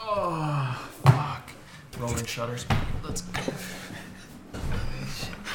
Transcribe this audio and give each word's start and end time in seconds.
Oh, 0.00 0.90
fuck. 1.04 1.50
Rolling 1.98 2.24
shutters. 2.24 2.66
Let's 3.04 3.22
go. 3.22 3.42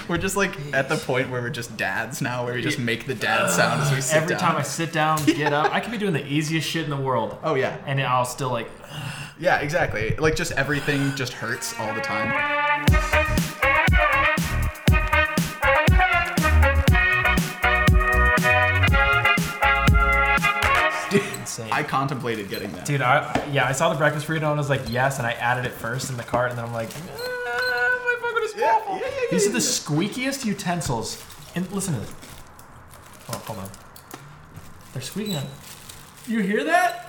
We're 0.09 0.17
just 0.17 0.35
like 0.35 0.57
at 0.73 0.89
the 0.89 0.97
point 0.97 1.29
where 1.29 1.41
we're 1.41 1.49
just 1.49 1.77
dads 1.77 2.21
now, 2.21 2.43
where 2.43 2.55
we 2.55 2.61
just 2.61 2.77
make 2.77 3.07
the 3.07 3.15
dad 3.15 3.49
sound 3.49 3.81
as 3.81 3.91
we 3.93 4.01
sit 4.01 4.17
Every 4.17 4.29
down. 4.29 4.39
time 4.39 4.55
I 4.57 4.61
sit 4.61 4.91
down, 4.91 5.23
get 5.25 5.53
up, 5.53 5.73
I 5.73 5.79
could 5.79 5.91
be 5.91 5.97
doing 5.97 6.11
the 6.11 6.25
easiest 6.27 6.67
shit 6.69 6.83
in 6.83 6.89
the 6.89 6.97
world. 6.97 7.37
Oh 7.41 7.55
yeah, 7.55 7.77
And 7.85 8.01
I'll 8.01 8.25
still 8.25 8.49
like, 8.49 8.69
yeah, 9.39 9.59
exactly. 9.59 10.13
Like 10.17 10.35
just 10.35 10.51
everything 10.53 11.15
just 11.15 11.31
hurts 11.33 11.79
all 11.79 11.93
the 11.93 12.01
time. 12.01 12.31
I 21.73 21.81
contemplated 21.81 22.49
getting 22.49 22.71
that. 22.73 22.85
Dude, 22.85 23.01
I 23.01 23.49
yeah, 23.51 23.65
I 23.65 23.71
saw 23.71 23.91
the 23.91 23.97
breakfast 23.97 24.27
burrito 24.27 24.35
and 24.37 24.45
I 24.45 24.53
was 24.53 24.69
like, 24.69 24.81
yes, 24.89 25.17
and 25.17 25.25
I 25.25 25.31
added 25.31 25.65
it 25.65 25.71
first 25.71 26.11
in 26.11 26.17
the 26.17 26.23
cart, 26.23 26.51
and 26.51 26.57
then 26.59 26.65
I'm 26.65 26.73
like, 26.73 26.89
ah, 26.93 27.99
my 28.05 28.15
fucking 28.21 28.43
is 28.43 28.53
Yeah, 28.55 28.79
yeah, 28.89 28.99
yeah, 28.99 29.09
yeah, 29.09 29.27
These 29.31 29.47
are 29.47 29.51
the 29.51 29.57
squeakiest 29.57 30.45
utensils. 30.45 31.23
And 31.55 31.69
listen 31.71 31.95
to 31.95 31.99
this. 32.01 32.13
Oh, 33.29 33.37
hold 33.47 33.59
on. 33.59 33.69
They're 34.93 35.01
squeaking. 35.01 35.37
On. 35.37 35.45
You 36.27 36.41
hear 36.41 36.63
that? 36.63 37.07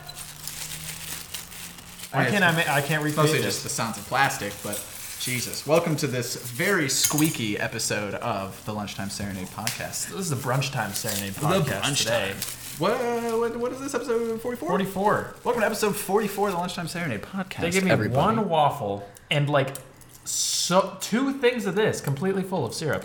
Why 2.12 2.30
can't 2.30 2.44
I? 2.44 2.52
Ma- 2.52 2.74
I 2.74 2.80
can't 2.80 3.02
recreate 3.02 3.16
mostly 3.16 3.42
just 3.42 3.64
the 3.64 3.68
sounds 3.68 3.98
of 3.98 4.06
plastic, 4.06 4.54
but 4.62 4.82
Jesus. 5.20 5.66
Welcome 5.66 5.94
to 5.96 6.06
this 6.06 6.36
very 6.36 6.88
squeaky 6.88 7.58
episode 7.58 8.14
of 8.14 8.64
the 8.64 8.72
Lunchtime 8.72 9.10
Serenade 9.10 9.48
podcast. 9.48 10.08
This 10.08 10.12
is 10.12 10.30
the 10.30 10.36
brunch 10.36 10.72
time 10.72 10.92
serenade 10.92 11.34
podcast 11.34 11.82
brunch 11.82 11.98
today. 11.98 12.32
time. 12.32 12.63
What, 12.78 12.98
what, 13.38 13.56
what 13.56 13.72
is 13.72 13.80
this 13.80 13.94
episode 13.94 14.40
44? 14.40 14.68
Forty-four. 14.68 15.34
Welcome 15.44 15.60
to 15.60 15.66
episode 15.66 15.94
44 15.94 16.48
of 16.48 16.54
the 16.54 16.58
Lunchtime 16.60 16.88
Serenade 16.88 17.22
podcast. 17.22 17.60
They 17.60 17.70
gave 17.70 17.84
me 17.84 17.90
everybody. 17.92 18.36
one 18.36 18.48
waffle 18.48 19.08
and 19.30 19.48
like 19.48 19.76
so 20.24 20.96
two 21.00 21.34
things 21.34 21.66
of 21.66 21.76
this, 21.76 22.00
completely 22.00 22.42
full 22.42 22.64
of 22.66 22.74
syrup 22.74 23.04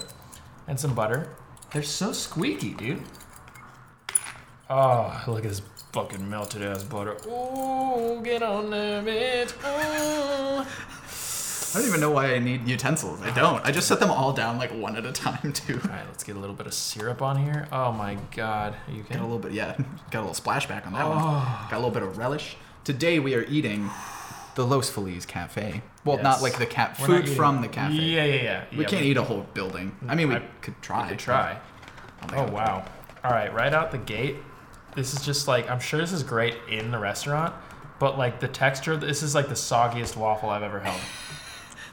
and 0.68 0.80
some 0.80 0.96
butter. 0.96 1.30
They're 1.72 1.84
so 1.84 2.12
squeaky, 2.14 2.74
dude. 2.74 3.04
Oh, 4.72 5.24
look 5.28 5.46
at 5.46 5.50
this 5.50 5.62
fucking 5.94 6.28
melted 6.28 6.64
ass 6.64 6.84
butter. 6.84 7.18
Ooh, 7.28 8.22
get 8.24 8.42
on 8.42 8.72
there, 8.72 9.04
bitch. 9.04 9.54
Ooh. 9.64 10.66
I 11.72 11.80
don't 11.80 11.88
even 11.88 12.00
know 12.02 12.10
why 12.10 12.34
I 12.34 12.40
need 12.40 12.68
utensils. 12.68 13.22
I 13.22 13.30
don't. 13.32 13.64
I 13.66 13.72
just 13.72 13.88
set 13.88 14.00
them 14.00 14.10
all 14.10 14.34
down 14.34 14.58
like 14.58 14.72
one 14.72 14.96
at 14.96 15.06
a 15.06 15.12
time 15.12 15.54
too. 15.54 15.80
All 15.84 15.90
right, 15.92 16.06
let's 16.08 16.24
get 16.24 16.36
a 16.36 16.40
little 16.40 16.56
bit 16.56 16.66
of 16.66 16.74
syrup 16.74 17.22
on 17.22 17.38
here. 17.44 17.68
Oh 17.72 17.92
my 17.92 18.18
god, 18.36 18.76
are 18.88 18.92
you 18.94 19.04
Got 19.04 19.20
a 19.20 19.22
little 19.22 19.38
bit, 19.40 19.52
yeah. 19.52 19.76
Got 20.12 20.22
a 20.22 20.26
little 20.26 20.34
splashback 20.34 20.88
on 20.88 20.94
that 20.94 21.08
one. 21.08 21.18
Oh. 21.20 21.68
Got 21.70 21.74
a 21.74 21.78
little 21.78 21.92
bit 21.92 22.02
of 22.04 22.18
relish. 22.18 22.58
Today 22.84 23.20
we 23.20 23.36
are 23.36 23.44
eating 23.44 23.90
the 24.56 24.66
Los 24.66 24.90
Feliz 24.90 25.26
Cafe. 25.28 25.84
Well, 26.06 26.16
Yes. 26.18 26.24
not 26.24 26.42
like 26.42 26.58
the 26.58 26.66
cat 26.66 26.98
food 26.98 27.30
from 27.30 27.62
the 27.62 27.68
cafe. 27.68 27.94
Yeah, 27.96 28.24
yeah, 28.26 28.42
yeah. 28.42 28.64
We 28.72 28.80
yeah, 28.80 28.88
can't 28.88 29.06
eat 29.06 29.18
a 29.18 29.24
whole 29.24 29.46
building. 29.54 29.96
I 30.08 30.16
mean, 30.16 30.30
we 30.30 30.36
I- 30.36 30.44
could 30.62 30.82
try. 30.82 31.06
I 31.06 31.10
could 31.10 31.20
try. 31.20 31.60
Oh 32.34 32.50
wow. 32.52 32.84
All 33.24 33.32
right, 33.32 33.54
right 33.54 33.74
out 33.74 33.92
the 33.92 33.98
gate. 34.00 34.38
This 34.96 35.14
is 35.14 35.24
just 35.24 35.48
like 35.48 35.70
I'm 35.70 35.80
sure 35.80 36.00
this 36.00 36.12
is 36.14 36.24
great 36.24 36.56
in 36.68 36.90
the 36.90 36.98
restaurant, 36.98 37.54
but 38.00 38.18
like 38.18 38.40
the 38.40 38.48
texture. 38.48 38.98
This 38.98 39.22
is 39.22 39.36
like 39.36 39.50
the 39.50 39.54
soggiest 39.56 40.16
waffle 40.18 40.50
I've 40.50 40.64
ever 40.64 40.80
held. 40.80 41.00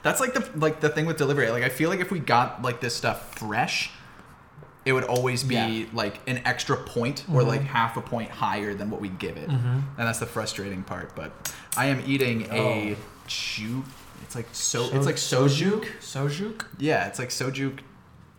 That's 0.07 0.21
like 0.21 0.35
the 0.35 0.49
like 0.59 0.81
the 0.81 0.89
thing 0.89 1.05
with 1.07 1.17
delivery. 1.19 1.51
Like 1.51 1.65
I 1.65 1.69
feel 1.69 1.91
like 1.91 2.01
if 2.01 2.11
we 2.11 2.19
got 2.21 2.63
like 2.63 2.81
this 2.81 2.95
stuff 2.95 3.35
fresh, 3.39 3.91
it 4.85 4.93
would 4.93 5.05
always 5.05 5.43
be 5.43 5.55
Yeah. 5.57 5.85
like 5.93 6.21
an 6.29 6.41
extra 6.45 6.77
point 6.77 7.25
or 7.33 7.43
like 7.43 7.63
half 7.63 7.97
a 7.97 8.01
point 8.01 8.31
higher 8.31 8.73
than 8.75 8.89
what 8.91 9.01
we 9.01 9.09
give 9.09 9.37
it, 9.37 9.49
and 9.49 9.83
that's 9.97 10.21
the 10.21 10.27
frustrating 10.27 10.83
part. 10.85 11.15
But 11.17 11.33
I 11.77 11.87
am 11.87 12.03
eating 12.07 12.47
a 12.53 12.93
Oh. 12.95 12.97
ju. 13.27 13.85
It's 14.23 14.35
like 14.35 14.47
so. 14.53 14.85
it's 14.97 15.07
like 15.07 15.17
sojuk. 15.17 15.85
Sojuk. 16.01 16.65
Yeah, 16.79 17.07
it's 17.09 17.19
like 17.19 17.31
sojuk 17.31 17.81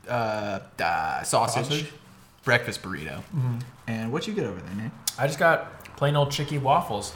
uh, 0.10 0.60
uh, 0.82 1.24
sausage, 1.24 1.66
Sausage? 1.68 1.92
breakfast 2.46 2.82
burrito. 2.82 3.22
And 3.88 4.12
what 4.14 4.26
you 4.28 4.34
get 4.34 4.46
over 4.46 4.60
there, 4.62 4.76
Nate? 4.76 4.92
I 5.20 5.28
just 5.28 5.40
got 5.40 5.84
plain 5.98 6.16
old 6.16 6.32
chicky 6.32 6.58
waffles. 6.58 7.14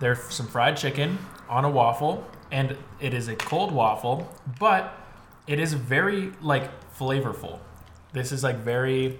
They're 0.00 0.16
some 0.30 0.46
fried 0.48 0.76
chicken 0.76 1.18
on 1.48 1.64
a 1.64 1.70
waffle, 1.70 2.26
and 2.52 2.76
it 3.00 3.12
is 3.14 3.26
a 3.26 3.34
cold 3.34 3.72
waffle, 3.72 4.30
but 4.60 4.94
it 5.48 5.58
is 5.58 5.72
very 5.72 6.32
like 6.40 6.70
flavorful. 6.96 7.58
This 8.12 8.30
is 8.30 8.44
like 8.44 8.58
very, 8.58 9.18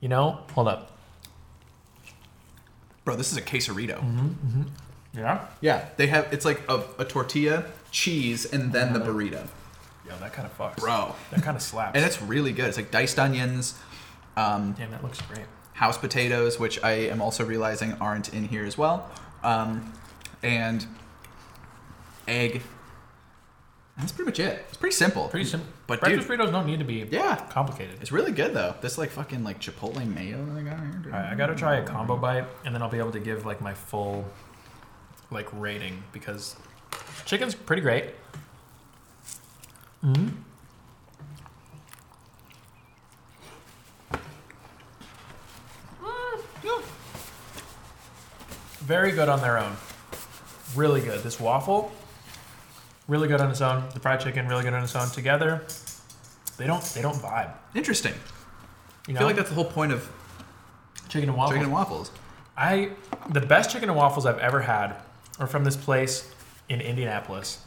you 0.00 0.08
know. 0.08 0.40
Hold 0.54 0.66
up. 0.68 0.96
Bro, 3.04 3.16
this 3.16 3.32
is 3.32 3.38
a 3.38 3.42
quesarito. 3.42 4.02
Yeah. 5.14 5.46
Yeah, 5.60 5.88
they 5.96 6.06
have. 6.06 6.32
It's 6.32 6.44
like 6.44 6.62
a, 6.68 6.82
a 6.98 7.04
tortilla, 7.04 7.64
cheese, 7.90 8.44
and 8.46 8.72
then 8.72 8.92
the 8.92 9.00
burrito. 9.00 9.46
Yo, 10.08 10.16
that 10.20 10.32
kind 10.32 10.46
of 10.46 10.56
fucks. 10.56 10.76
Bro. 10.78 11.14
That 11.30 11.42
kind 11.42 11.56
of 11.56 11.62
slaps. 11.62 11.94
And 11.96 12.04
it's 12.04 12.20
really 12.22 12.52
good. 12.52 12.66
It's 12.66 12.76
like 12.76 12.90
diced 12.90 13.18
onions, 13.18 13.78
um, 14.36 14.72
Damn, 14.78 14.90
that 14.90 15.02
looks 15.02 15.20
great. 15.22 15.44
house 15.74 15.98
potatoes, 15.98 16.58
which 16.58 16.82
I 16.82 16.92
am 16.92 17.20
also 17.20 17.44
realizing 17.44 17.92
aren't 18.00 18.32
in 18.32 18.48
here 18.48 18.64
as 18.64 18.78
well, 18.78 19.10
um, 19.44 19.92
and 20.42 20.86
egg. 22.28 22.62
That's 23.98 24.12
pretty 24.12 24.30
much 24.30 24.40
it. 24.40 24.64
It's 24.68 24.76
pretty 24.76 24.94
simple. 24.94 25.28
Pretty 25.28 25.44
simple. 25.44 25.68
But 25.86 26.00
breakfast 26.00 26.28
dude, 26.28 26.38
burritos 26.38 26.50
don't 26.50 26.66
need 26.66 26.78
to 26.78 26.84
be 26.84 27.06
yeah, 27.10 27.36
complicated. 27.50 27.98
it's 28.00 28.10
really 28.10 28.32
good 28.32 28.54
though. 28.54 28.74
This 28.80 28.96
like 28.96 29.10
fucking 29.10 29.44
like 29.44 29.60
chipotle 29.60 30.06
mayo 30.06 30.44
that 30.46 30.58
I 30.58 30.62
got 30.62 30.80
here. 30.80 31.00
dude. 31.02 31.12
All 31.12 31.20
right, 31.20 31.32
I 31.32 31.34
gotta 31.34 31.54
try 31.54 31.76
a 31.76 31.84
combo 31.84 32.16
bite, 32.16 32.46
and 32.64 32.74
then 32.74 32.82
I'll 32.82 32.88
be 32.88 32.98
able 32.98 33.12
to 33.12 33.20
give 33.20 33.44
like 33.44 33.60
my 33.60 33.74
full 33.74 34.24
like 35.30 35.48
rating 35.52 36.02
because 36.12 36.56
chicken's 37.26 37.54
pretty 37.54 37.82
great. 37.82 38.06
Mm-hmm. 40.02 40.28
Very 48.82 49.12
good 49.12 49.28
on 49.28 49.40
their 49.40 49.58
own. 49.58 49.76
Really 50.74 51.00
good. 51.00 51.22
This 51.22 51.38
waffle, 51.38 51.92
really 53.08 53.28
good 53.28 53.40
on 53.40 53.50
its 53.50 53.60
own. 53.60 53.84
The 53.94 54.00
fried 54.00 54.20
chicken, 54.20 54.46
really 54.48 54.62
good 54.62 54.74
on 54.74 54.82
its 54.82 54.94
own. 54.94 55.08
Together, 55.10 55.62
they 56.56 56.66
don't 56.66 56.82
they 56.94 57.02
don't 57.02 57.16
vibe. 57.16 57.52
Interesting. 57.74 58.14
You 59.08 59.14
I 59.14 59.18
feel 59.18 59.26
like 59.26 59.36
that's 59.36 59.48
the 59.48 59.54
whole 59.54 59.64
point 59.64 59.92
of 59.92 60.10
chicken 61.08 61.28
and 61.28 61.36
waffles. 61.36 61.52
chicken 61.54 61.64
and 61.64 61.72
waffles. 61.72 62.10
I 62.56 62.90
the 63.30 63.40
best 63.40 63.70
chicken 63.70 63.88
and 63.88 63.96
waffles 63.96 64.26
I've 64.26 64.38
ever 64.38 64.60
had 64.60 64.96
are 65.38 65.46
from 65.46 65.64
this 65.64 65.76
place 65.76 66.32
in 66.68 66.80
Indianapolis, 66.80 67.64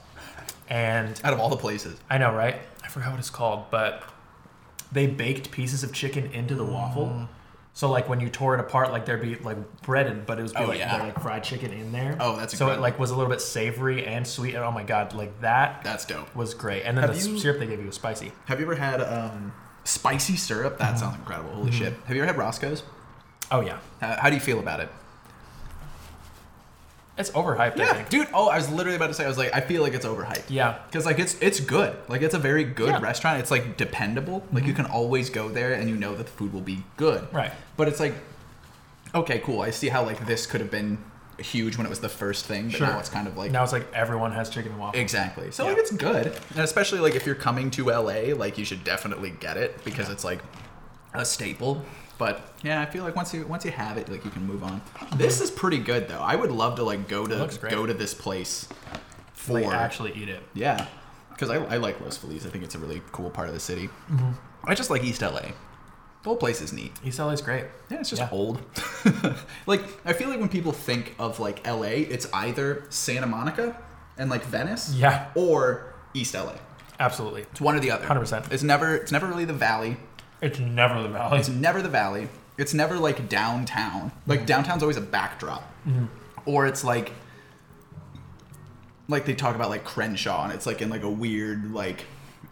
and 0.70 1.20
Out 1.24 1.34
of 1.34 1.40
all 1.40 1.50
the 1.50 1.58
places. 1.58 2.00
I 2.10 2.18
know, 2.18 2.34
right? 2.34 2.56
I 2.84 2.88
forgot 2.88 3.12
what 3.12 3.20
it's 3.20 3.30
called, 3.30 3.66
but 3.70 4.04
they 4.92 5.08
baked 5.08 5.52
pieces 5.52 5.84
of 5.84 5.92
chicken 5.92 6.32
into 6.32 6.56
the 6.56 6.64
waffle. 6.64 7.08
Mm. 7.08 7.28
So 7.76 7.90
like 7.92 8.08
when 8.10 8.22
you 8.22 8.30
tore 8.30 8.54
it 8.56 8.62
apart, 8.62 8.92
like 8.92 9.06
there'd 9.06 9.22
be 9.22 9.36
like 9.36 9.58
breaded, 9.82 10.26
but 10.26 10.40
it 10.40 10.44
was 10.44 10.54
be 10.54 10.60
Oh, 10.60 10.66
like, 10.68 10.80
yeah. 10.80 10.98
like 11.04 11.20
fried 11.22 11.44
chicken 11.44 11.72
in 11.74 11.92
there. 11.92 12.16
Oh, 12.22 12.38
that's 12.38 12.58
so 12.58 12.66
it 12.68 12.70
incredible. 12.80 12.82
like 12.84 13.00
was 13.00 13.12
a 13.12 13.16
little 13.18 13.30
bit 13.30 13.42
savory 13.42 14.06
and 14.06 14.26
sweet. 14.26 14.56
And 14.56 14.64
oh 14.64 14.72
my 14.72 14.84
god, 14.84 15.14
like 15.14 15.42
that 15.42 15.84
That's 15.84 16.06
dope. 16.06 16.34
was 16.34 16.54
great. 16.54 16.84
And 16.84 16.98
then 16.98 17.06
Have 17.08 17.22
the 17.22 17.30
you- 17.30 17.38
syrup 17.38 17.60
they 17.60 17.68
gave 17.68 17.80
you 17.82 17.88
was 17.88 17.96
spicy. 17.96 18.32
Have 18.46 18.60
you 18.62 18.66
ever 18.66 18.76
had 18.76 19.02
um, 19.02 19.52
spicy 19.84 20.38
syrup? 20.38 20.78
That 20.80 20.98
sounds 20.98 21.16
incredible. 21.18 21.52
Holy 21.52 21.72
shit. 21.74 21.94
Have 22.06 22.16
you 22.16 22.24
ever 22.24 22.32
had 22.32 22.38
Roscoe's? 22.38 22.82
Oh 23.52 23.60
yeah, 23.60 23.80
How, 24.00 24.16
how 24.22 24.30
do 24.30 24.36
you 24.36 24.42
feel 24.42 24.60
about 24.60 24.80
it? 24.80 24.90
It's 27.18 27.32
overhyped. 27.32 27.80
I 27.80 27.84
Yeah, 27.84 27.94
think. 27.94 28.10
dude. 28.10 28.28
Oh, 28.34 28.50
I 28.50 28.58
was 28.58 28.70
literally 28.70 28.96
about 28.98 29.08
to 29.08 29.14
say. 29.14 29.24
I 29.26 29.28
was 29.28 29.38
like, 29.38 29.54
I 29.54 29.62
feel 29.62 29.82
like 29.82 29.94
it's 29.94 30.06
overhyped. 30.06 30.44
Yeah. 30.50 30.80
Because 30.88 31.06
like 31.06 31.18
it's 31.20 31.36
it's 31.42 31.60
good. 31.60 31.96
Like 32.10 32.22
it's 32.22 32.34
a 32.34 32.40
very 32.40 32.64
good 32.64 32.90
Yeah. 32.90 33.02
restaurant. 33.02 33.40
It's 33.40 33.52
like 33.52 33.78
dependable. 33.78 34.44
Like 34.52 34.66
you 34.66 34.74
mhm. 34.74 34.78
can 34.78 34.86
always 34.88 35.30
go 35.30 35.48
there 35.50 35.74
and 35.74 35.90
you 35.90 35.96
know 35.96 36.16
that 36.16 36.26
the 36.26 36.32
food 36.32 36.52
will 36.54 36.62
be 36.62 36.84
good. 36.98 37.28
Right. 37.32 37.52
But 37.78 37.88
it's 37.88 38.00
like, 38.00 38.16
okay, 39.14 39.40
cool. 39.40 39.62
I 39.62 39.70
see 39.72 39.90
how 39.90 40.04
like 40.04 40.26
this 40.26 40.46
could 40.46 40.62
have 40.62 40.72
been 40.72 40.98
huge 41.40 41.78
when 41.78 41.86
it 41.86 41.90
was 41.90 42.00
the 42.00 42.08
first 42.10 42.46
thing, 42.46 42.70
but 42.70 42.78
Sure. 42.78 42.88
now 42.88 43.00
it's 43.00 43.10
kind 43.10 43.28
of 43.28 43.36
like 43.38 43.52
Now 43.52 43.62
it's 43.64 43.74
like 43.74 43.86
everyone 43.94 44.32
has 44.32 44.50
chicken 44.50 44.72
and 44.72 44.80
waffles. 44.80 45.02
exactly. 45.02 45.52
So 45.52 45.64
Yeah. 45.64 45.70
like 45.72 45.80
it's 45.80 45.92
good, 45.92 46.28
and 46.52 46.60
especially 46.60 47.00
like 47.00 47.16
if 47.16 47.26
you're 47.26 47.36
coming 47.36 47.70
to 47.72 47.92
LA, 47.92 48.34
like 48.34 48.58
you 48.58 48.64
should 48.66 48.84
definitely 48.86 49.32
get 49.40 49.58
it 49.58 49.84
because 49.84 50.10
it's 50.10 50.24
like 50.24 50.40
a 51.14 51.26
staple. 51.26 51.84
But 52.18 52.54
yeah, 52.64 52.82
I 52.82 52.86
feel 52.86 53.04
like 53.04 53.16
once 53.16 53.34
you 53.34 53.46
once 53.46 53.66
you 53.66 53.72
have 53.72 53.98
it, 53.98 54.10
like 54.10 54.24
you 54.24 54.32
can 54.32 54.46
move 54.46 54.64
on. 54.64 54.82
This 55.16 55.42
is 55.42 55.52
pretty 55.52 55.80
good 55.80 56.08
though. 56.08 56.22
I 56.22 56.36
would 56.36 56.52
love 56.52 56.76
to 56.78 56.84
like 56.84 57.08
go 57.08 57.26
to 57.28 57.36
looks 57.36 57.58
great. 57.58 57.72
go 57.72 57.86
to 57.86 57.94
this 57.94 58.14
place 58.14 58.68
for 59.34 59.54
Like 59.54 59.66
actually 59.68 60.14
eat 60.14 60.30
it. 60.30 60.42
yeah, 60.54 60.88
because 61.32 61.50
I, 61.50 61.56
I 61.58 61.78
like 61.78 62.00
Los 62.02 62.18
Feliz. 62.18 62.46
I 62.46 62.50
think 62.50 62.64
it's 62.64 62.76
a 62.76 62.80
really 62.80 63.02
cool 63.12 63.30
part 63.30 63.48
of 63.50 63.54
the 63.54 63.60
city. 63.60 63.90
Mm-hmm. 64.10 64.32
I 64.64 64.74
just 64.76 64.90
like 64.90 65.04
East 65.04 65.22
LA. 65.22 65.42
The 66.24 66.30
whole 66.30 66.38
place 66.38 66.60
is 66.62 66.74
neat. 66.74 66.92
East 67.04 67.20
LA 67.20 67.30
is 67.32 67.42
great. 67.42 67.66
Yeah, 67.90 68.00
it's 68.00 68.10
just 68.10 68.22
Yeah. 68.22 68.30
old. 68.32 68.62
like 69.68 69.82
I 70.06 70.14
feel 70.14 70.30
like 70.30 70.40
when 70.40 70.50
people 70.50 70.72
think 70.72 71.16
of 71.20 71.40
like 71.40 71.66
LA, 71.68 71.84
it's 72.14 72.28
either 72.34 72.86
Santa 72.90 73.28
Monica 73.28 73.78
and 74.18 74.30
like 74.30 74.44
Venice, 74.46 74.94
Yeah. 74.96 75.28
or 75.36 75.94
East 76.14 76.34
LA. 76.34 76.54
Absolutely. 77.00 77.42
It's 77.42 77.60
one 77.62 77.76
or 77.76 77.80
the 77.82 77.92
other. 77.92 78.06
100%. 78.08 78.52
It's 78.52 78.64
never 78.64 78.96
it's 78.96 79.12
never 79.12 79.28
really 79.28 79.46
the 79.46 79.54
valley. 79.54 79.98
It's 80.42 80.60
never 80.60 81.02
the 81.02 81.10
valley. 81.10 81.40
It's 81.40 81.50
never 81.50 81.82
the 81.82 81.90
valley. 81.90 82.28
It's 82.58 82.74
never 82.74 82.98
like 82.98 83.28
downtown. 83.30 84.12
Like 84.28 84.46
downtown's 84.46 84.82
always 84.84 84.98
a 84.98 85.02
backdrop. 85.02 85.64
Or 86.46 86.66
it's 86.68 86.84
like 86.84 87.12
like 89.08 89.26
they 89.26 89.36
talk 89.36 89.56
about 89.56 89.70
like 89.70 89.84
Crenshaw, 89.84 90.44
and 90.46 90.54
it's 90.54 90.66
like 90.66 90.82
in 90.82 90.90
like 90.90 91.04
a 91.04 91.10
weird 91.10 91.72
like, 91.74 92.06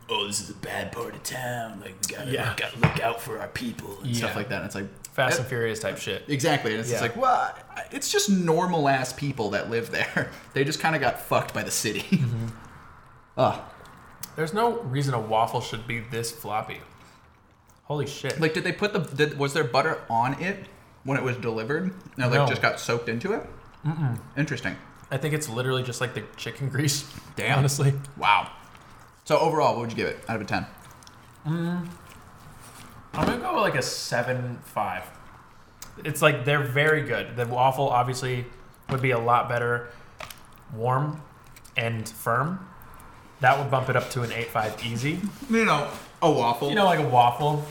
oh, 0.09 0.27
this 0.27 0.39
is 0.41 0.49
a 0.49 0.53
bad 0.55 0.91
part 0.91 1.15
of 1.15 1.23
town. 1.23 1.79
Like 1.81 1.95
we 2.07 2.15
gotta, 2.15 2.31
Yeah. 2.31 2.53
gotta 2.57 2.77
look 2.79 2.99
out 3.01 3.21
for 3.21 3.39
our 3.39 3.47
people 3.47 3.97
and 4.03 4.15
stuff 4.15 4.35
like 4.35 4.49
that. 4.49 4.57
And 4.57 4.65
it's 4.65 4.75
like 4.75 4.87
Fast 5.13 5.37
eh, 5.37 5.41
and 5.41 5.47
Furious 5.49 5.79
type 5.79 5.97
shit. 5.97 6.23
Exactly, 6.27 6.71
and 6.71 6.79
it's 6.79 6.89
just 6.89 7.01
Yeah. 7.01 7.07
like, 7.09 7.17
well, 7.17 7.55
it's 7.91 8.11
just 8.11 8.29
normal 8.29 8.87
ass 8.89 9.13
people 9.13 9.51
that 9.51 9.69
live 9.69 9.91
there. 9.91 10.29
They 10.53 10.63
just 10.63 10.79
kind 10.79 10.95
of 10.95 11.01
got 11.01 11.19
fucked 11.19 11.53
by 11.53 11.63
the 11.63 11.71
city. 11.71 12.01
Mm-hmm. 12.01 12.47
Ugh. 13.37 13.61
There's 14.35 14.53
no 14.53 14.79
reason 14.81 15.13
a 15.15 15.19
waffle 15.19 15.61
should 15.61 15.87
be 15.87 15.99
this 15.99 16.31
floppy. 16.31 16.81
Holy 17.83 18.07
shit. 18.07 18.39
Like, 18.39 18.53
did 18.53 18.63
they 18.63 18.71
put 18.71 18.93
the? 18.93 18.99
Did, 18.99 19.37
was 19.37 19.53
there 19.53 19.63
butter 19.63 19.99
on 20.09 20.41
it 20.41 20.65
when 21.03 21.17
it 21.17 21.23
was 21.23 21.35
delivered? 21.37 21.93
No, 22.17 22.27
like 22.29 22.39
No. 22.39 22.47
just 22.47 22.61
got 22.61 22.79
soaked 22.79 23.09
into 23.09 23.33
it. 23.33 23.45
Mm-mm. 23.85 24.17
Interesting. 24.37 24.75
I 25.11 25.17
think 25.17 25.33
it's 25.33 25.49
literally 25.49 25.83
just 25.83 25.99
like 26.01 26.13
the 26.13 26.23
chicken 26.37 26.69
grease. 26.69 27.05
Damn. 27.35 27.59
Honestly. 27.59 27.93
Wow. 28.17 28.49
So 29.25 29.37
overall, 29.37 29.73
what 29.73 29.81
would 29.81 29.89
you 29.91 29.97
give 29.97 30.07
it 30.07 30.19
out 30.27 30.37
of 30.37 30.41
a 30.41 30.45
ten? 30.45 30.65
Mm. 31.45 31.87
I'm 33.13 33.25
gonna 33.27 33.37
go 33.39 33.53
with 33.53 33.63
like 33.63 33.75
a 33.75 33.81
seven 33.81 34.59
five. 34.63 35.03
It's 36.03 36.21
like 36.21 36.45
they're 36.45 36.63
very 36.63 37.01
good. 37.03 37.35
The 37.35 37.45
waffle 37.45 37.89
obviously 37.89 38.45
would 38.89 39.01
be 39.01 39.11
a 39.11 39.19
lot 39.19 39.47
better 39.49 39.89
warm 40.73 41.21
and 41.77 42.07
firm. 42.09 42.67
That 43.41 43.59
would 43.59 43.69
bump 43.69 43.89
it 43.89 43.95
up 43.95 44.09
to 44.11 44.21
an 44.23 44.31
eight 44.31 44.47
five 44.49 44.83
easy. 44.85 45.19
You 45.49 45.65
know, 45.65 45.89
a 46.23 46.31
waffle. 46.31 46.69
You 46.69 46.75
know, 46.75 46.85
like 46.85 46.99
a 46.99 47.07
waffle. 47.07 47.65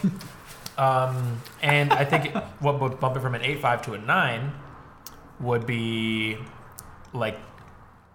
Um, 0.78 1.40
and 1.62 1.93
I 1.93 2.04
think 2.04 2.34
what 2.60 2.81
would 2.81 3.00
bump 3.00 3.16
it 3.16 3.20
from 3.20 3.34
an 3.34 3.43
eight 3.43 3.60
five 3.60 3.82
to 3.82 3.94
a 3.94 3.99
nine 3.99 4.52
would 5.40 5.66
be 5.66 6.38
like 7.12 7.38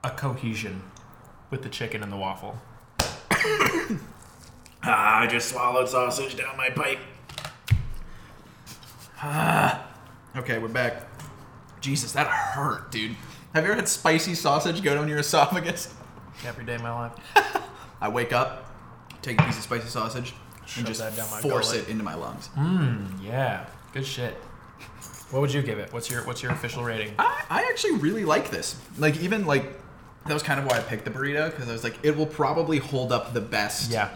a 0.03 0.09
cohesion 0.09 0.81
with 1.49 1.61
the 1.63 1.69
chicken 1.69 2.03
and 2.03 2.11
the 2.11 2.17
waffle. 2.17 2.57
Ah, 4.89 5.19
I 5.19 5.27
just 5.27 5.49
swallowed 5.49 5.89
sausage 5.89 6.37
down 6.37 6.55
my 6.55 6.69
pipe. 6.69 6.99
Ah. 9.21 9.83
Okay, 10.37 10.59
we're 10.59 10.67
back. 10.67 11.07
Jesus, 11.81 12.11
that 12.11 12.27
hurt, 12.27 12.91
dude. 12.91 13.15
Have 13.55 13.63
you 13.63 13.71
ever 13.71 13.75
had 13.75 13.87
spicy 13.87 14.35
sausage 14.35 14.83
go 14.83 14.93
down 14.93 15.07
your 15.07 15.17
esophagus? 15.25 15.95
Every 16.45 16.63
day 16.63 16.75
of 16.75 16.83
my 16.83 16.91
life. 16.91 17.13
I 18.01 18.07
wake 18.09 18.33
up, 18.33 18.66
take 19.21 19.39
a 19.39 19.43
piece 19.43 19.57
of 19.57 19.63
spicy 19.63 19.87
sausage, 19.87 20.33
Shove 20.65 20.77
and 20.79 20.87
just 20.87 20.99
that 20.99 21.15
down 21.15 21.29
my 21.31 21.39
force 21.41 21.71
gullet. 21.71 21.87
it 21.87 21.91
into 21.91 22.03
my 22.03 22.15
lungs. 22.15 22.49
Mmm, 22.57 23.07
yeah. 23.23 23.65
Good 23.93 24.05
shit. 24.05 24.33
What 25.31 25.41
would 25.41 25.53
you 25.53 25.61
give 25.61 25.79
it? 25.79 25.91
What's 25.91 26.09
your 26.09 26.25
what's 26.25 26.41
your 26.41 26.51
official 26.53 26.83
rating? 26.83 27.13
I, 27.19 27.43
I 27.49 27.63
actually 27.69 27.97
really 27.97 28.23
like 28.25 28.49
this. 28.49 28.79
Like 28.97 29.17
even 29.21 29.45
like 29.45 29.65
that 30.25 30.33
was 30.33 30.43
kind 30.43 30.59
of 30.59 30.65
why 30.65 30.77
I 30.77 30.81
picked 30.81 31.05
the 31.05 31.11
burrito 31.11 31.49
because 31.51 31.67
I 31.69 31.71
was 31.73 31.83
like, 31.83 31.97
it 32.03 32.15
will 32.15 32.25
probably 32.25 32.77
hold 32.79 33.11
up 33.11 33.33
the 33.33 33.41
best 33.41 33.91
Yeah. 33.91 34.09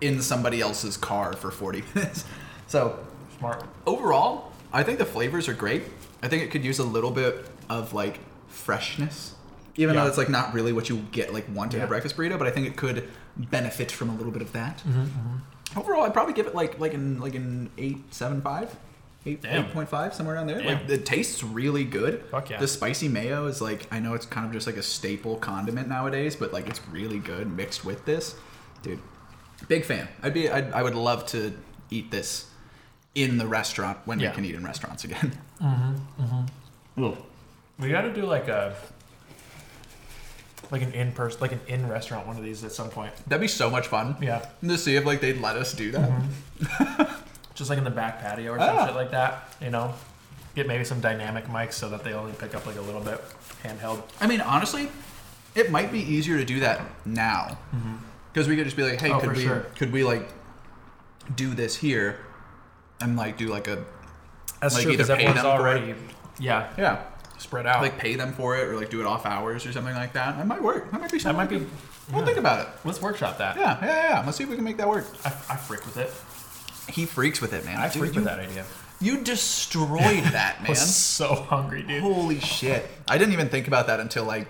in 0.00 0.20
somebody 0.22 0.60
else's 0.60 0.96
car 0.96 1.32
for 1.34 1.50
40 1.50 1.82
minutes. 1.94 2.24
So 2.66 2.98
Smart. 3.38 3.62
overall, 3.86 4.52
I 4.72 4.82
think 4.82 4.98
the 4.98 5.04
flavors 5.06 5.48
are 5.48 5.54
great. 5.54 5.82
I 6.22 6.28
think 6.28 6.42
it 6.42 6.50
could 6.50 6.64
use 6.64 6.78
a 6.78 6.84
little 6.84 7.10
bit 7.10 7.46
of 7.68 7.92
like 7.92 8.20
freshness, 8.48 9.34
even 9.76 9.94
Yeah. 9.94 10.02
though 10.02 10.08
it's 10.08 10.18
like 10.18 10.28
not 10.30 10.54
really 10.54 10.72
what 10.72 10.88
you 10.88 11.04
get 11.12 11.32
like 11.32 11.46
want 11.54 11.74
in 11.74 11.80
Yeah. 11.80 11.84
a 11.84 11.88
breakfast 11.88 12.16
burrito. 12.16 12.38
But 12.38 12.48
I 12.48 12.50
think 12.50 12.66
it 12.66 12.76
could 12.76 13.08
benefit 13.36 13.90
from 13.90 14.10
a 14.10 14.14
little 14.14 14.32
bit 14.32 14.42
of 14.42 14.52
that. 14.52 14.78
Mm-hmm, 14.78 15.00
mm-hmm. 15.02 15.78
Overall, 15.78 16.04
I'd 16.04 16.12
probably 16.12 16.34
give 16.34 16.46
it 16.46 16.54
like 16.54 16.78
like 16.78 16.94
an 16.94 17.20
like 17.20 17.34
an 17.34 17.70
eight 17.78 18.12
seven 18.14 18.40
five. 18.40 18.76
Eight, 19.26 19.40
8.5 19.40 20.12
somewhere 20.12 20.34
around 20.34 20.48
there. 20.48 20.58
Damn. 20.60 20.80
Like 20.80 20.90
it 20.90 21.06
tastes 21.06 21.42
really 21.42 21.84
good. 21.84 22.22
Fuck 22.30 22.50
yeah. 22.50 22.60
The 22.60 22.68
spicy 22.68 23.08
mayo 23.08 23.46
is 23.46 23.62
like 23.62 23.86
I 23.90 23.98
know 23.98 24.12
it's 24.12 24.26
kind 24.26 24.44
of 24.46 24.52
just 24.52 24.66
like 24.66 24.76
a 24.76 24.82
staple 24.82 25.36
condiment 25.36 25.88
nowadays, 25.88 26.36
but 26.36 26.52
like 26.52 26.68
it's 26.68 26.86
really 26.88 27.20
good 27.20 27.50
mixed 27.50 27.86
with 27.86 28.04
this. 28.04 28.34
Dude, 28.82 28.98
big 29.66 29.86
fan. 29.86 30.08
I'd 30.22 30.34
be 30.34 30.50
I'd, 30.50 30.70
I 30.74 30.82
would 30.82 30.94
love 30.94 31.24
to 31.28 31.54
eat 31.88 32.10
this 32.10 32.50
in 33.14 33.38
the 33.38 33.46
restaurant 33.46 33.96
when 34.04 34.20
Yeah. 34.20 34.28
you 34.28 34.34
can 34.34 34.44
eat 34.44 34.54
in 34.56 34.62
restaurants 34.62 35.04
again. 35.04 35.38
Mm-hmm, 35.62 36.22
mm-hmm. 37.02 37.20
We 37.78 37.88
got 37.88 38.02
to 38.02 38.12
do 38.12 38.26
like 38.26 38.48
a 38.48 38.76
like 40.70 40.82
an 40.82 40.92
in 40.92 41.12
person 41.12 41.40
like 41.40 41.52
an 41.52 41.60
in 41.68 41.88
restaurant 41.88 42.26
one 42.26 42.36
of 42.36 42.42
these 42.42 42.64
at 42.64 42.72
some 42.72 42.88
point. 42.90 43.12
That'd 43.26 43.40
be 43.40 43.48
so 43.48 43.68
much 43.70 43.86
fun. 43.86 44.16
Yeah. 44.20 44.46
To 44.66 44.78
see 44.78 44.96
if 44.96 45.04
like 45.04 45.20
they'd 45.20 45.40
let 45.40 45.56
us 45.56 45.72
do 45.72 45.90
that. 45.92 47.10
Just 47.54 47.70
like 47.70 47.78
in 47.78 47.84
the 47.84 47.90
back 47.90 48.20
patio 48.20 48.52
or 48.52 48.58
some 48.58 48.76
Ah. 48.76 48.86
shit 48.86 48.94
like 48.96 49.10
that, 49.12 49.54
you 49.60 49.70
know. 49.70 49.94
Get 50.56 50.66
maybe 50.68 50.84
some 50.84 51.00
dynamic 51.00 51.46
mics 51.46 51.74
so 51.74 51.88
that 51.90 52.04
they 52.04 52.12
only 52.12 52.32
pick 52.32 52.54
up 52.54 52.64
like 52.66 52.76
a 52.76 52.80
little 52.80 53.00
bit 53.00 53.20
handheld. 53.64 54.02
I 54.20 54.26
mean, 54.26 54.40
honestly, 54.40 54.88
it 55.54 55.70
might 55.70 55.90
be 55.92 56.00
easier 56.00 56.38
to 56.38 56.44
do 56.44 56.60
that 56.60 56.80
now 57.04 57.58
because 58.32 58.48
we 58.48 58.56
could 58.56 58.64
just 58.64 58.76
be 58.76 58.82
like, 58.84 59.00
hey, 59.00 59.10
Oh, 59.12 59.18
could 59.20 59.36
we 59.36 59.42
sure. 59.44 59.60
could 59.76 59.92
we 59.92 60.02
like 60.04 60.28
do 61.34 61.54
this 61.54 61.76
here 61.76 62.18
and 63.00 63.16
like 63.16 63.36
do 63.36 63.48
like 63.48 63.66
a 63.68 63.84
That's 64.60 64.74
Like, 64.74 64.84
true 64.84 64.92
either 64.92 65.04
because 65.04 65.10
everyone's 65.10 65.44
already 65.44 65.94
yeah 66.38 66.72
yeah 66.76 67.02
spread 67.44 67.66
out. 67.66 67.82
like 67.82 67.98
pay 67.98 68.16
them 68.16 68.32
for 68.32 68.56
it 68.58 68.66
or 68.68 68.76
like 68.76 68.90
do 68.90 69.00
it 69.00 69.06
off 69.06 69.24
hours 69.26 69.64
or 69.66 69.72
something 69.72 69.94
like 69.94 70.12
that. 70.14 70.36
That 70.36 70.46
might 70.46 70.62
work. 70.62 70.90
That 70.90 71.00
might 71.00 71.10
be 71.12 71.18
that 71.18 71.22
something. 71.22 71.36
might 71.36 71.48
be. 71.50 71.58
we 71.58 71.66
We'll 72.10 72.20
yeah. 72.20 72.26
think 72.26 72.38
about 72.38 72.60
it. 72.66 72.68
Let's 72.84 73.00
workshop 73.00 73.38
that. 73.38 73.56
Yeah, 73.56 73.78
yeah, 73.80 74.08
yeah. 74.10 74.22
Let's 74.24 74.36
see 74.36 74.44
if 74.44 74.50
we 74.50 74.56
can 74.56 74.64
make 74.64 74.76
that 74.78 74.88
work. 74.88 75.06
I, 75.24 75.28
I 75.28 75.56
freak 75.56 75.84
with 75.86 75.96
it. 75.96 76.12
He 76.92 77.06
freaks 77.06 77.40
with 77.40 77.52
it, 77.54 77.64
man. 77.64 77.78
I 77.78 77.88
Dude, 77.88 78.00
freak 78.00 78.14
you, 78.14 78.20
with 78.20 78.24
that 78.28 78.40
idea. 78.40 78.64
You 79.00 79.22
destroyed 79.22 80.24
that, 80.32 80.56
I 80.60 80.62
man. 80.62 80.70
was 80.70 80.94
so 80.94 81.34
hungry, 81.34 81.82
dude. 81.82 82.02
Holy 82.02 82.40
shit. 82.40 82.86
I 83.08 83.16
didn't 83.18 83.32
even 83.32 83.48
think 83.48 83.68
about 83.68 83.86
that 83.86 84.00
until 84.00 84.24
like 84.24 84.48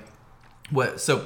what 0.70 1.00
so 1.00 1.25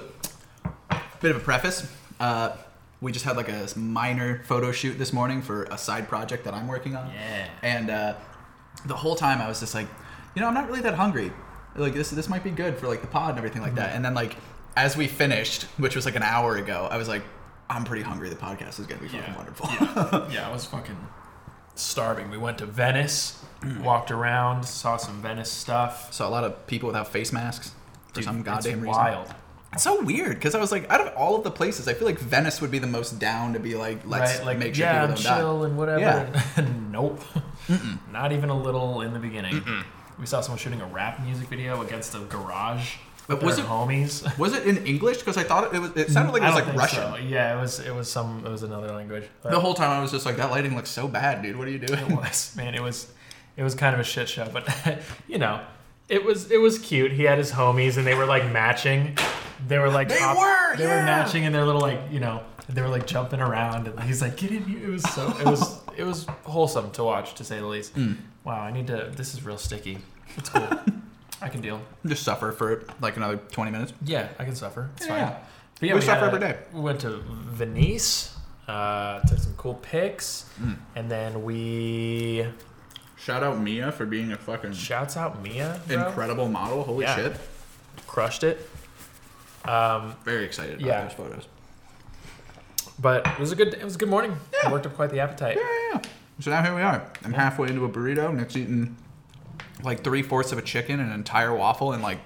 bit 1.20 1.30
of 1.30 1.36
a 1.38 1.40
preface. 1.40 1.90
Uh 2.20 2.56
we 3.00 3.12
just 3.12 3.24
had 3.24 3.36
like 3.36 3.48
a 3.48 3.66
minor 3.76 4.42
photo 4.44 4.72
shoot 4.72 4.98
this 4.98 5.12
morning 5.12 5.40
for 5.40 5.64
a 5.64 5.78
side 5.78 6.08
project 6.08 6.44
that 6.44 6.52
I'm 6.54 6.66
working 6.68 6.96
on. 6.96 7.10
Yeah. 7.12 7.48
And 7.62 7.90
uh 7.90 8.14
the 8.86 8.96
whole 8.96 9.14
time 9.16 9.40
I 9.40 9.48
was 9.48 9.60
just 9.60 9.74
like, 9.74 9.86
you 10.34 10.40
know, 10.42 10.48
I'm 10.48 10.54
not 10.54 10.68
really 10.68 10.80
that 10.82 10.94
hungry. 10.94 11.32
Like 11.78 11.94
this 11.94 12.10
this 12.10 12.28
might 12.28 12.44
be 12.44 12.50
good 12.50 12.76
for 12.78 12.86
like 12.88 13.00
the 13.00 13.06
pod 13.06 13.30
and 13.30 13.38
everything 13.38 13.62
like 13.62 13.72
Mm-hmm. 13.72 13.80
that. 13.80 13.94
And 13.94 14.04
then 14.04 14.14
like 14.14 14.36
as 14.76 14.96
we 14.96 15.06
finished, 15.08 15.62
which 15.76 15.96
was 15.96 16.04
like 16.04 16.16
an 16.16 16.22
hour 16.22 16.56
ago, 16.56 16.88
I 16.90 16.96
was 16.98 17.08
like, 17.08 17.22
I'm 17.70 17.84
pretty 17.84 18.02
hungry. 18.02 18.28
The 18.28 18.36
podcast 18.36 18.78
is 18.80 18.86
gonna 18.86 19.00
be 19.00 19.08
fucking 19.08 19.24
Yeah. 19.32 19.36
wonderful. 19.36 19.68
Yeah, 20.32 20.48
I 20.48 20.52
was 20.52 20.64
fucking 20.66 20.96
starving. 21.74 22.30
We 22.30 22.38
went 22.38 22.58
to 22.58 22.66
Venice, 22.66 23.42
walked 23.82 24.10
around, 24.10 24.64
saw 24.64 24.96
some 24.96 25.20
Venice 25.22 25.50
stuff. 25.50 26.12
Saw 26.12 26.28
a 26.28 26.30
lot 26.30 26.44
of 26.44 26.66
people 26.66 26.86
without 26.86 27.08
face 27.08 27.32
masks 27.32 27.72
for 28.08 28.14
Dude, 28.14 28.24
some 28.24 28.38
it's 28.38 28.44
goddamn 28.46 28.80
reason. 28.80 28.88
wild. 28.88 29.28
It's 29.74 29.82
so 29.82 30.02
weird 30.02 30.30
because 30.36 30.54
I 30.54 30.60
was 30.60 30.72
like, 30.72 30.88
out 30.90 31.02
of 31.02 31.14
all 31.14 31.36
of 31.36 31.44
the 31.44 31.50
places, 31.50 31.88
I 31.88 31.92
feel 31.94 32.06
like 32.06 32.18
Venice 32.18 32.62
would 32.62 32.70
be 32.70 32.78
the 32.78 32.86
most 32.86 33.18
down 33.18 33.52
to 33.52 33.60
be 33.60 33.74
like, 33.74 33.98
let's 34.06 34.38
right? 34.38 34.46
Like, 34.46 34.58
make 34.58 34.74
sure 34.74 34.86
yeah, 34.86 35.06
people 35.06 35.22
don't 35.22 35.36
chill 35.38 35.60
die. 35.60 35.66
and 35.66 35.76
whatever. 35.76 36.00
Yeah. 36.00 36.66
nope. 36.90 37.20
Not 38.10 38.32
even 38.32 38.48
a 38.48 38.58
little 38.58 39.02
in 39.02 39.12
the 39.12 39.18
beginning. 39.18 39.62
We 40.18 40.26
saw 40.26 40.40
someone 40.40 40.58
shooting 40.58 40.80
a 40.80 40.86
rap 40.86 41.20
music 41.22 41.48
video 41.48 41.80
against 41.82 42.14
a 42.14 42.18
garage 42.20 42.96
But 43.28 43.42
was 43.42 43.58
it- 43.58 43.66
homies. 43.66 44.36
Was 44.38 44.54
it 44.54 44.66
in 44.66 44.84
English? 44.86 45.18
Because 45.18 45.36
I 45.36 45.44
thought 45.44 45.74
it 45.74 45.80
was. 45.80 45.92
It 45.96 46.10
sounded 46.10 46.32
like 46.32 46.42
it 46.42 46.46
was 46.46 46.54
like 46.54 46.74
Russian. 46.74 47.02
so. 47.12 47.16
Yeah, 47.16 47.56
it 47.56 47.60
was. 47.60 47.80
It 47.80 47.94
was 47.94 48.10
some. 48.10 48.44
It 48.44 48.50
was 48.50 48.62
another 48.62 48.92
language. 48.92 49.24
But 49.42 49.52
The 49.52 49.60
whole 49.60 49.74
time 49.74 49.90
I 49.90 50.00
was 50.00 50.10
just 50.10 50.26
like, 50.26 50.36
that 50.36 50.50
lighting 50.50 50.74
looks 50.74 50.90
so 50.90 51.06
bad, 51.08 51.42
dude. 51.42 51.56
What 51.56 51.68
are 51.68 51.70
you 51.70 51.78
doing? 51.78 52.00
it 52.10 52.16
was 52.16 52.54
man. 52.56 52.74
It 52.74 52.82
was. 52.82 53.06
It 53.56 53.62
was 53.64 53.74
kind 53.74 53.92
of 53.94 54.00
a 54.00 54.04
shit 54.04 54.28
show, 54.28 54.48
but 54.52 54.68
you 55.28 55.38
know, 55.38 55.60
it 56.08 56.24
was. 56.24 56.50
It 56.50 56.58
was 56.58 56.78
cute. 56.78 57.12
He 57.12 57.24
had 57.24 57.38
his 57.38 57.50
homies, 57.52 57.96
and 57.96 58.06
they 58.06 58.14
were 58.14 58.26
like 58.26 58.50
matching. 58.52 59.16
They 59.66 59.78
were 59.78 59.90
like 59.90 60.08
They 60.08 60.20
op- 60.20 60.36
were, 60.38 60.76
They 60.76 60.84
yeah. 60.84 60.96
were 61.00 61.02
matching, 61.02 61.44
and 61.44 61.52
they're 61.54 61.64
little 61.64 61.80
like 61.80 62.00
you 62.10 62.20
know. 62.20 62.42
They 62.68 62.82
were 62.82 62.88
like 62.88 63.06
jumping 63.06 63.40
around, 63.40 63.88
and 63.88 63.98
he's 64.00 64.20
like, 64.22 64.36
"Get 64.36 64.50
in 64.52 64.62
here!" 64.64 64.84
It 64.88 64.90
was 64.90 65.02
so. 65.14 65.28
It 65.40 65.46
was. 65.46 65.80
It 65.98 66.04
was 66.06 66.24
wholesome 66.44 66.90
to 66.92 67.02
watch, 67.04 67.34
to 67.34 67.44
say 67.44 67.58
the 67.58 67.66
least. 67.66 67.94
Mm. 67.96 68.16
Wow, 68.44 68.60
I 68.62 68.70
need 68.70 68.86
to. 68.86 69.10
This 69.14 69.34
is 69.34 69.44
real 69.44 69.58
sticky. 69.58 69.98
It's 70.36 70.48
cool. 70.48 70.68
I 71.42 71.48
can 71.48 71.60
deal. 71.60 71.80
Just 72.06 72.22
suffer 72.22 72.52
for 72.52 72.84
like 73.00 73.16
another 73.16 73.36
20 73.36 73.70
minutes. 73.70 73.92
Yeah, 74.04 74.28
I 74.38 74.44
can 74.44 74.54
suffer. 74.54 74.90
It's 74.96 75.06
Yeah. 75.06 75.30
fine. 75.30 75.36
But 75.80 75.94
We 75.94 76.00
suffer 76.00 76.24
had 76.26 76.34
every 76.34 76.38
a- 76.48 76.52
day. 76.52 76.58
We 76.72 76.80
went 76.80 77.00
to 77.00 77.10
Venice, 77.18 78.36
uh, 78.68 79.20
took 79.20 79.38
some 79.38 79.54
cool 79.56 79.74
pics, 79.74 80.46
Mm. 80.60 80.76
and 80.96 81.10
then 81.10 81.42
we 81.44 82.46
Shout 83.16 83.42
out 83.42 83.58
Mia 83.60 83.90
for 83.92 84.06
being 84.06 84.30
a 84.32 84.36
fucking 84.36 84.72
shouts 84.74 85.16
out 85.16 85.42
Mia. 85.42 85.80
Bro. 85.88 86.06
incredible 86.08 86.48
model. 86.48 86.84
Holy 86.84 87.04
Yeah. 87.04 87.16
shit. 87.16 87.36
crushed 88.06 88.42
it. 88.44 88.68
Um, 89.64 90.14
Very 90.24 90.44
excited 90.44 90.76
about 90.80 90.86
Yeah. 90.86 91.02
those 91.02 91.12
photos. 91.12 91.46
But 92.98 93.26
it 93.26 93.38
was 93.38 93.52
a 93.52 93.56
good. 93.56 93.74
It 93.74 93.84
was 93.84 93.94
a 93.96 93.98
good 93.98 94.08
morning. 94.08 94.36
Yeah. 94.62 94.72
Worked 94.72 94.86
up 94.86 94.94
quite 94.94 95.10
the 95.10 95.20
appetite. 95.20 95.56
Yeah, 95.56 95.62
yeah, 95.62 96.00
yeah. 96.04 96.10
So 96.40 96.50
now 96.50 96.62
here 96.62 96.74
we 96.74 96.82
are. 96.82 97.10
I'm 97.24 97.32
halfway 97.32 97.68
into 97.68 97.84
a 97.84 97.88
burrito. 97.88 98.34
Nick's 98.34 98.56
eating 98.56 98.96
like 99.82 100.04
three 100.04 100.22
fourths 100.22 100.52
of 100.52 100.58
a 100.58 100.62
chicken 100.62 101.00
and 101.00 101.08
an 101.08 101.14
entire 101.14 101.54
waffle 101.54 101.92
in 101.92 102.02
like 102.02 102.18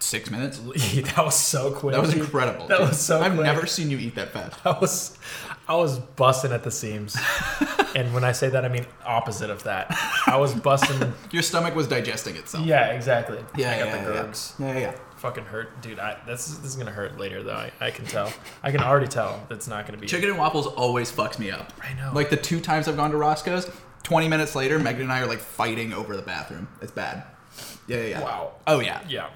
six 0.00 0.30
minutes. 0.30 0.58
that 1.14 1.24
was 1.24 1.34
so 1.34 1.72
quick. 1.72 1.94
That 1.94 2.00
was 2.00 2.14
incredible. 2.14 2.66
That 2.68 2.78
dude. 2.78 2.88
was 2.88 3.00
so 3.00 3.18
quick. 3.18 3.30
I've 3.30 3.36
quick. 3.36 3.46
never 3.46 3.66
seen 3.66 3.90
you 3.90 3.98
eat 3.98 4.14
that 4.14 4.30
fast. 4.30 4.58
I 4.64 4.78
was, 4.78 5.18
I 5.66 5.76
was 5.76 5.98
busting 5.98 6.52
at 6.52 6.64
the 6.64 6.70
seams, 6.70 7.16
and 7.96 8.12
when 8.14 8.24
I 8.24 8.32
say 8.32 8.48
that, 8.48 8.64
I 8.64 8.68
mean 8.68 8.86
opposite 9.04 9.50
of 9.50 9.64
that. 9.64 9.86
I 10.26 10.36
was 10.36 10.54
busting. 10.54 11.12
Your 11.30 11.42
stomach 11.42 11.74
was 11.74 11.88
digesting 11.88 12.36
itself. 12.36 12.66
yeah, 12.66 12.88
exactly. 12.92 13.38
Yeah, 13.56 13.72
I 13.72 13.78
got 13.78 13.86
yeah, 13.86 14.04
the 14.04 14.12
yeah. 14.12 14.32
Yeah, 14.58 14.72
yeah, 14.72 14.78
yeah. 14.80 14.96
Fucking 15.18 15.44
hurt, 15.44 15.80
dude. 15.82 15.98
I 15.98 16.16
this 16.26 16.48
is, 16.48 16.60
this 16.60 16.70
is 16.70 16.76
gonna 16.76 16.90
hurt 16.90 17.18
later 17.18 17.42
though. 17.42 17.54
I, 17.54 17.72
I 17.80 17.90
can 17.90 18.04
tell. 18.06 18.32
I 18.62 18.70
can 18.70 18.80
already 18.82 19.06
tell 19.08 19.44
that's 19.48 19.68
not 19.68 19.86
gonna 19.86 19.98
be. 19.98 20.06
Chicken 20.06 20.30
and 20.30 20.38
waffles 20.38 20.66
always 20.66 21.10
fucks 21.12 21.38
me 21.38 21.50
up. 21.50 21.72
I 21.82 21.94
know. 21.94 22.12
Like 22.14 22.30
the 22.30 22.36
two 22.36 22.60
times 22.60 22.88
I've 22.88 22.96
gone 22.96 23.10
to 23.10 23.16
Roscoe's, 23.16 23.70
20 24.04 24.28
minutes 24.28 24.54
later, 24.54 24.78
Megan 24.78 25.02
and 25.02 25.12
I 25.12 25.20
are 25.20 25.26
like 25.26 25.40
fighting 25.40 25.92
over 25.92 26.16
the 26.16 26.22
bathroom. 26.22 26.68
It's 26.80 26.92
bad. 26.92 27.24
Yeah, 27.86 27.98
yeah, 27.98 28.06
yeah. 28.06 28.20
Wow. 28.22 28.52
Oh 28.66 28.80
yeah. 28.80 29.02
Yeah, 29.08 29.30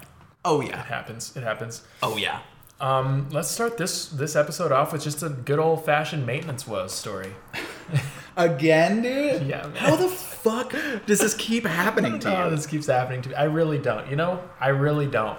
Oh 0.45 0.61
yeah. 0.61 0.79
it 0.81 0.85
happens. 0.87 1.35
It 1.35 1.43
happens. 1.43 1.83
Oh 2.01 2.17
yeah. 2.17 2.39
Um, 2.81 3.29
let's 3.31 3.49
start 3.49 3.77
this 3.77 4.07
this 4.09 4.35
episode 4.35 4.71
off 4.71 4.91
with 4.91 5.03
just 5.03 5.23
a 5.23 5.29
good 5.29 5.59
old 5.59 5.85
fashioned 5.85 6.25
maintenance 6.25 6.67
woes 6.67 6.91
story. 6.93 7.33
Again, 8.35 9.01
dude? 9.03 9.43
Yeah, 9.47 9.67
man. 9.67 9.75
How 9.75 9.95
the 9.95 10.09
fuck 10.09 10.73
does 11.05 11.19
this 11.19 11.35
keep 11.35 11.65
happening 11.65 12.19
to 12.19 12.35
Oh, 12.37 12.45
you? 12.45 12.55
this 12.55 12.65
keeps 12.65 12.87
happening 12.87 13.21
to 13.23 13.29
me. 13.29 13.35
I 13.35 13.43
really 13.43 13.77
don't. 13.77 14.09
You 14.09 14.15
know, 14.15 14.41
I 14.59 14.69
really 14.69 15.05
don't. 15.07 15.37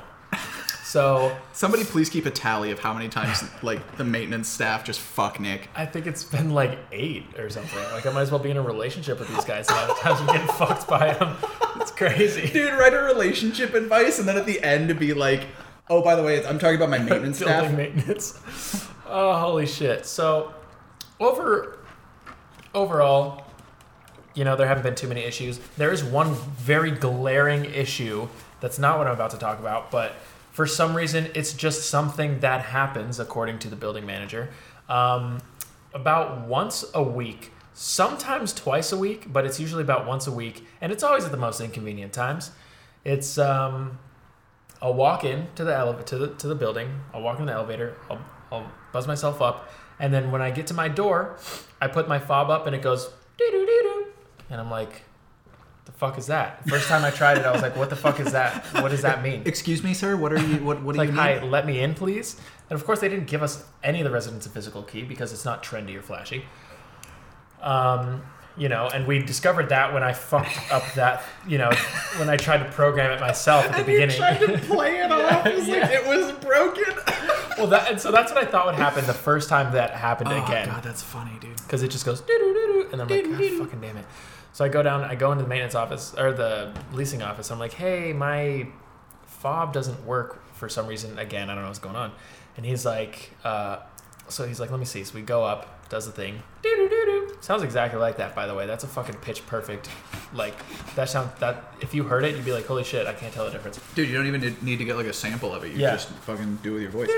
So 0.94 1.36
Somebody 1.52 1.82
please 1.82 2.08
keep 2.08 2.24
a 2.24 2.30
tally 2.30 2.70
of 2.70 2.78
how 2.78 2.94
many 2.94 3.08
times 3.08 3.42
like 3.64 3.96
the 3.96 4.04
maintenance 4.04 4.48
staff 4.48 4.84
just 4.84 5.00
fuck 5.00 5.40
Nick. 5.40 5.68
I 5.74 5.86
think 5.86 6.06
it's 6.06 6.22
been 6.22 6.50
like 6.50 6.78
eight 6.92 7.36
or 7.36 7.50
something. 7.50 7.82
Like 7.90 8.06
I 8.06 8.12
might 8.12 8.20
as 8.20 8.30
well 8.30 8.38
be 8.38 8.52
in 8.52 8.56
a 8.56 8.62
relationship 8.62 9.18
with 9.18 9.26
these 9.26 9.44
guys. 9.44 9.66
The 9.66 9.72
amount 9.72 9.90
of 9.90 9.98
times 9.98 10.20
I'm 10.20 10.26
getting 10.28 10.46
fucked 10.46 10.86
by 10.86 11.14
them. 11.14 11.36
It's 11.80 11.90
crazy. 11.90 12.48
Dude, 12.48 12.74
write 12.74 12.94
a 12.94 13.00
relationship 13.00 13.74
advice 13.74 14.20
and 14.20 14.28
then 14.28 14.36
at 14.36 14.46
the 14.46 14.62
end 14.62 14.86
to 14.86 14.94
be 14.94 15.14
like, 15.14 15.48
oh, 15.90 16.00
by 16.00 16.14
the 16.14 16.22
way, 16.22 16.46
I'm 16.46 16.60
talking 16.60 16.76
about 16.76 16.90
my 16.90 16.98
maintenance 17.10 17.40
Building 17.40 17.58
staff. 17.58 17.76
maintenance. 17.76 18.88
Oh, 19.08 19.36
holy 19.36 19.66
shit. 19.66 20.06
So, 20.06 20.54
over 21.18 21.76
overall, 22.72 23.46
you 24.34 24.44
know, 24.44 24.54
there 24.54 24.68
haven't 24.68 24.84
been 24.84 24.94
too 24.94 25.08
many 25.08 25.22
issues. 25.22 25.58
There 25.76 25.90
is 25.90 26.04
one 26.04 26.34
very 26.34 26.92
glaring 26.92 27.64
issue 27.64 28.28
that's 28.60 28.78
not 28.78 28.96
what 28.98 29.08
I'm 29.08 29.14
about 29.14 29.32
to 29.32 29.38
talk 29.38 29.58
about, 29.58 29.90
but 29.90 30.14
for 30.54 30.68
some 30.68 30.96
reason, 30.96 31.32
it's 31.34 31.52
just 31.52 31.90
something 31.90 32.38
that 32.38 32.60
happens, 32.66 33.18
according 33.18 33.58
to 33.58 33.68
the 33.68 33.74
building 33.74 34.06
manager, 34.06 34.50
um, 34.88 35.40
about 35.92 36.46
once 36.46 36.84
a 36.94 37.02
week. 37.02 37.50
Sometimes 37.72 38.52
twice 38.52 38.92
a 38.92 38.96
week, 38.96 39.32
but 39.32 39.44
it's 39.44 39.58
usually 39.58 39.82
about 39.82 40.06
once 40.06 40.28
a 40.28 40.30
week, 40.30 40.64
and 40.80 40.92
it's 40.92 41.02
always 41.02 41.24
at 41.24 41.32
the 41.32 41.36
most 41.36 41.60
inconvenient 41.60 42.12
times. 42.12 42.52
It's 43.04 43.36
um, 43.36 43.98
walk 44.80 45.24
in 45.24 45.48
to 45.56 45.64
the 45.64 45.74
ele- 45.74 46.04
to 46.04 46.18
the 46.18 46.28
to 46.28 46.46
the 46.46 46.54
building. 46.54 47.00
I'll 47.12 47.22
walk 47.22 47.40
in 47.40 47.46
the 47.46 47.52
elevator. 47.52 47.96
I'll, 48.08 48.24
I'll 48.52 48.70
buzz 48.92 49.08
myself 49.08 49.42
up, 49.42 49.68
and 49.98 50.14
then 50.14 50.30
when 50.30 50.40
I 50.40 50.52
get 50.52 50.68
to 50.68 50.74
my 50.74 50.86
door, 50.86 51.36
I 51.80 51.88
put 51.88 52.06
my 52.06 52.20
fob 52.20 52.48
up, 52.48 52.68
and 52.68 52.76
it 52.76 52.82
goes 52.82 53.06
doo 53.38 53.50
doo 53.50 53.66
doo 53.66 54.06
and 54.50 54.60
I'm 54.60 54.70
like, 54.70 54.90
"The 54.92 55.13
fuck 55.94 56.18
is 56.18 56.26
that?" 56.26 56.66
First 56.68 56.88
time 56.88 57.04
I 57.04 57.10
tried 57.10 57.38
it, 57.38 57.44
I 57.46 57.52
was 57.52 57.62
like, 57.62 57.76
"What 57.76 57.90
the 57.90 57.96
fuck 57.96 58.20
is 58.20 58.32
that? 58.32 58.64
What 58.82 58.90
does 58.90 59.02
that 59.02 59.22
mean?" 59.22 59.42
Excuse 59.46 59.82
me, 59.82 59.94
sir. 59.94 60.16
What 60.16 60.32
are 60.32 60.38
you? 60.40 60.64
What? 60.64 60.82
What 60.82 60.94
It's 60.96 60.96
do 60.96 60.98
like, 60.98 61.08
you 61.10 61.14
"Hi, 61.14 61.40
need? 61.40 61.50
let 61.50 61.66
me 61.66 61.80
in, 61.80 61.94
please." 61.94 62.40
And 62.70 62.78
of 62.78 62.84
course, 62.86 63.00
they 63.00 63.08
didn't 63.08 63.26
give 63.26 63.42
us 63.42 63.64
any 63.82 64.00
of 64.00 64.04
the 64.04 64.10
residents 64.10 64.46
a 64.46 64.48
physical 64.50 64.82
key 64.82 65.02
because 65.02 65.32
it's 65.32 65.44
not 65.44 65.62
trendy 65.62 65.96
or 65.96 66.02
flashy. 66.02 66.44
Um, 67.62 68.22
you 68.56 68.68
know, 68.68 68.88
and 68.92 69.06
we 69.06 69.18
discovered 69.18 69.70
that 69.70 69.92
when 69.92 70.02
I 70.04 70.12
fucked 70.12 70.58
up 70.70 70.84
that, 70.94 71.22
you 71.48 71.58
know, 71.58 71.70
when 72.18 72.28
I 72.30 72.36
tried 72.36 72.58
to 72.58 72.70
program 72.70 73.10
it 73.10 73.20
myself 73.20 73.64
at 73.64 73.72
the 73.72 73.78
And 73.78 73.88
you 73.88 73.94
beginning. 73.94 74.16
tried 74.16 74.38
to 74.38 74.58
play 74.66 74.98
it 74.98 75.10
off 75.10 75.46
as 75.46 75.66
Yeah. 75.66 75.80
like 75.80 75.90
it 75.90 76.06
was 76.06 76.32
broken. 76.32 76.94
Well, 77.58 77.66
that 77.68 77.90
and 77.90 78.00
so 78.00 78.10
that's 78.12 78.32
what 78.32 78.42
I 78.42 78.46
thought 78.46 78.66
would 78.66 78.74
happen 78.76 79.04
the 79.06 79.12
first 79.14 79.48
time 79.48 79.72
that 79.72 79.90
happened 79.92 80.30
Oh 80.32 80.44
again, 80.44 80.68
god, 80.68 80.82
that's 80.84 81.02
funny, 81.02 81.32
dude. 81.40 81.56
because 81.56 81.82
it 81.82 81.88
just 81.88 82.04
goes 82.06 82.20
doo 82.20 82.36
doo 82.38 82.52
doo 82.54 82.66
doo, 82.84 82.88
and 82.92 83.02
I'm 83.02 83.08
like, 83.08 83.24
God, 83.24 83.58
fucking 83.66 83.80
damn 83.80 83.96
it. 83.96 84.04
So 84.54 84.64
I 84.64 84.68
go 84.68 84.82
down, 84.82 85.02
I 85.02 85.14
go 85.16 85.30
into 85.32 85.42
the 85.44 85.48
maintenance 85.50 85.74
office 85.74 86.14
or 86.16 86.32
the 86.32 86.72
leasing 86.92 87.22
office. 87.22 87.50
I'm 87.50 87.58
like, 87.58 87.72
hey, 87.74 88.12
my 88.12 88.66
fob 89.26 89.72
doesn't 89.72 90.06
work 90.06 90.42
for 90.54 90.68
some 90.68 90.86
reason. 90.86 91.18
Again, 91.18 91.50
I 91.50 91.54
don't 91.54 91.62
know 91.64 91.68
what's 91.68 91.80
going 91.80 91.96
on. 91.96 92.12
And 92.56 92.64
he's 92.64 92.86
like, 92.86 93.32
uh, 93.44 93.78
so 94.28 94.46
he's 94.46 94.60
like, 94.60 94.70
let 94.70 94.78
me 94.78 94.86
see. 94.86 95.02
So 95.02 95.14
we 95.16 95.22
go 95.22 95.42
up, 95.42 95.88
does 95.88 96.06
the 96.06 96.12
thing, 96.12 96.40
doo 96.62 96.72
doo 96.76 96.88
doo 96.88 97.04
doo. 97.04 97.36
Sounds 97.40 97.62
exactly 97.64 97.98
like 97.98 98.16
that, 98.18 98.34
by 98.36 98.46
the 98.46 98.54
way. 98.54 98.64
That's 98.66 98.84
a 98.84 98.86
fucking 98.86 99.16
pitch 99.16 99.44
perfect. 99.46 99.90
Like 100.32 100.54
that 100.94 101.08
sound 101.08 101.30
that 101.40 101.74
if 101.80 101.92
you 101.92 102.04
heard 102.04 102.24
it, 102.24 102.36
you'd 102.36 102.44
be 102.44 102.52
like, 102.52 102.64
holy 102.66 102.84
shit, 102.84 103.08
I 103.08 103.12
can't 103.12 103.34
tell 103.34 103.44
the 103.44 103.50
difference. 103.50 103.80
Dude, 103.96 104.08
you 104.08 104.14
don't 104.16 104.26
even 104.28 104.40
need- 104.40 104.62
need 104.62 104.76
to 104.78 104.84
get 104.84 104.96
like 104.96 105.06
a 105.06 105.12
sample 105.12 105.52
of 105.52 105.64
it. 105.64 105.72
You 105.72 105.80
Yeah. 105.80 105.90
just 105.96 106.08
fucking 106.10 106.60
do 106.62 106.70
it 106.70 106.74
with 106.74 106.82
your 106.82 106.90
voice. 106.92 107.08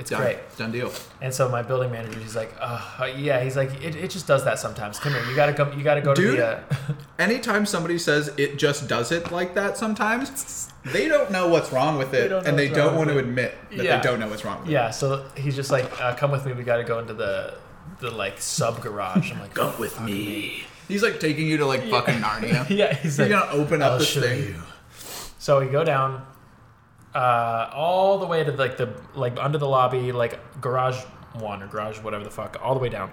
It's 0.00 0.10
Done. 0.10 0.20
great. 0.22 0.38
Done 0.56 0.72
deal. 0.72 0.90
And 1.20 1.32
so 1.32 1.48
my 1.48 1.62
building 1.62 1.92
manager, 1.92 2.18
he's 2.18 2.34
like, 2.34 2.52
uh, 2.60 2.80
yeah, 3.16 3.40
he's 3.44 3.54
like, 3.54 3.70
it, 3.84 3.94
it 3.94 4.10
just 4.10 4.26
does 4.26 4.44
that 4.44 4.58
sometimes. 4.58 4.98
Come 4.98 5.12
here, 5.12 5.22
you 5.26 5.36
gotta 5.36 5.52
come, 5.52 5.76
you 5.78 5.84
gotta 5.84 6.00
go 6.00 6.14
Dude. 6.14 6.36
to 6.36 6.40
the. 6.40 6.46
Uh, 6.92 6.94
Anytime 7.18 7.66
somebody 7.66 7.98
says 7.98 8.32
it 8.38 8.56
just 8.56 8.88
does 8.88 9.12
it 9.12 9.30
like 9.30 9.54
that 9.54 9.76
sometimes, 9.76 10.70
they 10.86 11.06
don't 11.06 11.30
know 11.30 11.48
what's 11.48 11.70
wrong 11.70 11.98
with 11.98 12.14
it 12.14 12.28
don't 12.28 12.46
and 12.46 12.58
they 12.58 12.68
don't 12.68 12.96
want 12.96 13.10
to 13.10 13.18
it. 13.18 13.24
admit 13.26 13.54
that 13.76 13.84
Yeah. 13.84 13.96
they 13.98 14.02
don't 14.02 14.18
know 14.18 14.28
what's 14.28 14.44
wrong 14.44 14.60
with 14.60 14.70
it. 14.70 14.72
yeah, 14.72 14.90
so 14.90 15.24
he's 15.36 15.54
just 15.54 15.70
like, 15.70 15.86
uh, 16.00 16.14
come 16.16 16.30
with 16.30 16.46
me. 16.46 16.52
We 16.54 16.64
gotta 16.64 16.84
go 16.84 16.98
into 16.98 17.12
the 17.14 17.54
the 18.00 18.10
like 18.10 18.40
sub 18.40 18.80
garage. 18.80 19.30
I'm 19.32 19.40
like, 19.40 19.52
Come 19.54 19.78
with 19.78 20.00
me. 20.00 20.62
He's 20.88 21.02
like 21.02 21.20
taking 21.20 21.46
you 21.46 21.58
to 21.58 21.66
like 21.66 21.84
fucking 21.90 22.14
Narnia. 22.14 22.66
yeah, 22.70 22.94
he's 22.94 23.18
You're 23.18 23.28
like, 23.28 23.46
gonna 23.50 23.62
open 23.62 23.82
up 23.82 23.92
I'll 23.92 23.98
this 23.98 24.08
show 24.08 24.22
thing. 24.22 24.38
you. 24.44 24.54
So 25.38 25.60
we 25.60 25.66
go 25.66 25.84
down, 25.84 26.24
uh, 27.14 27.70
all 27.72 28.18
the 28.18 28.26
way 28.26 28.44
to 28.44 28.52
like 28.52 28.76
the 28.76 28.94
like 29.14 29.38
under 29.38 29.58
the 29.58 29.68
lobby, 29.68 30.12
like 30.12 30.60
garage 30.60 31.02
one 31.34 31.62
or 31.62 31.66
garage 31.66 31.98
whatever 32.00 32.24
the 32.24 32.30
fuck, 32.30 32.58
all 32.62 32.74
the 32.74 32.80
way 32.80 32.88
down. 32.88 33.12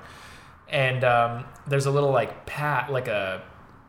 And 0.70 1.04
um, 1.04 1.46
there's 1.66 1.86
a 1.86 1.92
little 1.92 2.12
like 2.12 2.46
pad, 2.46 2.90
like 2.90 3.08
a 3.08 3.42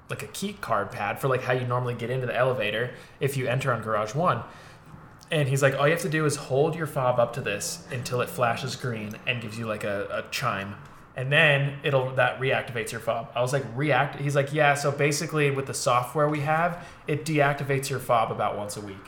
like 0.08 0.22
a 0.22 0.26
key 0.28 0.54
card 0.54 0.90
pad 0.90 1.20
for 1.20 1.28
like 1.28 1.42
how 1.42 1.52
you 1.52 1.66
normally 1.66 1.94
get 1.94 2.10
into 2.10 2.26
the 2.26 2.36
elevator 2.36 2.94
if 3.20 3.36
you 3.36 3.46
enter 3.46 3.72
on 3.72 3.82
garage 3.82 4.14
one. 4.14 4.42
And 5.30 5.46
he's 5.46 5.62
like, 5.62 5.74
all 5.74 5.86
you 5.86 5.92
have 5.92 6.02
to 6.02 6.08
do 6.08 6.24
is 6.24 6.36
hold 6.36 6.74
your 6.74 6.86
fob 6.86 7.18
up 7.18 7.34
to 7.34 7.42
this 7.42 7.86
until 7.90 8.22
it 8.22 8.30
flashes 8.30 8.76
green 8.76 9.14
and 9.26 9.42
gives 9.42 9.58
you 9.58 9.66
like 9.66 9.84
a, 9.84 10.08
a 10.10 10.30
chime. 10.30 10.76
And 11.16 11.30
then 11.30 11.80
it'll 11.82 12.14
that 12.14 12.40
reactivates 12.40 12.92
your 12.92 13.00
fob. 13.00 13.30
I 13.34 13.42
was 13.42 13.52
like, 13.52 13.64
react 13.74 14.20
he's 14.20 14.36
like, 14.36 14.54
yeah, 14.54 14.74
so 14.74 14.90
basically 14.90 15.50
with 15.50 15.66
the 15.66 15.74
software 15.74 16.28
we 16.28 16.40
have, 16.40 16.86
it 17.06 17.26
deactivates 17.26 17.90
your 17.90 17.98
fob 17.98 18.32
about 18.32 18.56
once 18.56 18.76
a 18.76 18.80
week. 18.80 19.04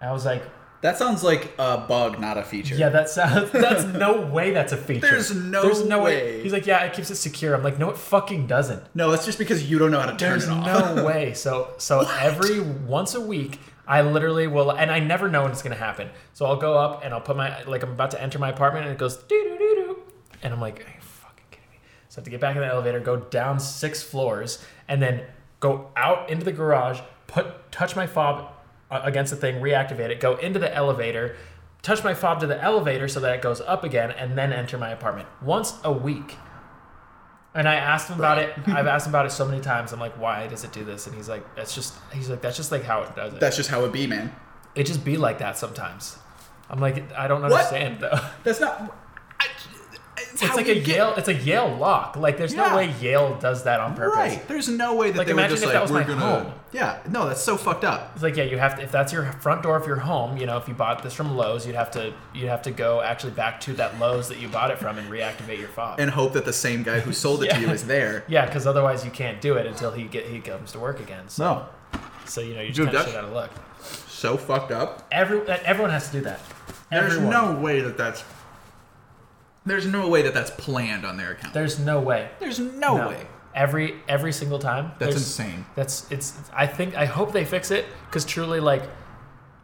I 0.00 0.12
was 0.12 0.24
like, 0.24 0.42
That 0.82 0.98
sounds 0.98 1.24
like 1.24 1.52
a 1.58 1.78
bug, 1.78 2.20
not 2.20 2.36
a 2.38 2.42
feature. 2.42 2.74
yeah, 2.74 2.90
that 2.90 3.08
sounds 3.08 3.50
that's 3.52 3.84
no 3.84 4.20
way 4.20 4.50
that's 4.52 4.72
a 4.72 4.76
feature. 4.76 5.00
There's 5.08 5.34
no 5.34 5.62
There's 5.62 5.84
no 5.84 6.02
way. 6.04 6.42
He's 6.42 6.52
like, 6.52 6.66
yeah, 6.66 6.84
it 6.84 6.92
keeps 6.92 7.10
it 7.10 7.16
secure. 7.16 7.54
I'm 7.54 7.62
like, 7.62 7.78
no, 7.78 7.90
it 7.90 7.96
fucking 7.96 8.46
doesn't. 8.46 8.82
No, 8.94 9.10
that's 9.10 9.24
just 9.24 9.38
because 9.38 9.68
you 9.70 9.78
don't 9.78 9.90
know 9.90 10.00
how 10.00 10.06
to 10.10 10.16
turn 10.16 10.30
There's 10.38 10.44
it 10.44 10.50
off. 10.50 10.64
There's 10.64 10.96
no 10.96 11.04
way. 11.04 11.32
So 11.34 11.72
so 11.78 12.00
every 12.20 12.60
once 12.60 13.14
a 13.14 13.20
week, 13.20 13.58
I 13.88 14.02
literally 14.02 14.46
will, 14.48 14.70
and 14.70 14.90
I 14.90 14.98
never 15.00 15.28
know 15.28 15.42
when 15.42 15.52
it's 15.52 15.62
gonna 15.62 15.76
happen. 15.76 16.10
So 16.34 16.44
I'll 16.46 16.56
go 16.56 16.76
up 16.76 17.04
and 17.04 17.14
I'll 17.14 17.20
put 17.20 17.36
my 17.36 17.62
like 17.64 17.82
I'm 17.82 17.92
about 17.92 18.10
to 18.12 18.22
enter 18.22 18.38
my 18.38 18.50
apartment, 18.50 18.84
and 18.86 18.92
it 18.94 18.98
goes 18.98 19.16
doo 19.16 19.42
doo 19.44 19.58
doo 19.58 19.74
doo, 19.76 19.98
and 20.42 20.52
I'm 20.52 20.60
like, 20.60 20.80
are 20.80 20.92
you 20.94 21.00
fucking 21.00 21.46
kidding 21.50 21.70
me? 21.70 21.78
So 22.10 22.16
I 22.16 22.20
have 22.20 22.24
to 22.24 22.30
get 22.30 22.40
back 22.40 22.54
in 22.56 22.62
the 22.62 22.68
elevator, 22.68 23.00
go 23.00 23.16
down 23.16 23.58
six 23.60 24.02
floors, 24.02 24.62
and 24.88 25.00
then 25.00 25.22
go 25.60 25.90
out 25.96 26.28
into 26.28 26.44
the 26.44 26.52
garage, 26.52 27.00
put 27.28 27.72
touch 27.72 27.96
my 27.96 28.06
fob 28.06 28.52
against 28.90 29.30
the 29.30 29.36
thing, 29.36 29.56
reactivate 29.60 30.10
it, 30.10 30.20
go 30.20 30.36
into 30.36 30.58
the 30.58 30.72
elevator. 30.74 31.36
Touch 31.82 32.02
my 32.02 32.14
fob 32.14 32.40
to 32.40 32.46
the 32.46 32.60
elevator 32.62 33.06
so 33.06 33.20
that 33.20 33.34
it 33.34 33.42
goes 33.42 33.60
up 33.60 33.84
again, 33.84 34.10
and 34.10 34.36
then 34.36 34.52
enter 34.52 34.76
my 34.78 34.90
apartment 34.90 35.28
once 35.40 35.74
a 35.84 35.92
week. 35.92 36.36
And 37.54 37.68
I 37.68 37.76
asked 37.76 38.08
him 38.10 38.18
about 38.18 38.38
it. 38.38 38.52
I've 38.66 38.86
asked 38.86 39.06
him 39.06 39.12
about 39.12 39.24
it 39.26 39.30
so 39.30 39.46
many 39.46 39.60
times. 39.72 39.92
I'm 39.92 40.00
like, 40.00 40.18
why 40.20 40.46
does 40.46 40.64
it 40.64 40.72
do 40.72 40.84
this? 40.84 41.06
And 41.06 41.14
he's 41.16 41.28
like, 41.28 41.54
that's 41.54 41.74
just. 41.74 41.94
He's 42.12 42.28
like, 42.28 42.42
that's 42.42 42.56
just 42.56 42.70
like 42.72 42.82
how 42.82 43.02
it 43.02 43.14
does 43.16 43.32
it. 43.34 43.40
That's 43.40 43.56
just 43.56 43.70
how 43.70 43.84
it 43.84 43.92
be, 43.92 44.06
man. 44.06 44.34
it 44.74 44.84
just 44.84 45.04
be 45.04 45.16
like 45.16 45.38
that 45.38 45.56
sometimes. 45.56 46.18
I'm 46.68 46.80
like, 46.80 47.12
I 47.12 47.28
don't 47.28 47.42
What? 47.42 47.52
understand 47.52 48.00
though. 48.00 48.18
That's 48.44 48.58
not. 48.60 48.92
I, 50.42 50.46
it's 50.46 50.56
like 50.56 50.68
a 50.68 50.74
get- 50.74 50.86
Yale. 50.86 51.14
It's 51.16 51.28
a 51.28 51.34
Yale 51.34 51.76
lock. 51.76 52.16
Like, 52.16 52.36
there's 52.36 52.54
Yeah. 52.54 52.68
no 52.68 52.76
way 52.76 52.94
Yale 53.00 53.36
does 53.40 53.64
that 53.64 53.80
on 53.80 53.94
purpose. 53.94 54.16
Right. 54.16 54.48
There's 54.48 54.68
no 54.68 54.94
way 54.94 55.10
that 55.10 55.18
Like, 55.18 55.26
they 55.28 55.32
imagine 55.32 55.50
just 55.50 55.62
if 55.62 55.66
like, 55.68 55.74
that 55.74 55.82
was 55.82 55.90
we're 55.92 56.00
my 56.00 56.06
gonna. 56.06 56.20
home. 56.20 56.52
Yeah. 56.72 56.98
No, 57.08 57.26
that's 57.28 57.40
so 57.42 57.56
fucked 57.56 57.84
up. 57.84 58.10
It's 58.14 58.22
like, 58.22 58.36
yeah, 58.36 58.44
you 58.44 58.58
have 58.58 58.76
to. 58.76 58.82
If 58.82 58.92
that's 58.92 59.12
your 59.12 59.24
front 59.40 59.62
door 59.62 59.76
of 59.76 59.86
your 59.86 59.96
home, 59.96 60.36
you 60.36 60.46
know, 60.46 60.56
if 60.58 60.68
you 60.68 60.74
bought 60.74 61.02
this 61.02 61.14
from 61.14 61.36
Lowe's, 61.36 61.66
you'd 61.66 61.76
have 61.76 61.90
to. 61.92 62.12
You'd 62.34 62.48
have 62.48 62.62
to 62.62 62.70
go 62.70 63.00
actually 63.00 63.32
back 63.32 63.60
to 63.62 63.72
that 63.74 63.98
Lowe's 63.98 64.28
that 64.28 64.38
you 64.38 64.48
bought 64.48 64.70
it 64.70 64.78
from 64.78 64.98
and 64.98 65.08
reactivate 65.10 65.58
your 65.58 65.68
fob. 65.68 66.00
And 66.00 66.10
hope 66.10 66.32
that 66.34 66.44
the 66.44 66.52
same 66.52 66.82
guy 66.82 67.00
who 67.00 67.12
sold 67.12 67.42
it 67.44 67.50
to 67.50 67.60
you 67.60 67.70
is 67.70 67.86
there. 67.86 68.24
yeah, 68.28 68.44
because 68.46 68.66
otherwise 68.66 69.04
you 69.04 69.10
can't 69.10 69.40
do 69.40 69.54
it 69.54 69.66
until 69.66 69.90
he 69.92 70.04
get 70.04 70.26
he 70.26 70.40
comes 70.40 70.72
to 70.72 70.78
work 70.78 71.00
again. 71.00 71.28
So, 71.28 71.44
No. 71.44 72.00
so 72.26 72.40
you 72.42 72.54
know, 72.54 72.62
Dude, 72.66 72.90
just 72.90 72.92
kind 72.92 73.08
of 73.08 73.14
out 73.16 73.24
of 73.24 73.32
luck. 73.32 73.50
So 74.08 74.36
fucked 74.36 74.72
up. 74.72 75.06
Every 75.12 75.40
everyone 75.48 75.90
has 75.92 76.06
to 76.10 76.12
do 76.18 76.20
that. 76.22 76.40
There's 76.90 77.18
no 77.18 77.52
way 77.52 77.80
that 77.80 77.96
that's. 77.96 78.22
There's 79.66 79.86
no 79.86 80.08
way 80.08 80.22
that 80.22 80.32
that's 80.32 80.50
planned 80.52 81.04
on 81.04 81.16
their 81.16 81.32
account. 81.32 81.52
There's 81.52 81.78
no 81.78 82.00
way. 82.00 82.30
There's 82.38 82.58
no, 82.58 83.08
way. 83.08 83.26
Every 83.54 83.96
every 84.08 84.32
single 84.32 84.58
time. 84.58 84.92
That's 84.98 85.12
there's- 85.12 85.16
insane. 85.16 85.66
That's 85.74 86.10
it's. 86.10 86.34
I 86.54 86.66
think 86.66 86.96
I 86.96 87.04
hope 87.04 87.32
they 87.32 87.44
fix 87.44 87.70
it 87.70 87.84
because 88.06 88.24
truly 88.24 88.60
like. 88.60 88.82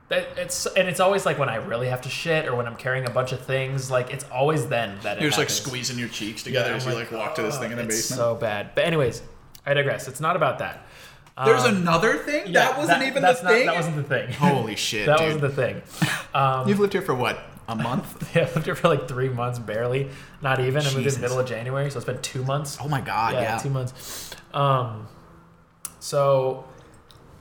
That 0.09 0.27
it's 0.37 0.67
and 0.67 0.89
it's 0.89 1.01
always 1.01 1.25
like 1.25 1.39
when 1.39 1.49
I 1.49 1.55
really 1.57 1.89
have 1.89 2.03
to 2.03 2.11
shit 2.11 2.47
or 2.47 2.55
when 2.55 2.67
I'm 2.67 2.77
carrying 2.77 3.07
a 3.07 3.11
bunch 3.11 3.33
of 3.33 3.41
things. 3.47 3.91
Like 3.91 4.13
it's 4.13 4.25
always 4.25 4.67
then 4.67 4.99
that 5.03 5.17
it 5.17 5.21
You're 5.23 5.31
just 5.31 5.39
like 5.39 5.49
squeezing 5.49 5.99
your 5.99 6.09
cheeks 6.09 6.43
together 6.43 6.71
I'm 6.71 6.77
as 6.77 6.85
you 6.87 6.93
like, 6.93 7.11
like 7.13 7.19
walk 7.21 7.35
to 7.37 7.43
this 7.43 7.57
thing 7.59 7.71
in 7.71 7.79
the 7.79 7.85
"Oh, 7.85 7.87
it's 7.87 7.97
basement. 7.97 8.19
So 8.19 8.35
bad. 8.35 8.75
But 8.75 8.85
anyways, 8.85 9.23
I 9.65 9.73
digress. 9.73 10.09
It's 10.09 10.21
not 10.21 10.37
about 10.37 10.59
that. 10.59 10.87
There's 11.43 11.65
another 11.65 12.19
thing 12.19 12.43
Yeah, 12.49 12.65
that 12.73 12.79
wasn't 12.79 13.03
even 13.05 13.23
the 13.23 13.33
not- 13.33 13.39
thing. 13.39 13.67
that 13.67 13.75
wasn't 13.75 13.97
the 13.97 14.03
thing. 14.03 14.33
Holy 14.33 14.77
shit, 14.89 15.07
that 15.07 15.17
dude! 15.17 15.27
wasn't 15.27 15.43
the 15.43 15.49
thing. 15.51 15.83
Um, 16.35 16.67
You've 16.67 16.81
lived 16.81 16.93
here 16.95 17.03
for 17.03 17.15
what? 17.15 17.39
A 17.73 17.83
month? 17.83 18.33
yeah, 18.37 18.43
I 18.43 18.55
lived 18.55 18.67
here 18.67 18.75
for 18.75 18.89
like 18.89 19.09
three 19.09 19.29
months, 19.29 19.59
barely, 19.59 20.09
not 20.43 20.61
even. 20.61 20.83
I 20.87 20.93
moved 20.95 21.07
in 21.07 21.15
the 21.15 21.21
middle 21.21 21.39
of 21.41 21.47
January, 21.47 21.91
so 21.91 21.97
it's 21.99 22.07
been 22.07 22.21
two 22.23 22.45
months. 22.45 22.79
Oh 22.81 22.89
my 22.89 23.01
god! 23.01 23.35
yeah, 23.35 23.41
Yeah. 23.43 23.59
two 23.59 23.71
months. 23.71 24.35
Um, 24.55 25.09
so 26.01 26.65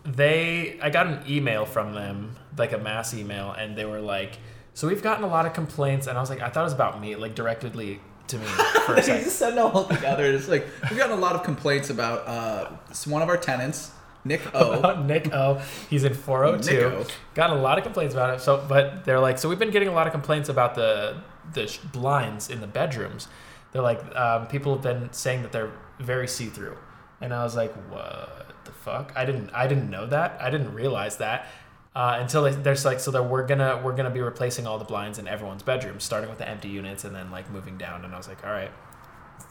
they, 0.04 0.80
I 0.82 0.90
got 0.90 1.08
an 1.08 1.20
email 1.30 1.66
from 1.66 1.94
them, 1.94 2.36
like 2.58 2.74
a 2.74 2.78
mass 2.78 3.14
email, 3.14 3.52
and 3.52 3.76
they 3.78 3.86
were 3.86 4.00
like, 4.02 4.38
"So 4.74 4.88
we've 4.88 5.04
gotten 5.04 5.24
a 5.24 5.28
lot 5.28 5.46
of 5.46 5.54
complaints," 5.54 6.08
and 6.08 6.18
I 6.18 6.22
was 6.22 6.30
like, 6.30 6.42
"I 6.42 6.50
thought 6.50 6.62
it 6.62 6.66
was 6.66 6.74
about 6.74 7.00
me, 7.02 7.16
like 7.16 7.36
directly 7.36 8.00
to 8.28 8.38
me 8.38 8.46
for 8.86 8.94
a 8.94 8.96
They 8.98 9.02
second. 9.04 9.24
just 9.26 9.38
said 9.38 9.56
no 9.56 9.70
altogether. 9.72 10.26
It's 10.26 10.48
like 10.48 10.66
we've 10.90 10.98
gotten 10.98 11.18
a 11.18 11.22
lot 11.22 11.36
of 11.36 11.44
complaints 11.44 11.90
about 11.90 12.28
uh, 12.28 12.70
one 13.06 13.22
of 13.22 13.30
our 13.30 13.38
tenants, 13.38 13.92
Nick 14.24 14.42
O. 14.54 14.74
about 14.74 15.06
Nick 15.06 15.34
O. 15.34 15.62
He's 15.90 16.04
in 16.04 16.14
402. 16.14 16.74
Nick 16.74 16.84
O. 16.84 17.06
Got 17.34 17.50
a 17.52 17.56
lot 17.56 17.78
of 17.78 17.84
complaints 17.84 18.14
about 18.14 18.34
it. 18.34 18.42
So, 18.42 18.64
but 18.68 19.06
they're 19.06 19.20
like, 19.20 19.38
so 19.38 19.50
we've 19.50 19.60
been 19.60 19.72
getting 19.72 19.88
a 19.88 19.94
lot 19.94 20.08
of 20.08 20.14
complaints 20.14 20.50
about 20.50 20.76
the 20.76 21.18
the 21.54 21.78
blinds 21.92 22.50
in 22.50 22.62
the 22.62 22.68
bedrooms. 22.68 23.28
They're 23.72 23.82
like, 23.82 24.04
um, 24.16 24.48
people 24.48 24.74
have 24.74 24.84
been 24.84 25.12
saying 25.12 25.42
that 25.44 25.52
they're 25.52 25.72
very 26.00 26.28
see 26.28 26.48
through, 26.48 26.78
and 27.20 27.34
I 27.34 27.44
was 27.44 27.56
like, 27.56 27.74
what 27.90 28.48
the 28.66 28.72
fuck? 28.72 29.12
I 29.16 29.26
didn't 29.26 29.50
I 29.54 29.68
didn't 29.68 29.90
know 29.90 30.06
that. 30.08 30.38
I 30.40 30.50
didn't 30.50 30.74
realize 30.74 31.18
that. 31.18 31.48
Uh, 31.94 32.18
until 32.22 32.44
they, 32.44 32.52
there's 32.52 32.86
like 32.86 33.02
so 33.02 33.12
that 33.12 33.24
we're 33.24 33.46
gonna 33.46 33.82
we're 33.84 33.96
gonna 33.96 34.10
be 34.10 34.22
replacing 34.22 34.66
all 34.66 34.78
the 34.78 34.86
blinds 34.86 35.20
in 35.20 35.28
everyone's 35.28 35.64
bedrooms, 35.64 36.04
starting 36.04 36.30
with 36.30 36.40
the 36.40 36.48
empty 36.48 36.70
units 36.70 37.04
and 37.04 37.14
then 37.14 37.32
like 37.32 37.50
moving 37.52 37.78
down. 37.78 38.06
And 38.06 38.14
I 38.14 38.18
was 38.18 38.28
like, 38.30 38.46
all 38.46 38.52
right, 38.52 38.72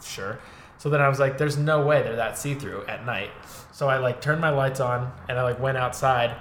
sure. 0.02 0.38
So 0.80 0.88
then 0.88 1.02
I 1.02 1.10
was 1.10 1.20
like, 1.20 1.36
there's 1.36 1.58
no 1.58 1.84
way 1.84 2.02
they're 2.02 2.16
that 2.16 2.38
see 2.38 2.54
through 2.54 2.86
at 2.86 3.04
night. 3.04 3.28
So 3.70 3.90
I 3.90 3.98
like 3.98 4.22
turned 4.22 4.40
my 4.40 4.48
lights 4.48 4.80
on 4.80 5.12
and 5.28 5.38
I 5.38 5.42
like 5.42 5.60
went 5.60 5.76
outside. 5.76 6.34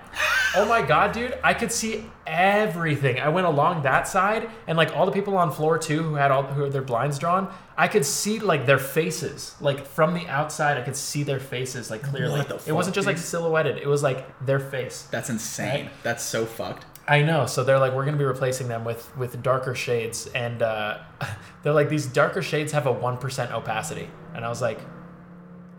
Oh 0.56 0.66
my 0.66 0.82
god, 0.82 1.12
dude, 1.12 1.38
I 1.44 1.54
could 1.54 1.74
see 1.74 2.06
everything. 2.26 3.20
I 3.20 3.28
went 3.28 3.48
along 3.48 3.84
that 3.84 4.08
side 4.08 4.50
and 4.66 4.78
like 4.78 4.96
all 4.96 5.06
the 5.06 5.12
people 5.12 5.38
on 5.38 5.52
floor 5.52 5.78
two 5.78 6.04
who 6.04 6.16
had 6.16 6.32
all 6.32 6.44
who 6.44 6.64
had 6.64 6.72
their 6.72 6.82
blinds 6.82 7.20
drawn, 7.20 7.54
I 7.78 7.90
could 7.90 8.06
see 8.06 8.40
like 8.40 8.66
their 8.66 8.80
faces. 8.80 9.58
Like 9.60 9.86
from 9.86 10.14
the 10.14 10.26
outside, 10.30 10.78
I 10.78 10.84
could 10.84 10.96
see 10.96 11.24
their 11.24 11.42
faces 11.42 11.92
like 11.92 12.02
clearly. 12.02 12.42
The 12.44 12.62
it 12.66 12.72
wasn't 12.72 12.96
fuck, 12.96 12.96
just 12.96 13.08
like 13.08 13.18
silhouetted, 13.18 13.78
it 13.78 13.88
was 13.88 14.04
like 14.04 14.26
their 14.46 14.62
face. 14.62 15.06
That's 15.12 15.30
insane. 15.30 15.86
Right? 15.86 15.92
That's 16.04 16.24
so 16.24 16.46
fucked. 16.46 16.86
I 17.10 17.24
know. 17.24 17.46
So 17.48 17.64
they're 17.64 17.80
like, 17.80 17.94
we're 17.94 18.06
gonna 18.06 18.18
be 18.18 18.24
replacing 18.24 18.68
them 18.68 18.86
with 18.86 19.16
with 19.18 19.42
darker 19.44 19.74
shades, 19.76 20.28
and 20.28 20.62
uh, 20.62 21.00
they're 21.64 21.74
like, 21.74 21.90
these 21.90 22.06
darker 22.06 22.42
shades 22.42 22.72
have 22.72 22.86
a 22.86 22.92
one 22.92 23.18
percent 23.18 23.52
opacity, 23.52 24.08
and 24.36 24.46
I 24.46 24.50
was 24.50 24.62
like, 24.62 24.80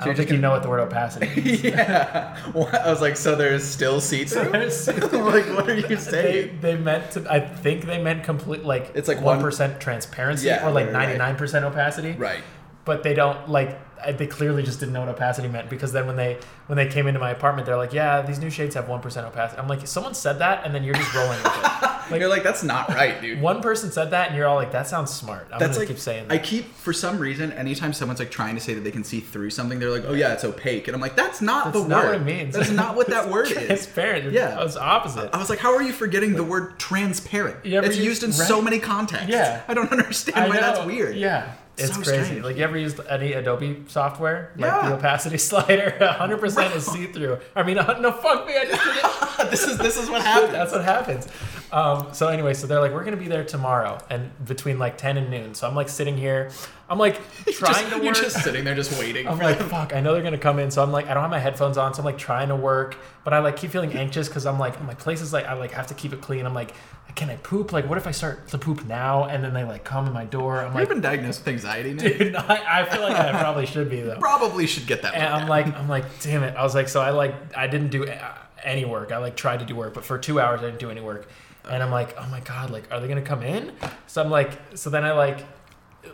I 0.00 0.06
don't 0.06 0.14
think 0.16 0.28
just 0.28 0.37
you 0.37 0.40
know 0.42 0.50
what 0.50 0.62
the 0.62 0.68
word 0.68 0.80
opacity 0.80 1.28
means. 1.42 1.62
yeah. 1.62 2.37
What? 2.52 2.75
I 2.75 2.90
was 2.90 3.00
like, 3.00 3.16
so 3.16 3.37
there's 3.37 3.62
still 3.64 4.00
seats. 4.00 4.34
I'm 4.34 4.50
like, 4.52 5.46
what 5.46 5.68
are 5.68 5.75
you 5.75 5.96
saying? 5.96 6.58
they 6.60 6.76
meant 6.76 7.12
to. 7.12 7.32
I 7.32 7.38
think 7.40 7.84
they 7.84 8.02
meant 8.02 8.25
complete 8.25 8.64
like 8.64 8.90
It's 8.94 9.08
like 9.08 9.18
one 9.18 9.37
one- 9.37 9.40
percent 9.40 9.80
transparency 9.80 10.46
Yeah, 10.49 10.66
or 10.66 10.72
like 10.72 10.87
right, 10.87 10.94
right. 10.94 11.02
ninety 11.04 11.18
nine 11.18 11.37
percent 11.37 11.64
opacity. 11.64 12.12
Right. 12.12 12.42
But 12.84 13.02
they 13.02 13.14
don't 13.14 13.49
like. 13.49 13.78
I- 14.04 14.12
They 14.12 14.26
clearly 14.26 14.62
just 14.62 14.80
didn't 14.80 14.92
know 14.92 15.00
what 15.00 15.09
opacity 15.09 15.49
meant 15.49 15.69
because 15.71 15.92
then 15.92 16.07
when 16.07 16.16
they 16.16 16.38
when 16.66 16.76
they 16.76 16.87
came 16.87 17.07
into 17.07 17.19
my 17.21 17.30
apartment, 17.30 17.66
they're 17.66 17.76
like, 17.76 17.92
"Yeah, 17.92 18.23
these 18.23 18.38
new 18.38 18.50
shades 18.50 18.75
have 18.75 18.88
one 18.88 19.00
percent 19.00 19.26
opacity." 19.26 19.61
I'm 19.61 19.69
like, 19.69 19.87
"Someone 19.87 20.14
said 20.14 20.38
that," 20.38 20.64
and 20.64 20.75
then 20.75 20.85
you're 20.85 20.95
just 20.95 21.14
rolling 21.14 21.38
with 21.42 21.47
it. 21.47 21.71
Like, 22.11 22.19
you're 22.19 22.28
like, 22.28 22.42
that's 22.42 22.64
not 22.64 22.88
right, 22.88 23.21
dude. 23.23 23.40
One 23.40 23.62
person 23.62 23.92
said 23.92 24.11
that, 24.11 24.26
and 24.30 24.37
you're 24.37 24.49
all 24.49 24.57
like, 24.57 24.73
"That 24.73 24.88
sounds 24.88 25.12
smart." 25.14 25.47
I'm 25.52 25.61
That's 25.61 25.71
gonna 25.75 25.78
like 25.83 25.88
keep 25.88 25.99
saying 26.00 26.26
that. 26.26 26.35
I 26.35 26.38
keep 26.38 26.75
for 26.75 26.92
some 26.92 27.21
reason 27.21 27.52
anytime 27.52 27.92
someone's 27.92 28.19
like 28.19 28.33
trying 28.33 28.57
to 28.57 28.61
say 28.61 28.75
that 28.75 28.80
they 28.80 28.90
can 28.90 29.04
see 29.04 29.21
through 29.21 29.50
something, 29.50 29.78
they're 29.78 29.90
like, 29.92 30.02
"Oh 30.09 30.14
yeah, 30.14 30.33
it's 30.33 30.42
opaque," 30.42 30.88
and 30.88 30.95
I'm 30.97 31.00
like, 31.00 31.14
"That's 31.14 31.40
not 31.40 31.66
That's 31.66 31.80
the 31.85 31.88
not 31.88 32.02
word. 32.07 32.11
what 32.11 32.21
it 32.21 32.25
means. 32.25 32.57
That's 32.57 32.71
not 32.71 32.97
what 32.97 33.07
that 33.11 33.28
word 33.30 33.47
is." 33.47 33.52
transparent. 33.52 34.33
Yeah. 34.33 34.61
it's 34.64 34.76
opposite. 34.76 35.30
I 35.33 35.38
was 35.38 35.49
like, 35.49 35.61
"How 35.61 35.73
are 35.76 35.83
you 35.83 35.92
forgetting 35.92 36.35
the 36.35 36.42
word 36.42 36.80
transparent? 36.80 37.64
Ever 37.64 37.87
It's 37.87 37.97
used 37.97 38.25
in 38.25 38.30
right? 38.30 38.37
so 38.49 38.61
many 38.61 38.80
contexts. 38.80 39.28
Yeah. 39.30 39.61
I 39.69 39.75
don't 39.75 39.92
understand 39.92 40.37
I 40.37 40.49
why 40.49 40.57
know. 40.57 40.61
that's 40.62 40.85
weird. 40.85 41.14
Yeah, 41.14 41.52
it's 41.80 41.95
So 41.97 42.02
crazy. 42.02 42.25
strange. 42.25 42.45
Like 42.45 42.56
you 42.56 42.64
ever 42.64 42.76
used 42.78 43.00
any 43.08 43.32
Adobe 43.32 43.84
software? 43.88 44.52
Like 44.56 44.71
Yeah. 44.71 44.88
the 44.90 44.97
opacity 44.97 45.38
slider, 45.50 45.95
100 45.99 46.38
percent 46.38 46.75
is 46.75 46.86
see 46.86 47.06
through. 47.06 47.38
I 47.56 47.62
mean, 47.62 47.76
no 48.00 48.12
fuck 48.12 48.47
me, 48.47 48.56
I 48.56 48.64
just 48.66 48.82
did 48.84 48.97
it. 49.47 49.50
this 49.50 49.64
is 49.66 49.78
this 49.78 49.97
is 49.97 50.08
what 50.10 50.23
happens. 50.23 50.52
That's 50.52 50.73
what 50.73 50.84
happens. 50.84 51.28
Um, 51.73 52.08
so 52.12 52.26
anyway, 52.28 52.52
so 52.54 52.66
they're 52.66 52.80
like, 52.80 52.93
we're 52.93 53.04
gonna 53.04 53.16
be 53.16 53.28
there 53.28 53.45
tomorrow, 53.45 53.99
and 54.10 54.30
between 54.45 54.78
like 54.78 54.99
10 54.99 55.16
and 55.16 55.30
noon. 55.30 55.54
So 55.54 55.69
I'm 55.69 55.75
like 55.76 55.88
sitting 55.88 56.16
here, 56.16 56.50
I'm 56.88 56.99
like 56.99 57.14
trying 57.52 57.75
Just- 57.75 57.88
to 57.90 57.95
work. 57.97 58.04
You're 58.04 58.14
just 58.14 58.43
sitting 58.43 58.64
there, 58.64 58.75
just 58.75 58.99
waiting. 58.99 59.28
I'm 59.28 59.38
like, 59.38 59.58
them. 59.58 59.69
fuck, 59.69 59.95
I 59.95 60.00
know 60.00 60.12
they're 60.12 60.23
gonna 60.23 60.36
come 60.38 60.58
in, 60.58 60.71
so 60.73 60.82
I'm 60.82 60.90
like, 60.90 61.06
I 61.06 61.14
don't 61.14 61.23
have 61.23 61.30
my 61.30 61.38
headphones 61.38 61.78
on, 61.78 61.95
so 61.95 62.00
I'm 62.00 62.04
like 62.06 62.19
trying 62.19 62.49
to 62.49 62.56
work, 62.56 62.97
but 63.23 63.32
I 63.32 63.38
like 63.38 63.56
keep 63.56 63.71
feeling 63.71 63.93
anxious 63.93 64.26
because 64.26 64.47
I'm 64.47 64.58
like, 64.58 64.82
my 64.82 64.95
place 64.95 65.21
is 65.21 65.32
like, 65.32 65.45
I 65.47 65.52
like 65.54 65.71
have 65.71 65.86
to 65.88 65.95
keep 65.95 66.12
it 66.12 66.21
clean. 66.21 66.45
I'm 66.45 66.54
like, 66.54 66.75
can 67.14 67.30
I 67.30 67.36
poop? 67.36 67.73
Like, 67.73 67.88
what 67.88 67.99
if 67.99 68.06
I 68.06 68.10
start 68.10 68.49
to 68.49 68.58
poop 68.58 68.84
now 68.86 69.25
and 69.25 69.42
then 69.42 69.54
they 69.54 69.64
like 69.64 69.84
come 69.84 70.06
in 70.06 70.12
my 70.12 70.25
door? 70.25 70.58
I'm 70.58 70.66
You've 70.66 70.75
like, 70.75 70.88
been 70.88 71.00
diagnosed 71.00 71.40
with 71.40 71.49
anxiety, 71.49 71.94
Nick. 71.94 72.18
dude, 72.18 72.34
I, 72.36 72.82
I 72.82 72.84
feel 72.84 73.02
like 73.02 73.16
I 73.16 73.30
probably 73.40 73.66
should 73.66 73.88
be 73.90 74.00
though. 74.00 74.18
Probably 74.18 74.66
should 74.66 74.86
get 74.86 75.02
that. 75.02 75.14
And 75.14 75.25
I'm 75.25 75.42
at. 75.42 75.49
like, 75.49 75.66
I'm 75.75 75.88
like, 75.88 76.04
damn 76.20 76.42
it. 76.42 76.54
I 76.56 76.62
was 76.62 76.75
like, 76.75 76.88
so 76.88 77.00
I 77.00 77.10
like, 77.10 77.34
I 77.56 77.66
didn't 77.66 77.88
do 77.90 78.06
uh, 78.06 78.34
any 78.64 78.84
work. 78.84 79.12
I 79.12 79.18
like 79.18 79.36
tried 79.36 79.60
to 79.60 79.66
do 79.66 79.75
work, 79.76 79.94
but 79.94 80.04
for 80.04 80.18
two 80.18 80.40
hours 80.40 80.60
I 80.60 80.66
didn't 80.66 80.80
do 80.80 80.90
any 80.90 81.00
work. 81.00 81.28
And 81.68 81.82
I'm 81.82 81.90
like, 81.90 82.16
oh 82.18 82.26
my 82.30 82.40
god, 82.40 82.70
like, 82.70 82.90
are 82.90 83.00
they 83.00 83.08
gonna 83.08 83.23
come 83.23 83.42
in? 83.42 83.73
So 84.06 84.23
I'm 84.23 84.30
like, 84.30 84.58
so 84.75 84.90
then 84.90 85.04
I 85.04 85.12
like, 85.12 85.44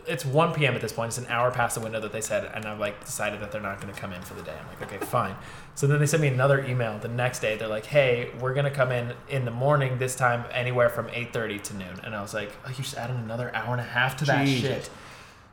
it's 0.05 0.25
1 0.25 0.53
p.m. 0.53 0.75
at 0.75 0.81
this 0.81 0.91
point. 0.91 1.09
It's 1.09 1.17
an 1.17 1.27
hour 1.27 1.49
past 1.51 1.75
the 1.75 1.81
window 1.81 2.01
that 2.01 2.11
they 2.11 2.19
said, 2.21 2.51
and 2.53 2.65
I've 2.65 2.79
like 2.79 3.05
decided 3.05 3.39
that 3.39 3.51
they're 3.51 3.61
not 3.61 3.79
gonna 3.79 3.93
come 3.93 4.11
in 4.13 4.21
for 4.21 4.33
the 4.33 4.41
day. 4.41 4.53
I'm 4.59 4.67
like, 4.67 4.81
okay, 4.91 5.03
fine. 5.05 5.35
So 5.77 5.85
then 5.85 5.99
they 5.99 6.07
sent 6.07 6.23
me 6.23 6.27
another 6.27 6.65
email 6.65 6.97
the 6.97 7.07
next 7.07 7.37
day. 7.37 7.55
They're 7.55 7.67
like, 7.67 7.85
hey, 7.85 8.31
we're 8.39 8.55
gonna 8.55 8.71
come 8.71 8.91
in 8.91 9.13
in 9.29 9.45
the 9.45 9.51
morning. 9.51 9.99
This 9.99 10.15
time, 10.15 10.43
anywhere 10.51 10.89
from 10.89 11.05
8:30 11.09 11.61
to 11.65 11.73
noon. 11.75 11.99
And 12.03 12.15
I 12.15 12.21
was 12.23 12.33
like, 12.33 12.51
oh, 12.65 12.69
you 12.69 12.77
just 12.77 12.97
added 12.97 13.15
another 13.17 13.55
hour 13.55 13.73
and 13.73 13.81
a 13.81 13.83
half 13.83 14.17
to 14.17 14.25
that 14.25 14.43
Jesus. 14.43 14.67
shit. 14.67 14.89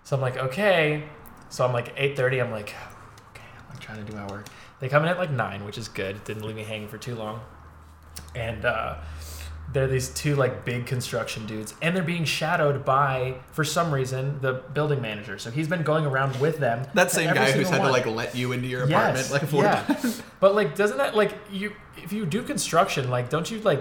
So 0.03 0.17
I'm 0.17 0.23
like, 0.23 0.39
okay. 0.39 1.05
So 1.51 1.67
I'm 1.67 1.75
like 1.75 1.95
8:30. 1.95 2.43
I'm 2.43 2.51
like, 2.51 2.75
okay, 3.33 3.45
I'm 3.59 3.69
like 3.69 3.81
trying 3.81 4.03
to 4.03 4.11
do 4.11 4.17
my 4.17 4.27
work. 4.29 4.47
They 4.81 4.89
come 4.89 5.03
in 5.03 5.11
at 5.11 5.19
like 5.19 5.31
nine, 5.31 5.63
which 5.63 5.77
is 5.77 5.89
good. 5.89 6.25
Didn't 6.25 6.47
leave 6.47 6.57
me 6.57 6.65
hanging 6.65 6.89
for 6.89 6.97
too 6.97 7.17
long. 7.17 7.43
And 8.35 8.65
uh, 8.65 8.97
they're 9.72 9.88
these 9.88 10.09
two 10.11 10.37
like 10.37 10.64
big 10.64 10.87
construction 10.87 11.46
dudes, 11.46 11.74
and 11.83 11.96
they're 11.96 12.03
being 12.05 12.24
shadowed 12.24 12.85
by, 12.85 13.37
for 13.50 13.64
some 13.64 13.92
reason, 13.92 14.40
the 14.40 14.53
building 14.72 15.00
manager. 15.03 15.38
So 15.38 15.50
he's 15.50 15.66
been 15.68 15.83
going 15.83 16.07
around 16.07 16.38
with 16.40 16.59
them. 16.59 16.87
that 16.94 17.11
same 17.11 17.35
guy 17.35 17.50
who's 17.50 17.68
had 17.68 17.83
to 17.83 17.90
like 17.90 18.07
let 18.07 18.35
you 18.37 18.53
into 18.53 18.68
your 18.68 18.85
apartment 18.85 19.16
Yes, 19.18 19.33
like 19.33 19.46
four 19.46 19.64
yeah. 19.64 19.83
times. 19.85 20.22
But 20.40 20.55
like, 20.55 20.74
doesn't 20.77 20.98
that 20.98 21.16
like 21.16 21.33
you? 21.50 21.72
If 21.96 22.12
you 22.12 22.27
do 22.27 22.42
construction, 22.42 23.11
like, 23.11 23.31
don't 23.31 23.50
you 23.50 23.61
like? 23.61 23.81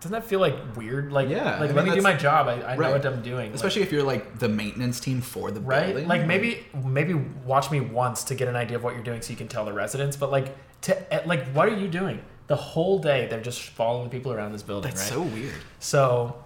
Doesn't 0.00 0.12
that 0.12 0.24
feel 0.24 0.38
like 0.40 0.76
weird? 0.76 1.10
Like, 1.12 1.30
Yeah, 1.30 1.58
like 1.58 1.70
I 1.70 1.72
let 1.72 1.86
me 1.86 1.94
do 1.94 2.02
my 2.02 2.12
job. 2.12 2.46
I, 2.46 2.62
I 2.62 2.76
know 2.76 2.90
what 2.90 3.04
I'm 3.06 3.22
doing. 3.22 3.46
Like, 3.46 3.54
Especially 3.54 3.80
if 3.82 3.90
you're 3.90 4.02
like 4.02 4.38
the 4.38 4.50
maintenance 4.50 5.00
team 5.00 5.22
for 5.22 5.50
the 5.50 5.60
right? 5.60 5.86
building. 5.86 6.08
Like 6.08 6.26
maybe 6.26 6.66
maybe 6.84 7.14
watch 7.14 7.70
me 7.70 7.80
once 7.80 8.22
to 8.24 8.34
get 8.34 8.46
an 8.48 8.54
idea 8.56 8.76
of 8.76 8.84
what 8.84 8.94
you're 8.94 9.02
doing, 9.02 9.22
so 9.22 9.30
you 9.30 9.36
can 9.36 9.48
tell 9.48 9.64
the 9.64 9.72
residents. 9.72 10.16
But 10.16 10.30
like 10.30 10.54
to 10.82 11.22
like, 11.24 11.46
what 11.54 11.68
are 11.70 11.76
you 11.76 11.88
doing? 11.88 12.22
The 12.46 12.56
whole 12.56 12.98
day 12.98 13.26
they're 13.28 13.40
just 13.40 13.60
following 13.62 14.10
people 14.10 14.32
around 14.32 14.52
this 14.52 14.62
building, 14.62 14.90
that's 14.90 15.10
right? 15.10 15.14
so 15.14 15.22
weird. 15.22 15.54
So 15.78 16.44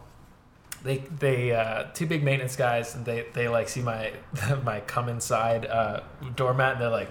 they 0.82 0.98
they 1.18 1.52
uh, 1.52 1.84
two 1.94 2.06
big 2.06 2.22
maintenance 2.22 2.56
guys 2.56 2.94
and 2.94 3.04
they 3.04 3.26
they 3.34 3.48
like 3.48 3.68
see 3.68 3.82
my 3.82 4.12
my 4.64 4.80
come 4.80 5.08
inside 5.08 5.66
uh, 5.66 6.00
doormat 6.36 6.72
and 6.74 6.80
they're 6.82 6.88
like, 6.90 7.10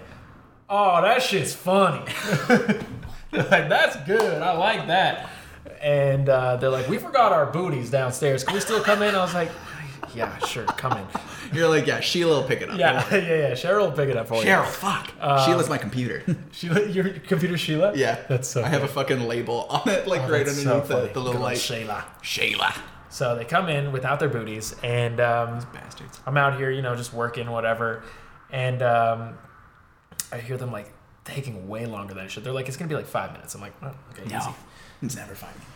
oh 0.70 1.02
that 1.02 1.22
shit's 1.22 1.54
funny. 1.54 2.04
they're 2.48 3.44
like 3.50 3.68
that's 3.68 3.96
good. 4.06 4.42
I 4.42 4.52
like 4.52 4.86
that. 4.86 5.28
And 5.82 6.28
uh, 6.28 6.56
they're 6.56 6.70
like, 6.70 6.88
we 6.88 6.98
forgot 6.98 7.30
our 7.32 7.46
booties 7.46 7.90
downstairs. 7.90 8.42
Can 8.42 8.54
we 8.54 8.60
still 8.60 8.80
come 8.82 9.02
in? 9.02 9.14
I 9.14 9.18
was 9.20 9.34
like, 9.34 9.50
yeah, 10.14 10.36
sure, 10.38 10.64
come 10.64 10.96
in. 10.96 11.06
You're 11.52 11.68
like, 11.68 11.86
yeah, 11.86 12.00
Sheila 12.00 12.40
will 12.40 12.48
pick 12.48 12.60
it 12.62 12.70
up. 12.70 12.78
Yeah, 12.78 13.04
yeah, 13.14 13.18
yeah. 13.18 13.50
Cheryl 13.52 13.86
will 13.86 13.92
pick 13.92 14.08
it 14.08 14.16
up 14.16 14.28
for 14.28 14.36
you. 14.36 14.44
Cheryl, 14.44 14.66
fuck. 14.66 15.12
Um, 15.20 15.44
Sheila's 15.46 15.68
my 15.68 15.78
computer. 15.78 16.22
Sheila, 16.52 16.86
your 16.88 17.10
computer, 17.10 17.56
Sheila. 17.58 17.92
yeah. 17.96 18.18
that's 18.28 18.48
so. 18.48 18.62
I 18.62 18.68
have 18.68 18.82
a 18.82 18.88
fucking 18.88 19.20
label 19.20 19.66
on 19.70 19.88
it, 19.88 20.06
like 20.06 20.22
Oh, 20.22 20.30
right 20.30 20.44
that's 20.44 20.62
so 20.62 20.80
underneath 20.80 20.88
the, 20.88 21.12
the 21.14 21.20
little 21.20 21.40
light. 21.40 21.58
Sheila. 21.58 22.04
Sheila. 22.22 22.74
So 23.10 23.34
they 23.36 23.44
come 23.44 23.68
in 23.68 23.90
without 23.92 24.20
their 24.20 24.28
booties, 24.28 24.74
and 24.82 25.20
um, 25.20 25.66
Bastards. 25.72 26.20
I'm 26.26 26.36
out 26.36 26.58
here, 26.58 26.70
you 26.70 26.82
know, 26.82 26.94
just 26.94 27.12
working, 27.14 27.50
whatever. 27.50 28.02
And 28.50 28.82
um, 28.82 29.38
I 30.32 30.38
hear 30.38 30.56
them 30.56 30.70
like 30.72 30.92
taking 31.24 31.68
way 31.68 31.86
longer 31.86 32.14
than 32.14 32.24
it 32.26 32.30
should. 32.30 32.44
They're 32.44 32.52
like, 32.52 32.68
it's 32.68 32.76
gonna 32.76 32.88
be 32.88 32.94
like 32.94 33.06
five 33.06 33.32
minutes. 33.32 33.54
I'm 33.54 33.60
like, 33.60 33.74
oh, 33.82 33.94
okay, 34.10 34.24
easy. 34.24 34.50
It's 35.02 35.16
never 35.16 35.34
five 35.34 35.54
minutes. 35.54 35.74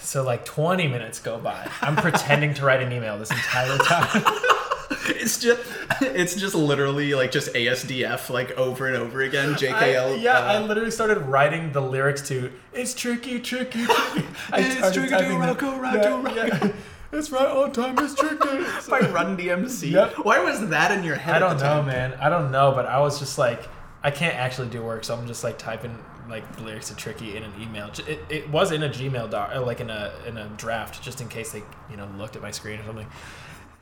So 0.00 0.22
like 0.22 0.44
20 0.44 0.88
minutes 0.88 1.20
go 1.20 1.38
by. 1.38 1.68
I'm 1.80 1.96
pretending 1.96 2.54
to 2.54 2.64
write 2.64 2.82
an 2.82 2.92
email 2.92 3.18
this 3.18 3.30
entire 3.30 3.78
time. 3.78 4.24
It's 5.06 5.38
just, 5.38 5.60
it's 6.00 6.34
just 6.34 6.54
literally 6.54 7.14
like 7.14 7.30
just 7.30 7.52
ASDF 7.54 8.30
like 8.30 8.52
over 8.52 8.86
and 8.86 8.96
over 8.96 9.22
again. 9.22 9.54
I- 9.54 9.56
JKL. 9.56 10.22
yeah, 10.22 10.38
I 10.38 10.56
uh, 10.56 10.66
literally 10.66 10.90
started 10.90 11.18
writing 11.20 11.72
the 11.72 11.80
lyrics 11.80 12.26
to 12.28 12.50
"It's 12.72 12.94
tricky, 12.94 13.40
tricky, 13.40 13.84
tricky." 13.86 14.26
It's 14.54 14.94
tricky 14.94 15.16
to 15.16 15.36
Rocco, 15.38 15.78
Rocco, 15.78 15.96
yeah, 15.96 16.22
Rocco. 16.22 16.66
yeah. 16.66 16.72
It's 17.12 17.30
right 17.30 17.46
on 17.46 17.70
time. 17.70 17.96
It's 17.98 18.14
tricky. 18.16 18.48
It's 18.48 18.88
by 18.88 18.98
Run 18.98 19.36
DMC. 19.36 19.92
Yep. 19.92 20.24
Why 20.24 20.42
was 20.42 20.68
that 20.70 20.90
in 20.90 21.04
your 21.04 21.14
head? 21.14 21.36
I 21.36 21.38
don't 21.38 21.60
know, 21.60 21.80
man. 21.80 22.14
I 22.14 22.28
don't 22.28 22.50
know, 22.50 22.72
but 22.72 22.86
I 22.86 22.98
was 22.98 23.20
just 23.20 23.38
like, 23.38 23.68
I 24.02 24.10
can't 24.10 24.34
actually 24.34 24.68
do 24.68 24.82
work, 24.82 25.04
so 25.04 25.14
I'm 25.14 25.28
just 25.28 25.44
like 25.44 25.56
typing 25.56 25.96
like 26.28 26.56
the 26.56 26.62
lyrics 26.62 26.88
to 26.88 26.96
Tricky 26.96 27.36
in 27.36 27.42
an 27.42 27.52
email. 27.60 27.90
It, 28.08 28.18
it 28.28 28.50
was 28.50 28.72
in 28.72 28.82
a 28.82 28.88
Gmail 28.88 29.30
doc, 29.30 29.54
like 29.64 29.80
in 29.80 29.90
a 29.90 30.12
in 30.26 30.36
a 30.36 30.48
draft, 30.56 31.02
just 31.02 31.20
in 31.20 31.28
case 31.28 31.52
they 31.52 31.62
you 31.90 31.96
know 31.96 32.08
looked 32.18 32.34
at 32.36 32.42
my 32.42 32.50
screen 32.50 32.80
or 32.80 32.84
something. 32.84 33.06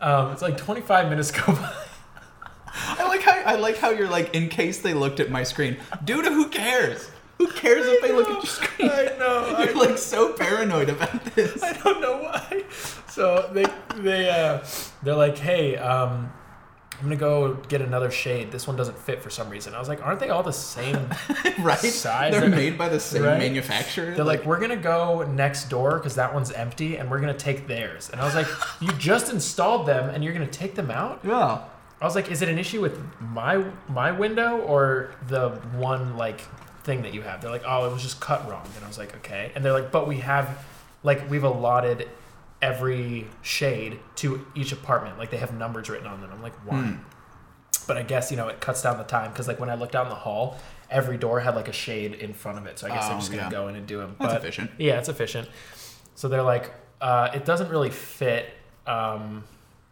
Um, 0.03 0.33
it's 0.33 0.43
like 0.43 0.57
25 0.57 1.09
minutes 1.09 1.31
go 1.31 1.53
by. 1.53 1.73
I 2.75 3.07
like 3.07 3.23
how 3.23 3.33
I 3.33 3.55
like 3.57 3.77
how 3.77 3.91
you're 3.91 4.09
like 4.09 4.35
in 4.35 4.49
case 4.49 4.81
they 4.81 4.95
looked 4.95 5.21
at 5.21 5.31
my 5.31 5.43
screen. 5.43 5.77
Dude, 6.05 6.25
who 6.25 6.49
cares? 6.49 7.11
Who 7.39 7.49
cares 7.49 7.87
if 7.87 8.03
they 8.03 8.13
look 8.13 8.29
at 8.29 8.35
your 8.35 8.47
screen? 8.47 8.91
I 8.91 9.17
know. 9.19 9.57
You're 9.65 9.75
like 9.77 9.99
so 9.99 10.33
paranoid 10.33 10.89
about 10.89 11.25
this. 11.35 11.61
I 11.61 11.73
don't 11.73 12.01
know 12.01 12.19
why. 12.19 12.65
So 13.09 13.51
they 13.53 13.67
they 13.97 14.31
uh, 14.31 14.65
they're 15.03 15.17
like, 15.17 15.39
hey, 15.39 15.77
um, 15.77 16.33
I'm 17.03 17.09
gonna 17.09 17.17
go 17.17 17.55
get 17.69 17.81
another 17.81 18.13
shade. 18.13 18.53
This 18.53 18.69
one 18.69 18.77
doesn't 18.77 18.97
fit 18.97 19.21
for 19.23 19.29
some 19.29 19.51
reason. 19.51 19.75
I 19.75 19.81
was 19.81 19.89
like, 19.89 20.07
aren't 20.07 20.21
they 20.21 20.31
all 20.31 20.45
the 20.45 20.53
same? 20.53 21.09
right? 21.59 21.77
Size 21.79 22.33
They're 22.33 22.49
made 22.49 22.79
by 22.79 22.89
the 22.89 23.01
same 23.01 23.25
Right? 23.25 23.39
manufacturer. 23.41 24.15
They're 24.15 24.25
like, 24.25 24.45
we're 24.47 24.61
gonna 24.61 24.77
go 24.77 25.23
next 25.25 25.69
door 25.69 25.97
because 25.99 26.15
that 26.15 26.33
one's 26.33 26.53
empty, 26.53 26.99
and 26.99 27.11
we're 27.11 27.19
gonna 27.19 27.35
take 27.35 27.67
theirs. 27.67 28.09
And 28.11 28.21
I 28.21 28.25
was 28.25 28.37
like, 28.37 28.47
you 28.81 28.93
just 28.93 29.33
installed 29.33 29.87
them, 29.87 30.11
and 30.11 30.23
you're 30.23 30.33
gonna 30.33 30.47
take 30.47 30.77
them 30.77 30.91
out? 30.93 31.21
yeah. 31.25 31.65
I 32.01 32.05
was 32.05 32.15
like, 32.17 32.31
is 32.33 32.43
it 32.43 32.49
an 32.49 32.59
issue 32.59 32.81
with 32.81 32.99
my 33.21 33.65
my 33.89 34.11
window 34.13 34.59
or 34.59 35.15
the 35.29 35.51
one 35.77 36.17
like 36.17 36.41
thing 36.85 37.03
that 37.03 37.15
you 37.15 37.23
have? 37.23 37.41
They're 37.41 37.51
like, 37.51 37.63
oh, 37.67 37.89
it 37.89 37.93
was 37.93 38.03
just 38.03 38.21
cut 38.21 38.49
wrong. 38.51 38.67
And 38.77 38.85
I 38.85 38.89
was 38.89 38.99
like, 38.99 39.15
okay. 39.19 39.53
And 39.55 39.65
they're 39.65 39.73
like, 39.73 39.91
but 39.93 40.09
we 40.09 40.19
have 40.19 40.65
like 41.05 41.29
we've 41.31 41.45
allotted 41.45 42.09
every 42.63 43.27
shade 43.43 43.99
to 44.17 44.47
each 44.55 44.73
apartment. 44.73 45.19
Like 45.19 45.31
they 45.31 45.37
have 45.37 45.53
numbers 45.53 45.91
written 45.91 46.07
on 46.07 46.21
them. 46.21 46.31
I'm 46.33 46.41
like, 46.43 46.55
why? 46.65 46.81
Hmm. 46.81 46.97
But 47.87 47.97
I 47.97 48.03
guess 48.05 48.31
you 48.31 48.37
know 48.37 48.49
it 48.49 48.61
cuts 48.61 48.81
down 48.83 48.97
the 48.97 49.05
time 49.05 49.33
because 49.33 49.49
like 49.49 49.59
when 49.59 49.69
I 49.69 49.75
looked 49.75 49.93
down 49.93 50.09
the 50.09 50.15
hall, 50.15 50.57
every 50.89 51.17
door 51.19 51.41
had 51.41 51.57
like 51.57 51.69
a 51.69 51.73
shade 51.73 52.15
in 52.15 52.33
front 52.33 52.59
of 52.59 52.67
it. 52.67 52.79
So 52.79 52.87
I 52.87 52.91
guess 52.91 53.05
Oh, 53.07 53.09
they're 53.09 53.19
just 53.19 53.31
gonna 53.33 53.43
yeah. 53.43 53.51
go 53.51 53.69
in 53.69 53.75
and 53.75 53.87
do 53.87 53.99
them. 53.99 54.15
That's 54.21 54.35
but, 54.35 54.41
efficient. 54.43 54.71
Yeah, 54.79 54.99
it's 54.99 55.09
efficient. 55.09 55.49
So 56.15 56.29
they're 56.29 56.43
like, 56.43 56.73
uh, 57.01 57.31
it 57.35 57.45
doesn't 57.45 57.69
really 57.71 57.91
fit 57.91 58.55
um, 58.87 59.43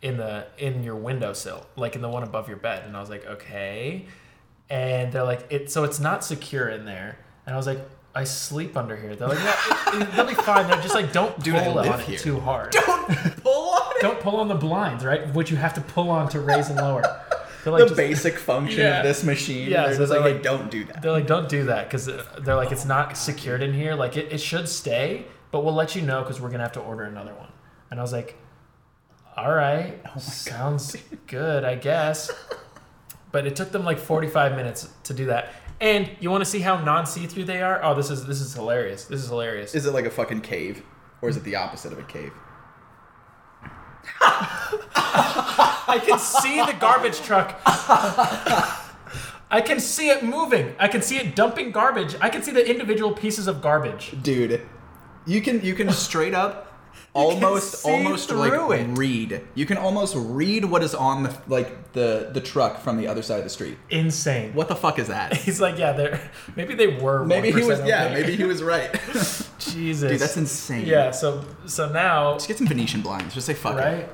in 0.02 0.16
the 0.16 0.46
in 0.56 0.84
your 0.84 0.94
windowsill, 0.96 1.66
like 1.74 1.96
in 1.96 2.02
the 2.02 2.08
one 2.08 2.22
above 2.22 2.46
your 2.46 2.58
bed. 2.58 2.84
And 2.86 2.96
I 2.96 3.00
was 3.00 3.10
like, 3.10 3.26
okay. 3.26 4.06
And 4.68 5.12
they're 5.12 5.24
like, 5.24 5.46
it 5.50 5.72
so 5.72 5.82
it's 5.82 5.98
not 5.98 6.24
secure 6.24 6.68
in 6.68 6.84
there. 6.84 7.18
And 7.44 7.54
I 7.54 7.56
was 7.56 7.66
like, 7.66 7.80
I 8.14 8.24
sleep 8.24 8.76
under 8.76 8.96
here. 8.96 9.14
They're 9.14 9.28
like, 9.28 9.38
no, 9.38 10.00
it, 10.00 10.12
they'll 10.16 10.26
be 10.26 10.34
fine. 10.34 10.66
They're 10.68 10.80
just 10.82 10.94
like, 10.94 11.12
don't 11.12 11.38
Dude, 11.42 11.54
pull 11.54 11.78
on 11.78 12.00
here. 12.00 12.16
it 12.16 12.20
too 12.20 12.40
hard. 12.40 12.72
Don't 12.80 13.06
pull 13.42 13.70
on 13.70 13.96
it. 13.96 14.02
Don't 14.02 14.20
pull 14.20 14.36
on 14.36 14.48
the 14.48 14.54
blinds, 14.56 15.04
right? 15.04 15.32
Which 15.32 15.50
you 15.50 15.56
have 15.56 15.74
to 15.74 15.80
pull 15.80 16.10
on 16.10 16.28
to 16.30 16.40
raise 16.40 16.68
and 16.70 16.76
lower. 16.78 17.02
They're 17.62 17.72
like, 17.72 17.80
the 17.82 17.86
just- 17.88 17.96
basic 17.96 18.38
function 18.38 18.80
Yeah. 18.80 18.98
of 18.98 19.04
this 19.04 19.22
machine. 19.22 19.68
Yeah, 19.70 19.84
they're 19.84 19.92
so 19.94 19.98
just 20.00 20.12
they're 20.12 20.20
like, 20.20 20.34
like- 20.34 20.42
don't 20.42 20.70
do 20.70 20.84
that. 20.84 21.02
They're 21.02 21.12
like, 21.12 21.26
don't 21.28 21.48
do 21.48 21.64
that 21.64 21.88
because 21.88 22.06
they're 22.06 22.56
like, 22.56 22.72
it's 22.72 22.84
not 22.84 23.16
secured 23.16 23.62
in 23.62 23.72
here. 23.74 23.94
Like, 23.94 24.16
it, 24.16 24.32
it 24.32 24.38
should 24.38 24.68
stay, 24.68 25.26
but 25.52 25.64
we'll 25.64 25.74
let 25.74 25.94
you 25.94 26.02
know 26.02 26.20
because 26.22 26.40
we're 26.40 26.50
gonna 26.50 26.62
have 26.64 26.72
to 26.72 26.80
order 26.80 27.04
another 27.04 27.34
one. 27.34 27.52
And 27.92 28.00
I 28.00 28.02
was 28.02 28.12
like, 28.12 28.36
all 29.36 29.52
right, 29.54 30.00
oh 30.16 30.18
sounds 30.18 30.96
good, 31.28 31.62
I 31.64 31.76
guess. 31.76 32.30
But 33.32 33.46
it 33.46 33.54
took 33.54 33.70
them 33.70 33.84
like 33.84 33.98
45 33.98 34.56
minutes 34.56 34.88
to 35.04 35.14
do 35.14 35.26
that. 35.26 35.50
And 35.80 36.10
you 36.20 36.30
want 36.30 36.44
to 36.44 36.50
see 36.50 36.60
how 36.60 36.78
non-see-through 36.82 37.44
they 37.44 37.62
are? 37.62 37.82
Oh, 37.82 37.94
this 37.94 38.10
is 38.10 38.26
this 38.26 38.40
is 38.40 38.52
hilarious. 38.52 39.06
This 39.06 39.22
is 39.22 39.28
hilarious. 39.28 39.74
Is 39.74 39.86
it 39.86 39.94
like 39.94 40.04
a 40.04 40.10
fucking 40.10 40.42
cave, 40.42 40.82
or 41.22 41.30
is 41.30 41.36
it 41.38 41.44
the 41.44 41.56
opposite 41.56 41.92
of 41.92 41.98
a 41.98 42.02
cave? 42.02 42.32
I 44.20 46.00
can 46.04 46.18
see 46.18 46.62
the 46.64 46.74
garbage 46.78 47.20
truck. 47.22 47.60
I 49.50 49.60
can 49.64 49.80
see 49.80 50.10
it 50.10 50.22
moving. 50.22 50.74
I 50.78 50.86
can 50.86 51.02
see 51.02 51.16
it 51.16 51.34
dumping 51.34 51.72
garbage. 51.72 52.14
I 52.20 52.28
can 52.28 52.42
see 52.42 52.52
the 52.52 52.68
individual 52.68 53.12
pieces 53.12 53.48
of 53.48 53.60
garbage. 53.62 54.14
Dude, 54.22 54.60
you 55.26 55.40
can 55.40 55.62
you 55.62 55.74
can 55.74 55.90
straight 55.90 56.34
up 56.34 56.69
almost 57.12 57.84
almost 57.84 58.30
like 58.30 58.52
it. 58.52 58.84
read. 58.96 59.42
You 59.54 59.66
can 59.66 59.76
almost 59.76 60.14
read 60.16 60.64
what 60.64 60.82
is 60.82 60.94
on 60.94 61.24
the 61.24 61.36
like 61.48 61.92
the 61.92 62.30
the 62.32 62.40
truck 62.40 62.80
from 62.80 62.96
the 62.96 63.06
other 63.08 63.22
side 63.22 63.38
of 63.38 63.44
the 63.44 63.50
street. 63.50 63.78
Insane. 63.90 64.52
What 64.54 64.68
the 64.68 64.76
fuck 64.76 64.98
is 64.98 65.08
that? 65.08 65.36
He's 65.36 65.60
like, 65.60 65.78
yeah, 65.78 65.92
they're 65.92 66.30
maybe 66.56 66.74
they 66.74 66.86
were. 66.86 67.24
Maybe 67.24 67.50
he 67.50 67.60
1% 67.60 67.66
was 67.66 67.80
yeah, 67.84 68.12
maybe 68.12 68.36
he 68.36 68.44
was 68.44 68.62
right. 68.62 68.90
Jesus. 69.58 70.10
Dude, 70.10 70.20
that's 70.20 70.36
insane. 70.36 70.86
Yeah. 70.86 71.10
So 71.10 71.44
so 71.66 71.88
now 71.90 72.34
Just 72.34 72.48
get 72.48 72.58
some 72.58 72.66
Venetian 72.68 73.00
blinds. 73.02 73.34
Just 73.34 73.46
say 73.46 73.54
fuck 73.54 73.74
it. 73.74 73.78
right, 73.78 74.08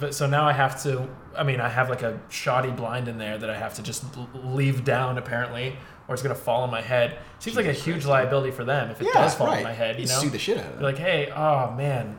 but 0.00 0.14
so 0.14 0.26
now 0.26 0.46
I 0.46 0.52
have 0.52 0.82
to. 0.82 1.08
I 1.34 1.44
mean, 1.44 1.60
I 1.60 1.68
have 1.70 1.88
like 1.88 2.02
a 2.02 2.20
shoddy 2.28 2.70
blind 2.70 3.08
in 3.08 3.16
there 3.16 3.38
that 3.38 3.48
I 3.48 3.56
have 3.56 3.72
to 3.74 3.82
just 3.82 4.04
leave 4.34 4.84
down 4.84 5.16
apparently, 5.16 5.76
or 6.06 6.14
it's 6.14 6.22
gonna 6.22 6.34
fall 6.34 6.62
on 6.62 6.70
my 6.70 6.82
head. 6.82 7.16
Seems 7.38 7.56
like 7.56 7.64
a 7.66 7.72
huge 7.72 8.04
liability 8.04 8.50
for 8.52 8.64
them 8.64 8.90
if 8.90 9.00
it 9.00 9.06
Yeah, 9.06 9.14
does 9.14 9.34
fall 9.34 9.46
right. 9.46 9.56
on 9.58 9.62
my 9.64 9.72
head. 9.72 9.98
You 9.98 10.06
know, 10.06 10.12
sue 10.18 10.28
the 10.28 10.38
shit 10.38 10.58
out 10.58 10.66
of 10.66 10.72
them. 10.74 10.82
like, 10.82 10.98
hey, 10.98 11.32
oh 11.34 11.70
man, 11.72 12.18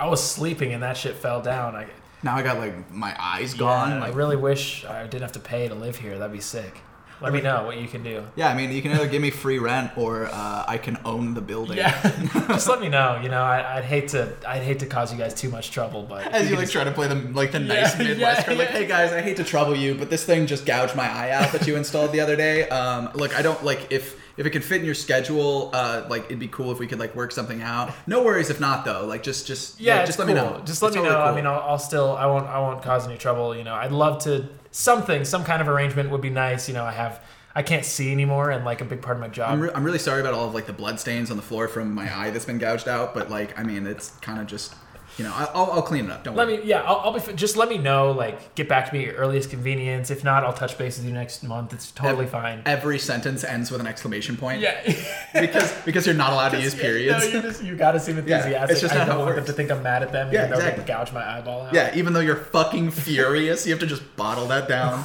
I 0.00 0.06
was 0.06 0.22
sleeping 0.22 0.72
and 0.72 0.82
that 0.82 0.96
shit 0.96 1.16
fell 1.16 1.40
down. 1.42 1.74
I, 1.76 1.86
now 2.22 2.36
I 2.36 2.42
got 2.42 2.58
like 2.58 2.90
my 2.92 3.16
eyes 3.20 3.54
yeah, 3.54 3.58
gone. 3.60 3.92
I 4.02 4.10
really 4.10 4.36
wish 4.36 4.84
I 4.84 5.02
didn't 5.04 5.22
have 5.22 5.32
to 5.32 5.40
pay 5.40 5.68
to 5.68 5.74
live 5.74 5.96
here. 5.96 6.18
That'd 6.18 6.32
be 6.32 6.40
sick. 6.40 6.80
Let 7.20 7.32
me 7.32 7.40
know 7.40 7.64
what 7.64 7.78
you 7.78 7.88
can 7.88 8.04
do. 8.04 8.24
yeah, 8.36 8.48
I 8.48 8.54
mean, 8.54 8.70
you 8.70 8.80
can 8.80 8.92
either 8.92 9.08
give 9.08 9.20
me 9.20 9.30
free 9.30 9.58
rent 9.58 9.90
or 9.98 10.26
uh, 10.30 10.64
I 10.68 10.78
can 10.78 10.96
own 11.04 11.34
the 11.34 11.40
building. 11.40 11.78
Yeah, 11.78 12.00
just 12.46 12.68
let 12.68 12.80
me 12.80 12.88
know. 12.88 13.18
You 13.20 13.28
know, 13.28 13.42
I, 13.42 13.78
I'd 13.78 13.84
hate 13.84 14.06
to, 14.10 14.32
I'd 14.46 14.62
hate 14.62 14.78
to 14.78 14.86
cause 14.86 15.10
you 15.12 15.18
guys 15.18 15.34
too 15.34 15.50
much 15.50 15.72
trouble, 15.72 16.04
but 16.04 16.28
As 16.28 16.44
you 16.44 16.50
could 16.50 16.58
like 16.58 16.60
just- 16.60 16.72
try 16.74 16.84
to 16.84 16.92
play 16.92 17.08
the 17.08 17.16
like 17.32 17.50
the 17.50 17.58
nice 17.58 17.94
Yeah, 17.98 18.06
Midwest 18.06 18.42
yeah, 18.42 18.46
girl, 18.46 18.58
like, 18.58 18.68
hey 18.68 18.86
guys, 18.86 19.12
I 19.12 19.20
hate 19.20 19.36
to 19.38 19.42
trouble 19.44 19.74
you, 19.74 19.96
but 19.96 20.10
this 20.10 20.22
thing 20.22 20.46
just 20.46 20.64
gouged 20.64 20.94
my 20.94 21.08
eye 21.10 21.30
out 21.32 21.50
that 21.50 21.66
you 21.66 21.74
installed 21.74 22.12
the 22.12 22.20
other 22.20 22.36
day. 22.36 22.68
Um, 22.68 23.10
look, 23.14 23.36
I 23.36 23.42
don't 23.42 23.64
like 23.64 23.88
if 23.90 24.16
if 24.38 24.46
it 24.46 24.50
could 24.50 24.64
fit 24.64 24.80
in 24.80 24.86
your 24.86 24.94
schedule, 24.94 25.70
uh, 25.74 26.06
like 26.08 26.24
it'd 26.26 26.38
be 26.38 26.48
cool 26.48 26.70
if 26.70 26.78
we 26.78 26.86
could 26.86 27.00
like 27.00 27.14
work 27.14 27.32
something 27.32 27.60
out. 27.60 27.92
No 28.06 28.22
worries 28.22 28.50
if 28.50 28.60
not 28.60 28.84
though. 28.84 29.04
Like 29.04 29.22
just 29.22 29.46
just 29.46 29.80
yeah, 29.80 29.96
like, 29.98 30.06
just 30.06 30.18
let 30.18 30.26
cool. 30.26 30.34
me 30.36 30.40
know. 30.40 30.62
Just 30.64 30.80
let 30.80 30.88
It's 30.88 30.96
me 30.96 31.02
totally 31.02 31.24
know. 31.24 31.30
I 31.30 31.34
mean, 31.34 31.46
I'll, 31.46 31.60
I'll 31.60 31.78
still, 31.78 32.16
I 32.16 32.26
won't, 32.26 32.46
I 32.46 32.60
won't 32.60 32.80
cause 32.82 33.06
any 33.06 33.18
trouble. 33.18 33.54
You 33.54 33.64
know, 33.64 33.74
I'd 33.74 33.92
love 33.92 34.22
to 34.22 34.48
something, 34.70 35.24
some 35.24 35.44
kind 35.44 35.60
of 35.60 35.68
arrangement 35.68 36.10
would 36.10 36.20
be 36.20 36.30
nice. 36.30 36.68
You 36.68 36.74
know, 36.74 36.84
I 36.84 36.92
have, 36.92 37.20
I 37.54 37.62
can't 37.62 37.84
see 37.84 38.12
anymore, 38.12 38.50
and 38.50 38.64
like 38.64 38.80
a 38.80 38.84
big 38.84 39.02
part 39.02 39.16
of 39.16 39.20
my 39.20 39.28
job. 39.28 39.50
I'm, 39.50 39.60
re- 39.60 39.70
I'm 39.74 39.82
really 39.82 39.98
sorry 39.98 40.20
about 40.20 40.34
all 40.34 40.46
of 40.46 40.54
like 40.54 40.66
the 40.66 40.72
blood 40.72 41.00
stains 41.00 41.32
on 41.32 41.36
the 41.36 41.42
floor 41.42 41.66
from 41.66 41.92
my 41.92 42.16
eye 42.16 42.30
that's 42.30 42.44
been 42.44 42.58
gouged 42.58 42.86
out, 42.86 43.14
but 43.14 43.30
like 43.30 43.58
I 43.58 43.64
mean, 43.64 43.86
it's 43.88 44.10
kind 44.20 44.40
of 44.40 44.46
just 44.46 44.72
you 45.18 45.24
know 45.24 45.32
I'll, 45.34 45.70
I'll 45.72 45.82
clean 45.82 46.04
it 46.06 46.10
up. 46.10 46.24
Don't 46.24 46.36
let 46.36 46.46
worry. 46.46 46.58
me, 46.58 46.64
yeah, 46.64 46.82
I'll, 46.82 47.00
I'll 47.00 47.12
be. 47.12 47.32
Just 47.34 47.56
let 47.56 47.68
me 47.68 47.76
know. 47.76 48.12
Like, 48.12 48.54
get 48.54 48.68
back 48.68 48.86
to 48.88 48.92
me 48.92 49.00
at 49.00 49.06
your 49.06 49.14
earliest 49.16 49.50
convenience. 49.50 50.10
If 50.10 50.22
not, 50.24 50.44
I'll 50.44 50.52
touch 50.52 50.78
base 50.78 50.96
with 50.96 51.06
you 51.06 51.12
next 51.12 51.42
month. 51.42 51.72
It's 51.72 51.90
totally 51.90 52.26
fine. 52.26 52.62
Every 52.64 52.98
sentence 52.98 53.44
ends 53.44 53.70
with 53.70 53.80
an 53.80 53.86
exclamation 53.86 54.36
point. 54.36 54.60
Yeah, 54.60 54.80
Because 55.34 55.72
because 55.84 56.06
you're 56.06 56.14
not 56.14 56.32
allowed 56.32 56.50
to 56.50 56.60
use 56.62 56.74
periods. 56.74 57.24
No, 57.26 57.30
you 57.32 57.42
just 57.42 57.62
you 57.64 57.76
gotta 57.76 58.00
seem 58.00 58.16
Yeah, 58.26 58.36
enthusiastic. 58.38 58.70
it's 58.70 58.80
just 58.80 58.94
I 58.94 58.98
not 58.98 59.08
don't 59.08 59.18
want 59.18 59.36
them 59.36 59.44
to 59.46 59.52
think 59.52 59.70
I'm 59.70 59.82
mad 59.82 60.02
at 60.02 60.12
them. 60.12 60.32
Yeah, 60.32 60.40
even 60.46 60.50
though 60.50 60.56
exactly. 60.56 60.84
they 60.84 60.88
gouge 60.88 61.12
my 61.12 61.38
eyeball 61.38 61.62
out. 61.66 61.74
Yeah, 61.74 61.94
even 61.96 62.12
though 62.12 62.20
you're 62.20 62.36
fucking 62.36 62.90
furious, 62.92 63.66
you 63.66 63.72
have 63.72 63.80
to 63.80 63.86
just 63.86 64.16
bottle 64.16 64.46
that 64.48 64.68
down 64.68 65.04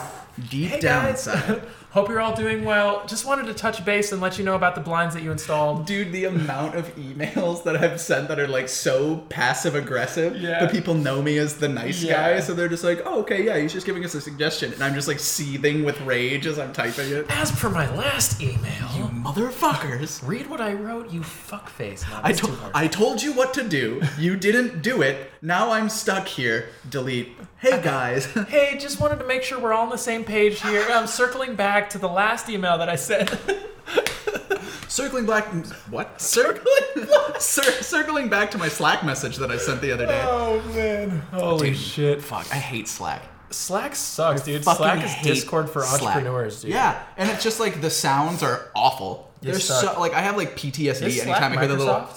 deep 0.49 0.69
Hey 0.71 0.80
down 0.80 1.06
guys, 1.06 1.28
inside. 1.28 1.62
Hope 1.93 2.10
you're 2.10 2.19
all 2.19 2.36
doing 2.36 2.65
well. 2.65 3.06
Just 3.06 3.23
wanted 3.25 3.45
to 3.45 3.53
touch 3.53 3.86
base 3.86 4.12
and 4.12 4.19
let 4.19 4.39
you 4.39 4.43
know 4.43 4.56
about 4.56 4.73
the 4.73 4.82
blinds 4.82 5.13
that 5.13 5.21
you 5.21 5.32
installed. 5.32 5.86
Dude, 5.86 6.12
the 6.12 6.25
amount 6.25 6.73
of 6.75 6.93
emails 6.95 7.63
that 7.65 7.75
I've 7.77 8.01
sent 8.01 8.27
that 8.29 8.39
are 8.39 8.47
like 8.47 8.67
so 8.67 9.17
passive 9.29 9.75
aggressive 9.75 10.36
Yeah. 10.36 10.60
that 10.60 10.71
people 10.71 10.95
know 10.95 11.21
me 11.21 11.38
as 11.38 11.58
the 11.58 11.69
nice 11.69 12.01
Yeah. 12.01 12.13
guy, 12.34 12.39
so 12.39 12.56
they're 12.56 12.67
just 12.67 12.84
like, 12.84 13.03
oh, 13.06 13.19
okay, 13.21 13.45
yeah, 13.45 13.58
he's 13.60 13.71
just 13.73 13.86
giving 13.86 14.03
us 14.03 14.15
a 14.15 14.21
suggestion. 14.21 14.73
And 14.73 14.84
I'm 14.84 14.95
just 14.95 15.08
like 15.08 15.19
seething 15.19 15.86
with 15.86 16.01
rage 16.01 16.47
as 16.47 16.58
I'm 16.58 16.73
typing 16.73 17.12
it. 17.12 17.27
As 17.29 17.51
per 17.51 17.69
my 17.69 17.88
last 17.95 18.41
email, 18.41 18.89
You 18.97 19.03
motherfuckers. 19.03 20.27
read 20.27 20.49
what 20.49 20.62
I 20.62 20.73
wrote, 20.73 21.12
you 21.12 21.21
fuckface. 21.21 22.10
No, 22.10 22.19
I, 22.23 22.32
to- 22.34 22.58
I 22.73 22.88
told 22.88 23.21
you 23.21 23.34
what 23.34 23.53
to 23.53 23.63
do. 23.63 24.01
You 24.17 24.36
didn't 24.36 24.82
do 24.82 25.03
it. 25.03 25.29
Now 25.43 25.71
I'm 25.71 25.89
stuck 25.89 26.27
here. 26.27 26.69
Delete. 26.89 27.38
Hey 27.63 27.82
guys. 27.82 28.26
Hey, 28.49 28.78
just 28.78 28.99
wanted 28.99 29.19
to 29.19 29.26
make 29.26 29.41
sure 29.41 29.58
we're 29.58 29.71
all 29.71 29.84
on 29.84 29.89
the 29.89 29.97
same 29.97 30.26
page 30.26 30.62
here. 30.62 30.86
I'm 30.89 31.08
circling 31.08 31.56
back 31.56 31.89
to 31.91 31.97
the 31.97 32.10
last 32.10 32.49
email 32.49 32.78
that 32.78 32.89
I 32.89 32.97
sent. 32.97 33.30
circling 34.89 35.26
back. 35.26 35.45
What? 35.89 36.19
Circling. 36.19 36.67
Cir- 37.39 37.82
circling 37.82 38.28
back 38.28 38.52
to 38.52 38.58
my 38.58 38.67
Slack 38.67 39.06
message 39.06 39.38
that 39.38 39.49
I 39.49 39.56
sent 39.56 39.80
the 39.80 39.93
other 39.93 40.06
day. 40.06 40.21
oh 40.26 40.62
man, 40.76 41.19
holy 41.32 41.69
Dude, 41.69 41.80
shit! 41.80 42.21
Fuck, 42.21 42.52
I 42.52 42.58
hate 42.58 42.89
Slack. 42.89 43.23
Slack 43.49 43.95
sucks, 43.95 44.43
dude. 44.43 44.65
Fucking 44.65 44.78
Slack 44.78 45.06
is 45.06 45.15
Discord 45.26 45.69
for 45.69 45.84
Slack. 45.84 46.02
entrepreneurs, 46.17 46.63
dude. 46.63 46.71
Yeah, 46.71 47.02
and 47.15 47.30
it's 47.30 47.43
just 47.43 47.62
like 47.62 47.80
the 47.80 47.89
sounds 47.89 48.43
are 48.43 48.71
awful. 48.76 49.32
They 49.41 49.52
They're 49.52 49.60
so 49.62 49.97
like 50.02 50.12
I 50.13 50.19
have 50.19 50.36
like 50.36 50.58
PTSD 50.58 51.02
Is 51.04 51.21
Slack 51.21 51.28
anytime 51.28 51.58
I 51.58 51.62
hear 51.62 51.67
the 51.69 51.78
little. 51.78 52.10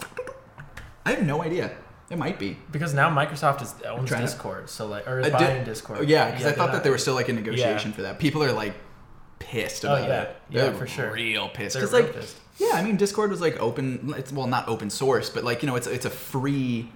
I 1.04 1.12
have 1.12 1.22
no 1.24 1.40
idea. 1.40 1.70
It 2.08 2.18
might 2.18 2.38
be. 2.38 2.56
Because 2.70 2.94
now 2.94 3.10
Microsoft 3.10 3.62
is 3.62 3.74
owns 3.84 4.08
trying 4.08 4.20
to- 4.20 4.26
Discord, 4.26 4.70
so 4.70 4.86
like, 4.86 5.08
or 5.08 5.20
is 5.20 5.26
uh, 5.26 5.38
did- 5.38 5.44
buying 5.46 5.64
Discord. 5.64 5.98
Oh, 5.98 6.02
yeah, 6.02 6.30
because 6.30 6.46
I 6.46 6.52
thought 6.52 6.66
not- 6.66 6.72
that 6.74 6.84
they 6.84 6.90
were 6.90 6.98
still 6.98 7.14
like 7.14 7.28
in 7.28 7.34
negotiation 7.36 7.90
Yeah. 7.90 7.96
for 7.96 8.02
that. 8.02 8.18
People 8.18 8.42
are 8.44 8.52
like 8.52 8.74
pissed 9.38 9.84
Oh, 9.84 9.94
about 9.94 10.08
yeah. 10.08 10.22
it. 10.22 10.36
Yeah, 10.50 10.62
They're 10.62 10.74
for 10.74 10.86
sure. 10.86 11.12
Real 11.12 11.48
pissed. 11.48 11.74
Because 11.76 11.92
like, 11.92 12.14
pissed. 12.14 12.36
yeah, 12.58 12.70
I 12.74 12.82
mean, 12.82 12.96
Discord 12.96 13.30
was 13.30 13.40
like 13.40 13.58
open. 13.60 14.14
It's 14.16 14.32
well, 14.32 14.46
not 14.46 14.68
open 14.68 14.88
source, 14.90 15.28
but 15.30 15.42
like 15.44 15.62
you 15.62 15.66
know, 15.68 15.76
it's 15.76 15.86
it's 15.88 16.06
a 16.06 16.10
free 16.10 16.90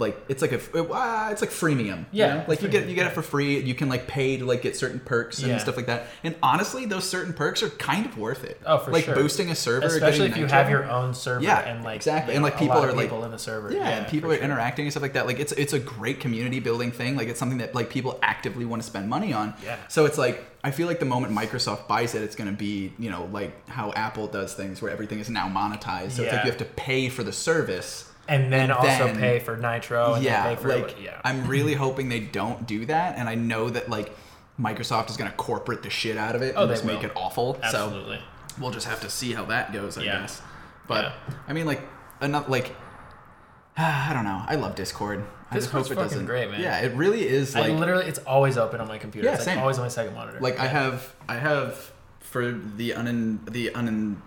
like 0.00 0.18
it's 0.28 0.42
like 0.42 0.52
a 0.52 0.56
uh, 0.56 1.28
it's 1.30 1.40
like 1.40 1.50
freemium. 1.50 2.00
you 2.00 2.06
Yeah, 2.12 2.34
know? 2.38 2.44
like 2.48 2.62
you 2.62 2.68
get 2.68 2.88
you 2.88 2.94
get 2.94 3.06
it 3.06 3.12
for 3.12 3.22
free. 3.22 3.60
You 3.60 3.74
can 3.74 3.88
like 3.88 4.06
pay 4.06 4.36
to 4.38 4.44
like 4.44 4.62
get 4.62 4.76
certain 4.76 4.98
perks 5.00 5.38
and 5.40 5.48
Yeah. 5.48 5.58
stuff 5.58 5.76
like 5.76 5.86
that. 5.86 6.06
And 6.24 6.34
honestly, 6.42 6.86
those 6.86 7.08
certain 7.08 7.32
perks 7.32 7.62
are 7.62 7.68
kind 7.70 8.06
of 8.06 8.18
worth 8.18 8.42
it. 8.44 8.60
Oh, 8.66 8.78
for 8.78 8.90
like 8.90 9.04
sure. 9.04 9.14
boosting 9.14 9.50
a 9.50 9.54
server, 9.54 9.86
Especially 9.86 10.26
if 10.26 10.36
you 10.36 10.46
have 10.46 10.68
your 10.70 10.84
own 10.90 11.14
server 11.14 11.44
Yeah, 11.44 11.58
and 11.60 11.84
like 11.84 11.96
exactly. 11.96 12.34
And, 12.34 12.42
like, 12.42 12.58
people 12.58 12.78
are, 12.78 12.88
of 12.88 12.96
like- 12.96 13.06
people 13.06 13.24
in 13.24 13.30
the 13.30 13.38
server. 13.38 13.72
Yeah, 13.72 13.88
and 13.88 14.06
people 14.08 14.30
are 14.32 14.36
sure. 14.36 14.44
interacting 14.44 14.86
and 14.86 14.92
stuff 14.92 15.02
like 15.02 15.12
that. 15.12 15.26
Like 15.26 15.38
it's 15.38 15.52
it's 15.52 15.72
a 15.72 15.78
great 15.78 16.18
community 16.20 16.58
building 16.60 16.90
thing. 16.90 17.16
Like 17.16 17.28
it's 17.28 17.38
something 17.38 17.58
that 17.58 17.74
like 17.74 17.90
people 17.90 18.18
actively 18.22 18.64
want 18.64 18.82
to 18.82 18.86
spend 18.86 19.08
money 19.08 19.32
on. 19.32 19.54
Yeah. 19.64 19.76
So 19.88 20.06
it's 20.06 20.18
like 20.18 20.44
I 20.64 20.70
feel 20.70 20.86
like 20.86 20.98
the 21.00 21.06
moment 21.06 21.34
Microsoft 21.34 21.88
buys 21.88 22.14
it, 22.14 22.22
it's 22.22 22.36
going 22.36 22.50
to 22.50 22.56
be 22.56 22.92
you 22.98 23.10
know 23.10 23.28
like 23.32 23.68
how 23.68 23.92
Apple 23.92 24.26
does 24.26 24.54
things 24.54 24.80
where 24.82 24.90
everything 24.90 25.18
is 25.20 25.28
now 25.30 25.48
monetized. 25.48 26.12
So 26.12 26.22
it's 26.22 26.32
like 26.32 26.44
you 26.44 26.50
have 26.50 26.58
to 26.58 26.64
pay 26.64 27.08
for 27.08 27.22
the 27.22 27.32
service. 27.32 28.09
And 28.30 28.52
then 28.52 28.60
And 28.70 28.72
also 28.72 29.06
then- 29.06 29.18
pay 29.18 29.38
for 29.40 29.56
Nitro 29.56 30.14
and 30.14 30.22
yeah, 30.24 30.44
then 30.44 30.56
pay 30.56 30.62
for 30.62 30.68
like 30.78 30.96
yeah. 31.02 31.20
I'm 31.24 31.46
really 31.48 31.74
hoping 31.84 32.08
they 32.08 32.20
don't 32.20 32.66
do 32.66 32.86
that, 32.86 33.18
and 33.18 33.28
I 33.28 33.34
know 33.34 33.68
that 33.70 33.90
like 33.90 34.16
Microsoft 34.58 35.10
is 35.10 35.16
going 35.16 35.30
to 35.30 35.36
corporate 35.36 35.82
the 35.82 35.90
shit 35.90 36.16
out 36.16 36.34
of 36.36 36.42
it 36.42 36.54
Oh, 36.56 36.62
and 36.62 36.70
just 36.70 36.84
make 36.84 37.02
it 37.02 37.12
awful. 37.16 37.58
So 37.70 38.16
we'll 38.60 38.70
just 38.70 38.86
have 38.86 39.00
to 39.00 39.10
see 39.10 39.32
how 39.32 39.44
that 39.46 39.72
goes, 39.72 39.98
I 39.98 40.02
Yeah. 40.02 40.20
guess. 40.20 40.40
But 40.86 41.04
Yeah. 41.06 41.12
I 41.48 41.52
mean, 41.54 41.66
like, 41.66 41.80
enough, 42.20 42.48
like, 42.48 42.74
I 43.76 44.10
don't 44.12 44.24
know. 44.24 44.42
I 44.46 44.56
love 44.56 44.74
Discord. 44.74 45.24
I 45.50 45.54
just 45.56 45.70
hope 45.70 45.90
it 45.90 45.94
doesn't. 45.96 46.26
great, 46.26 46.50
man. 46.50 46.60
Yeah, 46.60 46.78
it 46.78 46.94
really 46.94 47.26
is. 47.26 47.56
I 47.56 47.60
Like, 47.68 47.78
literally, 47.78 48.06
it's 48.06 48.18
always 48.20 48.56
open 48.58 48.80
on 48.80 48.86
my 48.86 48.98
computer. 48.98 49.26
Yeah, 49.26 49.34
it's 49.34 49.46
like 49.46 49.54
same. 49.54 49.60
always 49.62 49.78
on 49.78 49.84
my 49.84 49.88
second 49.88 50.14
monitor. 50.14 50.38
like 50.40 50.60
I 50.60 50.66
have, 50.68 51.14
I 51.28 51.36
have 51.36 51.90
for 52.20 52.52
the 52.52 52.94
un 52.94 53.40
the 53.50 53.74
un 53.74 54.22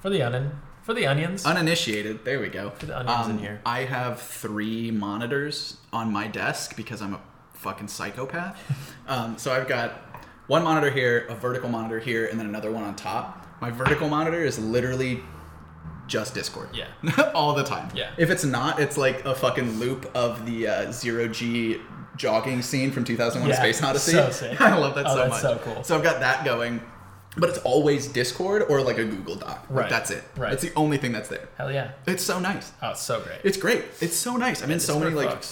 for 0.00 0.10
the 0.10 0.22
onion, 0.22 0.60
for 0.84 0.94
the 0.94 1.06
onions. 1.06 1.44
uninitiated. 1.44 2.24
There 2.24 2.38
we 2.40 2.48
go. 2.48 2.70
For 2.70 2.86
the 2.86 2.98
onions 2.98 3.26
in 3.26 3.32
Um, 3.32 3.38
here. 3.38 3.60
I 3.66 3.80
have 3.80 4.20
three 4.20 4.90
monitors 4.90 5.78
on 5.92 6.12
my 6.12 6.26
desk 6.28 6.76
because 6.76 7.02
I'm 7.02 7.14
a 7.14 7.20
fucking 7.54 7.88
psychopath. 7.88 8.56
um, 9.08 9.36
so 9.38 9.52
I've 9.52 9.66
got 9.66 9.92
one 10.46 10.62
monitor 10.62 10.90
here, 10.90 11.26
a 11.28 11.34
vertical 11.34 11.68
monitor 11.70 11.98
here, 11.98 12.26
and 12.26 12.38
then 12.38 12.46
another 12.46 12.70
one 12.70 12.84
on 12.84 12.94
top. 12.94 13.46
My 13.60 13.70
vertical 13.70 14.08
monitor 14.08 14.44
is 14.44 14.58
literally 14.58 15.20
just 16.06 16.34
Discord. 16.34 16.68
Yeah. 16.74 16.84
all 17.34 17.54
the 17.54 17.64
time. 17.64 17.88
Yeah. 17.94 18.10
If 18.18 18.28
it's 18.30 18.44
not, 18.44 18.78
it's 18.78 18.98
like 18.98 19.24
a 19.24 19.34
fucking 19.34 19.78
loop 19.78 20.10
of 20.14 20.44
the 20.44 20.68
uh, 20.68 20.92
zero 20.92 21.28
G 21.28 21.80
jogging 22.16 22.60
scene 22.60 22.90
from 22.90 23.04
2001: 23.04 23.48
Yeah, 23.50 23.56
Space 23.56 23.82
Odyssey. 23.82 24.12
so 24.12 24.30
sick. 24.30 24.60
I 24.60 24.76
love 24.76 24.94
that 24.96 25.06
Oh, 25.06 25.10
so 25.10 25.16
that's 25.16 25.30
much. 25.30 25.40
so 25.40 25.58
cool. 25.64 25.82
So 25.82 25.96
I've 25.96 26.02
got 26.02 26.20
that 26.20 26.44
going, 26.44 26.82
but 27.36 27.48
it's 27.48 27.58
always 27.58 28.06
Discord 28.06 28.62
or 28.68 28.80
like 28.82 28.98
a 28.98 29.04
Google 29.04 29.36
Doc. 29.36 29.66
Like, 29.68 29.70
Right. 29.70 29.90
That's 29.90 30.10
it. 30.10 30.24
Right. 30.36 30.50
That's 30.50 30.62
the 30.62 30.72
only 30.76 30.98
thing 30.98 31.12
that's 31.12 31.28
there. 31.28 31.48
Hell 31.56 31.72
yeah. 31.72 31.92
It's 32.06 32.22
so 32.22 32.38
nice. 32.38 32.72
Oh, 32.82 32.90
it's 32.90 33.02
so 33.02 33.20
great. 33.20 33.38
It's 33.44 33.56
great. 33.56 33.84
It's 34.00 34.16
so 34.16 34.36
nice. 34.36 34.62
I'm 34.62 34.70
in 34.70 34.80
so 34.80 34.98
many 34.98 35.14
like 35.14 35.42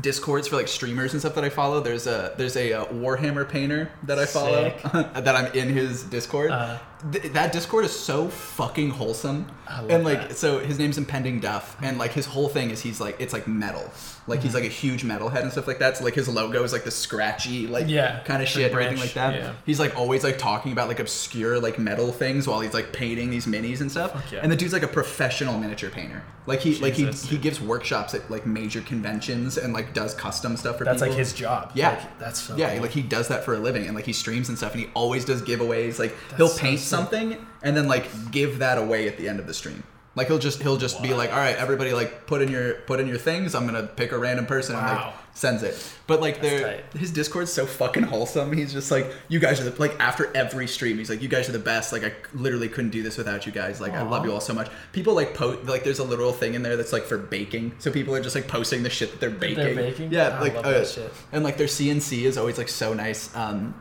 discords 0.00 0.48
for 0.48 0.56
like 0.56 0.68
streamers 0.68 1.12
and 1.12 1.20
stuff 1.20 1.34
that 1.34 1.44
I 1.44 1.48
follow. 1.50 1.80
There's 1.80 2.06
a 2.06 2.34
there's 2.36 2.56
a 2.56 2.72
uh, 2.72 2.84
Warhammer 2.86 3.48
painter 3.48 3.90
that 4.04 4.18
I 4.18 4.26
follow 4.26 4.72
that 4.92 5.28
I'm 5.36 5.52
in 5.54 5.68
his 5.68 6.02
Discord. 6.04 6.50
Uh. 6.50 6.78
Th- 7.10 7.32
that 7.32 7.52
Discord 7.52 7.84
is 7.84 7.98
so 7.98 8.28
fucking 8.28 8.90
wholesome. 8.90 9.46
I 9.66 9.80
love 9.80 9.90
and 9.90 10.04
like 10.04 10.28
that. 10.28 10.36
so 10.36 10.58
his 10.60 10.78
name's 10.78 10.98
Impending 10.98 11.40
Duff 11.40 11.76
and 11.82 11.98
like 11.98 12.12
his 12.12 12.26
whole 12.26 12.48
thing 12.48 12.70
is 12.70 12.80
he's 12.80 13.00
like 13.00 13.16
it's 13.20 13.32
like 13.32 13.48
metal. 13.48 13.90
Like 14.28 14.40
he's 14.40 14.50
mm-hmm. 14.52 14.58
like 14.62 14.64
a 14.64 14.72
huge 14.72 15.02
metal 15.02 15.28
head 15.28 15.42
and 15.42 15.50
stuff 15.50 15.66
like 15.66 15.80
that. 15.80 15.96
So 15.96 16.04
like 16.04 16.14
his 16.14 16.28
logo 16.28 16.62
is 16.62 16.72
like 16.72 16.84
the 16.84 16.92
scratchy 16.92 17.66
like 17.66 17.88
Yeah, 17.88 18.20
kind 18.20 18.40
of 18.40 18.48
the 18.48 18.52
shit 18.52 18.70
everything 18.70 18.96
branch, 18.96 19.00
like 19.00 19.14
that. 19.14 19.34
yeah. 19.34 19.54
He's 19.66 19.80
like 19.80 19.96
always 19.96 20.22
like 20.22 20.38
talking 20.38 20.70
about 20.70 20.86
like 20.86 21.00
obscure 21.00 21.58
like 21.58 21.78
metal 21.78 22.12
things 22.12 22.46
while 22.46 22.60
he's 22.60 22.74
like 22.74 22.92
painting 22.92 23.30
these 23.30 23.46
minis 23.46 23.80
and 23.80 23.90
stuff. 23.90 24.12
Fuck 24.12 24.30
yeah. 24.30 24.40
And 24.42 24.52
the 24.52 24.56
dude's 24.56 24.72
like 24.72 24.84
a 24.84 24.88
professional 24.88 25.58
miniature 25.58 25.90
painter. 25.90 26.22
Like 26.46 26.60
he 26.60 26.76
like 26.76 26.94
he 26.94 27.04
Jesus. 27.04 27.28
he 27.28 27.38
gives 27.38 27.60
workshops 27.60 28.14
at 28.14 28.28
like 28.30 28.46
major 28.46 28.80
conventions 28.80 29.58
and 29.58 29.72
like 29.72 29.94
does 29.94 30.14
custom 30.14 30.56
stuff 30.56 30.78
for 30.78 30.84
That's 30.84 30.96
people. 31.00 31.08
like 31.08 31.18
his 31.18 31.32
job. 31.32 31.70
Yeah, 31.74 31.90
Like, 31.90 32.18
that's 32.18 32.40
so 32.40 32.56
yeah. 32.56 32.72
cool. 32.72 32.82
Like 32.82 32.90
he 32.90 33.02
does 33.02 33.28
that 33.28 33.44
for 33.44 33.54
a 33.54 33.58
living, 33.58 33.86
and 33.86 33.94
like 33.94 34.06
he 34.06 34.12
streams 34.12 34.48
and 34.48 34.58
stuff, 34.58 34.72
and 34.72 34.82
he 34.82 34.88
always 34.94 35.24
does 35.24 35.40
giveaways. 35.42 35.98
Like 36.00 36.16
he'll 36.36 36.48
so 36.48 36.60
paint. 36.60 36.80
Something 36.96 37.46
and 37.62 37.76
then 37.76 37.88
like 37.88 38.30
give 38.30 38.58
that 38.60 38.78
away 38.78 39.08
at 39.08 39.16
the 39.18 39.28
end 39.28 39.40
of 39.40 39.46
the 39.46 39.54
stream. 39.54 39.82
Like 40.14 40.26
he'll 40.26 40.38
just 40.38 40.60
he'll 40.60 40.76
just 40.76 41.02
be 41.02 41.14
like, 41.14 41.30
all 41.30 41.38
right, 41.38 41.56
everybody, 41.56 41.94
like 41.94 42.26
put 42.26 42.42
in 42.42 42.50
your 42.50 42.74
put 42.74 43.00
in 43.00 43.08
your 43.08 43.16
things. 43.16 43.54
I'm 43.54 43.64
gonna 43.64 43.84
pick 43.84 44.12
a 44.12 44.18
random 44.18 44.44
person 44.44 44.76
and 44.76 44.84
like 44.84 45.14
sends 45.32 45.62
it. 45.62 45.74
But 46.06 46.20
like 46.20 46.42
they're 46.42 46.84
his 46.94 47.10
Discord's 47.10 47.50
so 47.50 47.64
fucking 47.64 48.02
wholesome. 48.02 48.52
He's 48.52 48.74
just 48.74 48.90
like, 48.90 49.10
you 49.28 49.38
guys 49.38 49.58
are 49.58 49.70
the 49.70 49.80
like 49.80 49.98
after 49.98 50.30
every 50.36 50.66
stream, 50.66 50.98
he's 50.98 51.08
like, 51.08 51.22
you 51.22 51.28
guys 51.28 51.48
are 51.48 51.52
the 51.52 51.58
best. 51.58 51.94
Like 51.94 52.04
I 52.04 52.12
literally 52.34 52.68
couldn't 52.68 52.90
do 52.90 53.02
this 53.02 53.16
without 53.16 53.46
you 53.46 53.52
guys. 53.52 53.80
Like 53.80 53.94
I 53.94 54.02
love 54.02 54.26
you 54.26 54.32
all 54.32 54.40
so 54.40 54.52
much. 54.52 54.70
People 54.92 55.14
like 55.14 55.32
post 55.32 55.64
like 55.64 55.82
there's 55.82 55.98
a 55.98 56.04
literal 56.04 56.32
thing 56.32 56.52
in 56.52 56.62
there 56.62 56.76
that's 56.76 56.92
like 56.92 57.04
for 57.04 57.16
baking. 57.16 57.72
So 57.78 57.90
people 57.90 58.14
are 58.14 58.20
just 58.20 58.34
like 58.34 58.48
posting 58.48 58.82
the 58.82 58.90
shit 58.90 59.12
that 59.12 59.20
they're 59.20 59.30
baking. 59.30 59.76
baking? 59.76 60.12
Yeah, 60.12 60.36
I 60.36 60.40
like 60.40 60.54
love 60.56 60.66
uh, 60.66 60.72
that 60.72 60.88
shit. 60.88 61.12
and 61.32 61.42
like 61.42 61.56
their 61.56 61.68
C&C 61.68 62.26
is 62.26 62.36
always 62.36 62.58
like 62.58 62.68
so 62.68 62.92
nice. 62.92 63.34
Um, 63.34 63.74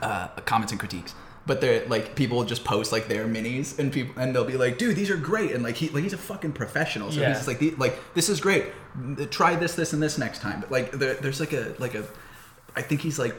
uh, 0.00 0.28
comments 0.46 0.72
and 0.72 0.80
critiques. 0.80 1.14
But 1.46 1.60
they're 1.60 1.86
like 1.86 2.16
people 2.16 2.38
will 2.38 2.44
just 2.44 2.64
post 2.64 2.90
like 2.90 3.06
their 3.06 3.24
minis 3.26 3.78
and 3.78 3.92
people 3.92 4.20
and 4.20 4.34
they'll 4.34 4.44
be 4.44 4.56
like, 4.56 4.78
dude, 4.78 4.96
these 4.96 5.10
are 5.10 5.16
great. 5.16 5.52
And 5.52 5.62
like 5.62 5.76
he 5.76 5.88
like 5.90 6.02
he's 6.02 6.12
a 6.12 6.18
fucking 6.18 6.52
professional. 6.52 7.12
So 7.12 7.20
Yeah. 7.20 7.28
he's 7.28 7.36
just 7.38 7.48
like 7.48 7.60
the, 7.60 7.70
like 7.72 7.98
this 8.14 8.28
is 8.28 8.40
great. 8.40 8.64
Try 9.30 9.54
this, 9.54 9.74
this, 9.74 9.92
and 9.92 10.02
this 10.02 10.18
next 10.18 10.40
time. 10.40 10.60
But 10.60 10.70
like 10.72 10.90
there, 10.92 11.14
there's 11.14 11.38
like 11.40 11.52
a 11.52 11.74
like 11.78 11.94
a 11.94 12.04
I 12.74 12.82
think 12.82 13.00
he's 13.00 13.18
like 13.18 13.34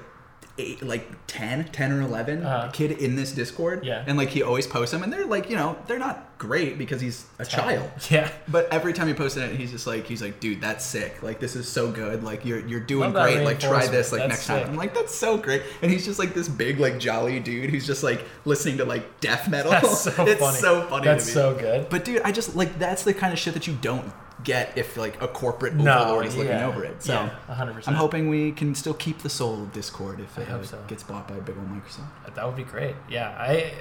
eight 0.60 0.82
like 0.82 1.08
10 1.28 1.66
10 1.66 1.92
or 1.92 2.02
11 2.02 2.44
Uh-huh. 2.44 2.70
kid 2.72 2.92
in 2.92 3.16
this 3.16 3.32
discord 3.32 3.86
Yeah. 3.86 4.04
and 4.08 4.18
like 4.18 4.30
he 4.30 4.42
always 4.42 4.66
posts 4.68 4.92
them 4.92 5.04
and 5.04 5.12
they're 5.14 5.26
like 5.26 5.50
you 5.50 5.56
know 5.56 5.78
they're 5.88 6.00
not 6.00 6.24
great 6.40 6.78
because 6.78 7.00
he's 7.02 7.26
a 7.40 7.46
child 7.46 7.90
Yeah. 8.10 8.30
but 8.48 8.72
every 8.72 8.94
time 8.94 9.08
he 9.08 9.14
posted 9.14 9.44
it, 9.44 9.56
he's 9.60 9.72
just 9.72 9.88
like, 9.88 10.06
he's 10.06 10.22
like, 10.22 10.40
dude, 10.40 10.62
that's 10.62 10.86
sick. 10.86 11.24
Like, 11.24 11.40
this 11.40 11.56
is 11.56 11.68
so 11.68 11.92
good. 11.92 12.24
Like, 12.24 12.46
you're 12.46 12.60
you're 12.68 12.80
doing 12.80 13.12
great. 13.12 13.44
Like, 13.44 13.60
try 13.60 13.88
this 13.88 14.12
like 14.12 14.28
next 14.28 14.46
That's 14.46 14.62
time. 14.64 14.70
I'm 14.70 14.76
like, 14.76 14.94
that's 14.94 15.16
so 15.16 15.38
great. 15.38 15.64
And 15.82 15.92
he's 15.92 16.06
just 16.06 16.20
like 16.20 16.36
this 16.36 16.48
big, 16.48 16.80
like 16.80 17.00
jolly 17.00 17.40
dude 17.40 17.72
who's 17.72 17.88
just 17.88 18.04
like 18.04 18.24
listening 18.46 18.78
to 18.78 18.86
like 18.86 19.20
death 19.20 19.50
metal. 19.50 19.72
That's 19.72 20.00
so 20.02 20.12
it's 20.28 20.40
funny. 20.40 20.58
so 20.60 20.84
funny. 20.88 21.06
That's 21.06 21.24
to 21.26 21.30
me. 21.30 21.34
so 21.34 21.56
good. 21.56 21.90
But 21.90 22.06
dude, 22.06 22.22
I 22.22 22.32
just 22.32 22.56
like 22.56 22.78
that's 22.78 23.04
the 23.04 23.16
kind 23.16 23.34
of 23.34 23.40
shit 23.40 23.56
that 23.56 23.66
you 23.66 23.74
don't 23.82 24.12
get 24.44 24.78
if 24.78 24.98
like 24.98 25.22
a 25.22 25.28
corporate 25.28 25.74
No, 25.76 26.00
overlord 26.04 26.26
is 26.28 26.36
looking 26.36 26.52
yeah. 26.52 26.68
over 26.68 26.84
it. 26.84 27.02
So 27.04 27.14
Yeah, 27.14 27.30
100%. 27.50 27.88
I'm 27.88 27.96
hoping 27.96 28.30
we 28.30 28.52
can 28.52 28.76
still 28.76 28.94
keep 28.94 29.20
the 29.20 29.30
soul 29.30 29.64
of 29.64 29.74
Discord 29.74 30.20
if 30.20 30.38
it 30.38 30.48
so. 30.66 30.84
gets 30.88 31.04
bought 31.04 31.28
by 31.28 31.36
a 31.36 31.42
big 31.42 31.58
old 31.58 31.68
Microsoft. 31.70 32.36
That 32.36 32.46
would 32.46 32.56
be 32.56 32.64
great. 32.64 32.96
Yeah, 33.10 33.30
I 33.38 33.74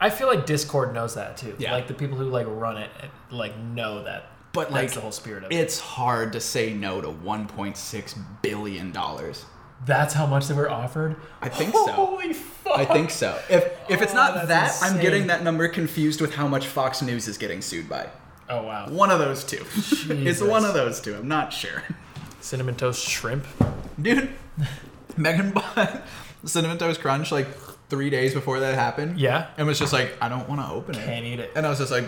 I 0.00 0.10
feel 0.10 0.26
like 0.26 0.44
Discord 0.46 0.92
knows 0.92 1.14
that 1.14 1.36
too. 1.36 1.54
Yeah. 1.58 1.72
Like 1.72 1.86
the 1.88 1.94
people 1.94 2.18
who 2.18 2.24
like 2.24 2.46
run 2.48 2.76
it 2.78 2.90
like 3.30 3.56
know 3.58 4.02
that. 4.04 4.26
But, 4.52 4.70
that's 4.70 4.72
like, 4.72 4.92
the 4.92 5.00
whole 5.00 5.10
spirit 5.10 5.42
of 5.42 5.50
it. 5.50 5.56
It's 5.56 5.80
hard 5.80 6.32
to 6.34 6.40
say 6.40 6.72
no 6.74 7.00
to 7.00 7.08
1.6 7.08 8.18
billion 8.42 8.92
dollars. 8.92 9.44
That's 9.84 10.14
how 10.14 10.26
much 10.26 10.46
they 10.46 10.54
were 10.54 10.70
offered. 10.70 11.16
I 11.42 11.48
think 11.48 11.74
so. 11.74 11.90
Holy 11.92 12.32
fuck! 12.32 12.78
I 12.78 12.84
think 12.84 13.10
so. 13.10 13.38
If 13.50 13.64
if 13.90 14.00
it's 14.00 14.12
Oh, 14.12 14.16
not 14.16 14.46
that's 14.46 14.80
that, 14.80 14.90
I'm 14.90 15.00
getting 15.00 15.26
that 15.26 15.42
number 15.42 15.66
confused 15.68 16.20
with 16.20 16.34
how 16.36 16.46
much 16.48 16.66
Fox 16.68 17.02
News 17.02 17.28
is 17.28 17.36
getting 17.36 17.60
sued 17.60 17.88
by. 17.88 18.08
Oh 18.48 18.62
wow. 18.62 18.88
One 18.88 19.10
of 19.10 19.18
those 19.18 19.44
two. 19.44 19.64
it's 19.76 20.40
one 20.42 20.64
of 20.64 20.74
those 20.74 21.00
two. 21.00 21.14
I'm 21.14 21.28
not 21.28 21.52
sure. 21.52 21.82
Cinnamon 22.40 22.74
toast 22.76 23.06
shrimp. 23.06 23.46
Dude, 24.00 24.30
Megan 25.16 25.52
bought 25.52 26.02
Cinnamon 26.44 26.76
Toast 26.78 27.00
Crunch 27.00 27.32
like 27.32 27.46
three 27.88 28.10
days 28.10 28.34
before 28.34 28.60
that 28.60 28.74
happened. 28.74 29.18
Yeah. 29.18 29.46
And 29.56 29.66
was 29.66 29.78
just 29.78 29.92
like, 29.92 30.14
I 30.20 30.28
don't 30.28 30.48
want 30.48 30.60
to 30.60 30.68
open 30.68 30.94
it. 30.94 31.04
Can't 31.04 31.24
eat 31.24 31.40
it. 31.40 31.52
And 31.56 31.64
I 31.64 31.70
was 31.70 31.78
just 31.78 31.90
like, 31.90 32.04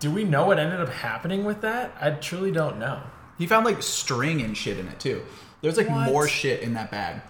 Do 0.00 0.10
we 0.10 0.24
know 0.24 0.46
what 0.46 0.58
ended 0.58 0.80
up 0.80 0.88
happening 0.88 1.44
with 1.44 1.60
that? 1.62 1.94
I 2.00 2.10
truly 2.12 2.50
don't 2.52 2.78
know. 2.78 3.02
he 3.36 3.46
found 3.46 3.66
like 3.66 3.82
string 3.82 4.40
and 4.42 4.56
shit 4.56 4.78
in 4.78 4.88
it 4.88 5.00
too. 5.00 5.22
There's 5.60 5.76
like 5.76 5.88
What? 5.88 6.06
more 6.08 6.28
shit 6.28 6.60
in 6.62 6.74
that 6.74 6.90
bag. 6.90 7.20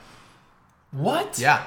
What? 0.92 1.38
Yeah. 1.38 1.66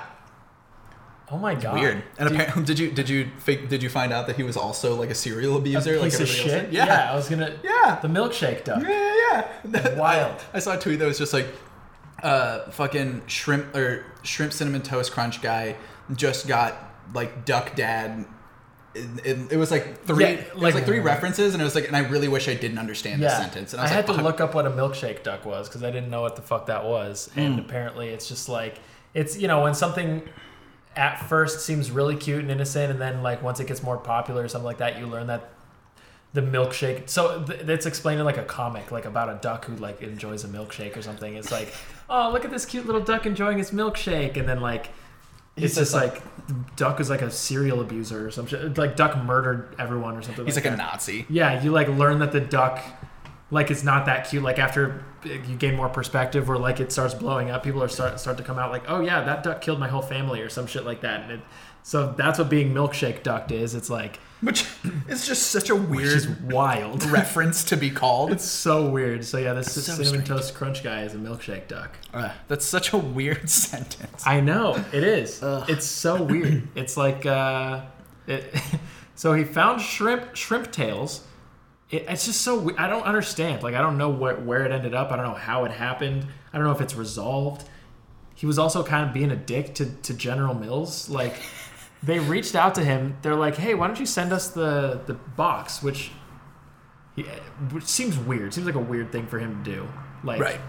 Oh 1.32 1.38
my 1.38 1.56
god. 1.56 1.80
Weird. 1.80 2.04
And 2.20 2.30
Dude, 2.30 2.40
apparently, 2.42 2.64
did 2.66 2.80
you 2.80 2.92
did 2.92 3.08
you 3.10 3.30
fake, 3.40 3.70
did 3.70 3.82
you 3.82 3.90
find 3.90 4.12
out 4.12 4.28
that 4.28 4.36
he 4.36 4.44
was 4.44 4.58
also 4.58 4.96
like 4.96 5.10
a 5.10 5.16
serial 5.16 5.56
a 5.56 5.60
abuser? 5.60 6.00
piece 6.00 6.20
like 6.20 6.22
of 6.22 6.28
shit. 6.28 6.66
did? 6.66 6.74
Yeah. 6.74 7.12
I 7.12 7.16
was 7.16 7.30
gonna. 7.30 7.58
Yeah. 7.64 8.00
The 8.02 8.08
milkshake 8.10 8.64
duck. 8.66 8.84
Yeah, 8.84 9.16
yeah, 9.34 9.48
yeah. 9.74 9.96
Wild. 9.98 10.42
I, 10.54 10.58
I 10.58 10.60
saw 10.60 10.76
a 10.76 10.80
tweet 10.80 11.00
that 11.00 11.06
was 11.08 11.18
just 11.18 11.32
like, 11.34 11.48
uh, 12.24 12.70
fucking 12.72 13.24
shrimp 13.28 13.76
or 13.76 14.06
shrimp 14.24 14.54
cinnamon 14.54 14.82
toast 14.82 15.12
crunch 15.12 15.42
guy 15.42 15.76
just 16.16 16.48
got 16.48 16.76
like 17.14 17.46
duck 17.46 17.76
dad. 17.76 18.26
It, 18.94 19.26
it, 19.26 19.52
it 19.54 19.58
was 19.58 19.72
like 19.72 20.04
three, 20.04 20.26
Yeah, 20.26 20.30
it 20.32 20.54
was 20.54 20.64
like- 20.64 20.74
like 20.76 20.86
three 20.86 21.00
references, 21.14 21.54
and 21.54 21.62
it 21.62 21.64
was 21.64 21.76
like, 21.76 21.88
and 21.88 21.96
I 21.96 22.00
really 22.00 22.28
wish 22.28 22.50
I 22.50 22.56
didn't 22.56 22.78
understand 22.78 23.22
this 23.24 23.32
Yeah. 23.32 23.40
sentence. 23.40 23.72
And 23.72 23.82
I 23.82 23.86
I, 23.86 23.88
had 23.88 24.06
like, 24.10 24.18
to 24.18 24.22
"Oh, 24.22 24.26
look 24.26 24.42
up 24.42 24.54
what 24.54 24.66
a 24.68 24.70
milkshake 24.70 25.24
duck 25.24 25.46
was 25.46 25.70
because 25.70 25.82
I 25.82 25.92
didn't 25.92 26.10
know 26.10 26.22
what 26.22 26.36
the 26.36 26.42
fuck 26.42 26.66
that 26.66 26.84
was. 26.84 27.30
And 27.38 27.54
Hmm. 27.56 27.60
apparently, 27.62 28.10
it's 28.10 28.28
just 28.28 28.50
like 28.50 28.80
it's 29.14 29.38
you 29.38 29.48
know 29.48 29.62
when 29.64 29.74
something 29.74 30.24
at 30.96 31.18
first 31.28 31.62
seems 31.62 31.92
really 31.92 32.16
cute 32.16 32.40
and 32.40 32.52
innocent, 32.52 32.92
and 32.92 33.02
then 33.02 33.24
like 33.24 33.42
once 33.42 33.60
it 33.60 33.68
gets 33.68 33.82
more 33.84 33.98
popular 33.98 34.44
or 34.44 34.48
something 34.48 34.66
like 34.66 34.80
that, 34.80 35.00
you 35.00 35.08
learn 35.08 35.28
that 35.28 35.50
the 36.34 36.42
milkshake. 36.42 37.10
So 37.10 37.44
th- 37.44 37.62
it's 37.62 37.86
explained 37.86 38.20
in 38.20 38.26
like 38.26 38.38
a 38.38 38.44
comic, 38.44 38.92
like 38.92 39.06
about 39.06 39.30
a 39.30 39.40
duck 39.42 39.66
who 39.66 39.76
like 39.76 40.02
enjoys 40.02 40.44
a 40.44 40.48
milkshake 40.48 40.96
or 40.98 41.02
something. 41.02 41.36
It's 41.36 41.52
like, 41.52 41.74
oh 42.10 42.32
look 42.32 42.46
at 42.46 42.52
this 42.52 42.66
cute 42.66 42.86
little 42.86 43.02
duck 43.02 43.26
enjoying 43.26 43.58
his 43.58 43.72
milkshake, 43.72 44.38
and 44.38 44.48
then 44.48 44.62
like. 44.62 44.90
It's 45.58 45.76
just 45.76 45.94
like 45.94 46.24
Duck 46.78 47.02
is 47.02 47.10
like 47.10 47.22
a 47.22 47.30
serial 47.30 47.82
abuser 47.82 48.26
or 48.26 48.32
some 48.32 48.48
shit. 48.48 48.78
Like 48.78 48.96
Duck 48.96 49.22
murdered 49.26 49.76
everyone 49.78 50.16
or 50.16 50.22
something. 50.22 50.46
He's 50.46 50.56
like 50.56 50.64
like 50.64 50.74
a. 50.74 50.78
Nazi. 50.78 51.26
Yeah, 51.30 51.62
you 51.62 51.72
like 51.72 51.90
learn 51.90 52.20
that 52.20 52.32
the 52.32 52.40
duck 52.40 52.82
like 53.52 53.70
it's 53.70 53.84
not 53.84 54.06
that 54.08 54.30
cute. 54.30 54.42
Like 54.44 54.58
after 54.58 55.04
you 55.24 55.56
gain 55.58 55.76
more 55.76 55.90
perspective, 55.90 56.50
or 56.50 56.58
like 56.58 56.80
it 56.80 56.92
starts 56.92 57.14
blowing 57.14 57.52
up, 57.52 57.64
people 57.64 57.84
are 57.84 57.90
start 57.90 58.20
start 58.20 58.38
to 58.38 58.44
come 58.44 58.58
out 58.58 58.72
like, 58.72 58.84
oh 58.88 59.02
yeah, 59.02 59.22
that 59.24 59.44
duck 59.44 59.62
killed 59.62 59.80
my 59.80 59.90
whole 59.90 60.02
family 60.02 60.42
or 60.42 60.50
some 60.50 60.66
shit 60.66 60.86
like 60.86 61.02
that. 61.02 61.22
And 61.24 61.32
it, 61.34 61.42
so 61.84 62.14
that's 62.18 62.40
what 62.40 62.50
being 62.50 62.74
milkshake 62.74 63.24
ducked 63.24 63.52
is. 63.52 63.76
It's 63.76 63.90
like 63.90 64.20
Which 64.42 64.66
is 65.10 65.28
just 65.28 65.48
such 65.52 65.70
a 65.70 65.76
which 65.76 66.06
is 66.06 66.28
weird 66.28 66.52
wild. 66.52 67.04
reference 67.12 67.64
to 67.66 67.76
be 67.78 67.90
called. 67.90 68.32
It's 68.32 68.46
so 68.46 68.90
weird. 68.90 69.26
So 69.26 69.38
yeah, 69.38 69.54
this 69.54 69.74
so 69.74 69.82
cinnamon 69.82 70.08
strange. 70.08 70.28
toast 70.28 70.54
crunch 70.56 70.84
guy 70.84 71.04
is 71.04 71.14
a 71.14 71.18
milkshake 71.18 71.68
duck. 71.68 71.98
Uh, 72.14 72.32
that's 72.48 72.66
such 72.66 72.94
a 72.94 72.98
weird 72.98 73.50
sentence. 73.50 74.24
I 74.26 74.40
know 74.40 74.84
it 74.94 75.04
is. 75.04 75.44
Ugh. 75.44 75.70
It's 75.70 75.86
so 75.86 76.22
weird. 76.24 76.68
It's 76.76 76.96
like 76.98 77.26
uh, 77.26 77.82
it, 78.28 78.56
so 79.16 79.34
he 79.34 79.44
found 79.44 79.82
shrimp 79.82 80.36
shrimp 80.36 80.72
tails. 80.72 81.26
It, 81.92 82.06
it's 82.08 82.26
just 82.26 82.42
so 82.42 82.74
I 82.78 82.88
don't 82.88 83.04
understand. 83.04 83.64
Like 83.64 83.76
I 83.76 83.82
don't 83.82 83.98
know 83.98 84.10
where 84.10 84.36
where 84.36 84.64
it 84.66 84.72
ended 84.72 84.94
up. 84.94 85.12
I 85.12 85.18
don't 85.18 85.26
know 85.26 85.34
how 85.34 85.66
it 85.66 85.72
happened. 85.72 86.26
I 86.54 86.58
don't 86.58 86.66
know 86.66 86.74
if 86.74 86.82
it's 86.82 86.96
resolved. 86.96 87.68
He 88.36 88.46
was 88.48 88.58
also 88.58 88.84
kind 88.84 89.08
of 89.08 89.14
being 89.14 89.32
a 89.32 89.36
dick 89.36 89.76
to 89.76 89.86
to 89.86 90.14
General 90.14 90.54
Mills. 90.54 91.10
Like 91.10 91.36
they 92.04 92.20
reached 92.20 92.56
out 92.56 92.76
to 92.76 92.84
him. 92.84 93.18
They're 93.22 93.36
like, 93.36 93.56
hey, 93.58 93.74
why 93.76 93.88
don't 93.88 94.00
you 94.00 94.06
send 94.06 94.32
us 94.34 94.50
the 94.50 95.02
the 95.06 95.14
box? 95.14 95.84
Which. 95.84 96.12
He, 97.14 97.24
which 97.74 97.84
seems 97.84 98.18
weird. 98.18 98.54
Seems 98.54 98.66
like 98.66 98.76
a 98.76 98.80
weird 98.80 99.12
thing 99.12 99.28
for 99.28 99.38
him 99.38 99.62
to 99.66 99.72
do. 99.72 99.88
Like, 100.24 100.40
Right. 100.40 100.62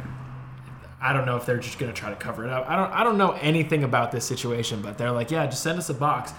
I 1.01 1.13
don't 1.13 1.25
know 1.25 1.37
if 1.37 1.47
they're 1.47 1.59
just 1.59 1.79
gonna 1.79 1.93
try 1.93 2.11
to 2.11 2.17
cover 2.17 2.45
it 2.45 2.51
up. 2.51 2.69
I 2.69 2.75
don't 2.77 2.93
I 2.93 3.05
don't 3.05 3.17
know 3.17 3.33
anything 3.33 3.85
about 3.85 4.11
this 4.13 4.25
situation, 4.25 4.83
but 4.83 4.99
they're 4.99 5.13
like, 5.13 5.31
yeah, 5.31 5.47
just 5.47 5.63
send 5.63 5.79
us 5.79 5.89
a 5.89 5.95
box, 5.95 6.33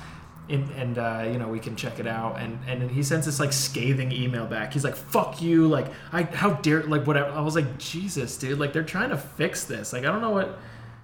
and 0.54 0.70
and 0.72 0.98
uh, 0.98 1.24
you 1.32 1.38
know 1.38 1.48
we 1.48 1.60
can 1.60 1.76
check 1.76 2.00
it 2.00 2.08
out. 2.08 2.40
And 2.40 2.60
and 2.68 2.90
he 2.92 3.04
sends 3.04 3.26
this 3.26 3.40
like 3.40 3.52
scathing 3.54 4.12
email 4.12 4.46
back. 4.46 4.74
He's 4.74 4.84
like, 4.84 4.96
fuck 4.96 5.42
you, 5.42 5.68
like 5.68 5.88
I 6.12 6.24
how 6.24 6.52
dare 6.54 6.84
like 6.84 7.06
whatever. 7.08 7.30
I 7.32 7.42
was 7.42 7.56
like, 7.56 7.78
Jesus, 7.78 8.38
dude, 8.38 8.60
like 8.60 8.74
they're 8.74 8.84
trying 8.84 9.10
to 9.10 9.18
fix 9.18 9.66
this. 9.66 9.94
Like 9.94 10.04
I 10.04 10.08
don't 10.12 10.22
know 10.22 10.32
what 10.32 10.58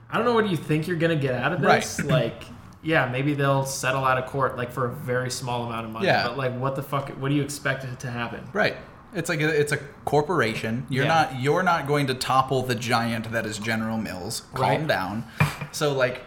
I 0.10 0.18
don't 0.18 0.26
know 0.26 0.34
what 0.34 0.50
you 0.50 0.58
think 0.58 0.88
you're 0.88 0.98
gonna 0.98 1.16
get 1.16 1.34
out 1.36 1.52
of 1.54 1.62
this. 1.62 2.00
Right. 2.00 2.10
Like. 2.10 2.44
Yeah, 2.82 3.10
maybe 3.10 3.34
they'll 3.34 3.66
settle 3.66 4.06
out 4.06 4.18
of 4.18 4.28
court 4.30 4.56
like 4.56 4.72
for 4.72 4.86
a 4.86 4.90
very 4.90 5.30
small 5.30 5.66
amount 5.66 5.86
of 5.88 5.92
money. 5.92 6.06
Yeah. 6.06 6.26
But 6.26 6.38
like, 6.38 6.58
what 6.58 6.78
the 6.78 6.82
fuck? 6.82 7.10
What 7.10 7.28
do 7.28 7.36
you 7.36 7.42
expect 7.44 7.84
it 7.84 8.00
to 8.00 8.10
happen? 8.10 8.48
Right. 8.54 8.78
It's 9.14 9.28
like 9.28 9.42
a, 9.42 9.50
it's 9.50 9.74
a 9.74 9.80
corporation. 10.06 10.86
You're 10.90 11.04
Yeah. 11.04 11.10
not 11.10 11.42
you're 11.42 11.62
not 11.64 11.88
going 11.88 12.08
to 12.08 12.14
topple 12.14 12.62
the 12.62 12.76
giant 12.76 13.34
that 13.34 13.46
is 13.46 13.58
General 13.58 13.98
Mills. 13.98 14.44
Calm 14.54 14.62
Right. 14.70 14.88
down. 14.88 15.26
So 15.74 15.92
like 15.92 16.22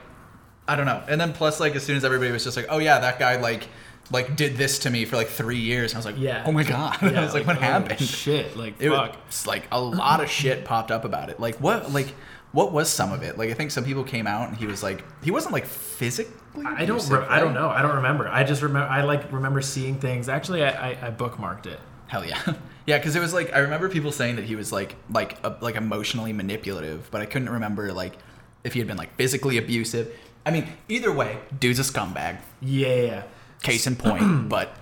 I 0.69 0.77
don't 0.77 0.87
know. 0.87 1.03
And 1.09 1.21
then 1.21 1.33
plus 1.33 1.61
like 1.61 1.75
as 1.75 1.83
soon 1.85 1.97
as 1.97 2.05
everybody 2.05 2.31
was 2.31 2.45
just 2.45 2.57
like, 2.57 2.67
"Oh 2.69 2.79
yeah, 2.79 2.99
that 3.01 3.19
guy 3.19 3.37
like 3.37 3.69
like 4.11 4.37
did 4.37 4.57
this 4.57 4.81
to 4.81 4.91
me 4.91 5.05
for 5.05 5.17
like 5.17 5.29
3 5.29 5.57
years." 5.59 5.95
I 5.95 5.99
was 5.99 6.07
like, 6.07 6.19
Yeah. 6.19 6.45
"Oh 6.47 6.53
my 6.53 6.63
god." 6.65 6.99
I 7.03 7.23
was 7.23 7.35
like, 7.35 7.47
"What 7.47 7.57
oh, 7.57 7.61
happened?" 7.61 8.01
Shit, 8.01 8.57
like 8.57 8.81
It 8.81 8.91
fuck. 8.91 9.17
was 9.27 9.47
like 9.47 9.65
a 9.73 9.81
lot 9.81 10.23
of 10.23 10.31
shit 10.31 10.65
popped 10.65 10.91
up 10.91 11.05
about 11.05 11.31
it. 11.31 11.41
Like 11.41 11.57
what 11.57 11.93
like 11.93 12.15
what 12.53 12.73
was 12.73 12.89
some 12.89 13.13
of 13.13 13.23
it? 13.23 13.39
Like 13.39 13.51
I 13.51 13.55
think 13.55 13.71
some 13.71 13.85
people 13.85 14.05
came 14.05 14.27
out 14.27 14.49
and 14.49 14.57
he 14.57 14.67
was 14.67 14.83
like 14.83 15.05
he 15.23 15.31
wasn't 15.31 15.53
like 15.53 15.67
physically 15.67 16.37
I 16.65 16.85
don't. 16.85 17.09
Re- 17.09 17.27
I 17.29 17.41
don't 17.41 17.55
know. 17.55 17.69
I 17.69 17.83
don't 17.83 17.97
remember. 17.97 18.29
I 18.29 18.45
just 18.45 18.63
remember. 18.63 18.89
I 18.89 19.03
like 19.03 19.33
remember 19.33 19.63
seeing 19.63 19.99
things. 19.99 20.29
Actually, 20.29 20.63
I, 20.63 20.91
I, 20.91 21.07
I 21.07 21.11
bookmarked 21.11 21.67
it. 21.67 21.81
Hell 22.09 22.25
yeah, 22.27 22.41
yeah. 22.87 22.99
Because 22.99 23.17
it 23.17 23.21
was 23.21 23.33
like 23.33 23.55
I 23.55 23.61
remember 23.61 23.89
people 23.89 24.13
saying 24.13 24.37
that 24.37 24.45
he 24.45 24.55
was 24.55 24.71
like 24.71 24.97
like 25.11 25.39
uh, 25.43 25.55
like 25.61 25.77
emotionally 25.77 26.33
manipulative, 26.33 27.11
but 27.11 27.23
I 27.23 27.27
couldn't 27.27 27.49
remember 27.49 27.93
like 27.93 28.19
if 28.65 28.75
he 28.75 28.81
had 28.81 28.89
been 28.89 28.99
like 28.99 29.15
physically 29.17 29.57
abusive. 29.57 30.15
I 30.45 30.51
mean, 30.51 30.69
either 30.89 31.13
way, 31.13 31.39
dude's 31.59 31.79
a 31.79 31.83
scumbag. 31.83 32.39
Yeah. 32.61 33.23
Case 33.63 33.87
in 33.87 33.97
point. 33.97 34.49
but 34.49 34.77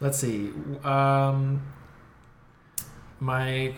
Let's 0.00 0.18
see. 0.18 0.50
Um, 0.84 1.62
my 3.20 3.72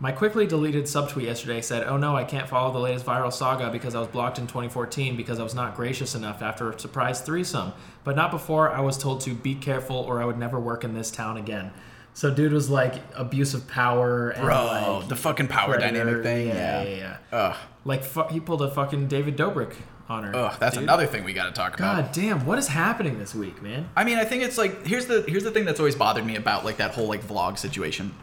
my 0.00 0.10
quickly 0.12 0.46
deleted 0.48 0.84
subtweet 0.84 1.22
yesterday 1.24 1.60
said, 1.60 1.86
"Oh 1.86 1.96
no, 1.96 2.16
I 2.16 2.24
can't 2.24 2.48
follow 2.48 2.72
the 2.72 2.80
latest 2.80 3.06
viral 3.06 3.32
saga 3.32 3.70
because 3.70 3.94
I 3.94 4.00
was 4.00 4.08
blocked 4.08 4.38
in 4.38 4.46
2014 4.48 5.16
because 5.16 5.38
I 5.38 5.44
was 5.44 5.54
not 5.54 5.76
gracious 5.76 6.14
enough 6.16 6.42
after 6.42 6.70
a 6.70 6.78
surprise 6.78 7.20
threesome, 7.20 7.72
but 8.02 8.16
not 8.16 8.30
before 8.32 8.70
I 8.72 8.80
was 8.80 8.98
told 8.98 9.20
to 9.22 9.34
be 9.34 9.54
careful 9.54 9.96
or 9.96 10.20
I 10.20 10.24
would 10.24 10.38
never 10.38 10.58
work 10.58 10.82
in 10.84 10.94
this 10.94 11.10
town 11.10 11.36
again." 11.36 11.70
So 12.14 12.34
dude 12.34 12.52
was 12.52 12.68
like 12.68 12.96
abuse 13.14 13.54
of 13.54 13.66
power 13.68 14.30
and 14.30 14.42
bro, 14.44 14.66
like 15.00 15.08
the 15.08 15.16
fucking 15.16 15.48
power 15.48 15.74
predator. 15.74 16.04
dynamic 16.04 16.22
thing. 16.24 16.48
Yeah, 16.48 16.82
Yeah. 16.82 16.82
yeah, 16.82 16.96
yeah. 16.96 17.16
Ugh, 17.38 17.56
Like 17.86 18.04
fu- 18.04 18.28
he 18.28 18.38
pulled 18.40 18.60
a 18.60 18.70
fucking 18.70 19.06
David 19.08 19.36
Dobrik 19.38 19.72
on 20.12 20.24
her. 20.24 20.36
ugh. 20.36 20.56
That's 20.60 20.74
dude. 20.74 20.84
another 20.84 21.06
thing 21.06 21.24
we 21.24 21.32
got 21.32 21.46
to 21.46 21.52
talk 21.52 21.74
about. 21.74 21.96
God 22.04 22.12
damn, 22.12 22.46
what 22.46 22.58
is 22.58 22.68
happening 22.68 23.18
this 23.18 23.34
week, 23.34 23.60
man? 23.62 23.88
I 23.96 24.04
mean, 24.04 24.18
I 24.18 24.24
think 24.24 24.42
it's 24.42 24.58
like 24.58 24.86
here's 24.86 25.06
the 25.06 25.22
here's 25.26 25.44
the 25.44 25.50
thing 25.50 25.64
that's 25.64 25.80
always 25.80 25.96
bothered 25.96 26.24
me 26.26 26.36
about 26.36 26.64
like 26.64 26.76
that 26.76 26.92
whole 26.92 27.08
like 27.08 27.22
vlog 27.24 27.58
situation. 27.58 28.14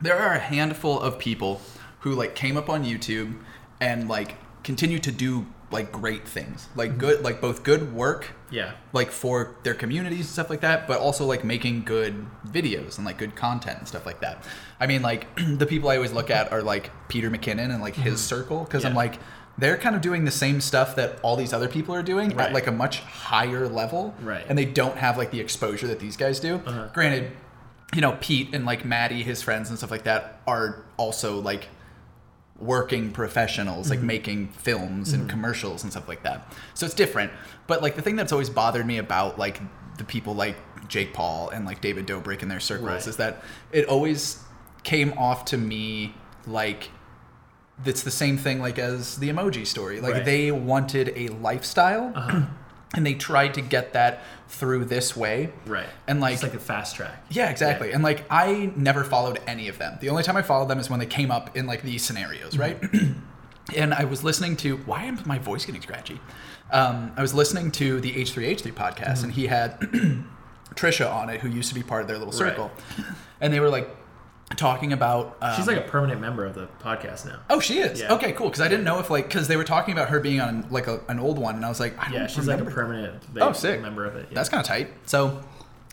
There 0.00 0.18
are 0.18 0.34
a 0.34 0.38
handful 0.40 0.98
of 1.00 1.18
people 1.18 1.60
who 2.00 2.12
like 2.14 2.34
came 2.34 2.56
up 2.56 2.68
on 2.70 2.84
YouTube 2.84 3.38
and 3.80 4.08
like 4.08 4.36
continue 4.64 4.98
to 5.00 5.12
do 5.12 5.46
like 5.70 5.90
great 5.90 6.28
things, 6.28 6.68
like 6.76 6.98
good 6.98 7.22
like 7.22 7.40
both 7.40 7.62
good 7.62 7.94
work 7.94 8.32
Yeah. 8.50 8.72
like 8.92 9.10
for 9.10 9.56
their 9.62 9.72
communities 9.72 10.18
and 10.20 10.28
stuff 10.28 10.50
like 10.50 10.60
that, 10.60 10.86
but 10.86 10.98
also 11.00 11.24
like 11.24 11.44
making 11.44 11.84
good 11.84 12.26
videos 12.46 12.98
and 12.98 13.06
like 13.06 13.16
good 13.16 13.34
content 13.34 13.78
and 13.78 13.88
stuff 13.88 14.04
like 14.04 14.20
that. 14.20 14.44
I 14.78 14.86
mean, 14.86 15.00
like 15.00 15.26
the 15.56 15.64
people 15.64 15.88
I 15.88 15.96
always 15.96 16.12
look 16.12 16.30
at 16.30 16.52
are 16.52 16.62
like 16.62 16.90
Peter 17.08 17.30
McKinnon 17.30 17.70
and 17.72 17.80
like 17.80 17.94
his 17.94 18.20
circle 18.20 18.64
because 18.64 18.84
I'm 18.84 18.90
Mm-hmm. 18.90 18.98
Like 18.98 19.18
they're 19.58 19.76
kind 19.76 19.94
of 19.94 20.02
doing 20.02 20.24
the 20.24 20.30
same 20.30 20.60
stuff 20.60 20.96
that 20.96 21.18
all 21.22 21.36
these 21.36 21.52
other 21.52 21.68
people 21.68 21.94
are 21.94 22.02
doing 22.02 22.30
Right. 22.30 22.48
at 22.48 22.52
like 22.52 22.66
a 22.66 22.72
much 22.72 23.00
higher 23.00 23.68
level, 23.68 24.14
Right. 24.22 24.44
And 24.48 24.56
they 24.58 24.64
don't 24.64 24.96
have 24.96 25.16
like 25.18 25.30
the 25.30 25.40
exposure 25.40 25.86
that 25.88 26.00
these 26.00 26.16
guys 26.16 26.40
do. 26.40 26.56
Uh-huh. 26.66 26.88
Granted, 26.94 27.32
you 27.94 28.00
know 28.00 28.16
Pete 28.20 28.54
and 28.54 28.64
like 28.64 28.84
Maddie, 28.84 29.22
his 29.22 29.42
friends 29.42 29.68
and 29.68 29.76
stuff 29.78 29.90
like 29.90 30.04
that, 30.04 30.40
are 30.46 30.84
also 30.96 31.38
like 31.40 31.68
working 32.58 33.10
professionals 33.10 33.86
Mm-hmm. 33.86 33.90
like 33.96 34.02
making 34.02 34.48
films 34.48 35.12
and 35.12 35.28
commercials 35.28 35.82
and 35.82 35.90
stuff 35.90 36.06
like 36.06 36.22
that 36.22 36.52
so 36.74 36.86
it's 36.86 36.94
different 36.94 37.32
but 37.66 37.82
like 37.82 37.96
the 37.96 38.02
thing 38.02 38.14
that's 38.14 38.30
always 38.30 38.48
bothered 38.50 38.86
me 38.86 38.98
about 38.98 39.36
like 39.36 39.60
the 39.98 40.04
people 40.04 40.32
like 40.34 40.54
jake 40.86 41.12
paul 41.12 41.48
and 41.48 41.64
like 41.66 41.80
david 41.80 42.06
dobrik 42.06 42.40
and 42.42 42.48
their 42.50 42.60
circles 42.60 42.88
Right. 42.88 43.06
is 43.08 43.16
that 43.16 43.42
it 43.72 43.86
always 43.88 44.38
came 44.84 45.12
off 45.18 45.44
to 45.46 45.58
me 45.58 46.14
like 46.46 46.90
it's 47.84 48.02
the 48.02 48.10
same 48.10 48.36
thing 48.38 48.60
like 48.60 48.78
as 48.78 49.16
the 49.18 49.28
emoji 49.28 49.66
story 49.66 50.00
like 50.00 50.14
Right. 50.14 50.24
they 50.24 50.50
wanted 50.52 51.12
a 51.16 51.28
lifestyle 51.28 52.12
Uh-huh. 52.14 52.42
and 52.94 53.06
they 53.06 53.14
tried 53.14 53.54
to 53.54 53.60
get 53.62 53.94
that 53.94 54.20
through 54.48 54.84
this 54.84 55.16
way 55.16 55.50
Right. 55.66 55.86
and 56.06 56.20
like 56.20 56.34
It's 56.34 56.42
like 56.42 56.54
a 56.54 56.58
fast 56.60 56.96
track. 56.96 57.24
yeah, 57.30 57.48
exactly. 57.50 57.92
And 57.92 58.02
like 58.04 58.24
I 58.30 58.70
never 58.76 59.02
followed 59.04 59.40
any 59.46 59.68
of 59.68 59.78
them. 59.78 59.96
The 60.00 60.10
only 60.10 60.22
time 60.22 60.36
I 60.36 60.42
followed 60.42 60.68
them 60.68 60.78
is 60.78 60.90
when 60.90 61.00
they 61.00 61.06
came 61.06 61.30
up 61.30 61.56
in 61.56 61.66
like 61.66 61.82
these 61.82 62.04
scenarios, 62.04 62.58
right? 62.58 62.78
and 63.76 63.94
I 63.94 64.04
was 64.04 64.22
listening 64.22 64.56
to 64.58 64.76
why 64.78 65.04
am 65.04 65.18
my 65.24 65.38
voice 65.38 65.64
getting 65.64 65.80
scratchy? 65.80 66.20
Um, 66.70 67.12
I 67.16 67.22
was 67.22 67.32
listening 67.34 67.70
to 67.72 68.00
the 68.00 68.12
H3H3 68.12 68.72
podcast 68.74 69.22
and 69.24 69.32
he 69.32 69.46
had 69.46 69.80
Trisha 70.74 71.10
on 71.12 71.30
it 71.30 71.40
who 71.40 71.48
used 71.48 71.68
to 71.70 71.74
be 71.74 71.82
part 71.82 72.02
of 72.02 72.08
their 72.08 72.18
little 72.18 72.32
Right. 72.32 72.50
circle. 72.50 72.70
And 73.40 73.52
they 73.52 73.60
were 73.60 73.68
like 73.70 73.88
talking 74.56 74.92
about 74.92 75.36
um, 75.40 75.54
She's 75.56 75.66
like 75.66 75.76
a 75.76 75.82
permanent 75.82 76.20
member 76.20 76.44
of 76.44 76.54
the 76.54 76.68
podcast 76.80 77.26
now. 77.26 77.38
Oh, 77.50 77.60
she 77.60 77.78
is. 77.78 78.00
Yeah. 78.00 78.12
Okay, 78.14 78.32
cool. 78.32 78.48
Because 78.48 78.60
I 78.60 78.68
didn't 78.68 78.84
know 78.84 78.98
if 78.98 79.10
like 79.10 79.26
because 79.28 79.48
they 79.48 79.56
were 79.56 79.64
talking 79.64 79.92
about 79.92 80.08
her 80.08 80.20
being 80.20 80.40
on 80.40 80.66
like 80.70 80.86
a, 80.86 81.00
an 81.08 81.18
old 81.18 81.38
one, 81.38 81.56
and 81.56 81.64
I 81.64 81.68
was 81.68 81.80
like, 81.80 81.98
I 81.98 82.04
don't 82.04 82.14
Yeah, 82.14 82.26
she's 82.26 82.46
like 82.46 82.60
a 82.60 82.64
permanent 82.64 83.22
Oh, 83.40 83.52
sick. 83.52 83.80
member 83.80 84.04
of 84.04 84.16
it. 84.16 84.26
Yeah. 84.30 84.34
That's 84.34 84.48
kind 84.48 84.60
of 84.60 84.66
tight. 84.66 84.88
So, 85.06 85.42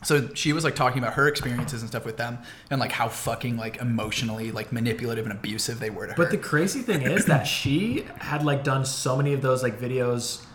so 0.03 0.29
she 0.33 0.53
was 0.53 0.63
like 0.63 0.75
talking 0.75 0.99
about 0.99 1.13
her 1.15 1.27
experiences 1.27 1.81
and 1.81 1.89
stuff 1.89 2.05
with 2.05 2.17
them, 2.17 2.37
and 2.71 2.79
like 2.79 2.91
how 2.91 3.09
fucking 3.09 3.57
like 3.57 3.77
emotionally 3.77 4.51
like 4.51 4.71
manipulative 4.71 5.25
and 5.25 5.33
abusive 5.33 5.79
they 5.79 5.89
were 5.89 6.05
to 6.07 6.13
her. 6.13 6.17
But 6.17 6.31
the 6.31 6.37
crazy 6.37 6.81
thing 6.81 7.01
is 7.01 7.25
that 7.25 7.43
she 7.47 8.05
had 8.17 8.43
like 8.45 8.63
done 8.63 8.85
so 8.85 9.17
many 9.17 9.33
of 9.33 9.41
those 9.41 9.61
like 9.63 9.79
videos 9.79 10.45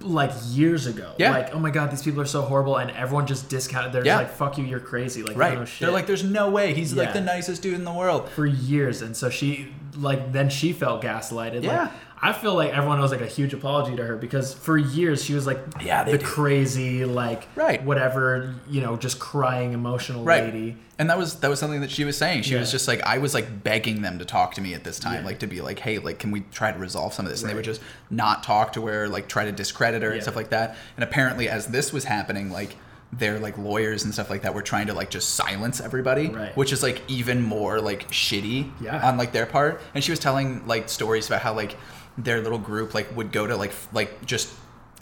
like 0.00 0.30
years 0.46 0.86
ago. 0.86 1.12
Yeah. 1.18 1.32
Like, 1.32 1.54
oh 1.54 1.58
my 1.58 1.70
god, 1.70 1.90
these 1.90 2.02
people 2.02 2.20
are 2.20 2.26
so 2.26 2.40
horrible 2.42 2.76
and 2.76 2.90
everyone 2.92 3.26
just 3.26 3.48
discounted 3.50 3.92
they're 3.92 4.04
Yeah. 4.06 4.22
just 4.22 4.28
like, 4.30 4.36
fuck 4.50 4.58
you, 4.58 4.64
you're 4.64 4.80
crazy. 4.80 5.22
Like 5.22 5.36
right? 5.36 5.54
no 5.58 5.64
shit. 5.66 5.80
They're 5.80 5.90
like, 5.90 6.06
there's 6.06 6.24
no 6.24 6.48
way 6.50 6.72
he's 6.72 6.94
like 6.94 7.12
the 7.12 7.20
nicest 7.20 7.62
dude 7.62 7.74
in 7.74 7.84
the 7.84 7.92
world. 7.92 8.28
for 8.30 8.46
years. 8.46 9.02
And 9.02 9.14
so 9.16 9.28
she 9.28 9.68
like 9.96 10.32
then 10.32 10.48
she 10.48 10.72
felt 10.72 11.02
gaslighted. 11.02 11.62
Yeah. 11.62 11.82
Like, 11.82 11.90
I 12.22 12.32
feel 12.32 12.54
like 12.54 12.72
everyone 12.72 12.98
owes 12.98 13.10
like 13.12 13.20
a 13.20 13.26
huge 13.26 13.52
apology 13.52 13.94
to 13.96 14.04
her 14.04 14.16
because 14.16 14.54
for 14.54 14.78
years 14.78 15.22
she 15.22 15.34
was 15.34 15.46
like 15.46 15.58
Yeah, 15.82 16.02
the 16.04 16.16
do. 16.16 16.24
crazy, 16.24 17.04
like 17.04 17.46
Right. 17.54 17.82
whatever, 17.84 18.54
you 18.68 18.80
know, 18.80 18.96
just 18.96 19.18
crying 19.18 19.74
emotional 19.74 20.24
Right. 20.24 20.44
lady. 20.44 20.76
And 20.98 21.10
that 21.10 21.18
was 21.18 21.36
that 21.40 21.50
was 21.50 21.58
something 21.60 21.82
that 21.82 21.90
she 21.90 22.04
was 22.04 22.16
saying. 22.16 22.42
She 22.42 22.54
was 22.54 22.70
just 22.70 22.88
like 22.88 23.02
I 23.02 23.18
was 23.18 23.34
like 23.34 23.62
begging 23.62 24.00
them 24.00 24.18
to 24.18 24.24
talk 24.24 24.54
to 24.54 24.62
me 24.62 24.72
at 24.72 24.82
this 24.82 24.98
time, 24.98 25.20
Yeah. 25.20 25.26
like 25.26 25.40
to 25.40 25.46
be 25.46 25.60
like, 25.60 25.78
hey, 25.80 25.98
like 25.98 26.18
can 26.18 26.30
we 26.30 26.40
try 26.52 26.72
to 26.72 26.78
resolve 26.78 27.12
some 27.12 27.26
of 27.26 27.30
this? 27.30 27.42
And 27.42 27.50
they 27.50 27.54
would 27.54 27.64
just 27.66 27.82
not 28.08 28.42
talk 28.42 28.72
to 28.74 28.86
her, 28.86 29.08
like 29.08 29.28
try 29.28 29.44
to 29.44 29.52
discredit 29.52 30.02
her 30.02 30.10
and 30.12 30.22
stuff 30.22 30.36
like 30.36 30.50
that. 30.50 30.74
And 30.96 31.04
apparently, 31.04 31.50
as 31.50 31.66
this 31.66 31.92
was 31.92 32.04
happening, 32.04 32.50
like 32.50 32.76
their 33.18 33.38
like 33.38 33.56
lawyers 33.58 34.04
and 34.04 34.12
stuff 34.12 34.28
like 34.30 34.42
that 34.42 34.54
were 34.54 34.62
trying 34.62 34.86
to 34.88 34.94
like 34.94 35.10
just 35.10 35.34
silence 35.34 35.80
everybody, 35.80 36.28
Right. 36.28 36.56
which 36.56 36.72
is 36.72 36.82
like 36.82 37.02
even 37.08 37.42
more 37.42 37.80
like 37.80 38.10
shitty 38.10 38.70
Yeah. 38.80 39.06
on 39.08 39.16
like 39.16 39.32
their 39.32 39.46
part. 39.46 39.80
And 39.94 40.02
she 40.04 40.10
was 40.12 40.18
telling 40.18 40.66
like 40.66 40.88
stories 40.88 41.26
about 41.26 41.40
how 41.42 41.54
like 41.54 41.76
their 42.18 42.40
little 42.42 42.58
group 42.58 42.94
like 42.94 43.14
would 43.16 43.32
go 43.32 43.46
to 43.46 43.56
like 43.56 43.70
f- 43.70 43.88
like 43.92 44.24
just 44.26 44.48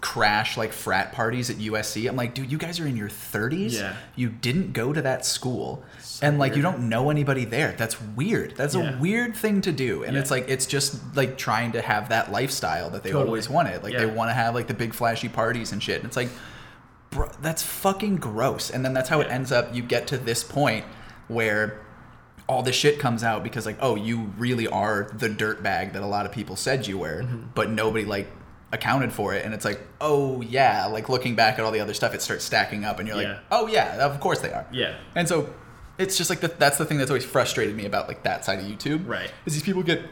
crash 0.00 0.58
like 0.58 0.70
frat 0.72 1.12
parties 1.12 1.48
at 1.48 1.56
USC. 1.56 2.06
I'm 2.08 2.16
like, 2.16 2.34
dude, 2.34 2.52
you 2.52 2.58
guys 2.58 2.78
are 2.78 2.86
in 2.86 2.94
your 2.96 3.08
30s. 3.08 3.72
Yeah. 3.72 3.96
You 4.16 4.28
didn't 4.28 4.72
go 4.74 4.92
to 4.92 5.00
that 5.02 5.24
school. 5.24 5.82
and 6.22 6.38
like 6.38 6.54
you 6.54 6.62
don't 6.62 6.88
know 6.88 7.10
anybody 7.10 7.44
there. 7.44 7.74
That's 7.76 8.00
weird. 8.00 8.54
That's 8.56 8.74
Yeah. 8.74 8.96
a 8.96 9.00
weird 9.00 9.34
thing 9.34 9.60
to 9.62 9.72
do. 9.72 10.04
And 10.04 10.14
Yeah. 10.14 10.20
it's 10.20 10.30
like 10.30 10.48
it's 10.48 10.66
just 10.66 11.00
like 11.16 11.36
trying 11.36 11.72
to 11.72 11.82
have 11.82 12.10
that 12.10 12.30
lifestyle 12.30 12.88
that 12.90 13.02
they 13.02 13.10
Totally. 13.10 13.26
always 13.28 13.48
wanted. 13.50 13.82
Like 13.82 13.96
they 13.96 14.06
want 14.06 14.30
to 14.30 14.34
have 14.34 14.54
like 14.54 14.68
the 14.68 14.74
big 14.74 14.94
flashy 14.94 15.28
parties 15.28 15.72
and 15.72 15.82
shit. 15.82 15.96
And 15.96 16.04
it's 16.06 16.16
like 16.16 16.28
bro, 17.14 17.30
that's 17.40 17.62
fucking 17.62 18.16
gross. 18.16 18.68
And 18.70 18.84
then 18.84 18.92
that's 18.92 19.08
how 19.08 19.20
it 19.20 19.30
ends 19.30 19.50
up. 19.52 19.74
You 19.74 19.82
get 19.82 20.06
to 20.08 20.18
this 20.18 20.44
point 20.44 20.84
where 21.28 21.80
all 22.46 22.62
this 22.62 22.76
shit 22.76 22.98
comes 22.98 23.24
out 23.24 23.42
because 23.42 23.64
like, 23.64 23.78
oh, 23.80 23.94
you 23.96 24.32
really 24.36 24.66
are 24.68 25.10
the 25.14 25.28
dirt 25.30 25.62
bag 25.62 25.94
that 25.94 26.02
a 26.02 26.06
lot 26.06 26.26
of 26.26 26.32
people 26.32 26.56
said 26.56 26.86
you 26.86 26.98
were, 26.98 27.22
Mm-hmm. 27.22 27.44
but 27.54 27.70
nobody 27.70 28.04
like 28.04 28.30
accounted 28.72 29.12
for 29.12 29.32
it. 29.32 29.44
And 29.44 29.54
it's 29.54 29.64
like, 29.64 29.80
oh 30.00 30.42
yeah, 30.42 30.84
like 30.86 31.08
looking 31.08 31.34
back 31.36 31.58
at 31.58 31.64
all 31.64 31.70
the 31.70 31.80
other 31.80 31.94
stuff, 31.94 32.12
it 32.14 32.20
starts 32.20 32.44
stacking 32.44 32.84
up, 32.84 32.98
and 32.98 33.08
you're 33.08 33.16
like, 33.16 33.38
oh 33.50 33.66
yeah, 33.68 33.96
of 34.04 34.20
course 34.20 34.40
they 34.40 34.52
are. 34.52 34.66
Yeah. 34.72 34.96
And 35.14 35.26
so 35.28 35.54
it's 35.96 36.18
just 36.18 36.28
like 36.28 36.40
the, 36.40 36.48
that's 36.48 36.76
the 36.76 36.84
thing 36.84 36.98
that's 36.98 37.10
always 37.10 37.24
frustrated 37.24 37.74
me 37.76 37.86
about 37.86 38.08
like 38.08 38.24
that 38.24 38.44
side 38.44 38.58
of 38.58 38.64
YouTube. 38.66 39.08
Right. 39.08 39.30
Is 39.46 39.54
these 39.54 39.62
people 39.62 39.82
get 39.82 40.02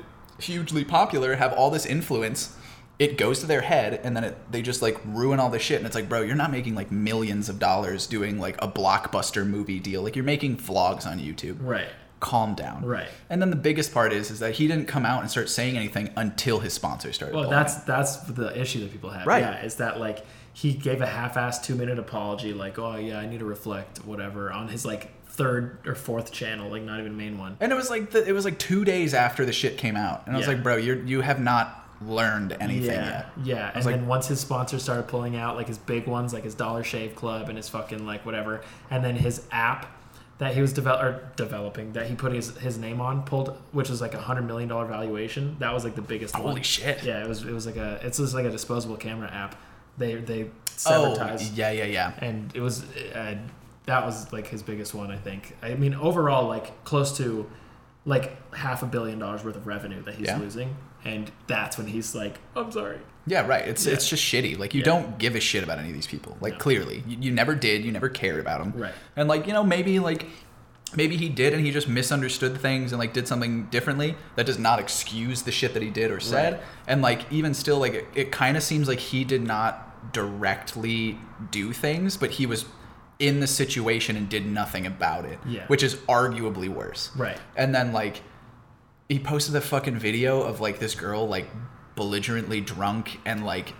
hugely 0.40 0.84
popular, 0.84 1.34
have 1.34 1.52
all 1.52 1.70
this 1.70 1.84
influence, 1.84 2.56
it 3.02 3.18
goes 3.18 3.40
to 3.40 3.46
their 3.46 3.62
head, 3.62 4.00
and 4.04 4.16
then 4.16 4.22
it, 4.22 4.52
they 4.52 4.62
just 4.62 4.80
like 4.80 4.96
ruin 5.04 5.40
all 5.40 5.50
this 5.50 5.60
shit. 5.62 5.78
And 5.78 5.86
it's 5.86 5.96
like, 5.96 6.08
bro, 6.08 6.22
you're 6.22 6.36
not 6.36 6.52
making 6.52 6.76
like 6.76 6.92
millions 6.92 7.48
of 7.48 7.58
dollars 7.58 8.06
doing 8.06 8.38
like 8.38 8.56
a 8.62 8.68
blockbuster 8.68 9.44
movie 9.44 9.80
deal. 9.80 10.02
Like 10.02 10.14
you're 10.14 10.24
making 10.24 10.58
vlogs 10.58 11.04
on 11.04 11.18
YouTube. 11.18 11.56
Right. 11.60 11.88
Calm 12.20 12.54
down. 12.54 12.84
Right. 12.84 13.08
And 13.28 13.42
then 13.42 13.50
the 13.50 13.56
biggest 13.56 13.92
part 13.92 14.12
is 14.12 14.30
is 14.30 14.38
that 14.38 14.52
he 14.52 14.68
didn't 14.68 14.86
come 14.86 15.04
out 15.04 15.20
and 15.22 15.28
start 15.28 15.48
saying 15.48 15.76
anything 15.76 16.10
until 16.14 16.60
his 16.60 16.72
sponsor 16.72 17.12
started. 17.12 17.34
Well, 17.34 17.50
that's 17.50 17.78
out. 17.78 17.86
that's 17.86 18.18
the 18.18 18.56
issue 18.58 18.78
that 18.80 18.92
people 18.92 19.10
have. 19.10 19.26
Right. 19.26 19.42
Yeah, 19.42 19.64
is 19.64 19.74
that 19.76 19.98
like 19.98 20.24
he 20.52 20.72
gave 20.72 21.00
a 21.00 21.06
half-assed 21.06 21.64
two-minute 21.64 21.98
apology, 21.98 22.52
like, 22.54 22.78
"Oh 22.78 22.94
yeah, 22.94 23.18
I 23.18 23.26
need 23.26 23.40
to 23.40 23.44
reflect, 23.44 24.04
whatever," 24.04 24.52
on 24.52 24.68
his 24.68 24.86
like 24.86 25.10
third 25.26 25.78
or 25.86 25.96
fourth 25.96 26.30
channel, 26.30 26.70
like 26.70 26.82
not 26.82 27.00
even 27.00 27.16
main 27.16 27.38
one. 27.38 27.56
and 27.58 27.72
it 27.72 27.74
was 27.74 27.90
like 27.90 28.10
the, 28.10 28.24
it 28.24 28.32
was 28.32 28.44
like 28.44 28.58
two 28.58 28.84
days 28.84 29.14
after 29.14 29.44
the 29.44 29.52
shit 29.52 29.76
came 29.76 29.96
out, 29.96 30.22
and 30.26 30.36
I 30.36 30.38
was 30.38 30.46
like, 30.46 30.62
bro, 30.62 30.76
you 30.76 31.02
you 31.04 31.22
have 31.22 31.40
not 31.40 31.81
learned 32.08 32.56
anything 32.60 32.86
yeah, 32.92 33.08
yet. 33.10 33.26
yeah. 33.44 33.70
And 33.74 33.84
like- 33.84 33.96
then 33.96 34.06
once 34.06 34.26
his 34.28 34.40
sponsors 34.40 34.82
started 34.82 35.08
pulling 35.08 35.36
out, 35.36 35.56
like 35.56 35.68
his 35.68 35.78
big 35.78 36.06
ones, 36.06 36.32
like 36.32 36.44
his 36.44 36.54
Dollar 36.54 36.84
Shave 36.84 37.14
Club 37.14 37.48
and 37.48 37.56
his 37.56 37.68
fucking 37.68 38.06
like 38.06 38.24
whatever, 38.26 38.62
and 38.90 39.04
then 39.04 39.16
his 39.16 39.46
app 39.50 39.86
that 40.38 40.54
he 40.54 40.60
was 40.60 40.72
develop 40.72 41.02
or 41.02 41.28
developing 41.36 41.92
that 41.92 42.06
he 42.08 42.14
put 42.16 42.32
his 42.32 42.56
his 42.58 42.76
name 42.78 43.00
on 43.00 43.22
pulled, 43.22 43.56
which 43.72 43.88
was 43.88 44.00
like 44.00 44.14
a 44.14 44.20
hundred 44.20 44.42
million 44.42 44.68
dollar 44.68 44.86
valuation. 44.86 45.56
That 45.60 45.72
was 45.72 45.84
like 45.84 45.94
the 45.94 46.02
biggest. 46.02 46.34
Holy 46.34 46.52
one. 46.54 46.62
shit. 46.62 47.02
Yeah, 47.04 47.22
it 47.22 47.28
was 47.28 47.42
it 47.44 47.52
was 47.52 47.66
like 47.66 47.76
a 47.76 48.00
it's 48.02 48.18
just 48.18 48.34
like 48.34 48.44
a 48.46 48.50
disposable 48.50 48.96
camera 48.96 49.30
app. 49.30 49.54
They 49.98 50.14
they 50.16 50.50
Oh, 50.86 51.14
yeah, 51.54 51.70
yeah, 51.70 51.84
yeah. 51.84 52.12
and 52.18 52.50
it 52.56 52.60
was 52.60 52.82
uh, 53.14 53.36
that 53.86 54.04
was 54.06 54.32
like 54.32 54.46
his 54.48 54.62
biggest 54.62 54.94
one 54.94 55.10
i 55.10 55.16
think 55.18 55.54
i 55.62 55.74
mean 55.74 55.94
overall 55.94 56.48
like 56.48 56.82
close 56.84 57.16
to 57.18 57.48
like 58.06 58.52
half 58.54 58.82
a 58.82 58.86
billion 58.86 59.18
dollars 59.18 59.44
worth 59.44 59.54
of 59.54 59.66
revenue 59.66 60.02
that 60.04 60.14
he's 60.14 60.28
Yeah. 60.28 60.38
losing 60.38 60.74
and 61.04 61.30
that's 61.46 61.76
when 61.78 61.86
he's 61.88 62.14
like 62.14 62.38
i'm 62.56 62.70
sorry 62.72 62.98
Yeah, 63.24 63.46
right. 63.46 63.66
It's 63.68 63.86
Yeah. 63.86 63.92
it's 63.94 64.08
just 64.08 64.20
shitty. 64.24 64.58
Like 64.58 64.74
you 64.74 64.80
Yeah. 64.80 64.84
don't 64.92 65.16
give 65.16 65.36
a 65.36 65.40
shit 65.40 65.62
about 65.62 65.78
any 65.78 65.90
of 65.90 65.94
these 65.94 66.08
people. 66.08 66.36
Like 66.40 66.54
No. 66.54 66.58
clearly, 66.58 67.04
you, 67.06 67.16
you 67.20 67.30
never 67.30 67.54
did. 67.54 67.84
You 67.84 67.92
never 67.92 68.08
cared 68.08 68.40
about 68.40 68.58
them. 68.58 68.72
Right. 68.76 68.92
And 69.14 69.28
like 69.28 69.46
you 69.46 69.52
know 69.52 69.62
maybe 69.62 70.00
like 70.00 70.26
maybe 70.96 71.16
he 71.16 71.28
did 71.28 71.54
and 71.54 71.64
he 71.64 71.70
just 71.70 71.86
misunderstood 71.88 72.58
things 72.60 72.90
and 72.90 72.98
like 72.98 73.12
did 73.12 73.28
something 73.28 73.66
differently. 73.70 74.16
That 74.34 74.44
does 74.46 74.58
not 74.58 74.80
excuse 74.80 75.42
the 75.42 75.52
shit 75.52 75.72
that 75.74 75.84
he 75.84 75.90
did 75.90 76.10
or 76.10 76.18
said. 76.18 76.54
Right. 76.54 76.62
And 76.88 77.00
like 77.00 77.20
even 77.32 77.54
still, 77.54 77.78
like 77.78 77.94
it, 77.94 78.06
it 78.16 78.32
kind 78.32 78.56
of 78.56 78.62
seems 78.64 78.88
like 78.88 78.98
he 78.98 79.22
did 79.22 79.42
not 79.42 80.12
directly 80.12 81.18
do 81.52 81.72
things, 81.72 82.16
but 82.16 82.32
he 82.32 82.46
was 82.46 82.64
in 83.20 83.38
the 83.38 83.46
situation 83.46 84.16
and 84.16 84.28
did 84.28 84.46
nothing 84.46 84.84
about 84.84 85.24
it. 85.26 85.38
Yeah. 85.46 85.64
Which 85.68 85.84
is 85.84 85.94
arguably 86.08 86.68
worse. 86.68 87.10
Right. 87.16 87.38
And 87.56 87.72
then 87.72 87.92
like 87.92 88.22
he 89.12 89.18
posted 89.18 89.54
a 89.54 89.60
fucking 89.60 89.96
video 89.98 90.42
of 90.42 90.60
like 90.60 90.78
this 90.78 90.94
girl 90.94 91.28
like 91.28 91.46
belligerently 91.94 92.60
drunk 92.60 93.20
and 93.26 93.44
like 93.44 93.74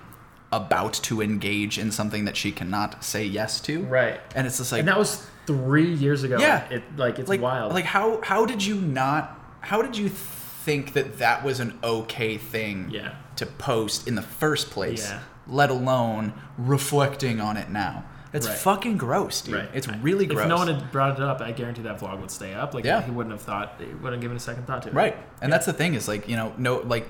about 0.53 0.93
to 0.93 1.23
engage 1.23 1.79
in 1.79 1.91
something 1.91 2.27
that 2.27 2.37
she 2.37 2.53
cannot 2.53 3.03
say 3.03 3.25
yes 3.25 3.61
to. 3.63 3.83
right 3.85 4.21
And 4.35 4.47
it's 4.47 4.59
just 4.59 4.71
like 4.73 4.81
and 4.81 4.89
that 4.89 4.99
was 4.99 5.27
three 5.47 5.91
years 5.93 6.23
ago 6.23 6.37
Yeah. 6.39 6.69
it 6.71 6.83
like 6.97 7.19
it's 7.19 7.29
like 7.29 7.41
wild 7.41 7.73
Like 7.73 7.87
how 7.87 8.21
how 8.23 8.45
did 8.45 8.63
you 8.65 8.75
not 8.77 9.39
how 9.61 9.81
did 9.81 9.97
you 9.97 10.09
think 10.11 10.93
that 10.93 11.19
that 11.19 11.43
was 11.43 11.59
an 11.61 11.79
okay 11.83 12.37
thing 12.37 12.91
Yeah. 12.93 13.15
to 13.37 13.47
post 13.47 14.07
in 14.07 14.15
the 14.15 14.23
first 14.23 14.71
place? 14.71 15.09
Yeah. 15.11 15.21
Let 15.49 15.71
alone 15.71 16.35
reflecting 16.59 17.41
on 17.41 17.57
it 17.57 17.69
now. 17.71 18.05
It's 18.33 18.49
Right. 18.49 18.57
fucking 18.57 18.97
gross, 18.97 19.43
dude. 19.43 19.55
right 19.57 19.69
It's 19.75 19.87
really 19.89 20.27
gross. 20.27 20.41
if 20.43 20.49
no 20.49 20.57
one 20.57 20.69
had 20.69 20.91
brought 20.91 21.13
it 21.19 21.23
up 21.23 21.41
i 21.43 21.53
guarantee 21.53 21.83
that 21.83 21.99
vlog 22.01 22.21
would 22.21 22.31
stay 22.31 22.55
up 22.55 22.73
like 22.75 22.85
Yeah. 22.85 23.03
he 23.03 23.11
wouldn't 23.11 23.33
have 23.33 23.43
thought 23.43 23.75
he 23.79 23.85
wouldn't 23.87 24.13
have 24.15 24.21
given 24.21 24.37
a 24.37 24.41
second 24.41 24.67
thought 24.67 24.83
to 24.83 24.89
it 24.89 24.95
Right. 24.95 25.17
And 25.43 25.53
that's 25.53 25.67
the 25.67 25.73
thing 25.75 25.95
is 25.95 26.09
like, 26.09 26.29
you 26.29 26.37
know, 26.37 26.53
no 26.57 26.77
like 26.79 27.09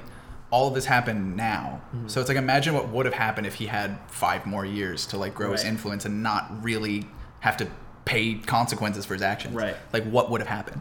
all 0.50 0.68
of 0.68 0.74
this 0.74 0.84
happened 0.84 1.34
now. 1.36 1.80
Mm-hmm. 1.96 2.08
So 2.08 2.20
it's 2.20 2.28
like 2.28 2.36
imagine 2.38 2.74
what 2.74 2.88
would 2.88 3.06
have 3.06 3.14
happened 3.14 3.46
if 3.46 3.54
he 3.54 3.66
had 3.66 3.98
5 4.08 4.44
more 4.46 4.64
years 4.66 5.06
to 5.06 5.16
like 5.16 5.34
grow 5.34 5.52
his 5.52 5.64
influence 5.64 6.04
and 6.04 6.22
not 6.22 6.62
really 6.62 7.06
have 7.40 7.56
to 7.58 7.68
pay 8.04 8.34
consequences 8.34 9.06
for 9.06 9.14
his 9.14 9.22
actions. 9.22 9.54
Right. 9.54 9.76
Like 9.92 10.04
what 10.04 10.28
would 10.30 10.40
have 10.40 10.48
happened? 10.48 10.80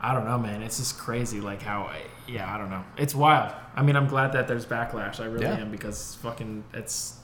I 0.00 0.12
don't 0.14 0.24
know, 0.26 0.38
man. 0.38 0.62
It's 0.62 0.78
just 0.78 0.98
crazy, 0.98 1.40
like 1.40 1.62
how, 1.62 1.90
yeah, 2.26 2.52
I 2.52 2.58
don't 2.58 2.70
know. 2.70 2.82
It's 2.96 3.14
wild. 3.14 3.52
I 3.76 3.82
mean, 3.82 3.96
I'm 3.96 4.08
glad 4.08 4.32
that 4.32 4.48
there's 4.48 4.66
backlash. 4.66 5.20
I 5.20 5.26
really 5.26 5.44
Yeah. 5.46 5.58
am 5.58 5.70
because 5.70 6.16
fucking, 6.22 6.64
it's. 6.74 7.18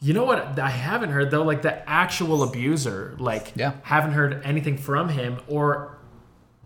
You 0.00 0.12
know 0.12 0.24
what? 0.24 0.58
I 0.58 0.68
haven't 0.70 1.10
heard 1.10 1.30
though, 1.30 1.42
like 1.42 1.62
the 1.62 1.88
actual 1.88 2.42
abuser, 2.42 3.14
like, 3.18 3.52
Yeah. 3.56 3.72
haven't 3.82 4.12
heard 4.12 4.42
anything 4.44 4.76
from 4.76 5.08
him 5.08 5.38
or 5.48 5.96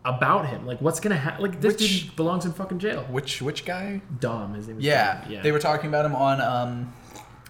about 0.05 0.47
him. 0.47 0.67
Like, 0.67 0.81
what's 0.81 1.01
gonna 1.01 1.17
happen? 1.17 1.43
Like, 1.43 1.61
this 1.61 1.75
Which- 1.75 2.05
dude 2.07 2.17
belongs 2.17 2.45
in 2.47 2.53
fucking 2.53 2.79
jail. 2.79 3.07
Which 3.11 3.41
which 3.43 3.65
guy? 3.65 4.01
Dom, 4.21 4.55
his 4.55 4.67
name 4.69 4.79
is 4.79 4.85
Yeah. 4.85 5.21
Dom. 5.23 5.33
Yeah. 5.33 5.43
They 5.43 5.53
were 5.53 5.59
talking 5.59 5.89
about 5.89 6.05
him 6.05 6.15
on 6.17 6.41
um 6.41 6.93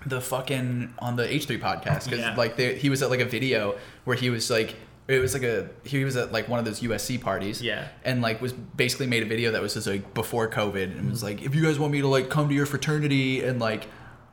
the 0.06 0.20
fucking 0.20 0.94
on 0.98 1.16
the 1.16 1.24
H3 1.26 1.58
podcast 1.60 2.08
cuz 2.08 2.18
Yeah. 2.20 2.34
like 2.36 2.56
they, 2.56 2.76
he 2.76 2.88
was 2.90 3.02
at 3.02 3.10
like 3.10 3.20
a 3.20 3.24
video 3.24 3.74
where 4.04 4.16
he 4.16 4.30
was 4.30 4.48
like 4.50 4.76
it 5.08 5.20
was 5.20 5.32
like 5.34 5.42
a 5.42 5.68
he 5.84 6.04
was 6.04 6.16
at 6.16 6.32
like 6.32 6.48
one 6.48 6.58
of 6.58 6.64
those 6.66 6.80
USC 6.82 7.16
parties. 7.18 7.62
Yeah. 7.62 7.84
And 8.04 8.20
like 8.20 8.40
was 8.42 8.52
basically 8.52 9.06
made 9.06 9.22
a 9.22 9.26
video 9.26 9.52
that 9.52 9.62
was 9.62 9.74
just 9.74 9.86
like 9.86 10.12
before 10.14 10.48
COVID 10.48 10.98
and 10.98 11.10
was 11.10 11.22
like 11.22 11.42
if 11.42 11.54
you 11.54 11.62
guys 11.62 11.78
want 11.78 11.92
me 11.92 12.00
to 12.02 12.08
like 12.08 12.28
come 12.28 12.48
to 12.48 12.54
your 12.54 12.66
fraternity 12.66 13.42
and 13.42 13.58
like 13.60 13.86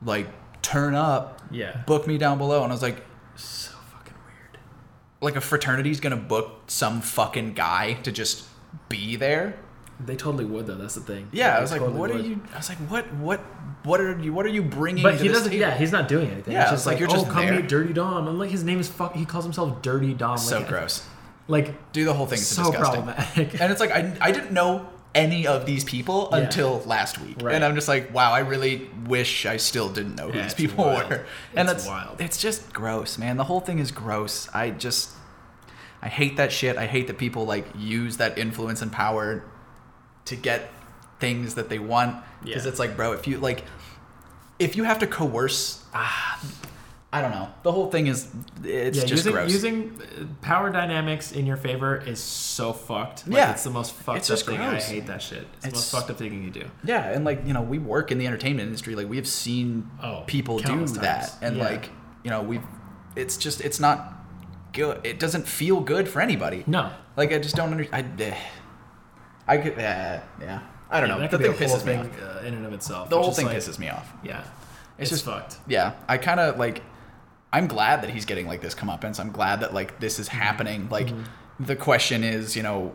like 0.03 0.27
turn 0.65 0.95
up, 0.95 1.41
Yeah. 1.51 1.83
book 1.85 2.07
me 2.07 2.17
down 2.17 2.37
below 2.37 2.63
and 2.63 2.71
I 2.71 2.75
was 2.75 2.81
like 2.81 3.03
so 3.35 3.71
fucking 3.91 4.13
weird. 4.25 4.57
like 5.21 5.35
a 5.35 5.41
fraternity's 5.41 5.99
to 6.15 6.21
book 6.21 6.63
some 6.67 7.01
fucking 7.01 7.53
guy 7.53 7.93
to 8.03 8.11
just 8.11 8.45
be 8.89 9.15
there? 9.15 9.57
They 10.03 10.15
totally 10.15 10.43
would 10.45 10.65
though. 10.67 10.75
That's 10.75 10.95
the 10.95 11.01
thing. 11.01 11.29
Yeah, 11.31 11.57
I 11.57 11.61
was 11.61 11.71
like, 11.71 11.79
totally 11.79 11.99
what 11.99 12.11
are 12.11 12.19
you? 12.19 12.41
I 12.53 12.57
was 12.57 12.67
like, 12.67 12.79
what, 12.79 13.13
what, 13.13 13.39
what 13.83 14.01
are 14.01 14.19
you? 14.19 14.33
What 14.33 14.45
are 14.45 14.49
you 14.49 14.61
bringing? 14.61 15.03
But 15.03 15.21
he 15.21 15.27
doesn't. 15.29 15.51
table? 15.51 15.61
Yeah, 15.61 15.77
he's 15.77 15.91
not 15.91 16.07
doing 16.09 16.29
anything. 16.31 16.53
Yeah, 16.53 16.63
it's 16.63 16.71
just 16.71 16.85
like 16.85 16.95
like, 16.95 16.99
you're 16.99 17.09
oh, 17.09 17.13
just 17.13 17.29
come 17.29 17.45
there. 17.45 17.55
meet 17.61 17.69
Dirty 17.69 17.93
Dom. 17.93 18.27
And 18.27 18.37
like 18.37 18.49
his 18.49 18.63
name 18.63 18.79
is 18.79 18.89
fuck. 18.89 19.15
He 19.15 19.23
calls 19.23 19.45
himself 19.45 19.81
Dirty 19.81 20.13
Dom. 20.13 20.37
so 20.37 20.57
like, 20.59 20.67
gross. 20.67 21.07
Like 21.47 21.91
Do 21.93 22.03
the 22.03 22.13
whole 22.13 22.25
thing 22.25 22.39
so 22.39 22.63
disgusting. 22.71 23.03
problematic. 23.03 23.61
And 23.61 23.71
it's 23.71 23.79
like 23.79 23.91
I, 23.91 24.17
I 24.19 24.31
didn't 24.31 24.51
know 24.51 24.89
any 25.15 25.47
of 25.47 25.65
these 25.65 25.83
people 25.83 26.29
Yeah. 26.31 26.39
until 26.39 26.81
last 26.85 27.19
week, 27.19 27.37
Right. 27.41 27.55
and 27.55 27.63
I'm 27.65 27.73
just 27.73 27.87
like, 27.87 28.13
wow, 28.13 28.31
I 28.33 28.39
really 28.39 28.89
wish 29.07 29.45
I 29.45 29.57
still 29.57 29.89
didn't 29.89 30.15
know 30.15 30.29
who 30.29 30.37
Yeah, 30.37 30.43
these 30.43 30.53
people 30.53 30.85
wild. 30.85 31.09
were. 31.09 31.25
And 31.55 31.67
It's 31.69 31.85
that's 31.85 31.87
wild. 31.87 32.19
It's 32.21 32.37
just 32.37 32.71
gross, 32.73 33.17
man. 33.17 33.37
The 33.37 33.45
whole 33.45 33.61
thing 33.61 33.79
is 33.79 33.91
gross. 33.91 34.49
I 34.53 34.69
just, 34.71 35.09
I 36.03 36.09
hate 36.09 36.35
that 36.37 36.51
shit. 36.51 36.77
I 36.77 36.85
hate 36.85 37.07
that 37.07 37.17
people 37.17 37.45
like 37.45 37.65
use 37.77 38.17
that 38.17 38.37
influence 38.37 38.81
and 38.81 38.91
power 38.91 39.43
to 40.25 40.35
get 40.35 40.69
things 41.19 41.55
that 41.55 41.69
they 41.69 41.79
want. 41.79 42.17
Because 42.43 42.65
Yeah. 42.65 42.69
it's 42.71 42.79
like, 42.79 42.95
bro, 42.97 43.13
if 43.13 43.25
you 43.25 43.37
like, 43.39 43.63
if 44.59 44.75
you 44.75 44.83
have 44.83 44.99
to 44.99 45.07
coerce, 45.07 45.83
ah, 45.93 46.39
I 47.15 47.21
don't 47.21 47.31
know. 47.31 47.47
The 47.63 47.71
whole 47.71 47.89
thing 47.89 48.07
is, 48.07 48.27
it's 48.63 48.97
yeah, 48.97 49.03
just 49.05 49.11
using, 49.23 49.31
gross. 49.33 49.51
using 49.51 50.01
uh, 50.19 50.25
power 50.41 50.69
dynamics 50.69 51.31
in 51.31 51.45
your 51.45 51.55
favor 51.55 51.95
is 51.95 52.19
so 52.19 52.73
fucked. 52.73 53.25
Like, 53.27 53.37
Yeah. 53.37 53.51
it's 53.51 53.63
the 53.63 53.69
most 53.69 53.93
fucked 53.93 54.17
It's 54.17 54.29
up 54.29 54.39
thing. 54.39 54.57
gross. 54.57 54.89
I 54.89 54.93
hate 54.95 55.05
that 55.07 55.21
shit. 55.21 55.47
It's, 55.55 55.65
the 55.67 55.71
most 55.71 55.91
fucked 55.91 56.09
up 56.09 56.17
thing 56.17 56.43
you 56.43 56.51
do. 56.51 56.65
Yeah, 56.83 57.09
and 57.09 57.23
like 57.23 57.45
you 57.47 57.53
know, 57.53 57.61
we 57.61 57.79
work 57.79 58.11
in 58.11 58.17
the 58.17 58.27
entertainment 58.27 58.67
industry. 58.67 58.95
Like 58.95 59.07
we 59.07 59.15
have 59.15 59.27
seen 59.27 59.89
Oh, 60.03 60.23
people 60.27 60.57
do 60.57 60.63
countless 60.65 60.91
that, 60.93 61.33
and 61.41 61.55
Yeah. 61.57 61.63
like 61.63 61.89
you 62.23 62.31
know, 62.31 62.41
we've. 62.41 62.63
it's 63.15 63.37
just 63.37 63.61
it's 63.61 63.79
not 63.79 64.13
good. 64.73 64.99
It 65.05 65.17
doesn't 65.19 65.47
feel 65.47 65.79
good 65.79 66.09
for 66.09 66.21
anybody. 66.21 66.65
No. 66.67 66.91
Like 67.15 67.31
I 67.31 67.39
just 67.39 67.55
don't 67.55 67.71
understand. 67.71 68.21
I, 68.21 68.23
eh. 68.23 68.37
I 69.47 69.57
could. 69.57 69.73
Uh, 69.73 70.19
yeah. 70.41 70.59
I 70.89 70.99
don't 70.99 71.09
Yeah, 71.09 71.15
know. 71.15 71.21
That 71.21 71.31
The 71.31 71.37
thing 71.37 71.51
be 71.57 71.63
a 71.63 71.67
whole 71.67 71.77
pisses 71.77 71.85
me 71.85 71.93
thing 71.93 71.99
off. 72.23 72.35
uh, 72.43 72.45
in 72.47 72.53
and 72.55 72.65
of 72.65 72.73
itself. 72.73 73.09
The 73.09 73.17
whole 73.21 73.31
thing 73.31 73.45
like- 73.47 73.55
pisses 73.57 73.79
me 73.79 73.89
off. 73.89 74.11
Yeah, 74.23 74.39
It's 74.39 74.47
it's, 74.99 75.09
just- 75.11 75.25
fucked. 75.25 75.57
Yeah, 75.67 75.93
I 76.09 76.17
kind 76.17 76.39
of 76.41 76.57
like. 76.59 76.81
I'm 77.55 77.67
glad 77.67 78.01
that 78.03 78.09
he's 78.09 78.25
getting 78.25 78.47
like 78.47 78.61
this 78.61 78.75
comeuppance. 78.75 79.19
I'm 79.19 79.31
glad 79.31 79.61
that 79.61 79.73
like 79.73 79.99
this 79.99 80.13
Mm-hmm. 80.15 80.21
is 80.21 80.27
happening. 80.27 80.89
Like, 80.89 81.09
the 81.59 81.75
question 81.75 82.23
is, 82.23 82.55
you 82.55 82.63
know, 82.63 82.93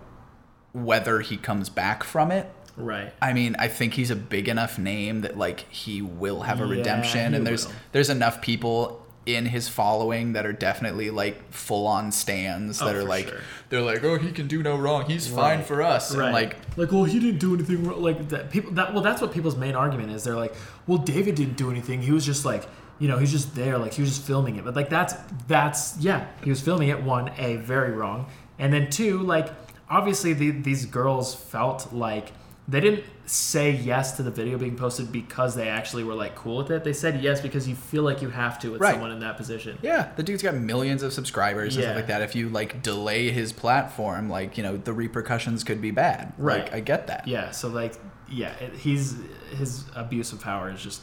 whether 0.72 1.20
he 1.20 1.36
comes 1.36 1.68
back 1.68 2.04
from 2.04 2.30
it 2.30 2.46
Right. 2.76 3.12
I 3.20 3.32
mean, 3.32 3.56
I 3.58 3.68
think 3.68 3.94
he's 3.94 4.10
a 4.10 4.16
big 4.16 4.48
enough 4.48 4.78
name 4.78 5.20
that 5.22 5.36
like 5.36 5.60
he 5.72 6.00
will 6.00 6.42
have 6.42 6.60
a 6.60 6.64
Yeah, 6.64 6.70
redemption, 6.78 7.34
and 7.34 7.46
there's 7.46 7.66
will. 7.66 7.74
there's 7.92 8.08
enough 8.10 8.40
people 8.40 9.04
in 9.26 9.44
his 9.46 9.68
following 9.68 10.32
that 10.32 10.46
are 10.46 10.52
definitely 10.52 11.10
like 11.10 11.52
full 11.52 11.86
on 11.86 12.10
stands 12.10 12.80
Oh, 12.80 12.86
that 12.86 12.96
are 12.96 13.04
like 13.04 13.28
sure. 13.28 13.40
they're 13.68 13.82
like, 13.82 14.02
oh, 14.04 14.16
he 14.16 14.30
can 14.32 14.46
do 14.46 14.62
no 14.62 14.76
wrong, 14.76 15.04
he's 15.04 15.26
fine 15.26 15.62
for 15.62 15.82
us, 15.82 16.12
and 16.12 16.32
like 16.32 16.56
like, 16.76 16.90
well, 16.92 17.04
he 17.04 17.18
didn't 17.20 17.40
do 17.40 17.54
anything 17.54 17.84
wrong. 17.84 18.00
Like 18.00 18.28
that 18.30 18.50
people 18.50 18.70
that 18.72 18.94
well, 18.94 19.02
that's 19.02 19.20
what 19.20 19.32
people's 19.32 19.56
main 19.56 19.74
argument 19.74 20.12
is. 20.12 20.24
They're 20.24 20.36
like, 20.36 20.54
well, 20.86 20.98
David 20.98 21.34
didn't 21.34 21.56
do 21.58 21.70
anything. 21.70 22.00
He 22.02 22.12
was 22.12 22.24
just 22.24 22.44
like, 22.46 22.66
you 23.00 23.08
know, 23.08 23.18
he's 23.18 23.32
just 23.32 23.56
there. 23.56 23.78
Like 23.78 23.94
he 23.94 24.02
was 24.02 24.10
just 24.14 24.24
filming 24.26 24.56
it. 24.56 24.64
But 24.64 24.76
like 24.76 24.88
that's 24.90 25.14
that's 25.48 25.96
yeah, 25.98 26.26
he 26.44 26.50
was 26.50 26.60
filming 26.60 26.88
it. 26.90 27.02
One, 27.02 27.32
a 27.38 27.56
very 27.56 27.90
wrong, 27.92 28.26
and 28.58 28.72
then 28.72 28.88
two, 28.90 29.18
like 29.18 29.48
obviously 29.88 30.32
the, 30.34 30.50
these 30.52 30.86
girls 30.86 31.34
felt 31.34 31.92
like 31.92 32.30
they 32.68 32.78
didn't 32.80 33.02
say 33.26 33.72
yes 33.72 34.16
to 34.16 34.22
the 34.22 34.30
video 34.30 34.56
being 34.58 34.76
posted 34.76 35.10
because 35.10 35.56
they 35.56 35.68
actually 35.68 36.04
were 36.04 36.14
like 36.14 36.36
cool 36.36 36.58
with 36.58 36.70
it. 36.70 36.84
They 36.84 36.92
said 36.92 37.20
yes 37.20 37.40
because 37.40 37.66
you 37.68 37.74
feel 37.74 38.02
like 38.04 38.22
you 38.22 38.28
have 38.28 38.58
to 38.60 38.70
with 38.72 38.80
Right. 38.80 38.92
someone 38.92 39.10
in 39.10 39.20
that 39.20 39.36
position. 39.36 39.78
Yeah, 39.82 40.10
the 40.14 40.22
dude's 40.22 40.42
got 40.42 40.54
millions 40.54 41.02
of 41.02 41.12
subscribers 41.12 41.74
and 41.74 41.82
stuff 41.84 41.96
like 41.96 42.06
that. 42.08 42.22
If 42.22 42.36
you 42.36 42.48
like 42.48 42.82
delay 42.82 43.30
his 43.30 43.52
platform, 43.52 44.28
like 44.28 44.56
you 44.56 44.62
know, 44.62 44.76
the 44.76 44.92
repercussions 44.92 45.64
could 45.64 45.80
be 45.80 45.90
bad. 45.90 46.32
Right. 46.38 46.64
Like, 46.64 46.74
I 46.74 46.80
get 46.80 47.06
that. 47.08 47.26
Yeah, 47.26 47.50
so 47.50 47.68
like 47.68 47.94
yeah, 48.28 48.52
it, 48.60 48.74
he's 48.74 49.16
his 49.56 49.84
abuse 49.96 50.32
of 50.32 50.40
power 50.40 50.70
is 50.70 50.80
just 50.82 51.00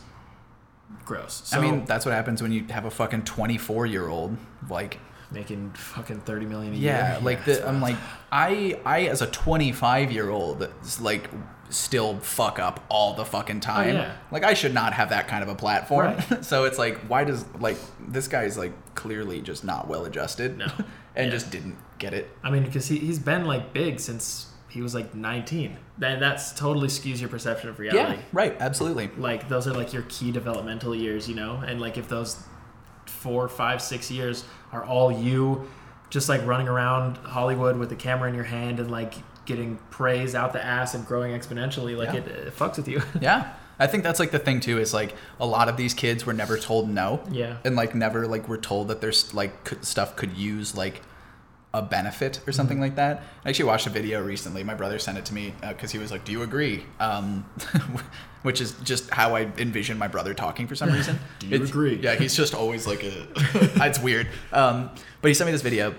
gross. 1.06 1.42
So, 1.46 1.58
I 1.58 1.62
mean, 1.62 1.86
that's 1.86 2.06
what 2.06 2.14
happens 2.14 2.42
when 2.42 2.52
you 2.52 2.66
have 2.70 2.86
a 2.86 2.92
fucking 2.92 3.24
24 3.24 3.86
year 3.86 4.08
old. 4.08 4.38
Like, 4.70 5.00
making 5.32 5.72
fucking 5.72 6.22
30 6.22 6.46
million 6.46 6.74
a 6.74 6.78
yeah, 6.78 7.14
year. 7.14 7.22
like 7.22 7.48
it's 7.48 7.60
the, 7.60 7.68
I'm 7.68 7.82
like, 7.82 7.98
I, 8.32 8.80
I 8.86 9.08
as 9.08 9.22
a 9.22 9.28
25 9.28 10.12
year 10.12 10.30
old, 10.30 10.70
like, 11.02 11.30
still 11.70 12.18
fuck 12.20 12.60
up 12.60 12.86
all 12.90 13.14
the 13.14 13.26
fucking 13.26 13.58
oh, 13.58 13.60
time. 13.60 13.90
Oh, 13.90 14.00
yeah. 14.00 14.16
Like, 14.32 14.44
I 14.44 14.54
should 14.54 14.74
not 14.74 14.94
have 14.94 15.10
that 15.10 15.28
kind 15.28 15.44
of 15.44 15.50
a 15.50 15.56
platform. 15.56 16.16
Right. 16.30 16.46
so 16.46 16.64
it's 16.64 16.78
like, 16.78 16.98
why 17.10 17.24
does 17.24 17.46
like 17.60 17.78
this 18.08 18.28
guy's 18.28 18.58
like 18.58 18.74
clearly 18.96 19.42
just 19.42 19.64
not 19.64 19.88
well 19.88 20.06
adjusted, 20.06 20.58
No. 20.58 20.68
and 21.16 21.26
Yeah. 21.26 21.30
just 21.30 21.52
didn't 21.52 21.78
get 22.00 22.14
it. 22.14 22.30
I 22.44 22.52
mean, 22.52 22.64
because 22.64 22.88
he, 22.88 22.98
he's 23.00 23.20
been 23.20 23.46
like 23.46 23.74
big 23.74 24.00
since 24.00 24.48
he 24.78 24.84
was 24.84 24.94
like 24.94 25.16
19. 25.16 25.76
Then 25.98 26.20
that's 26.20 26.54
totally 26.54 26.88
skews 26.88 27.20
your 27.20 27.30
perception 27.30 27.70
of 27.70 27.80
reality. 27.80 28.18
Yeah, 28.20 28.22
right, 28.32 28.56
absolutely. 28.60 29.10
Like 29.18 29.50
those 29.50 29.68
are 29.68 29.74
like 29.74 29.92
your 29.92 30.04
key 30.04 30.32
developmental 30.32 30.94
years, 30.94 31.28
you 31.28 31.34
know? 31.34 31.56
And 31.66 31.82
like 31.82 31.98
if 31.98 32.08
those 32.08 32.44
four, 33.08 33.48
five, 33.50 33.82
six 33.82 34.12
years 34.12 34.44
are 34.72 34.84
all 34.86 35.12
you 35.12 35.68
just 36.12 36.30
like 36.30 36.46
running 36.46 36.68
around 36.68 37.18
Hollywood 37.18 37.78
with 37.78 37.90
the 37.90 37.96
camera 37.96 38.30
in 38.30 38.36
your 38.36 38.44
hand 38.44 38.80
and 38.80 38.92
like 38.92 39.16
getting 39.46 39.78
praise 39.90 40.36
out 40.36 40.54
the 40.54 40.64
ass 40.64 40.94
and 40.94 41.06
growing 41.08 41.32
exponentially, 41.38 41.98
like 41.98 42.10
Yeah. 42.14 42.20
it, 42.20 42.28
it 42.28 42.56
fucks 42.56 42.78
with 42.78 42.88
you. 42.88 43.02
Yeah. 43.22 43.54
I 43.80 43.86
think 43.88 44.04
that's 44.04 44.20
like 44.20 44.32
the 44.32 44.40
thing 44.40 44.60
too 44.60 44.80
is 44.80 44.94
like 44.94 45.16
a 45.40 45.46
lot 45.46 45.70
of 45.70 45.78
these 45.78 45.94
kids 45.94 46.26
were 46.26 46.34
never 46.34 46.58
told 46.58 46.90
no. 46.90 47.22
Yeah. 47.32 47.58
And 47.66 47.76
like 47.76 47.94
never 47.96 48.28
like 48.28 48.48
were 48.48 48.58
told 48.58 48.88
that 48.90 49.02
there's 49.02 49.34
like 49.34 49.64
could, 49.66 49.84
stuff 49.86 50.16
could 50.16 50.36
use 50.38 50.76
like 50.76 51.02
a 51.78 51.82
benefit 51.82 52.40
or 52.48 52.52
something 52.52 52.78
Mm-hmm. 52.78 52.82
like 52.84 52.96
that. 52.96 53.24
I 53.46 53.50
actually 53.50 53.66
watched 53.66 53.88
a 53.88 53.90
video 53.90 54.24
recently. 54.24 54.64
My 54.64 54.76
brother 54.76 55.00
sent 55.00 55.18
it 55.18 55.26
to 55.26 55.34
me 55.34 55.54
because 55.68 55.92
he 55.92 55.98
was 56.00 56.12
like, 56.12 56.24
"Do 56.26 56.32
you 56.32 56.42
agree?" 56.44 56.84
Um, 57.00 57.46
which 58.44 58.62
is 58.62 58.74
just 58.84 59.10
how 59.12 59.36
I 59.36 59.42
envision 59.58 59.98
my 59.98 60.08
brother 60.08 60.34
talking 60.34 60.68
for 60.68 60.76
some 60.76 60.92
reason. 60.92 61.20
Do 61.40 61.48
you 61.48 61.56
It's- 61.56 61.70
agree? 61.70 61.96
Yeah, 62.02 62.16
he's 62.16 62.36
just 62.36 62.54
always 62.54 62.88
like 62.88 63.04
a. 63.04 63.28
it's 63.86 64.00
weird. 64.00 64.28
Um, 64.52 64.90
but 65.22 65.28
he 65.30 65.34
sent 65.34 65.48
me 65.48 65.52
this 65.52 65.62
video, 65.62 65.96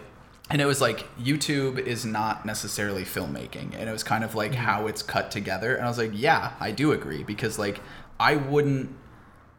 and 0.51 0.61
it 0.63 0.67
was 0.67 0.81
like 0.81 1.07
YouTube 1.19 1.79
is 1.79 2.05
not 2.05 2.45
necessarily 2.47 3.05
filmmaking, 3.05 3.75
and 3.79 3.89
it 3.89 3.93
was 3.93 4.03
kind 4.05 4.25
of 4.25 4.35
like 4.35 4.53
Mm-hmm. 4.53 4.63
how 4.65 4.87
it's 4.87 5.03
cut 5.03 5.31
together. 5.31 5.75
And 5.75 5.85
I 5.85 5.89
was 5.89 5.99
like, 5.99 6.13
yeah, 6.15 6.53
I 6.61 6.71
do 6.71 6.93
agree 6.93 7.23
because 7.25 7.59
like 7.59 7.81
I 8.21 8.37
wouldn't 8.37 8.95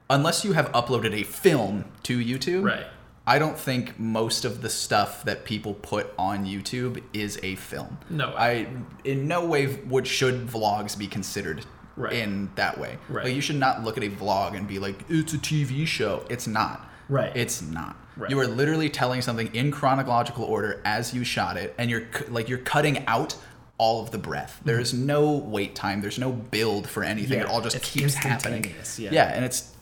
unless 0.09 0.43
you 0.43 0.53
have 0.53 0.71
uploaded 0.71 1.13
a 1.13 1.23
film 1.23 1.85
to 2.03 2.17
YouTube. 2.19 2.63
Right. 2.65 2.85
I 3.29 3.37
don't 3.39 3.57
think 3.57 3.99
most 3.99 4.43
of 4.43 4.61
the 4.61 4.69
stuff 4.69 5.23
that 5.25 5.45
people 5.45 5.75
put 5.75 6.11
on 6.17 6.45
YouTube 6.45 7.01
is 7.13 7.39
a 7.43 7.55
film. 7.55 7.97
No. 8.09 8.33
I 8.35 8.67
in 9.03 9.27
no 9.27 9.45
way 9.45 9.67
would 9.85 10.07
should 10.07 10.47
vlogs 10.47 10.97
be 10.97 11.07
considered 11.07 11.65
Right. 11.95 12.13
in 12.13 12.49
that 12.55 12.77
way. 12.79 12.97
Right. 13.09 13.25
Like 13.25 13.35
you 13.35 13.41
should 13.41 13.57
not 13.57 13.83
look 13.83 13.97
at 13.97 14.03
a 14.03 14.09
vlog 14.09 14.55
and 14.55 14.67
be 14.67 14.79
like, 14.79 15.03
it's 15.09 15.33
a 15.33 15.37
TV 15.37 15.85
show. 15.85 16.25
It's 16.29 16.47
not. 16.47 16.89
Right. 17.09 17.31
It's 17.35 17.61
not. 17.61 17.95
Right. 18.17 18.29
You 18.31 18.39
are 18.39 18.47
literally 18.47 18.89
telling 18.89 19.21
something 19.21 19.53
in 19.53 19.69
chronological 19.71 20.45
order 20.45 20.81
as 20.85 21.13
you 21.13 21.23
shot 21.23 21.55
it, 21.57 21.73
and 21.77 21.89
you're 21.89 22.07
like 22.29 22.49
you're 22.49 22.57
cutting 22.75 23.05
out 23.07 23.35
all 23.77 24.01
of 24.01 24.11
the 24.11 24.17
breath. 24.17 24.59
There 24.65 24.79
is 24.79 24.93
no 24.93 25.31
wait 25.31 25.75
time. 25.75 26.01
There's 26.01 26.19
no 26.19 26.31
build 26.31 26.87
for 26.87 27.03
anything. 27.03 27.31
Mm-hmm. 27.39 27.47
Yeah, 27.47 27.49
it 27.49 27.53
all 27.53 27.61
just 27.61 27.81
keeps 27.81 28.13
happening. 28.15 28.73
yeah. 28.97 29.09
yeah, 29.11 29.33
and 29.35 29.43
it's 29.45 29.73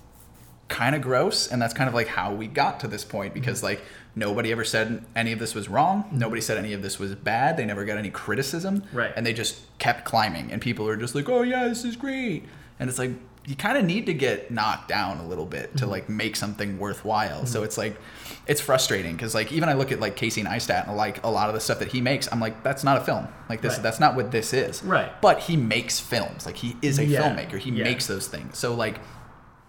kind 0.67 0.95
of 0.95 1.01
gross 1.01 1.47
and 1.47 1.61
that's 1.61 1.73
kind 1.73 1.87
of 1.87 1.93
like 1.93 2.07
how 2.07 2.33
we 2.33 2.45
got 2.47 2.79
to 2.81 2.87
this 2.87 3.05
point 3.05 3.33
because 3.33 3.57
mm-hmm. 3.59 3.67
like 3.67 3.81
nobody 4.15 4.51
ever 4.51 4.63
said 4.63 5.03
any 5.15 5.31
of 5.31 5.39
this 5.39 5.55
was 5.55 5.69
wrong. 5.69 6.03
Mm-hmm. 6.03 6.19
Nobody 6.19 6.41
said 6.41 6.57
any 6.57 6.73
of 6.73 6.81
this 6.81 6.99
was 6.99 7.15
bad. 7.15 7.55
They 7.57 7.65
never 7.65 7.85
got 7.85 7.97
any 7.97 8.09
criticism. 8.09 8.83
Right. 8.91 9.13
and 9.15 9.25
they 9.25 9.33
just 9.33 9.61
kept 9.79 10.05
climbing 10.05 10.51
and 10.51 10.61
people 10.61 10.87
are 10.87 10.97
just 10.97 11.15
like 11.15 11.29
oh 11.29 11.41
yeah 11.43 11.67
this 11.67 11.85
is 11.85 11.95
great. 11.95 12.43
And 12.79 12.89
it's 12.89 12.99
like 12.99 13.11
you 13.45 13.55
kind 13.55 13.77
of 13.77 13.85
need 13.85 14.05
to 14.07 14.13
get 14.13 14.51
knocked 14.51 14.89
down 14.89 15.19
a 15.19 15.25
little 15.27 15.45
bit 15.45 15.67
Mm-hmm. 15.69 15.77
to 15.77 15.87
like 15.87 16.09
make 16.09 16.35
something 16.35 16.77
worthwhile. 16.79 17.45
So 17.45 17.59
mm-hmm. 17.59 17.65
it's 17.65 17.77
like 17.77 17.97
it's 18.45 18.59
frustrating 18.61 19.13
because 19.13 19.33
like 19.35 19.51
even 19.51 19.67
i 19.69 19.73
look 19.73 19.91
at 19.91 19.99
like 19.99 20.15
casey 20.15 20.41
neistat 20.43 20.87
and 20.87 20.95
like 20.97 21.23
a 21.25 21.29
lot 21.29 21.47
of 21.49 21.53
the 21.53 21.59
stuff 21.59 21.79
that 21.79 21.89
he 21.89 21.99
makes 22.01 22.31
i'm 22.31 22.39
like 22.39 22.63
that's 22.63 22.83
not 22.83 22.97
a 22.97 23.01
film. 23.01 23.27
Like 23.49 23.61
this 23.61 23.75
Right. 23.75 23.83
that's 23.83 23.99
not 24.01 24.15
what 24.15 24.31
this 24.31 24.53
is. 24.53 24.83
Right. 24.83 25.09
but 25.21 25.39
he 25.39 25.55
makes 25.55 25.99
films. 25.99 26.45
Like 26.45 26.57
he 26.57 26.75
is 26.81 26.99
a 26.99 27.05
Yeah. 27.05 27.21
filmmaker. 27.21 27.57
He 27.57 27.71
Yeah. 27.71 27.85
makes 27.85 28.05
those 28.07 28.27
things. 28.27 28.57
So 28.57 28.73
like 28.73 28.99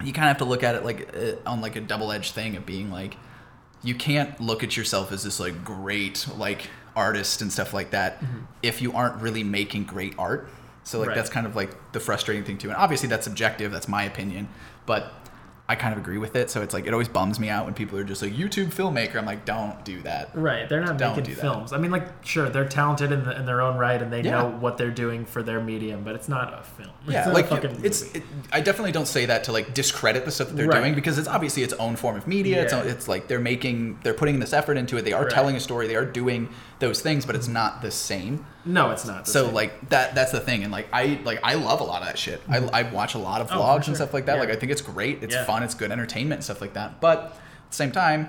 you 0.04 0.12
kind 0.12 0.24
of 0.26 0.28
have 0.28 0.38
to 0.38 0.44
look 0.44 0.62
at 0.62 0.74
it 0.74 0.84
like 0.84 1.14
uh, 1.16 1.32
on 1.48 1.60
like 1.60 1.76
a 1.76 1.80
double-edged 1.80 2.32
thing 2.34 2.56
of 2.56 2.64
being 2.64 2.90
like 2.90 3.16
you 3.82 3.94
can't 3.94 4.40
look 4.40 4.62
at 4.64 4.76
yourself 4.76 5.12
as 5.12 5.22
this 5.24 5.38
like 5.40 5.64
great 5.64 6.26
like 6.36 6.68
artist 6.96 7.42
and 7.42 7.52
stuff 7.52 7.72
like 7.72 7.90
that 7.90 8.22
if 8.62 8.82
you 8.82 8.92
aren't 8.92 9.20
really 9.22 9.44
making 9.44 9.84
great 9.84 10.14
art. 10.18 10.48
So 10.84 10.98
like 10.98 11.08
Right. 11.08 11.14
that's 11.16 11.30
kind 11.30 11.46
of 11.46 11.54
like 11.54 11.92
the 11.92 12.00
frustrating 12.00 12.44
thing 12.44 12.58
too. 12.58 12.68
And 12.68 12.76
obviously 12.76 13.08
that's 13.08 13.24
subjective 13.24 13.70
that's 13.72 13.88
my 13.88 14.02
opinion. 14.04 14.48
But 14.86 15.12
i 15.68 15.74
kind 15.74 15.92
of 15.92 15.98
agree 16.00 16.18
with 16.18 16.34
it 16.36 16.50
so 16.50 16.62
it's 16.62 16.72
like 16.72 16.86
it 16.86 16.92
always 16.92 17.08
bums 17.08 17.38
me 17.38 17.48
out 17.48 17.64
when 17.66 17.74
people 17.74 17.98
are 17.98 18.04
just 18.04 18.22
like 18.22 18.32
youtube 18.32 18.66
filmmaker 18.72 19.16
i'm 19.16 19.26
like 19.26 19.44
don't 19.44 19.84
do 19.84 20.00
that 20.02 20.30
Right, 20.34 20.68
they're 20.68 20.80
not 20.80 20.98
Don't 20.98 21.16
making 21.16 21.34
films. 21.34 21.72
I 21.72 21.78
mean, 21.78 21.90
like, 21.90 22.24
sure, 22.24 22.48
they're 22.48 22.68
talented 22.68 23.10
in, 23.12 23.24
the, 23.24 23.36
in 23.38 23.44
their 23.46 23.60
own 23.60 23.76
right, 23.76 24.00
and 24.00 24.12
they 24.12 24.22
Yeah. 24.22 24.30
know 24.32 24.48
what 24.50 24.78
they're 24.78 24.90
doing 24.90 25.24
for 25.24 25.42
their 25.42 25.60
medium, 25.60 26.04
but 26.04 26.14
it's 26.14 26.28
not 26.28 26.54
a 26.54 26.62
film. 26.62 26.90
Yeah, 27.08 27.28
it's 27.30 27.50
like 27.50 27.64
it's. 27.84 28.02
It, 28.14 28.22
I 28.52 28.60
definitely 28.60 28.92
don't 28.92 29.06
say 29.08 29.26
that 29.26 29.44
to 29.44 29.52
like 29.52 29.74
discredit 29.74 30.24
the 30.24 30.30
stuff 30.30 30.48
that 30.48 30.56
they're 30.56 30.68
Right. 30.68 30.80
doing 30.80 30.94
because 30.94 31.18
it's 31.18 31.28
obviously 31.28 31.62
its 31.62 31.72
own 31.74 31.96
form 31.96 32.16
of 32.16 32.26
media. 32.26 32.62
It's, 32.62 32.72
Yeah. 32.72 32.80
own, 32.82 32.86
it's 32.88 33.08
like 33.08 33.26
they're 33.28 33.40
making, 33.40 33.98
they're 34.02 34.14
putting 34.14 34.38
this 34.38 34.52
effort 34.52 34.76
into 34.76 34.96
it. 34.96 35.04
They 35.04 35.12
are 35.12 35.22
Right. 35.22 35.30
telling 35.30 35.56
a 35.56 35.60
story. 35.60 35.86
They 35.88 35.96
are 35.96 36.04
doing 36.06 36.48
those 36.80 37.00
things, 37.00 37.26
but 37.26 37.34
it's 37.34 37.48
not 37.48 37.82
the 37.82 37.90
same. 37.90 38.46
no, 38.64 38.90
it's 38.90 39.04
not. 39.04 39.24
the 39.24 39.30
So 39.30 39.46
same. 39.46 39.54
like 39.54 39.88
that, 39.90 40.14
that's 40.14 40.30
the 40.32 40.40
thing. 40.40 40.62
And 40.62 40.70
like 40.72 40.86
I, 40.92 41.20
like 41.24 41.40
I 41.42 41.54
love 41.54 41.80
a 41.80 41.84
lot 41.84 42.02
of 42.02 42.08
that 42.08 42.18
shit. 42.18 42.40
I, 42.48 42.58
I 42.58 42.82
watch 42.90 43.14
a 43.14 43.18
lot 43.18 43.40
of 43.40 43.48
Oh, 43.50 43.54
vlogs 43.56 43.84
sure. 43.84 43.90
and 43.90 43.96
stuff 43.96 44.14
like 44.14 44.26
that. 44.26 44.34
Yeah. 44.34 44.40
Like 44.40 44.50
I 44.50 44.56
think 44.56 44.70
it's 44.70 44.82
great. 44.82 45.22
It's 45.22 45.34
Yeah. 45.34 45.44
fun. 45.44 45.62
It's 45.62 45.74
good 45.74 45.90
entertainment 45.90 46.38
and 46.38 46.44
stuff 46.44 46.60
like 46.60 46.74
that. 46.74 47.00
But 47.00 47.18
at 47.18 47.70
the 47.70 47.76
same 47.76 47.90
time. 47.92 48.28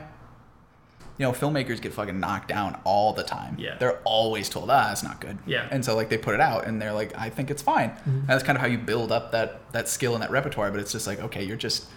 You 1.17 1.25
know, 1.25 1.33
filmmakers 1.33 1.81
get 1.81 1.91
fucking 1.93 2.17
knocked 2.17 2.47
down 2.47 2.79
all 2.85 3.11
the 3.11 3.23
time. 3.23 3.57
Yeah. 3.59 3.75
They're 3.77 3.97
always 4.05 4.47
told, 4.47 4.69
ah, 4.71 4.89
it's 4.93 5.03
not 5.03 5.19
good. 5.19 5.37
Yeah. 5.45 5.67
And 5.69 5.83
so 5.83 5.93
like 5.93 6.07
they 6.07 6.17
put 6.17 6.33
it 6.33 6.39
out 6.39 6.65
and 6.65 6.81
they're 6.81 6.93
like, 6.93 7.11
I 7.17 7.29
think 7.29 7.51
it's 7.51 7.61
fine. 7.61 7.89
Mm-hmm. 7.89 8.09
And 8.19 8.27
that's 8.29 8.41
kind 8.43 8.55
of 8.57 8.61
how 8.61 8.67
you 8.67 8.77
build 8.77 9.11
up 9.11 9.33
that 9.33 9.59
that 9.73 9.89
skill 9.89 10.13
and 10.13 10.23
that 10.23 10.31
repertoire. 10.31 10.71
But 10.71 10.79
it's 10.79 10.93
just 10.93 11.07
like, 11.07 11.19
okay, 11.19 11.43
you're 11.43 11.57
just 11.57 11.87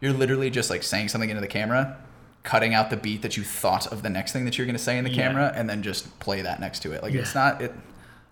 you're 0.00 0.12
literally 0.12 0.50
just 0.50 0.70
like 0.70 0.84
saying 0.84 1.08
something 1.08 1.28
into 1.28 1.40
the 1.40 1.48
camera, 1.48 1.96
cutting 2.42 2.72
out 2.74 2.90
the 2.90 2.96
beat 2.96 3.22
that 3.22 3.36
you 3.36 3.42
thought 3.44 3.86
of 3.92 4.02
the 4.02 4.08
next 4.10 4.32
thing 4.32 4.44
that 4.46 4.56
you're 4.56 4.66
gonna 4.66 4.78
say 4.78 4.96
in 4.98 5.04
the 5.04 5.10
Yeah. 5.10 5.28
camera, 5.28 5.52
and 5.54 5.68
then 5.68 5.82
just 5.82 6.18
play 6.20 6.40
that 6.42 6.58
next 6.60 6.80
to 6.80 6.92
it. 6.92 7.02
Like 7.02 7.14
it's 7.14 7.34
not 7.34 7.60
it 7.62 7.74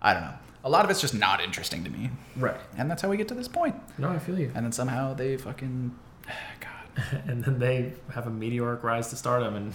I 0.01 0.13
don't 0.13 0.23
know. 0.23 0.33
A 0.63 0.69
lot 0.69 0.83
of 0.85 0.91
it's 0.91 0.99
just 1.01 1.13
not 1.13 1.41
interesting 1.41 1.83
to 1.85 1.89
me. 1.89 2.09
right. 2.35 2.57
And 2.77 2.89
that's 2.89 3.01
how 3.01 3.09
we 3.09 3.17
get 3.17 3.27
to 3.29 3.33
this 3.33 3.47
point. 3.47 3.75
No, 3.97 4.09
I 4.09 4.19
feel 4.19 4.37
you. 4.39 4.51
And 4.55 4.65
then 4.65 4.71
somehow 4.71 5.13
they 5.13 5.37
fucking 5.37 5.95
God. 6.59 7.21
and 7.27 7.43
then 7.43 7.59
they 7.59 7.93
have 8.13 8.27
a 8.27 8.29
meteoric 8.29 8.83
rise 8.83 9.09
to 9.09 9.15
stardom 9.15 9.55
and 9.55 9.73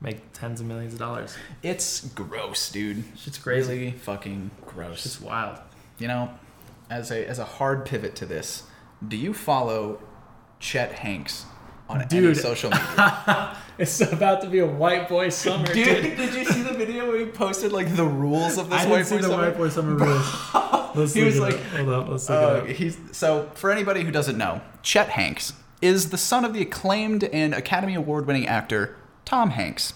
make 0.00 0.32
tens 0.32 0.60
of 0.60 0.66
millions 0.66 0.92
of 0.94 0.98
dollars. 0.98 1.36
It's 1.62 2.06
gross, 2.08 2.70
dude. 2.70 3.04
It's 3.26 3.38
crazy. 3.38 3.68
Really 3.78 3.90
fucking 3.92 4.50
gross. 4.66 5.04
It's 5.06 5.20
wild. 5.20 5.58
You 5.98 6.08
know, 6.08 6.30
as 6.90 7.10
a 7.10 7.26
as 7.26 7.38
a 7.38 7.44
hard 7.44 7.84
pivot 7.86 8.14
to 8.16 8.26
this, 8.26 8.64
do 9.06 9.16
you 9.16 9.32
follow 9.34 10.00
Chet 10.60 10.92
Hanks 11.00 11.46
on 11.88 12.00
any 12.02 12.08
Dude. 12.08 12.36
social 12.36 12.70
media? 12.70 13.56
It's 13.76 14.00
about 14.00 14.40
to 14.42 14.48
be 14.48 14.60
a 14.60 14.66
white 14.66 15.08
boy 15.08 15.28
summer, 15.30 15.66
Dude, 15.66 16.16
did 16.16 16.32
you 16.34 16.44
see 16.44 16.62
the 16.62 16.72
video 16.74 17.08
where 17.08 17.18
he 17.18 17.26
posted 17.26 17.72
like 17.72 17.94
the 17.96 18.04
rules 18.06 18.56
of 18.56 18.70
this 18.70 18.82
I 18.82 18.86
white 18.88 18.96
didn't 18.98 19.06
see 19.06 19.16
boy 19.16 19.22
the 19.22 19.28
summer? 19.28 19.42
white 19.48 19.56
boy 19.56 19.68
summer 19.68 19.94
rules. 19.96 20.94
Let's 20.94 21.12
He 21.14 21.24
was 21.24 21.40
like- 21.40 21.60
hold 21.60 21.88
up, 21.88 22.08
let's 22.08 22.28
look 22.28 22.38
Uh, 22.40 22.54
it 22.54 22.60
up. 22.60 22.66
he's 22.76 22.96
so 23.10 23.50
for 23.54 23.72
anybody 23.72 24.02
who 24.02 24.12
doesn't 24.12 24.38
know, 24.38 24.60
Chet 24.82 25.08
Hanks 25.10 25.52
is 25.82 26.10
the 26.10 26.16
son 26.18 26.44
of 26.44 26.54
the 26.54 26.62
acclaimed 26.62 27.24
and 27.24 27.52
Academy 27.52 27.94
Award 27.96 28.26
winning 28.28 28.46
actor 28.46 28.96
Tom 29.24 29.50
Hanks. 29.50 29.92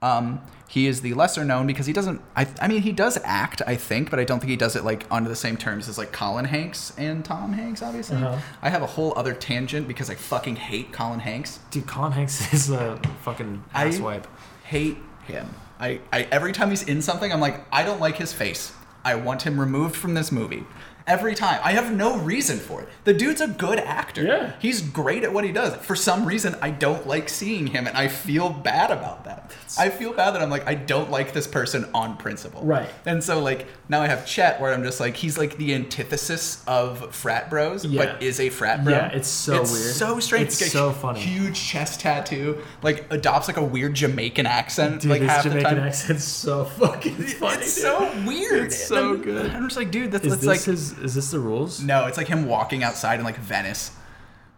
Um, 0.00 0.40
he 0.70 0.86
is 0.86 1.00
the 1.00 1.14
lesser 1.14 1.44
known 1.44 1.66
because 1.66 1.86
he 1.86 1.92
doesn't. 1.94 2.20
I, 2.36 2.46
I 2.60 2.68
mean, 2.68 2.82
he 2.82 2.92
does 2.92 3.18
act, 3.24 3.62
I 3.66 3.74
think, 3.74 4.10
but 4.10 4.20
I 4.20 4.24
don't 4.24 4.38
think 4.38 4.50
he 4.50 4.56
does 4.56 4.76
it 4.76 4.84
like 4.84 5.06
under 5.10 5.28
the 5.30 5.34
same 5.36 5.56
terms 5.56 5.88
as 5.88 5.96
like 5.98 6.12
Colin 6.12 6.44
Hanks 6.44 6.92
and 6.98 7.24
Tom 7.24 7.54
Hanks. 7.54 7.80
Obviously, 7.82 8.16
Uh-huh. 8.18 8.38
I 8.60 8.68
have 8.68 8.82
a 8.82 8.86
whole 8.86 9.14
other 9.16 9.32
tangent 9.32 9.88
because 9.88 10.10
I 10.10 10.14
fucking 10.14 10.56
hate 10.56 10.92
Colin 10.92 11.20
Hanks. 11.20 11.58
Dude, 11.70 11.86
Colin 11.86 12.12
Hanks 12.12 12.52
is 12.52 12.70
a 12.70 13.00
fucking 13.22 13.64
I- 13.72 13.86
asswipe. 13.88 14.24
Hate 14.64 14.98
him. 15.26 15.48
I, 15.80 16.00
I 16.12 16.22
every 16.30 16.52
time 16.52 16.68
he's 16.70 16.82
in 16.82 17.00
something, 17.00 17.32
I'm 17.32 17.40
like, 17.40 17.64
I 17.72 17.82
don't 17.82 18.00
like 18.00 18.16
his 18.16 18.32
face. 18.34 18.72
I 19.04 19.14
want 19.14 19.42
him 19.42 19.58
removed 19.58 19.96
from 19.96 20.12
this 20.14 20.30
movie. 20.30 20.64
Every 21.08 21.34
time. 21.34 21.58
I 21.64 21.72
have 21.72 21.92
no 21.92 22.18
reason 22.18 22.58
for 22.58 22.82
it. 22.82 22.88
The 23.04 23.14
dude's 23.14 23.40
a 23.40 23.48
good 23.48 23.78
actor. 23.80 24.22
Yeah. 24.22 24.52
He's 24.60 24.80
great 24.82 25.24
at 25.24 25.32
what 25.32 25.42
he 25.42 25.50
does. 25.52 25.74
For 25.76 25.96
some 25.96 26.24
reason, 26.26 26.54
I 26.62 26.70
don't 26.70 27.06
like 27.06 27.28
seeing 27.28 27.66
him, 27.68 27.86
and 27.86 27.96
I 27.96 28.08
feel 28.08 28.50
bad 28.50 28.90
about 28.90 29.24
that. 29.24 29.50
I 29.78 29.88
feel 29.88 30.12
bad 30.12 30.32
that 30.32 30.42
I'm 30.42 30.50
like, 30.50 30.66
I 30.68 30.74
don't 30.74 31.10
like 31.10 31.32
this 31.32 31.46
person 31.46 31.88
on 31.94 32.16
principle. 32.18 32.62
Right. 32.62 32.88
And 33.06 33.24
so, 33.24 33.40
like, 33.40 33.66
now 33.88 34.02
I 34.02 34.06
have 34.06 34.26
Chet 34.26 34.60
where 34.60 34.72
I'm 34.74 34.82
just 34.84 35.00
like, 35.00 35.16
he's 35.16 35.38
like 35.38 35.56
the 35.56 35.74
antithesis 35.74 36.62
of 36.66 37.14
frat 37.14 37.50
bros, 37.50 37.84
Yeah. 37.84 38.04
but 38.14 38.22
is 38.22 38.38
a 38.40 38.50
frat 38.50 38.84
bro. 38.84 38.92
Yeah, 38.92 39.08
it's 39.12 39.28
so 39.28 39.62
it's 39.62 39.72
weird. 39.72 39.94
so 39.94 40.20
strange. 40.20 40.46
It's 40.48 40.70
so 40.72 40.92
funny. 40.92 41.20
Huge 41.20 41.58
chest 41.58 42.00
tattoo, 42.00 42.58
like 42.82 43.06
adopts 43.10 43.48
like 43.48 43.56
a 43.56 43.64
weird 43.64 43.94
Jamaican 43.94 44.46
accent, 44.46 45.02
Dude, 45.02 45.10
like 45.10 45.22
his 45.22 45.30
half 45.30 45.44
Jamaican 45.44 45.64
the 45.70 45.76
time. 45.76 45.86
accent's 45.88 46.24
so 46.24 46.64
fucking 46.78 47.14
funny. 47.14 47.56
It's 47.62 47.74
dude. 47.74 47.82
so 47.84 48.22
weird. 48.26 48.64
It's 48.66 48.84
so 48.86 49.16
good. 49.16 49.50
I'm 49.52 49.64
just 49.64 49.76
like, 49.76 49.90
dude, 49.90 50.12
that's, 50.12 50.28
that's 50.28 50.44
like 50.44 50.62
his, 50.62 50.92
is 51.02 51.14
this 51.14 51.30
the 51.30 51.38
rules? 51.40 51.80
no, 51.82 52.06
it's 52.06 52.16
like 52.18 52.28
him 52.28 52.46
walking 52.46 52.82
outside 52.82 53.18
in 53.18 53.24
like 53.24 53.36
Venice 53.38 53.92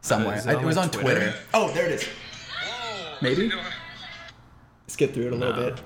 somewhere. 0.01 0.37
is 0.37 0.47
it 0.47 0.57
I- 0.57 0.61
it 0.61 0.65
was 0.65 0.77
on 0.77 0.91
Twitter. 0.91 1.21
Twitter? 1.21 1.35
Oh, 1.55 1.71
there 1.73 1.87
it 1.87 1.93
is. 1.93 2.05
Whoa, 2.05 3.17
Maybe? 3.23 3.35
what 3.35 3.39
are 3.39 3.45
you 3.45 3.51
doing? 3.51 3.65
Skip 4.87 5.15
through 5.15 5.27
it 5.29 5.33
a 5.33 5.37
little 5.37 5.55
bit. 5.55 5.81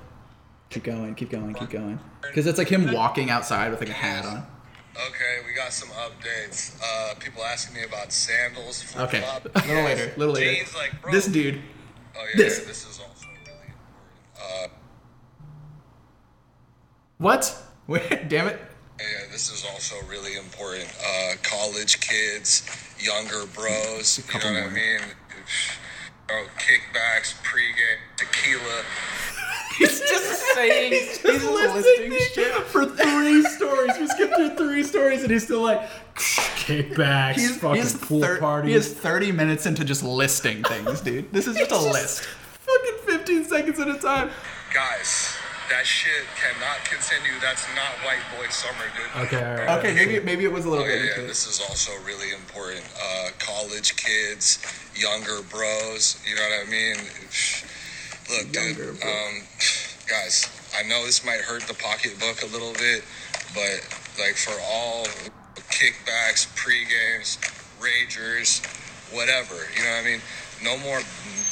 Keep 0.69 0.83
going, 0.85 1.15
keep 1.15 1.29
going, 1.29 1.53
keep 1.53 1.69
going. 1.69 1.99
Because 2.21 2.47
it's 2.47 2.57
like 2.57 2.67
him 2.69 2.91
walking 2.91 3.29
outside 3.29 3.69
with 3.71 3.79
like 3.79 3.89
a 3.89 3.93
hat 3.93 4.25
on. 4.25 4.45
Okay, 4.95 5.39
we 5.45 5.53
got 5.53 5.71
some 5.73 5.89
updates. 5.89 6.79
Uh, 6.81 7.13
people 7.19 7.43
asking 7.43 7.75
me 7.75 7.83
about 7.83 8.11
sandals. 8.11 8.83
Okay, 8.97 9.19
flip-flop. 9.21 9.63
a 9.63 9.67
little 9.67 9.83
later, 9.83 10.11
a 10.15 10.19
little 10.19 10.33
later. 10.33 10.53
Jeans, 10.55 10.73
like, 10.75 11.01
bro. 11.01 11.11
This 11.11 11.27
dude. 11.27 11.61
Oh 12.17 12.25
yeah, 12.29 12.37
this. 12.37 12.59
yeah, 12.61 12.65
this 12.67 12.81
is 12.89 12.99
also 12.99 13.27
really 13.27 13.41
important. 13.43 14.71
Uh, 14.71 14.75
What? 17.17 17.61
Wait, 17.87 18.27
damn 18.29 18.47
it. 18.47 18.59
Yeah, 18.99 19.27
this 19.31 19.51
is 19.51 19.65
also 19.65 19.95
really 20.09 20.35
important. 20.37 20.87
Uh, 21.05 21.33
college 21.43 21.99
kids, 21.99 22.63
younger 22.99 23.45
bros. 23.53 24.17
You 24.17 24.23
couple 24.23 24.51
know 24.53 24.61
what. 24.61 24.71
I 24.71 24.73
mean? 24.73 24.99
Oh, 26.31 26.47
kickbacks, 26.57 27.35
pregame, 27.43 27.99
tequila. 28.17 28.83
He's 29.77 29.99
just 29.99 30.41
saying. 30.55 30.93
he's 30.93 31.17
just 31.21 31.45
listing 31.45 32.13
shit. 32.33 32.53
for 32.67 32.85
three 32.85 33.43
stories. 33.43 33.91
We 33.99 34.07
skipped 34.07 34.35
through 34.35 34.55
three 34.55 34.83
stories, 34.83 35.21
and 35.21 35.29
he's 35.31 35.43
still 35.43 35.61
like 35.61 35.81
kickbacks, 36.15 37.35
He's, 37.35 37.57
fucking 37.57 37.75
he, 37.75 37.79
has 37.81 37.93
pool 37.97 38.21
thir- 38.21 38.39
parties. 38.39 38.69
he 38.69 38.73
has 38.73 38.93
30 38.93 39.33
minutes 39.33 39.65
into 39.65 39.83
just 39.83 40.01
listing 40.01 40.63
things, 40.63 41.01
dude. 41.01 41.31
This 41.33 41.45
is 41.47 41.57
just 41.57 41.71
a 41.71 41.75
just 41.75 41.87
list. 41.91 42.23
Fucking 42.23 43.17
15 43.17 43.43
seconds 43.45 43.79
at 43.81 43.89
a 43.89 43.99
time. 43.99 44.29
Guys, 44.73 45.35
that 45.69 45.85
shit 45.85 46.25
cannot 46.37 46.83
continue. 46.85 47.33
That's 47.41 47.65
not 47.75 47.91
white 48.05 48.21
boy 48.37 48.47
summer, 48.49 48.85
dude. 48.95 49.25
Okay, 49.27 49.43
all 49.43 49.55
right. 49.55 49.77
Okay, 49.79 49.93
maybe 49.93 50.19
maybe 50.23 50.43
it 50.45 50.51
was 50.51 50.65
a 50.65 50.69
little 50.69 50.83
Oh, 50.85 50.87
bit 50.87 51.01
yeah, 51.01 51.07
into 51.09 51.19
yeah, 51.21 51.25
it. 51.25 51.27
this 51.27 51.47
is 51.47 51.59
also 51.67 51.91
really 52.05 52.31
important. 52.33 52.83
Uh, 53.01 53.29
college 53.39 53.95
kids, 53.95 54.59
younger 54.95 55.41
bros, 55.49 56.21
you 56.27 56.35
know 56.35 56.41
what 56.41 56.67
I 56.67 56.69
mean? 56.69 56.95
Look, 58.29 58.53
Younger 58.53 58.91
dude, 58.93 58.99
bro. 59.01 59.09
um, 59.09 59.33
guys, 60.09 60.49
I 60.77 60.83
know 60.87 61.05
this 61.05 61.23
might 61.25 61.41
hurt 61.41 61.63
the 61.63 61.75
pocketbook 61.75 62.41
a 62.43 62.47
little 62.53 62.73
bit, 62.73 63.03
but 63.53 63.81
like 64.19 64.35
for 64.35 64.57
all 64.61 65.05
kickbacks, 65.69 66.47
pre-games, 66.55 67.37
ragers, 67.79 68.61
whatever, 69.13 69.55
you 69.77 69.83
know 69.83 69.91
what 69.91 70.01
I 70.01 70.05
mean? 70.05 70.21
No 70.63 70.77
more 70.79 70.99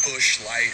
Busch 0.04 0.44
light, 0.46 0.74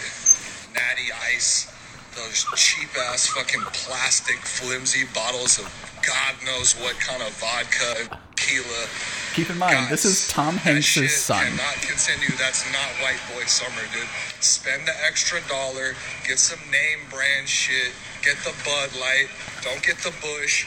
natty 0.74 1.12
ice, 1.34 1.68
those 2.16 2.44
cheap 2.56 2.90
ass 3.10 3.26
fucking 3.28 3.62
plastic 3.72 4.38
flimsy 4.38 5.04
bottles 5.14 5.58
of 5.58 5.66
God 6.06 6.34
knows 6.44 6.74
what 6.74 6.98
kind 6.98 7.22
of 7.22 7.30
vodka, 7.38 8.18
tequila. 8.40 8.86
Keep 9.34 9.50
in 9.50 9.58
mind, 9.58 9.88
this 9.88 10.04
is 10.04 10.26
Tom 10.28 10.56
Hanks' 10.56 11.14
son. 11.16 11.44
Cannot 11.44 11.74
continue. 11.82 12.34
That's 12.36 12.66
not 12.72 12.88
white 13.02 13.20
boy 13.32 13.44
summer, 13.46 13.82
dude. 13.92 14.08
Spend 14.40 14.86
the 14.86 14.94
extra 15.06 15.40
dollar, 15.48 15.94
get 16.26 16.38
some 16.38 16.58
name 16.70 17.06
brand 17.10 17.48
shit, 17.48 17.92
get 18.22 18.36
the 18.42 18.54
Bud 18.64 18.90
Light, 18.98 19.28
don't 19.62 19.82
get 19.82 19.98
the 19.98 20.12
Busch, 20.20 20.66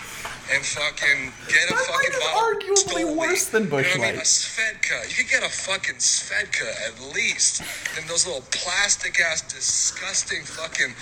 and 0.51 0.63
fucking 0.65 1.31
get 1.47 1.69
a 1.69 1.73
Bud 1.73 1.79
fucking 1.85 2.09
is 2.11 2.19
bottle. 2.19 2.41
arguably 2.41 3.03
Stoli. 3.05 3.15
worse 3.15 3.45
than 3.47 3.69
Busch 3.69 3.93
you 3.93 4.01
know 4.01 4.07
what 4.07 4.09
I 4.09 4.11
mean? 4.13 4.19
A 4.21 4.23
Svedka. 4.23 5.09
You 5.09 5.23
could 5.23 5.31
get 5.31 5.43
a 5.43 5.49
fucking 5.49 5.95
Svedka 5.95 6.67
at 6.87 7.13
least 7.15 7.61
than 7.95 8.07
those 8.07 8.25
little 8.27 8.43
plastic 8.51 9.19
ass, 9.21 9.41
disgusting 9.41 10.43
fucking 10.43 10.93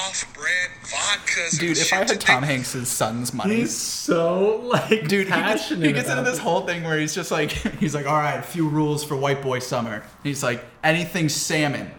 off-brand 0.00 0.70
vodkas. 0.84 1.50
and 1.50 1.58
Dude, 1.60 1.76
if 1.76 1.86
shit 1.88 1.92
I 1.98 2.04
to 2.04 2.12
had 2.14 2.20
Tom 2.20 2.40
take- 2.42 2.50
Hanks' 2.50 2.88
son's 2.88 3.34
money, 3.34 3.56
He's 3.56 3.76
so 3.76 4.60
like 4.64 5.08
dude, 5.08 5.10
he 5.10 5.16
gets, 5.24 5.30
passionate. 5.30 5.86
he 5.86 5.92
gets 5.92 6.08
into 6.08 6.22
this 6.22 6.38
it. 6.38 6.42
whole 6.42 6.62
thing 6.66 6.84
where 6.84 6.98
he's 6.98 7.14
just 7.14 7.30
like, 7.30 7.50
he's 7.80 7.94
like, 7.94 8.06
all 8.06 8.16
right, 8.16 8.38
a 8.38 8.42
few 8.42 8.68
rules 8.68 9.02
for 9.04 9.16
white 9.16 9.42
boy 9.42 9.58
summer. 9.58 10.02
He's 10.22 10.42
like, 10.42 10.64
anything 10.84 11.28
salmon, 11.28 11.90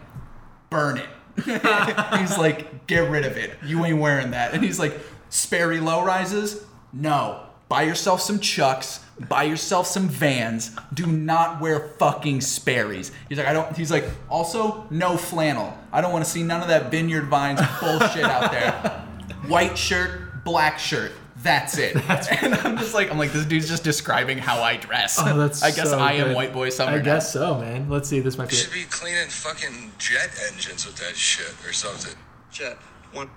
burn 0.69 0.97
it. 0.99 1.09
he's 2.19 2.37
like, 2.37 2.85
get 2.87 3.09
rid 3.09 3.25
of 3.25 3.37
it. 3.37 3.51
You 3.65 3.83
ain't 3.85 3.99
wearing 3.99 4.31
that. 4.31 4.53
And 4.53 4.63
he's 4.63 4.79
like, 4.79 4.97
Sperry 5.33 5.79
low 5.79 6.05
rises? 6.05 6.63
No. 6.93 7.39
Buy 7.67 7.81
yourself 7.81 8.21
some 8.21 8.39
Chucks. 8.39 8.99
Buy 9.19 9.43
yourself 9.45 9.87
some 9.87 10.07
Vans. 10.07 10.69
Do 10.93 11.07
not 11.07 11.59
wear 11.59 11.89
fucking 11.97 12.41
Sperry's. 12.41 13.11
He's 13.29 13.39
like, 13.39 13.47
I 13.47 13.53
don't. 13.53 13.75
He's 13.75 13.89
like, 13.89 14.05
also 14.29 14.85
no 14.91 15.17
flannel. 15.17 15.75
I 15.91 16.01
don't 16.01 16.11
want 16.13 16.23
to 16.23 16.29
see 16.29 16.43
none 16.43 16.61
of 16.61 16.67
that 16.67 16.91
Vineyard 16.91 17.29
Vines 17.29 17.59
bullshit 17.79 18.25
out 18.25 18.51
there. 18.51 18.71
White 19.47 19.75
shirt, 19.75 20.43
black 20.43 20.77
shirt. 20.77 21.11
That's 21.37 21.79
it. 21.79 21.95
and 22.43 22.53
I'm 22.53 22.77
just 22.77 22.93
like, 22.93 23.09
I'm 23.09 23.17
like, 23.17 23.31
this 23.33 23.45
dude's 23.45 23.67
just 23.67 23.83
describing 23.83 24.37
how 24.37 24.61
I 24.61 24.77
dress. 24.77 25.17
Oh, 25.19 25.35
that's 25.35 25.63
I 25.63 25.71
guess 25.71 25.89
so 25.89 25.97
I 25.97 26.11
am 26.13 26.27
good. 26.27 26.35
white 26.35 26.53
boy 26.53 26.69
summer. 26.69 26.91
I 26.91 26.97
now. 26.97 27.03
guess 27.03 27.33
so, 27.33 27.57
man. 27.57 27.89
Let's 27.89 28.07
see. 28.07 28.19
This 28.19 28.37
might 28.37 28.49
be 28.49 28.55
You 28.55 28.61
it. 28.61 28.65
should 28.65 28.73
be 28.73 28.83
cleaning 28.83 29.29
fucking 29.29 29.93
jet 29.97 30.29
engines 30.51 30.85
with 30.85 30.95
that 30.97 31.15
shit 31.15 31.55
or 31.67 31.73
something. 31.73 32.13
Jet. 32.51 32.77
One. 33.13 33.31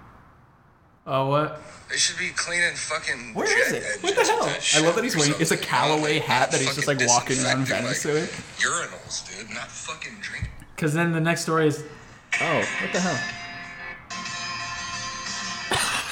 Oh, 1.06 1.28
what? 1.28 1.60
They 1.88 1.96
should 1.96 2.18
be 2.18 2.30
cleaning 2.30 2.74
fucking. 2.74 3.32
Where 3.34 3.46
jet 3.46 3.58
is 3.76 3.96
it? 3.96 4.02
What 4.02 4.16
the 4.16 4.24
hell? 4.24 4.42
I 4.74 4.84
love 4.84 4.96
that 4.96 5.04
he's 5.04 5.16
wearing. 5.16 5.32
It's 5.32 5.42
a 5.42 5.46
something. 5.56 5.66
Callaway 5.68 6.18
hat 6.18 6.50
that 6.50 6.60
he's 6.60 6.74
just 6.74 6.88
like 6.88 6.98
walking 7.06 7.36
around 7.44 7.60
disinfecting, 7.60 7.84
Venice 7.84 8.04
like, 8.04 8.14
with. 8.14 8.56
Urinals, 8.58 9.38
dude, 9.38 9.54
not 9.54 9.68
fucking 9.70 10.16
drink. 10.20 10.50
Because 10.74 10.94
then 10.94 11.12
the 11.12 11.20
next 11.20 11.42
story 11.42 11.68
is 11.68 11.84
Oh, 12.40 12.56
what 12.82 12.92
the 12.92 13.00
hell? 13.00 13.32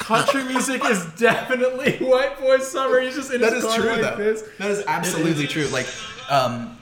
country 0.05 0.43
music 0.43 0.83
is 0.85 1.03
definitely 1.17 1.97
white 1.97 2.39
boy 2.39 2.59
summer. 2.59 2.99
He's 3.01 3.15
just 3.15 3.33
in 3.33 3.41
That 3.41 3.53
his 3.53 3.63
is 3.63 3.69
car 3.69 3.79
true 3.81 3.89
like 3.91 4.01
though. 4.01 4.15
this. 4.23 4.43
That 4.59 4.71
is 4.71 4.83
absolutely 4.87 5.45
is. 5.45 5.51
true. 5.51 5.65
Like, 5.67 5.87
um, 6.29 6.77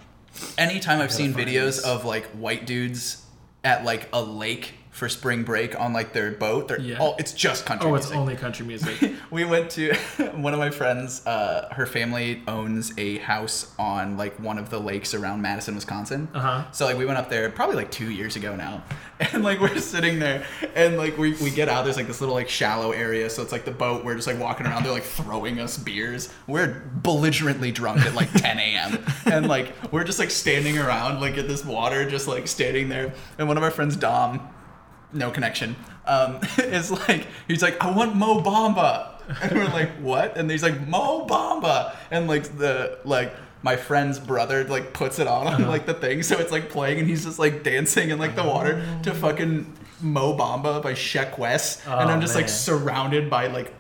anytime 0.57 0.99
I've 1.01 1.11
seen 1.11 1.34
videos 1.34 1.84
of 1.84 2.05
like 2.05 2.26
white 2.32 2.66
dudes 2.66 3.26
at 3.64 3.84
like 3.86 4.09
a 4.14 4.22
lake 4.22 4.74
for 4.93 5.09
spring 5.09 5.43
break 5.43 5.77
on 5.79 5.91
like 5.91 6.13
their 6.13 6.31
boat, 6.31 6.67
they're 6.69 6.79
Yeah. 6.79 6.97
oh, 7.01 7.15
it's 7.19 7.33
just 7.33 7.65
country 7.65 7.89
music. 7.89 7.93
Oh, 7.93 7.95
it's 7.95 8.05
music. 8.05 8.19
only 8.19 8.35
country 8.35 8.65
music. 8.65 9.13
we 9.31 9.43
went 9.43 9.69
to 9.71 9.93
one 10.35 10.53
of 10.53 10.59
my 10.59 10.69
friends 10.69 11.25
uh, 11.25 11.67
her 11.71 11.85
family 11.85 12.41
owns 12.47 12.93
a 12.97 13.17
house 13.17 13.73
on 13.79 14.17
like 14.17 14.39
one 14.39 14.57
of 14.59 14.69
the 14.69 14.79
lakes 14.79 15.13
around 15.13 15.41
madison 15.41 15.73
wisconsin 15.75 16.27
Uh-huh. 16.33 16.63
so 16.71 16.85
like 16.85 16.97
we 16.97 17.05
went 17.05 17.17
up 17.17 17.29
there 17.29 17.49
probably 17.49 17.75
like 17.75 17.89
two 17.91 18.11
years 18.11 18.35
ago 18.35 18.55
now 18.55 18.83
and 19.33 19.43
like 19.43 19.59
we're 19.59 19.77
sitting 19.79 20.19
there 20.19 20.45
and 20.75 20.97
like 20.97 21.17
we, 21.17 21.33
we 21.35 21.49
get 21.49 21.69
out 21.69 21.83
there's 21.85 21.97
like 21.97 22.07
this 22.07 22.21
little 22.21 22.35
like 22.35 22.49
shallow 22.49 22.91
area 22.91 23.29
so 23.29 23.41
it's 23.41 23.51
like 23.51 23.65
the 23.65 23.71
boat 23.71 24.05
we're 24.05 24.15
just 24.15 24.27
like 24.27 24.39
walking 24.39 24.65
around 24.67 24.83
they're 24.83 24.91
like 24.91 25.03
throwing 25.03 25.59
us 25.59 25.77
beers 25.77 26.29
we're 26.47 26.81
belligerently 27.01 27.71
drunk 27.71 27.99
at 28.05 28.13
like 28.13 28.31
10 28.33 28.59
a.m 28.59 29.03
and 29.25 29.47
like 29.47 29.73
we're 29.91 30.03
just 30.03 30.19
like 30.19 30.29
standing 30.31 30.77
around 30.77 31.19
like 31.19 31.37
at 31.37 31.47
this 31.47 31.65
water 31.65 32.07
just 32.09 32.27
like 32.27 32.47
standing 32.47 32.89
there 32.89 33.13
and 33.39 33.47
one 33.47 33.57
of 33.57 33.63
our 33.63 33.71
friends 33.71 33.95
dom 33.95 34.47
no 35.14 35.32
connection. 35.32 35.76
Um, 36.05 36.39
is 36.57 36.91
like 36.91 37.28
he's 37.47 37.61
like, 37.61 37.82
I 37.84 37.89
want 37.91 38.16
Mo 38.16 38.41
Bamba, 38.41 39.11
and 39.41 39.57
we're 39.57 39.66
like, 39.66 39.91
what? 39.99 40.36
And 40.38 40.49
he's 40.51 40.64
like, 40.64 40.88
Mo 40.88 41.26
Bamba, 41.28 41.95
and 42.11 42.28
like 42.28 42.57
the 42.57 42.99
like 43.05 43.34
my 43.61 43.78
friend's 43.78 44.20
brother 44.20 44.66
like 44.66 44.91
puts 44.93 45.20
it 45.20 45.28
on 45.28 45.47
on 45.47 45.68
like 45.68 45.86
the 45.86 45.93
thing, 45.93 46.22
so 46.24 46.38
it's 46.39 46.51
like 46.51 46.70
playing, 46.70 46.99
and 46.99 47.07
he's 47.07 47.24
just 47.24 47.39
like 47.39 47.64
dancing 47.64 48.09
in 48.09 48.20
like 48.20 48.36
the 48.36 48.43
water 48.43 48.86
to 49.03 49.14
fucking 49.14 49.74
Mo 50.01 50.38
Bamba 50.38 50.82
by 50.84 50.91
Sheck 50.93 51.38
West, 51.38 51.82
and 51.86 52.09
Oh, 52.09 52.14
I'm 52.14 52.20
just 52.22 52.36
like 52.36 52.49
surrounded 52.49 53.30
by 53.30 53.47
like 53.47 53.74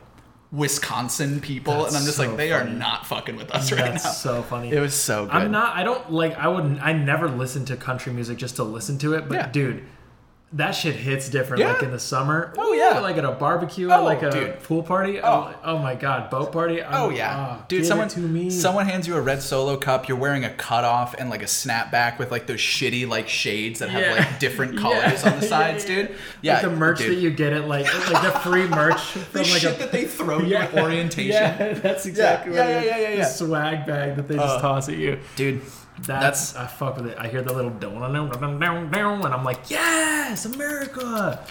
Wisconsin 0.53 1.41
people, 1.41 1.73
That's 1.73 1.87
and 1.89 1.97
I'm 1.97 2.05
just 2.05 2.17
so 2.17 2.27
like, 2.27 2.37
they 2.37 2.51
are 2.51 2.63
not 2.63 3.07
fucking 3.07 3.35
with 3.35 3.49
us 3.51 3.71
right 3.71 3.79
That's 3.79 4.03
now. 4.03 4.11
so 4.11 4.41
funny. 4.43 4.71
It 4.71 4.79
was 4.79 4.93
so 4.93 5.25
good. 5.25 5.33
I'm 5.33 5.51
not. 5.51 5.75
I 5.75 5.83
don't 5.83 6.11
like. 6.11 6.37
I 6.37 6.47
would. 6.47 6.77
I 6.79 6.93
never 6.93 7.27
listen 7.27 7.65
to 7.65 7.75
country 7.75 8.13
music 8.13 8.37
just 8.37 8.55
to 8.57 8.63
listen 8.63 8.97
to 8.99 9.13
it. 9.15 9.27
But 9.27 9.35
Yeah. 9.35 9.47
dude, 9.49 9.83
that 10.53 10.71
shit 10.71 10.95
hits 10.95 11.29
different. 11.29 11.63
Like 11.63 11.81
in 11.81 11.91
the 11.91 11.99
summer. 11.99 12.53
Oh, 12.57 12.73
yeah. 12.73 12.99
Like 12.99 13.17
at 13.17 13.25
a 13.25 13.31
barbecue, 13.31 13.89
Oh, 13.91 14.03
like 14.03 14.21
a 14.21 14.29
dude. 14.29 14.61
pool 14.63 14.83
party. 14.83 15.19
Oh. 15.19 15.51
Oh, 15.53 15.55
oh 15.63 15.77
my 15.79 15.95
god, 15.95 16.29
boat 16.29 16.51
party. 16.51 16.81
Oh 16.81 17.07
I'm- 17.07 17.15
yeah, 17.15 17.35
ah, 17.35 17.65
dude. 17.67 17.85
Someone 17.85 18.07
to 18.09 18.19
me. 18.19 18.49
someone 18.49 18.85
hands 18.85 19.07
you 19.07 19.15
a 19.15 19.21
red 19.21 19.41
solo 19.41 19.77
cup. 19.77 20.07
You're 20.07 20.17
wearing 20.17 20.45
a 20.45 20.53
cutoff 20.53 21.15
and 21.17 21.29
like 21.29 21.41
a 21.41 21.45
snapback 21.45 22.19
with 22.19 22.29
like 22.31 22.45
those 22.47 22.59
shitty 22.59 23.07
like 23.07 23.27
shades 23.27 23.79
that 23.79 23.89
have 23.89 24.01
Yeah. 24.01 24.13
like 24.13 24.39
different 24.39 24.77
colors 24.79 25.23
Yeah. 25.23 25.33
on 25.33 25.39
the 25.39 25.45
sides, 25.47 25.85
Yeah, 25.89 25.95
yeah, 25.95 26.01
dude. 26.07 26.15
Yeah, 26.41 26.53
like 26.53 26.61
the 26.63 26.69
merch 26.71 26.97
dude. 26.99 27.11
that 27.11 27.15
you 27.21 27.31
get 27.31 27.53
at 27.53 27.67
like 27.67 27.85
like 28.11 28.21
the 28.23 28.39
free 28.39 28.67
merch 28.67 29.01
from 29.01 29.21
the 29.31 29.39
like 29.39 29.47
shit 29.61 29.75
a 29.75 29.79
that 29.79 29.91
they 29.91 30.05
throw 30.05 30.39
you 30.39 30.55
at 30.55 30.73
orientation, 30.75 31.31
Yeah, 31.31 31.73
that's 31.73 32.05
exactly 32.05 32.53
yeah, 32.53 32.59
what 32.61 32.69
it 32.69 32.73
yeah, 32.73 32.79
is. 32.79 32.85
yeah, 33.01 33.09
yeah, 33.09 33.15
yeah. 33.17 33.25
swag 33.25 33.85
bag 33.87 34.15
that 34.17 34.27
they 34.27 34.35
just 34.35 34.57
Uh, 34.57 34.61
toss 34.61 34.87
at 34.89 34.97
you. 34.97 35.17
dude. 35.35 35.61
That's, 36.01 36.55
I 36.55 36.67
fuck 36.67 36.97
with 36.97 37.07
it. 37.07 37.17
I 37.19 37.27
hear 37.27 37.41
the 37.41 37.53
little 37.53 37.71
down 37.71 38.01
down 38.59 38.91
down, 38.91 39.25
and 39.25 39.33
I'm 39.33 39.43
like, 39.43 39.69
yes, 39.69 40.45
America. 40.45 41.45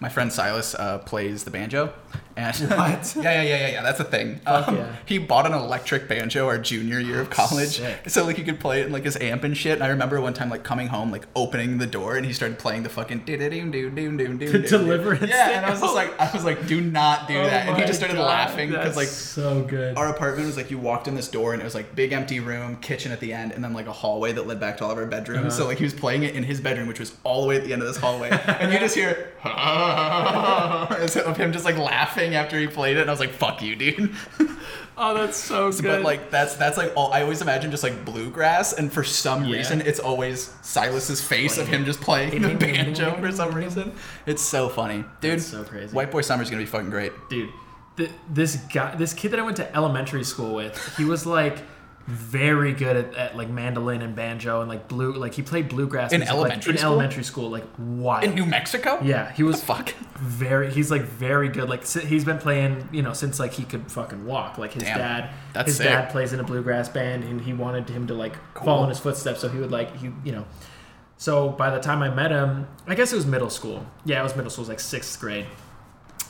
My 0.00 0.08
friend 0.08 0.32
Silas 0.32 0.74
uh, 0.74 0.98
plays 0.98 1.44
the 1.44 1.50
banjo, 1.50 1.92
and 2.38 2.70
What? 2.70 3.16
yeah, 3.16 3.22
yeah, 3.22 3.42
yeah, 3.42 3.42
yeah, 3.42 3.68
yeah. 3.68 3.82
That's 3.82 4.00
a 4.00 4.04
thing. 4.04 4.40
Um, 4.46 4.76
yeah. 4.76 4.96
He 5.06 5.18
bought 5.18 5.46
an 5.46 5.52
electric 5.52 6.08
banjo 6.08 6.46
our 6.46 6.58
junior 6.58 7.00
year 7.00 7.20
of 7.20 7.30
college, 7.30 7.78
Sick. 7.78 8.08
so 8.08 8.24
like 8.24 8.36
he 8.36 8.44
could 8.44 8.60
play 8.60 8.80
it 8.80 8.86
in 8.86 8.92
like 8.92 9.04
his 9.04 9.16
amp 9.16 9.44
and 9.44 9.56
shit. 9.56 9.74
And 9.74 9.82
I 9.82 9.88
remember 9.88 10.20
one 10.20 10.34
time 10.34 10.48
like 10.48 10.62
coming 10.62 10.88
home, 10.88 11.10
like 11.10 11.26
opening 11.34 11.78
the 11.78 11.86
door, 11.86 12.16
and 12.16 12.24
he 12.24 12.32
started 12.32 12.58
playing 12.58 12.84
the 12.84 12.88
fucking 12.88 13.20
do 13.20 13.36
do 13.36 13.48
do 13.48 13.90
do 13.90 13.90
do 13.90 14.16
do 14.16 14.36
do. 14.38 14.68
Deliverance 14.68 15.28
Yeah, 15.28 15.50
and 15.50 15.66
I 15.66 15.70
was 15.70 15.80
just 15.80 15.94
like, 15.94 16.18
I 16.20 16.30
was 16.32 16.44
like, 16.44 16.66
do 16.66 16.80
not 16.80 17.26
do 17.28 17.38
Oh 17.38 17.44
that, 17.44 17.68
and 17.68 17.76
he 17.76 17.84
just 17.84 17.98
started 17.98 18.16
God, 18.16 18.26
laughing 18.26 18.70
because 18.70 18.96
like 18.96 19.08
so 19.08 19.62
good. 19.62 19.96
our 19.96 20.08
apartment 20.08 20.46
was 20.46 20.56
like 20.56 20.70
you 20.70 20.78
walked 20.78 21.08
in 21.08 21.14
this 21.14 21.28
door 21.28 21.52
and 21.52 21.60
it 21.60 21.64
was 21.64 21.74
like 21.74 21.94
big 21.94 22.12
empty 22.12 22.40
room, 22.40 22.76
kitchen 22.76 23.12
at 23.12 23.20
the 23.20 23.32
end, 23.32 23.52
and 23.52 23.62
then 23.64 23.72
like 23.72 23.86
a 23.86 23.92
hallway 23.92 24.32
that 24.32 24.46
led 24.46 24.60
back 24.60 24.76
to 24.78 24.84
all 24.84 24.90
of 24.90 24.98
our 24.98 25.06
bedrooms. 25.06 25.40
Uh-huh. 25.40 25.50
So 25.50 25.66
like 25.66 25.78
he 25.78 25.84
was 25.84 25.94
playing 25.94 26.22
it 26.22 26.34
in 26.34 26.44
his 26.44 26.60
bedroom, 26.60 26.88
which 26.88 27.00
was 27.00 27.14
all 27.24 27.42
the 27.42 27.48
way 27.48 27.56
at 27.56 27.64
the 27.64 27.72
end 27.72 27.82
of 27.82 27.88
this 27.88 27.96
hallway, 27.96 28.30
and 28.30 28.72
you 28.72 28.78
just 28.78 28.94
hear 28.94 29.32
of 31.28 31.36
him 31.36 31.52
just 31.52 31.64
like 31.64 31.76
laughing 31.76 32.27
after 32.34 32.58
he 32.58 32.66
played 32.66 32.96
it, 32.96 33.00
and 33.02 33.10
I 33.10 33.12
was 33.12 33.20
like, 33.20 33.30
"Fuck 33.32 33.62
you, 33.62 33.76
dude." 33.76 34.14
oh, 34.96 35.14
that's 35.14 35.36
so 35.36 35.70
good. 35.72 35.82
but 35.82 36.02
like 36.02 36.30
that's 36.30 36.54
that's 36.56 36.76
like 36.76 36.92
all 36.96 37.12
I 37.12 37.22
always 37.22 37.42
imagine 37.42 37.70
just 37.70 37.82
like 37.82 38.04
bluegrass, 38.04 38.72
and 38.72 38.92
for 38.92 39.04
some 39.04 39.44
Yeah. 39.44 39.56
reason 39.56 39.80
it's 39.80 40.00
always 40.00 40.52
Silas's 40.62 41.20
face 41.22 41.58
of 41.58 41.68
him 41.68 41.84
just 41.84 42.00
playing 42.00 42.42
the 42.42 42.54
banjo 42.58 43.14
for 43.20 43.30
some 43.32 43.54
reason. 43.54 43.92
It's 44.26 44.42
so 44.42 44.68
funny, 44.68 45.04
dude. 45.20 45.32
That's 45.38 45.46
so 45.46 45.64
crazy. 45.64 45.94
White 45.94 46.10
Boy 46.10 46.22
Summer's 46.22 46.50
gonna 46.50 46.62
be 46.62 46.66
fucking 46.66 46.90
great. 46.90 47.12
dude 47.28 47.50
th- 47.96 48.10
this 48.30 48.56
guy 48.72 48.94
this 48.94 49.12
kid 49.12 49.32
that 49.32 49.40
i 49.40 49.42
went 49.42 49.56
to 49.56 49.76
elementary 49.76 50.22
school 50.22 50.54
with 50.54 50.96
he 50.96 51.04
was 51.04 51.26
like 51.26 51.58
very 52.08 52.72
good 52.72 52.96
at, 52.96 53.14
at 53.14 53.36
like 53.36 53.50
mandolin 53.50 54.00
and 54.00 54.16
banjo 54.16 54.60
and 54.62 54.68
like 54.70 54.88
blue 54.88 55.12
like 55.12 55.34
he 55.34 55.42
played 55.42 55.68
bluegrass 55.68 56.10
In 56.10 56.20
music, 56.20 56.32
like, 56.34 56.40
elementary 56.40 56.72
in 56.72 56.78
school? 56.78 56.90
elementary 56.92 57.22
school 57.24 57.50
like 57.50 57.64
wild 57.78 58.24
In 58.24 58.34
New 58.34 58.46
Mexico? 58.46 58.98
yeah 59.02 59.30
he 59.32 59.42
was 59.42 59.62
Fuck. 59.62 59.90
very 60.16 60.72
he's 60.72 60.90
like 60.90 61.02
very 61.02 61.50
good 61.50 61.68
like 61.68 61.86
he's 61.86 62.24
been 62.24 62.38
playing 62.38 62.88
you 62.92 63.02
know 63.02 63.12
since 63.12 63.38
like 63.38 63.52
he 63.52 63.64
could 63.64 63.92
fucking 63.92 64.24
walk 64.24 64.56
like 64.56 64.72
his 64.72 64.84
Damn. 64.84 64.96
dad 65.52 65.66
his 65.66 65.76
sick. 65.76 65.84
dad 65.86 66.10
plays 66.10 66.32
in 66.32 66.40
a 66.40 66.44
bluegrass 66.44 66.88
band 66.88 67.24
and 67.24 67.42
he 67.42 67.52
wanted 67.52 67.86
him 67.90 68.06
to 68.06 68.14
like 68.14 68.36
follow 68.56 68.84
in 68.84 68.88
his 68.88 68.98
footsteps 68.98 69.40
so 69.40 69.50
he 69.50 69.58
would 69.58 69.70
like 69.70 69.94
he 69.96 70.10
you 70.24 70.32
know 70.32 70.46
so 71.18 71.50
by 71.50 71.68
the 71.68 71.78
time 71.78 72.02
i 72.02 72.08
met 72.08 72.30
him 72.30 72.66
i 72.86 72.94
guess 72.94 73.12
it 73.12 73.16
was 73.16 73.26
middle 73.26 73.50
school 73.50 73.84
yeah 74.06 74.18
it 74.20 74.22
was 74.22 74.34
middle 74.34 74.50
school 74.50 74.62
it 74.62 74.68
was 74.68 74.68
like 74.70 74.80
sixth 74.80 75.20
grade 75.20 75.44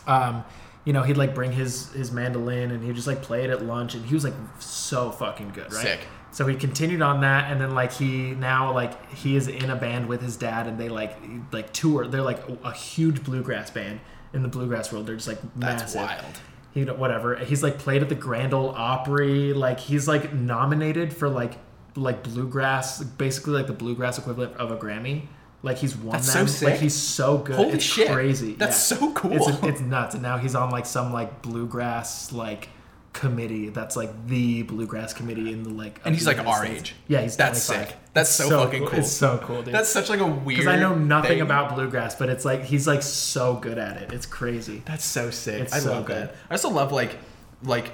um 0.09 0.43
you 0.89 0.95
know 0.95 1.03
he'd 1.03 1.19
like 1.19 1.35
bring 1.35 1.53
his 1.53 1.93
his 1.93 2.11
mandolin 2.11 2.71
and 2.71 2.83
he'd 2.83 2.95
just 2.95 3.07
like 3.07 3.21
play 3.21 3.45
it 3.45 3.51
at 3.51 3.63
lunch 3.63 3.95
and 3.95 4.07
he 4.07 4.15
was 4.15 4.25
like 4.25 4.33
so 4.59 5.11
fucking 5.11 5.51
good 5.51 5.71
right 5.71 5.83
Sick. 5.83 6.01
so 6.31 6.47
he 6.47 6.57
continued 6.57 7.03
on 7.03 7.21
that 7.21 7.53
and 7.53 7.61
then 7.61 7.75
like 7.75 7.93
he 7.93 8.31
now 8.31 8.73
like 8.73 9.13
he 9.13 9.37
is 9.37 9.49
in 9.49 9.69
a 9.69 9.77
band 9.77 10.09
with 10.09 10.23
his 10.23 10.39
dad 10.39 10.67
and 10.67 10.81
they 10.81 10.89
like 10.89 11.15
like 11.53 11.75
tour 11.75 12.07
they're 12.07 12.23
like 12.23 12.43
a 12.65 12.73
huge 12.73 13.23
bluegrass 13.23 13.71
band 13.71 14.01
in 14.33 14.41
the 14.41 14.49
bluegrass 14.49 14.91
world 14.91 15.07
they're 15.07 15.17
just 15.17 15.29
like 15.29 15.43
massive. 15.55 15.93
That's 15.93 15.95
wild. 15.95 16.41
he 16.73 16.85
whatever 16.85 17.37
he's 17.37 17.63
like 17.63 17.79
played 17.79 18.01
at 18.01 18.09
the 18.09 18.15
grand 18.15 18.55
ole 18.55 18.71
opry 18.71 19.53
like 19.53 19.79
he's 19.81 20.09
like 20.09 20.33
nominated 20.33 21.13
for 21.13 21.29
like 21.29 21.59
like 21.97 22.23
bluegrass 22.23 23.05
basically 23.05 23.53
like 23.53 23.67
the 23.67 23.75
bluegrass 23.75 24.17
equivalent 24.17 24.57
of 24.57 24.71
a 24.71 24.77
grammy 24.79 25.27
like 25.63 25.79
he's 25.79 25.97
won 25.97 26.13
That's 26.13 26.33
so 26.33 26.39
them 26.41 26.49
sick. 26.49 26.69
like 26.71 26.81
he's 26.81 26.95
so 26.95 27.39
good 27.39 27.57
Holy 27.57 27.71
it's 27.71 27.85
shit. 27.85 28.11
crazy 28.11 28.55
That's 28.55 28.91
Yeah. 28.91 28.99
so 28.99 29.13
cool. 29.13 29.33
it's, 29.33 29.49
it's 29.65 29.81
nuts 29.81 30.15
and 30.15 30.23
now 30.23 30.39
he's 30.39 30.55
on 30.55 30.71
like 30.71 30.87
some 30.87 31.13
like 31.13 31.43
bluegrass 31.43 32.33
like 32.33 32.69
committee 33.13 33.69
that's 33.71 33.97
like 33.97 34.11
the 34.29 34.63
bluegrass 34.63 35.13
committee 35.13 35.53
in 35.53 35.65
the 35.65 35.71
like 35.71 36.01
And 36.05 36.15
he's, 36.15 36.27
like, 36.27 36.39
our 36.39 36.65
States. 36.65 36.81
age. 36.81 36.95
yeah 37.09 37.23
he's 37.23 37.37
That's 37.37 37.67
25. 37.67 37.89
sick. 37.89 37.97
That's 38.15 38.29
It's 38.39 38.49
so 38.49 38.65
fucking 38.65 38.87
cool. 38.87 38.99
it's 38.99 39.11
so 39.11 39.39
cool 39.43 39.63
dude 39.63 39.75
That's 39.75 39.89
such 39.89 40.09
like 40.09 40.21
a 40.21 40.27
weird. 40.27 40.61
because 40.61 40.67
I 40.73 40.77
know 40.79 40.95
nothing 40.95 41.31
thing. 41.31 41.41
about 41.41 41.75
bluegrass 41.75 42.15
but 42.15 42.29
it's 42.29 42.45
like 42.45 42.63
he's 42.63 42.87
like 42.87 43.03
so 43.03 43.55
good 43.57 43.79
at 43.79 43.97
it 43.97 44.13
it's 44.13 44.27
crazy 44.27 44.83
That's 44.87 45.05
so 45.05 45.31
sick. 45.31 45.63
It's 45.63 45.73
I 45.73 45.81
so 45.81 45.93
love 45.95 46.05
good. 46.07 46.29
that. 46.29 46.35
I 46.49 46.55
also 46.55 46.69
love 46.71 46.93
like 46.93 47.17
like 47.65 47.91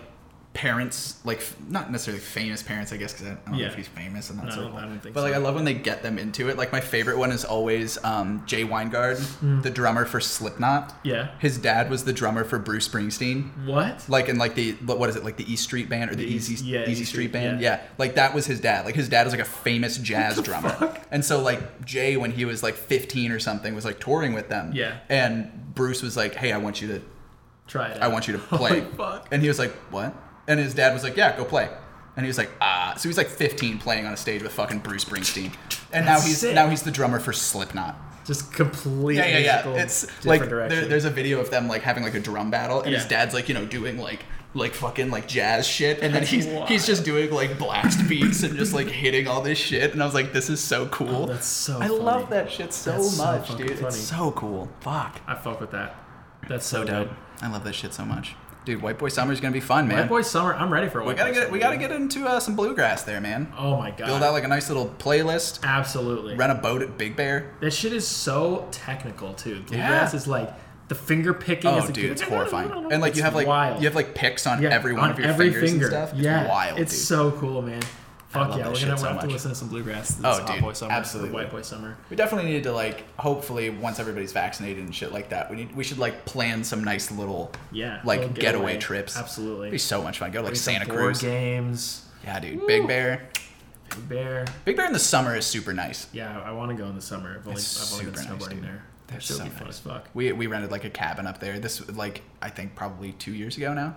parents, 0.54 1.20
like 1.24 1.38
f- 1.38 1.56
not 1.68 1.90
necessarily 1.90 2.20
famous 2.20 2.62
parents, 2.62 2.92
I 2.92 2.96
guess, 2.96 3.12
because 3.12 3.26
I 3.26 3.34
don't 3.50 3.58
know 3.58 3.64
if 3.66 3.74
he's 3.74 3.88
famous 3.88 4.30
and 4.30 4.38
that's 4.38 4.54
No, 4.56 4.62
so 4.62 4.68
cool. 4.68 4.78
I 4.78 4.82
don't 4.82 5.00
think 5.00 5.14
but 5.14 5.20
so. 5.20 5.26
like 5.26 5.34
I 5.34 5.38
love 5.38 5.56
when 5.56 5.64
they 5.64 5.74
get 5.74 6.02
them 6.02 6.18
into 6.18 6.48
it. 6.48 6.56
Like 6.56 6.70
my 6.72 6.80
favorite 6.80 7.18
one 7.18 7.32
is 7.32 7.44
always 7.44 8.02
um, 8.04 8.42
Jay 8.46 8.62
Weinberg, 8.64 9.18
the 9.62 9.70
drummer 9.70 10.04
for 10.04 10.20
Slipknot. 10.20 10.90
Mm. 10.90 10.94
Yeah. 11.02 11.30
His 11.40 11.58
dad 11.58 11.90
was 11.90 12.04
the 12.04 12.12
drummer 12.12 12.44
for 12.44 12.58
Bruce 12.60 12.88
Springsteen. 12.88 13.66
what 13.66 14.08
Like 14.08 14.28
in 14.28 14.38
like 14.38 14.54
the 14.54 14.72
what 14.86 15.10
is 15.10 15.16
it 15.16 15.24
like 15.24 15.36
the 15.36 15.52
East 15.52 15.64
Street 15.64 15.88
Band 15.88 16.10
or 16.10 16.14
the, 16.14 16.24
The 16.24 16.32
Easy 16.32 16.54
East- 16.54 16.64
yeah, 16.64 16.82
Easy 16.88 17.04
Street 17.04 17.06
Street, 17.06 17.32
Band? 17.32 17.60
yeah. 17.60 17.76
Yeah. 17.76 17.82
like 17.98 18.14
that 18.14 18.32
was 18.32 18.46
his 18.46 18.60
dad. 18.60 18.84
Like 18.84 18.94
his 18.94 19.08
dad 19.08 19.24
was 19.24 19.32
like 19.32 19.42
a 19.42 19.44
famous 19.44 19.98
jazz 19.98 20.40
drummer, 20.40 20.96
and 21.10 21.24
so 21.24 21.40
like 21.42 21.84
Jay 21.84 22.16
when 22.16 22.30
he 22.30 22.44
was 22.44 22.62
like 22.62 22.74
15 22.74 23.32
or 23.32 23.40
something 23.40 23.74
was 23.74 23.84
like 23.84 23.98
touring 24.00 24.32
with 24.34 24.48
them. 24.48 24.70
Yeah. 24.72 24.98
and 25.08 25.50
Bruce 25.74 26.00
was 26.02 26.16
like, 26.16 26.36
"Hey, 26.36 26.52
I 26.52 26.58
want 26.58 26.80
you 26.80 26.86
to 26.88 27.02
try 27.66 27.88
it 27.88 28.00
I 28.00 28.08
want 28.08 28.28
you 28.28 28.34
to 28.34 28.38
play. 28.58 28.82
Fuck. 28.96 29.26
And 29.32 29.42
he 29.42 29.48
was 29.48 29.58
like, 29.58 29.72
what? 29.90 30.14
And 30.46 30.60
his 30.60 30.74
dad 30.74 30.92
was 30.92 31.02
like, 31.02 31.16
yeah, 31.16 31.36
go 31.36 31.44
play. 31.44 31.68
And 32.16 32.24
he 32.24 32.28
was 32.28 32.38
like, 32.38 32.50
ah. 32.60 32.94
So 32.96 33.08
he's 33.08 33.16
like 33.18 33.28
15 33.28 33.78
playing 33.78 34.06
on 34.06 34.12
a 34.12 34.16
stage 34.16 34.42
with 34.42 34.52
fucking 34.52 34.80
Bruce 34.80 35.04
Springsteen. 35.04 35.52
And 35.92 36.04
now 36.06 36.14
That's 36.14 36.26
he's 36.26 36.38
sick. 36.38 36.54
now 36.54 36.68
he's 36.68 36.82
the 36.82 36.90
drummer 36.90 37.18
for 37.18 37.32
Slipknot. 37.32 37.96
just 38.26 38.52
completely 38.52 39.16
Yeah, 39.16 39.38
yeah, 39.38 39.64
yeah. 39.74 39.82
It's 39.82 40.02
different 40.02 40.26
like 40.26 40.40
there, 40.40 40.48
direction. 40.48 40.88
there's 40.88 41.04
a 41.04 41.10
video 41.10 41.40
of 41.40 41.50
them 41.50 41.66
like 41.68 41.82
having 41.82 42.02
like 42.04 42.14
a 42.14 42.20
drum 42.20 42.50
battle, 42.50 42.80
and 42.82 42.94
his 42.94 43.02
Yeah. 43.04 43.08
dad's 43.08 43.34
like 43.34 43.48
you 43.48 43.54
know 43.54 43.64
doing 43.66 43.98
like 43.98 44.20
like 44.56 44.72
fucking 44.74 45.10
like 45.10 45.26
jazz 45.26 45.66
shit, 45.66 45.96
and 46.00 46.14
then 46.14 46.20
That's 46.22 46.30
he's 46.30 46.46
wild. 46.46 46.68
he's 46.68 46.86
just 46.86 47.04
doing 47.04 47.32
like 47.32 47.58
blast 47.58 48.08
beats 48.08 48.44
and 48.44 48.56
just 48.56 48.72
like 48.72 48.86
hitting 48.86 49.26
all 49.26 49.40
this 49.42 49.58
shit, 49.58 49.92
and 49.92 50.00
I 50.00 50.06
was 50.06 50.14
like, 50.14 50.32
this 50.32 50.48
is 50.48 50.60
so 50.62 50.86
cool. 50.86 51.24
Oh, 51.24 51.26
that's 51.26 51.46
so 51.46 51.78
I 51.80 51.88
funny. 51.88 51.98
love 51.98 52.30
that 52.30 52.50
shit 52.52 52.72
so 52.72 52.92
That's 52.92 53.16
so 53.16 53.24
much, 53.24 53.48
fucking 53.48 53.66
dude. 53.66 53.76
funny. 53.78 53.88
It's 53.88 53.98
so 53.98 54.30
cool. 54.30 54.68
Fuck. 54.80 55.20
I 55.26 55.34
fuck 55.34 55.60
with 55.60 55.72
that. 55.72 55.96
That's 56.48 56.64
so, 56.66 56.84
dope. 56.84 57.10
I 57.42 57.50
love 57.50 57.64
that 57.64 57.74
shit 57.74 57.92
so 57.94 58.04
much, 58.04 58.36
dude. 58.64 58.82
White 58.82 58.98
Boy 58.98 59.08
Summer's 59.08 59.40
gonna 59.40 59.52
be 59.52 59.60
fun, 59.60 59.86
man. 59.88 59.98
White 59.98 60.08
Boy 60.08 60.22
Summer, 60.22 60.54
I'm 60.54 60.72
ready 60.72 60.88
for 60.88 61.02
We 61.04 61.14
gotta 61.14 61.30
Boy 61.30 61.34
get 61.34 61.40
Summer, 61.44 61.52
we 61.52 61.58
gotta 61.58 61.78
dude. 61.78 61.88
get 61.88 61.92
into 61.92 62.26
uh, 62.26 62.40
some 62.40 62.56
bluegrass 62.56 63.02
there, 63.02 63.20
man. 63.20 63.52
Oh 63.58 63.76
my 63.76 63.90
god. 63.90 64.06
Build 64.06 64.22
out 64.22 64.32
like 64.32 64.44
a 64.44 64.48
nice 64.48 64.68
little 64.68 64.88
playlist. 64.98 65.62
Absolutely. 65.62 66.36
Rent 66.36 66.52
a 66.52 66.56
boat 66.56 66.82
at 66.82 66.96
Big 66.98 67.16
Bear. 67.16 67.50
That 67.60 67.72
shit 67.72 67.92
is 67.92 68.06
so 68.06 68.66
technical 68.70 69.34
too. 69.34 69.60
Bluegrass 69.62 70.12
Yeah. 70.12 70.16
is 70.16 70.26
like 70.26 70.52
the 70.88 70.94
finger 70.94 71.32
picking. 71.32 71.70
Oh, 71.70 71.78
is 71.78 71.90
dude, 71.90 72.10
it's 72.12 72.20
horrifying. 72.22 72.70
And 72.92 73.00
like 73.00 73.10
It's 73.10 73.18
you 73.18 73.22
have 73.24 73.34
like 73.34 73.46
wild. 73.46 73.80
you 73.80 73.86
have 73.88 73.94
like 73.94 74.14
picks 74.14 74.46
on 74.46 74.60
yeah, 74.62 74.68
every 74.70 74.92
one 74.92 75.04
on 75.04 75.10
of 75.12 75.18
your 75.18 75.28
every 75.28 75.50
fingers 75.50 75.70
finger. 75.70 75.86
and 75.86 75.92
stuff. 75.94 76.12
It's 76.12 76.20
yeah, 76.20 76.48
wild, 76.48 76.78
it's 76.78 76.92
dude. 76.92 77.00
so 77.06 77.30
cool, 77.32 77.62
man. 77.62 77.82
Fuck 78.34 78.50
yeah, 78.50 78.56
we're 78.68 78.80
gonna 78.80 78.98
so 78.98 79.06
have 79.08 79.20
to 79.22 79.26
listen 79.28 79.50
to 79.50 79.54
some 79.54 79.68
bluegrass. 79.68 80.08
This 80.16 80.24
Oh, 80.24 80.32
Hot 80.40 80.46
dude, 80.46 80.60
Boy 80.60 80.72
Summer, 80.72 80.92
absolutely. 80.92 81.30
White 81.32 81.50
Boy 81.50 81.62
Summer. 81.62 81.96
We 82.10 82.16
definitely 82.16 82.50
need 82.50 82.64
to 82.64 82.72
like 82.72 83.04
hopefully 83.18 83.70
once 83.70 83.98
everybody's 84.00 84.32
vaccinated 84.32 84.84
and 84.84 84.94
shit 84.94 85.12
like 85.12 85.28
that. 85.30 85.48
We 85.50 85.56
need 85.56 85.74
we 85.76 85.84
should 85.84 85.98
like 85.98 86.24
plan 86.24 86.64
some 86.64 86.82
nice 86.84 87.10
little 87.10 87.52
Yeah, 87.72 88.00
like 88.04 88.20
little 88.20 88.34
getaway, 88.34 88.72
getaway. 88.72 88.78
trips. 88.78 89.16
Absolutely. 89.16 89.68
It'd 89.68 89.72
be 89.72 89.78
so 89.78 90.02
much 90.02 90.18
fun. 90.18 90.30
Go 90.32 90.40
to 90.42 90.46
like 90.48 90.56
Santa 90.56 90.86
Cruz. 90.86 91.20
games. 91.22 92.04
Yeah, 92.24 92.40
dude. 92.40 92.66
Big 92.66 92.86
Bear. 92.86 93.28
Big 93.90 94.08
Bear. 94.08 94.44
Big 94.64 94.76
Bear 94.76 94.86
in 94.86 94.92
the 94.92 94.98
summer 94.98 95.36
is 95.36 95.46
super 95.46 95.72
nice. 95.72 96.08
Yeah, 96.12 96.40
I 96.40 96.52
want 96.52 96.70
to 96.70 96.76
go 96.76 96.88
in 96.88 96.94
the 96.96 97.02
summer. 97.02 97.36
I've 97.38 97.46
only, 97.46 97.58
It's 97.60 97.92
I've 97.92 98.00
only 98.00 98.10
been 98.12 98.14
nice, 98.24 98.26
snowboarding 98.26 98.54
dude. 98.56 98.64
there. 98.64 98.84
That's 99.08 99.26
so 99.26 99.44
be 99.44 99.50
fun 99.50 99.66
nice. 99.66 99.74
as 99.74 99.78
fuck. 99.80 100.08
We 100.14 100.32
we 100.32 100.46
rented 100.46 100.70
like 100.70 100.84
a 100.84 100.90
cabin 100.90 101.26
up 101.26 101.38
there. 101.38 101.58
This 101.60 101.86
like 101.90 102.22
I 102.42 102.48
think 102.50 102.74
probably 102.74 103.12
two 103.12 103.32
years 103.32 103.56
ago 103.56 103.74
now. 103.74 103.96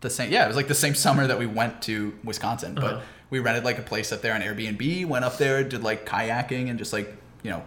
The 0.00 0.10
same 0.10 0.30
yeah, 0.30 0.44
it 0.44 0.48
was 0.48 0.56
like 0.56 0.68
the 0.68 0.74
same 0.74 0.94
summer 0.94 1.26
that 1.26 1.38
we 1.38 1.46
went 1.46 1.82
to 1.82 2.16
Wisconsin. 2.24 2.74
But 2.74 2.84
Uh-huh. 2.84 3.00
We 3.30 3.38
rented 3.38 3.64
like 3.64 3.78
a 3.78 3.82
place 3.82 4.12
up 4.12 4.22
there 4.22 4.34
on 4.34 4.40
Airbnb. 4.40 5.06
Went 5.06 5.24
up 5.24 5.38
there, 5.38 5.62
did 5.64 5.82
like 5.82 6.06
kayaking 6.06 6.70
and 6.70 6.78
just 6.78 6.92
like 6.92 7.14
you 7.42 7.50
know 7.50 7.64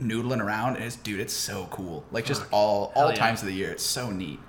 noodling 0.00 0.42
around. 0.42 0.76
And 0.76 0.84
it's 0.84 0.96
dude, 0.96 1.20
it's 1.20 1.34
so 1.34 1.66
cool. 1.70 2.04
Like 2.10 2.24
just 2.24 2.42
Fuck. 2.42 2.52
all 2.52 2.92
Hell 2.94 3.04
all 3.04 3.10
yeah. 3.10 3.16
times 3.16 3.40
of 3.42 3.48
the 3.48 3.54
year. 3.54 3.70
It's 3.72 3.82
so 3.82 4.10
neat. 4.10 4.40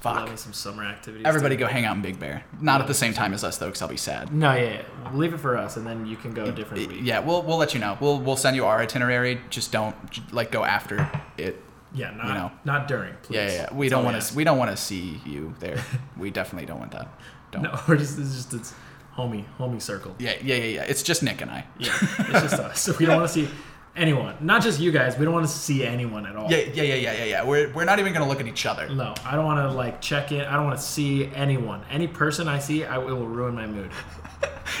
Fuck. 0.00 0.16
Loving 0.16 0.36
some 0.36 0.52
summer 0.52 0.84
activities. 0.84 1.26
Everybody 1.26 1.56
go 1.56 1.66
hang 1.66 1.84
out 1.84 1.96
in 1.96 2.02
Big 2.02 2.20
Bear. 2.20 2.44
Not 2.60 2.80
at 2.80 2.86
the 2.86 2.94
same 2.94 3.12
time 3.12 3.32
as 3.32 3.42
us 3.42 3.58
though, 3.58 3.66
because 3.66 3.82
I'll 3.82 3.88
be 3.88 3.96
sad. 3.96 4.32
No, 4.32 4.54
yeah, 4.54 4.82
yeah. 5.02 5.12
Leave 5.14 5.34
it 5.34 5.38
for 5.38 5.56
us, 5.56 5.76
and 5.76 5.86
then 5.86 6.06
you 6.06 6.16
can 6.16 6.32
go 6.32 6.44
a 6.44 6.52
different 6.52 6.86
week. 6.88 7.00
Yeah, 7.02 7.20
we'll 7.20 7.42
we'll 7.42 7.56
let 7.56 7.74
you 7.74 7.80
know. 7.80 7.96
We'll 8.00 8.20
we'll 8.20 8.36
send 8.36 8.56
you 8.56 8.66
our 8.66 8.78
itinerary. 8.78 9.40
Just 9.50 9.72
don't 9.72 9.96
like 10.32 10.50
go 10.50 10.64
after 10.64 11.10
it. 11.38 11.60
Yeah, 11.94 12.10
not 12.10 12.28
know. 12.28 12.52
not 12.64 12.88
during. 12.88 13.14
Please. 13.22 13.36
Yeah, 13.36 13.46
yeah. 13.46 13.52
yeah. 13.52 13.74
We 13.74 13.88
That's 13.88 13.96
don't 13.96 14.04
want 14.04 14.16
ask. 14.16 14.30
to. 14.30 14.36
We 14.36 14.44
don't 14.44 14.58
want 14.58 14.70
to 14.70 14.76
see 14.76 15.20
you 15.24 15.54
there. 15.60 15.82
we 16.16 16.30
definitely 16.30 16.66
don't 16.66 16.78
want 16.78 16.92
that. 16.92 17.08
Don't. 17.50 17.62
No, 17.62 17.80
we're 17.88 17.96
just 17.96 18.18
it's 18.18 18.34
just 18.34 18.54
it's 18.54 18.74
homie 19.16 19.44
homie 19.58 19.80
circle. 19.82 20.14
Yeah, 20.18 20.34
yeah, 20.42 20.56
yeah, 20.56 20.64
yeah. 20.64 20.82
It's 20.82 21.02
just 21.02 21.22
Nick 21.22 21.40
and 21.40 21.50
I. 21.50 21.64
Yeah, 21.78 21.92
it's 22.00 22.42
just 22.42 22.54
us. 22.54 22.80
So 22.80 22.94
we 22.98 23.06
don't 23.06 23.16
want 23.20 23.28
to 23.28 23.34
see. 23.34 23.48
anyone, 23.96 24.36
not 24.40 24.62
just 24.62 24.78
you 24.78 24.92
guys. 24.92 25.16
We 25.18 25.24
don't 25.24 25.32
want 25.34 25.46
to 25.46 25.52
see 25.52 25.84
anyone 25.84 26.26
at 26.26 26.36
all. 26.36 26.50
Yeah, 26.50 26.58
yeah, 26.58 26.82
yeah, 26.82 26.94
yeah, 26.94 27.12
yeah, 27.12 27.24
yeah. 27.24 27.44
We're, 27.44 27.72
we're 27.72 27.84
not 27.86 27.98
even 27.98 28.12
gonna 28.12 28.28
look 28.28 28.40
at 28.40 28.46
each 28.46 28.66
other. 28.66 28.88
No, 28.88 29.14
I 29.24 29.34
don't 29.36 29.44
want 29.46 29.60
to 29.70 29.74
like 29.74 30.00
check 30.02 30.32
in. 30.32 30.42
I 30.42 30.54
don't 30.56 30.66
want 30.66 30.78
to 30.78 30.84
see 30.84 31.26
anyone. 31.34 31.82
Any 31.90 32.06
person 32.06 32.46
I 32.48 32.58
see, 32.58 32.84
I 32.84 32.96
it 33.00 33.04
will 33.04 33.26
ruin 33.26 33.54
my 33.54 33.66
mood. 33.66 33.90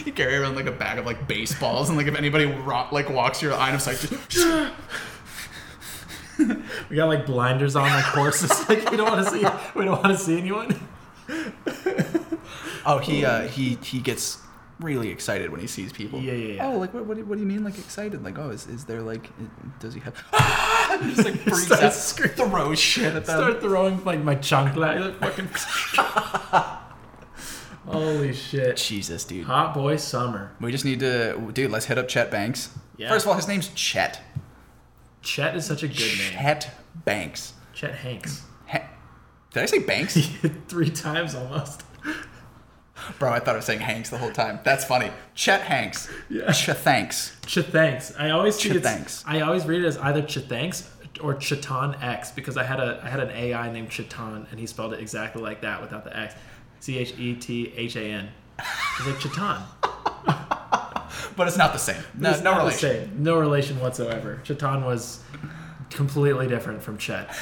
You 0.04 0.12
carry 0.12 0.36
around 0.36 0.56
like 0.56 0.66
a 0.66 0.72
bag 0.72 0.98
of 0.98 1.06
like 1.06 1.26
baseballs, 1.28 1.88
and 1.88 1.96
like 1.96 2.08
if 2.08 2.14
anybody 2.16 2.44
ro- 2.44 2.88
like 2.92 3.08
walks 3.08 3.40
your 3.40 3.52
line 3.52 3.72
of 3.74 3.80
sight, 3.80 3.96
just 4.28 4.72
We 6.90 6.96
got 6.96 7.06
like 7.06 7.24
blinders 7.24 7.76
on 7.76 7.84
like 7.88 8.04
horses. 8.04 8.50
like 8.68 8.90
we 8.90 8.96
don't 8.98 9.08
want 9.10 9.24
to 9.24 9.30
see. 9.32 9.44
We 9.74 9.84
don't 9.86 10.02
want 10.02 10.16
to 10.16 10.22
see 10.22 10.36
anyone. 10.38 10.78
oh, 12.86 12.98
he 13.02 13.24
uh, 13.24 13.48
he 13.48 13.76
he 13.82 14.00
gets 14.00 14.38
really 14.80 15.08
excited 15.08 15.50
when 15.50 15.60
he 15.60 15.66
sees 15.66 15.92
people. 15.92 16.20
Yeah, 16.20 16.32
yeah, 16.34 16.54
yeah. 16.54 16.66
Oh, 16.66 16.78
like 16.78 16.92
what, 16.92 17.06
what, 17.06 17.16
do- 17.16 17.24
what 17.24 17.36
do 17.36 17.40
you 17.40 17.46
mean 17.46 17.64
like 17.64 17.78
excited? 17.78 18.22
Like 18.22 18.38
oh, 18.38 18.50
is, 18.50 18.66
is 18.66 18.84
there 18.84 19.02
like 19.02 19.30
does 19.80 19.94
he 19.94 20.00
have? 20.00 20.14
just 21.14 21.24
like 21.24 21.34
freaks 21.40 21.70
out, 21.72 21.92
throws 22.36 22.78
shit 22.78 23.14
at 23.14 23.24
them. 23.26 23.38
Start 23.38 23.60
throwing 23.60 24.04
like 24.04 24.22
my 24.22 24.36
chancla. 24.36 25.20
Like, 25.20 25.36
fucking. 25.36 25.48
Holy 27.86 28.32
shit! 28.32 28.76
Jesus, 28.76 29.24
dude. 29.24 29.46
Hot 29.46 29.72
boy 29.72 29.96
summer. 29.96 30.50
We 30.60 30.72
just 30.72 30.84
need 30.84 31.00
to, 31.00 31.50
dude. 31.52 31.70
Let's 31.70 31.86
hit 31.86 31.98
up 31.98 32.08
Chet 32.08 32.30
Banks. 32.30 32.70
Yeah. 32.96 33.08
First 33.08 33.26
of 33.26 33.30
all, 33.30 33.36
his 33.36 33.46
name's 33.46 33.68
Chet. 33.68 34.20
Chet 35.22 35.54
is 35.56 35.66
such 35.66 35.82
a 35.82 35.88
good 35.88 36.18
name. 36.18 36.32
Chet 36.32 36.70
Banks. 37.04 37.52
Chet 37.74 37.94
Hanks. 37.94 38.42
Did 39.56 39.62
I 39.62 39.66
say 39.66 39.78
Banks? 39.78 40.14
Three 40.68 40.90
times 40.90 41.34
almost. 41.34 41.82
Bro, 43.18 43.32
I 43.32 43.38
thought 43.38 43.54
I 43.54 43.56
was 43.56 43.64
saying 43.64 43.80
Hanks 43.80 44.10
the 44.10 44.18
whole 44.18 44.30
time. 44.30 44.60
That's 44.64 44.84
funny. 44.84 45.10
Chet 45.34 45.62
Hanks. 45.62 46.12
Yeah. 46.28 46.52
Chet 46.52 46.76
Thanks. 46.76 47.34
Chethanks. 47.46 48.14
I 48.20 48.32
always 48.32 48.60
think 48.60 48.74
it's, 48.74 48.86
Chethanks. 48.86 49.22
I 49.26 49.40
always 49.40 49.64
read 49.64 49.80
it 49.82 49.86
as 49.86 49.96
either 49.96 50.20
Chethanks 50.20 50.86
or 51.22 51.36
Chetan 51.36 52.02
X 52.02 52.32
because 52.32 52.58
I 52.58 52.64
had 52.64 52.80
a 52.80 53.00
I 53.02 53.08
had 53.08 53.20
an 53.20 53.30
AI 53.30 53.72
named 53.72 53.88
Chetan 53.88 54.44
and 54.50 54.60
he 54.60 54.66
spelled 54.66 54.92
it 54.92 55.00
exactly 55.00 55.40
like 55.40 55.62
that 55.62 55.80
without 55.80 56.04
the 56.04 56.14
X. 56.14 56.34
C 56.80 56.98
H 56.98 57.14
E 57.18 57.34
T 57.34 57.72
H 57.74 57.96
A 57.96 58.04
N. 58.04 58.28
He's 58.98 59.06
like 59.06 59.16
Chetan. 59.16 59.62
But 61.34 61.48
it's 61.48 61.56
not 61.56 61.72
the 61.72 61.78
same. 61.78 62.02
No, 62.18 62.30
It's 62.30 62.42
no 62.42 62.56
relation. 62.58 63.22
No 63.22 63.38
relation 63.38 63.80
whatsoever. 63.80 64.40
Chetan 64.44 64.84
was 64.84 65.22
completely 65.90 66.46
different 66.46 66.82
from 66.82 66.98
Chet. 66.98 67.34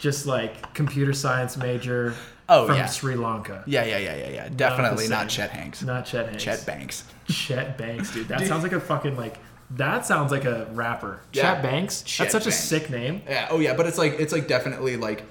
Just 0.00 0.26
like 0.26 0.74
computer 0.74 1.12
science 1.12 1.56
major 1.56 2.14
Oh, 2.48 2.66
from 2.66 2.76
yeah. 2.78 2.86
Sri 2.86 3.14
Lanka. 3.14 3.62
Yeah, 3.64 3.84
yeah, 3.84 3.98
yeah, 3.98 4.16
yeah, 4.16 4.30
yeah. 4.30 4.48
Definitely 4.48 5.04
same. 5.04 5.10
not 5.10 5.28
Chet 5.28 5.50
Hanks. 5.50 5.82
Not 5.84 6.04
Chet 6.04 6.26
Hanks. 6.30 6.42
Chet 6.42 6.66
Banks. 6.66 7.04
Chet 7.28 7.78
Banks, 7.78 8.12
dude. 8.12 8.26
That 8.26 8.44
sounds 8.44 8.64
like 8.64 8.72
a 8.72 8.80
fucking 8.80 9.16
like. 9.16 9.36
That 9.76 10.04
sounds 10.04 10.32
like 10.32 10.44
a 10.46 10.66
rapper. 10.72 11.20
Yeah. 11.32 11.42
Chet 11.54 11.62
Banks. 11.62 12.02
Chet 12.02 12.24
That's 12.24 12.32
such 12.32 12.44
Banks. 12.44 12.58
a 12.58 12.66
sick 12.66 12.90
name. 12.90 13.22
Yeah. 13.28 13.46
Oh 13.52 13.60
yeah, 13.60 13.74
but 13.74 13.86
it's 13.86 13.98
like 13.98 14.18
it's 14.18 14.32
like 14.32 14.48
definitely 14.48 14.96
like 14.96 15.22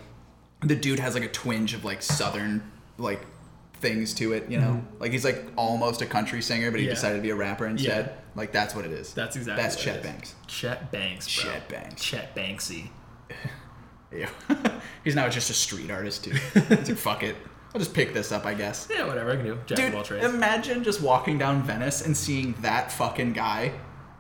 the 0.62 0.76
dude 0.78 1.00
has 1.00 1.14
like 1.14 1.26
a 1.26 1.30
twinge 1.30 1.74
of 1.74 1.84
like 1.84 2.02
southern 2.02 2.64
like 2.98 3.26
things 3.82 4.14
to 4.14 4.32
it. 4.32 4.50
You 4.50 4.60
know, 4.62 4.82
like 5.00 5.12
he's 5.12 5.26
like 5.26 5.44
almost 5.58 6.02
a 6.02 6.06
country 6.06 6.42
singer, 6.42 6.72
but 6.72 6.80
he 6.80 6.86
Mm-hmm. 6.86 6.90
Yeah. 6.92 6.96
decided 6.96 7.16
to 7.18 7.22
be 7.22 7.32
a 7.32 7.36
rapper 7.36 7.66
instead. 7.68 8.06
Yeah. 8.06 8.12
Like 8.36 8.54
that's 8.54 8.74
what 8.76 8.86
it 8.86 8.92
is. 8.92 9.14
That's 9.14 9.36
exactly. 9.36 9.62
That's 9.62 9.76
what 9.76 9.84
Chet 9.84 9.96
it 9.96 10.00
is. 10.00 10.06
Banks. 10.06 10.36
Chet 10.48 10.92
Banks, 10.94 11.42
bro. 11.44 11.52
Chet 11.52 11.68
Banks. 11.70 12.02
Chet 12.02 12.34
Banksy. 12.36 12.90
Ew. 14.12 14.28
he's 15.04 15.16
now 15.16 15.30
just 15.30 15.50
a 15.50 15.54
street 15.54 15.92
artist 15.92 16.24
too. 16.24 16.32
He's 16.54 16.70
like 16.90 16.98
fuck 16.98 17.24
it. 17.24 17.36
I'll 17.74 17.80
just 17.80 17.94
pick 17.94 18.14
this 18.16 18.32
up, 18.32 18.46
I 18.48 18.56
guess. 18.56 18.88
Yeah, 18.92 19.06
whatever 19.06 19.32
I 19.32 19.36
can 19.36 19.46
do. 19.46 19.60
Jack 19.68 19.78
of 19.90 19.96
all 19.96 20.02
Dude, 20.02 20.08
trades. 20.22 20.26
imagine 20.34 20.84
just 20.84 21.02
walking 21.02 21.38
down 21.38 21.62
Venice 21.62 22.04
and 22.04 22.18
seeing 22.18 22.56
that 22.62 22.92
fucking 22.92 23.34
guy, 23.34 23.74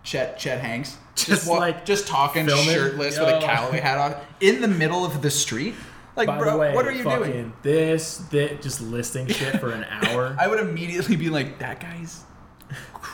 Chet 0.03 0.37
Chet 0.37 0.59
Hanks, 0.61 0.97
Just, 1.15 1.49
wa- 1.49 1.57
like, 1.57 1.83
just 1.83 2.07
talking 2.07 2.45
filming? 2.45 2.65
shirtless 2.65 3.17
with 3.19 3.27
a 3.27 3.39
cowboy 3.41 3.81
hat 3.81 3.97
on 3.97 4.15
in 4.39 4.61
the 4.61 4.67
middle 4.67 5.03
of 5.03 5.23
the 5.23 5.31
street. 5.31 5.73
Like, 6.15 6.27
By 6.27 6.37
bro, 6.37 6.51
the 6.51 6.57
way, 6.57 6.75
what 6.75 6.85
are 6.85 6.91
you 6.91 7.03
fucking 7.03 7.31
doing? 7.31 7.53
This, 7.63 8.17
this, 8.29 8.61
just 8.63 8.81
listing 8.81 9.25
shit 9.27 9.59
for 9.59 9.71
an 9.71 9.83
hour. 9.89 10.35
I 10.39 10.47
would 10.47 10.59
immediately 10.59 11.15
be 11.15 11.29
like, 11.29 11.57
that 11.59 11.79
guy's 11.79 12.23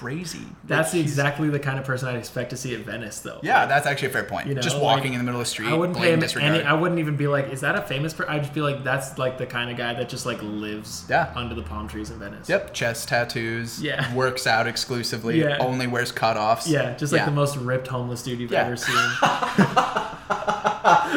crazy. 0.06 0.42
That's 0.66 0.94
Like, 0.94 1.02
exactly 1.02 1.50
the 1.50 1.58
kind 1.60 1.80
of 1.80 1.86
person 1.86 2.08
I'd 2.10 2.16
expect 2.18 2.52
to 2.52 2.58
see 2.58 2.76
at 2.76 2.82
Venice, 2.82 3.20
though. 3.20 3.40
Yeah, 3.42 3.66
that's 3.66 3.88
actually 3.88 4.10
a 4.10 4.12
fair 4.12 4.24
point. 4.24 4.48
You 4.48 4.54
know, 4.54 4.62
just 4.62 4.76
like, 4.76 4.84
walking 4.84 5.14
in 5.14 5.18
the 5.20 5.24
middle 5.24 5.42
of 5.42 5.46
the 5.48 5.50
street, 5.50 5.70
I 5.70 5.74
wouldn't 5.74 5.98
pay 5.98 6.14
him 6.14 6.20
disregard. 6.20 6.54
any. 6.56 6.64
I 6.64 6.74
wouldn't 6.74 7.00
even 7.00 7.16
be 7.16 7.28
like, 7.28 7.50
"Is 7.50 7.62
that 7.62 7.76
a 7.76 7.82
famous?" 7.82 8.14
person? 8.14 8.32
I'd 8.32 8.44
just 8.44 8.54
be 8.54 8.62
like, 8.62 8.84
"That's 8.84 9.18
like 9.18 9.38
the 9.40 9.48
kind 9.48 9.72
of 9.72 9.78
guy 9.78 9.94
that 9.96 10.08
just 10.10 10.26
like 10.28 10.38
lives 10.44 11.06
Yeah. 11.10 11.32
under 11.36 11.56
the 11.56 11.64
palm 11.64 11.88
trees 11.88 12.12
in 12.12 12.20
Venice." 12.20 12.48
Yep, 12.48 12.74
chest 12.76 13.08
tattoos. 13.08 13.82
Yeah. 13.82 14.14
works 14.16 14.46
out 14.46 14.68
exclusively. 14.68 15.40
Yeah. 15.42 15.58
only 15.60 15.88
wears 15.88 16.12
cutoffs. 16.12 16.68
Yeah, 16.68 16.94
just 16.96 17.12
like 17.12 17.22
Yeah. 17.22 17.26
the 17.26 17.32
most 17.32 17.58
ripped 17.58 17.88
homeless 17.88 18.22
dude 18.22 18.40
you've 18.40 18.52
Yeah. 18.52 18.66
ever 18.66 18.76
seen. 18.78 18.96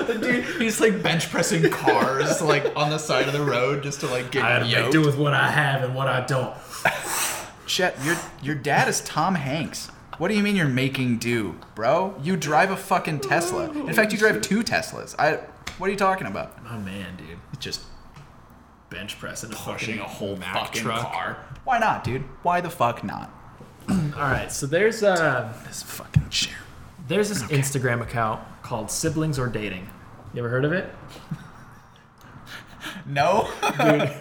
The 0.08 0.14
dude, 0.18 0.44
he's 0.62 0.80
like 0.80 1.02
bench 1.02 1.30
pressing 1.30 1.68
cars 1.70 2.40
like 2.40 2.72
on 2.74 2.88
the 2.88 2.96
side 2.98 3.26
of 3.26 3.34
the 3.34 3.42
road 3.42 3.82
just 3.82 4.00
to 4.00 4.06
like 4.06 4.30
get 4.30 4.42
I 4.42 4.50
had 4.60 4.70
to 4.70 4.82
make 4.82 4.90
do 4.92 5.02
with 5.02 5.16
what 5.18 5.34
I 5.34 5.50
have 5.50 5.82
and 5.84 5.94
what 5.94 6.08
I 6.08 6.24
don't. 6.24 6.54
Chet, 7.68 8.02
your 8.04 8.16
your 8.42 8.54
dad 8.54 8.88
is 8.88 9.00
Tom 9.02 9.34
Hanks. 9.36 9.88
What 10.18 10.28
do 10.28 10.34
you 10.34 10.42
mean 10.42 10.56
you're 10.56 10.66
making 10.66 11.18
do, 11.18 11.54
bro? 11.74 12.16
You 12.22 12.36
drive 12.36 12.70
a 12.70 12.76
fucking 12.76 13.20
Tesla. 13.20 13.70
In 13.70 13.92
fact, 13.92 14.12
you 14.12 14.18
drive 14.18 14.40
two 14.40 14.62
Teslas. 14.62 15.14
I. 15.18 15.40
What 15.78 15.86
are 15.88 15.90
you 15.92 15.96
talking 15.98 16.26
about? 16.26 16.58
Oh 16.68 16.78
man, 16.78 17.16
dude, 17.16 17.38
Just 17.60 17.82
bench 18.90 19.18
pressing 19.20 19.50
pushing 19.50 19.98
a 20.00 20.02
whole 20.04 20.36
Mack 20.36 20.54
fucking 20.54 20.82
truck. 20.82 21.12
car. 21.12 21.36
Why 21.64 21.78
not, 21.78 22.02
dude? 22.02 22.22
Why 22.42 22.60
the 22.60 22.70
fuck 22.70 23.04
not? 23.04 23.30
All 23.88 23.96
right, 24.16 24.50
so 24.50 24.66
there's 24.66 25.02
uh 25.02 25.52
This 25.66 25.82
fucking 25.82 26.28
chair. 26.30 26.56
there's 27.06 27.28
this 27.28 27.42
Instagram 27.44 28.00
account 28.02 28.42
called 28.62 28.90
Siblings 28.90 29.38
or 29.38 29.46
Dating. 29.46 29.88
You 30.34 30.40
ever 30.40 30.48
heard 30.48 30.64
of 30.64 30.72
it? 30.72 30.92
No, 33.08 33.48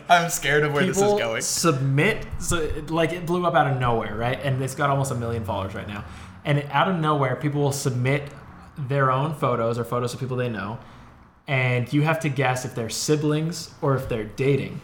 I'm 0.09 0.29
scared 0.29 0.63
of 0.63 0.73
where 0.73 0.85
this 0.85 0.95
is 0.97 1.03
People 1.03 1.17
going. 1.19 1.41
submit 1.41 2.25
so 2.39 2.57
it- 2.57 2.89
like 2.89 3.11
it 3.13 3.25
blew 3.25 3.45
up 3.45 3.53
out 3.55 3.67
of 3.71 3.79
nowhere, 3.79 4.15
right? 4.15 4.39
And 4.41 4.61
it's 4.63 4.75
got 4.75 4.89
almost 4.89 5.11
a 5.11 5.15
million 5.15 5.43
followers 5.43 5.75
right 5.75 5.87
now. 5.87 6.05
And 6.45 6.59
it, 6.59 6.67
out 6.71 6.87
of 6.87 6.95
nowhere, 6.97 7.35
people 7.35 7.61
will 7.61 7.71
submit 7.73 8.23
their 8.77 9.11
own 9.11 9.33
photos 9.33 9.77
or 9.77 9.83
photos 9.83 10.13
of 10.13 10.19
people 10.19 10.37
they 10.37 10.49
know, 10.49 10.79
and 11.47 11.91
you 11.91 12.03
have 12.03 12.19
to 12.21 12.29
guess 12.29 12.63
if 12.63 12.75
they're 12.75 12.89
siblings 12.89 13.71
or 13.81 13.95
if 13.95 14.07
they're 14.07 14.23
dating. 14.23 14.79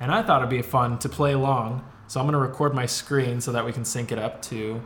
And 0.00 0.12
I 0.12 0.22
thought 0.22 0.40
it'd 0.42 0.50
be 0.50 0.62
fun 0.62 0.98
to 1.00 1.08
play 1.08 1.32
along, 1.32 1.84
so 2.06 2.20
I'm 2.20 2.26
gonna 2.26 2.38
record 2.38 2.74
my 2.74 2.86
screen 2.86 3.40
so 3.40 3.50
that 3.52 3.64
we 3.64 3.72
can 3.72 3.84
sync 3.84 4.12
it 4.12 4.18
up 4.18 4.42
to 4.42 4.80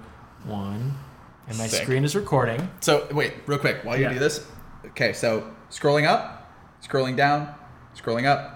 one. 0.45 0.95
And 1.49 1.59
my 1.59 1.67
Sick. 1.67 1.83
screen 1.83 2.05
is 2.05 2.15
recording. 2.17 2.71
So 2.81 3.07
wait, 3.13 3.35
real 3.47 3.59
quick, 3.59 3.81
while 3.85 3.97
you 3.97 4.05
Yeah. 4.05 4.13
do 4.15 4.19
this. 4.19 4.47
Okay, 4.87 5.13
so 5.13 5.45
scrolling 5.71 6.07
up, 6.07 6.51
scrolling 6.87 7.17
down, 7.17 7.53
scrolling 7.97 8.25
up, 8.27 8.52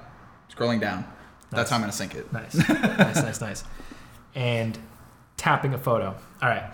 scrolling 0.57 0.81
down. 0.81 1.05
That's 1.51 1.71
how 1.71 1.77
I'm 1.77 1.83
gonna 1.83 1.93
sync 1.93 2.15
it. 2.15 2.33
Nice, 2.33 2.55
nice, 2.55 3.23
nice, 3.23 3.41
nice. 3.41 3.65
And 4.35 4.79
tapping 5.37 5.75
a 5.75 5.79
photo. 5.79 6.15
All 6.43 6.49
right. 6.49 6.71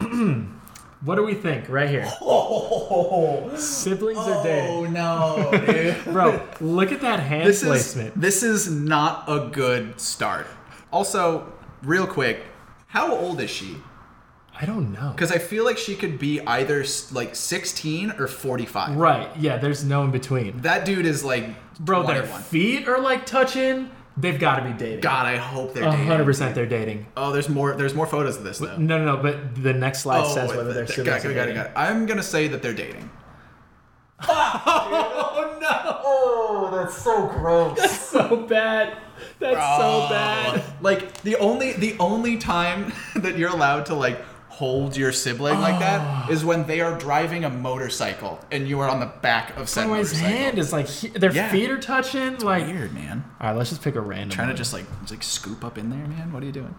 what 1.02 1.16
do 1.16 1.22
we 1.22 1.34
think 1.34 1.68
right 1.68 1.88
here? 1.88 2.10
Oh, 2.92 3.54
Siblings 3.56 4.18
or 4.18 4.42
dating? 4.42 4.70
Oh 4.70 4.84
no, 4.86 5.64
dude. 5.66 6.04
Bro, 6.04 6.40
look 6.60 6.90
at 6.90 7.00
that 7.02 7.20
hand 7.20 7.48
this 7.48 7.62
is 7.62 7.68
placement. 7.68 8.20
this 8.20 8.42
is 8.42 8.68
not 8.70 9.24
a 9.28 9.48
good 9.48 10.00
start. 10.00 10.46
Also, 10.92 11.52
real 11.82 12.06
quick, 12.06 12.42
how 12.88 13.14
old 13.14 13.40
is 13.40 13.48
she? 13.50 13.76
I 14.60 14.66
don't 14.66 14.92
know. 14.92 15.12
Because 15.14 15.30
I 15.30 15.38
feel 15.38 15.64
like 15.64 15.78
she 15.78 15.94
could 15.94 16.18
be 16.18 16.40
either 16.40 16.84
like 17.12 17.36
16 17.36 18.12
or 18.18 18.26
45. 18.26 18.96
Right, 18.96 19.28
yeah, 19.36 19.56
there's 19.56 19.84
no 19.84 20.02
in 20.02 20.10
between. 20.10 20.58
That 20.62 20.84
dude 20.84 21.06
is 21.06 21.22
like 21.24 21.48
Bro, 21.80 22.02
their 22.06 22.18
21. 22.20 22.42
feet 22.42 22.88
are 22.88 23.00
like 23.00 23.24
touching. 23.26 23.90
They've 24.16 24.38
got 24.38 24.56
to 24.56 24.64
be 24.70 24.72
dating. 24.72 25.00
God, 25.00 25.24
I 25.26 25.36
hope 25.36 25.72
they're 25.72 25.88
A 25.88 25.90
dating. 25.90 26.06
hundred 26.06 26.24
percent, 26.26 26.54
they're 26.54 26.66
dating. 26.66 27.06
Oh, 27.16 27.32
there's 27.32 27.48
more. 27.48 27.74
There's 27.74 27.94
more 27.94 28.06
photos 28.06 28.36
of 28.36 28.44
this 28.44 28.58
though. 28.58 28.76
No, 28.76 28.98
no, 28.98 29.16
no. 29.16 29.22
But 29.22 29.62
the 29.62 29.72
next 29.72 30.00
slide 30.02 30.24
oh, 30.24 30.34
says 30.34 30.50
whether 30.50 30.74
they're 30.74 30.84
th- 30.84 30.96
siblings 30.96 31.22
got 31.22 31.30
it, 31.30 31.34
got 31.34 31.48
it, 31.48 31.52
dating. 31.54 31.72
got. 31.72 31.72
I'm 31.74 32.04
gonna 32.06 32.22
say 32.22 32.46
that 32.48 32.60
they're 32.62 32.74
dating. 32.74 33.08
Oh 34.28 35.58
no! 35.60 36.00
Oh, 36.04 36.70
that's 36.76 36.96
so 36.96 37.26
gross. 37.28 37.78
That's 37.78 37.98
so 38.00 38.36
bad. 38.46 38.96
That's 39.38 39.78
so 39.80 40.06
bad. 40.10 40.62
Like 40.82 41.22
the 41.22 41.36
only 41.36 41.72
the 41.72 41.96
only 41.98 42.36
time 42.36 42.92
that 43.16 43.38
you're 43.38 43.50
allowed 43.50 43.86
to 43.86 43.94
like 43.94 44.20
hold 44.60 44.94
your 44.94 45.10
sibling 45.10 45.58
like 45.58 45.78
that 45.78 46.00
ah. 46.02 46.28
is 46.30 46.44
when 46.44 46.66
they 46.66 46.82
are 46.82 46.94
driving 46.98 47.46
a 47.46 47.48
motorcycle 47.48 48.38
and 48.52 48.68
you 48.68 48.78
are 48.80 48.90
on 48.90 49.00
the 49.00 49.06
back 49.22 49.56
of 49.56 49.70
said 49.70 49.86
Oh, 49.86 49.94
his 49.94 50.12
motorcycle. 50.12 50.36
hand 50.36 50.58
is 50.58 50.70
like 50.70 50.86
he- 50.86 51.08
their 51.08 51.32
Yeah. 51.32 51.48
feet 51.50 51.70
are 51.70 51.78
touching. 51.78 52.38
Like, 52.40 52.66
Weird, 52.66 52.92
man. 52.92 53.24
all 53.40 53.48
right, 53.48 53.56
let's 53.56 53.70
just 53.70 53.80
pick 53.82 53.94
a 53.94 54.00
random. 54.02 54.28
Trying 54.28 54.48
to 54.48 54.52
one. 54.52 54.56
just 54.58 54.74
like 54.74 54.84
just, 55.00 55.12
like 55.12 55.22
scoop 55.22 55.64
up 55.64 55.78
in 55.78 55.88
there, 55.88 56.06
man. 56.06 56.30
What 56.30 56.42
are 56.42 56.46
you 56.46 56.52
doing? 56.52 56.74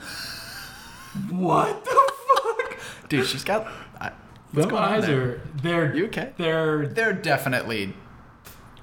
what 1.28 1.84
the 1.84 2.12
fuck? 2.34 2.78
Dude, 3.10 3.26
she's 3.26 3.44
got. 3.44 3.66
I, 4.00 4.12
what's 4.52 4.66
Them 4.66 4.70
going 4.70 4.82
on 4.82 4.92
eyes 4.94 5.06
there? 5.06 5.20
are 5.20 5.40
they're 5.62 5.94
You 5.94 6.06
okay? 6.06 6.32
They're 6.38 6.86
They're 6.86 7.12
definitely 7.12 7.94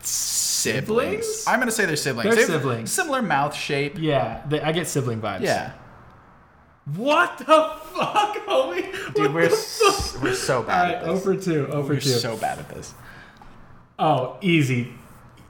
siblings. 0.02 1.26
Siblings? 1.26 1.44
I'm 1.48 1.60
gonna 1.60 1.72
say 1.72 1.86
they're 1.86 1.96
siblings. 1.96 2.26
They're 2.36 2.46
They 2.46 2.52
have 2.54 2.62
siblings. 2.62 2.92
Similar 2.92 3.22
mouth 3.24 3.56
shape. 3.56 3.98
yeah. 3.98 4.44
They, 4.48 4.62
I 4.62 4.72
get 4.72 4.88
sibling 4.88 5.20
vibes. 5.20 5.42
Yeah. 5.42 5.72
What 6.96 7.38
the 7.40 7.46
fuck, 7.46 8.38
homie? 8.48 9.14
Dude, 9.14 9.34
we're 9.34 9.44
s- 9.46 10.18
we're 10.22 10.34
so 10.34 10.64
bad 10.64 10.82
right, 10.84 10.96
at 10.96 11.02
this. 11.06 11.10
over 11.10 11.36
two, 11.36 11.68
over 11.68 11.94
We're 11.96 12.00
two. 12.00 12.10
so 12.10 12.38
bad 12.38 12.60
at 12.60 12.70
this. 12.70 12.94
oh, 14.00 14.38
easy. 14.42 14.94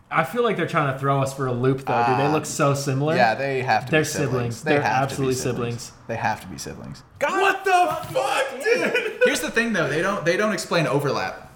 I 0.10 0.24
feel 0.24 0.42
like 0.42 0.56
they're 0.56 0.68
trying 0.68 0.94
to 0.94 1.00
throw 1.00 1.22
us 1.22 1.34
for 1.34 1.48
a 1.48 1.52
loop, 1.52 1.80
though. 1.86 2.06
dude. 2.08 2.18
They 2.18 2.26
Um, 2.26 2.32
look 2.32 2.46
so 2.46 2.74
similar. 2.74 3.16
Yeah, 3.16 3.36
they 3.36 3.62
have 3.62 3.86
to 3.86 3.92
They're 3.92 4.02
be 4.02 4.06
siblings. 4.06 4.32
siblings. 4.32 4.64
They 4.64 4.72
They're 4.74 4.82
have 4.82 5.04
absolutely 5.04 5.36
to 5.36 5.40
be 5.40 5.44
siblings. 5.44 5.92
They 6.08 6.16
have 6.16 6.42
to 6.42 6.48
be 6.48 6.58
siblings. 6.58 7.04
what 7.20 7.66
the 7.66 7.98
fuck, 8.14 8.64
dude? 8.64 9.20
Here's 9.26 9.42
the 9.42 9.52
thing 9.52 9.74
though, 9.74 9.88
they 9.90 10.02
don't 10.02 10.24
they 10.26 10.38
don't 10.38 10.54
explain 10.54 10.88
overlap. 10.88 11.52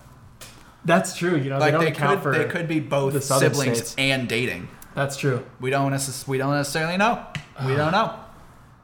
That's 0.84 1.16
true. 1.16 1.38
You 1.38 1.50
know, 1.52 1.60
Like 1.60 1.68
they 1.68 1.72
don't 1.72 1.86
they 1.86 1.92
account 1.92 2.22
could 2.22 2.36
for. 2.36 2.38
they 2.38 2.46
could 2.50 2.68
be 2.68 2.80
both 2.82 3.14
the 3.14 3.22
southern 3.22 3.54
siblings 3.54 3.78
states. 3.78 3.96
and 3.98 4.28
dating. 4.28 4.68
That's 4.96 5.16
true. 5.16 5.46
We 5.62 5.70
don't 5.70 5.92
necess- 5.94 6.28
we 6.28 6.38
don't 6.38 6.52
necessarily 6.54 6.98
know. 6.98 7.24
We 7.66 7.76
don't 7.76 7.92
know. 7.94 8.16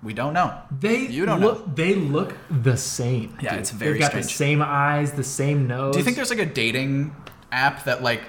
We 0.03 0.13
don't 0.13 0.33
know. 0.33 0.55
They 0.79 1.07
You 1.07 1.25
don't 1.25 1.41
look. 1.41 1.75
They 1.75 1.95
look 1.95 2.35
the 2.49 2.77
same. 2.77 3.37
Yeah, 3.41 3.51
dude. 3.51 3.59
it's 3.59 3.71
very 3.71 3.93
They've 3.93 4.01
got 4.01 4.13
the 4.13 4.23
same 4.23 4.61
eyes, 4.61 5.13
the 5.13 5.23
same 5.23 5.67
nose. 5.67 5.93
Do 5.93 5.99
you 5.99 6.05
think 6.05 6.15
there's 6.15 6.29
like 6.29 6.39
a 6.39 6.45
dating 6.45 7.15
app 7.51 7.85
that 7.85 8.03
like 8.03 8.23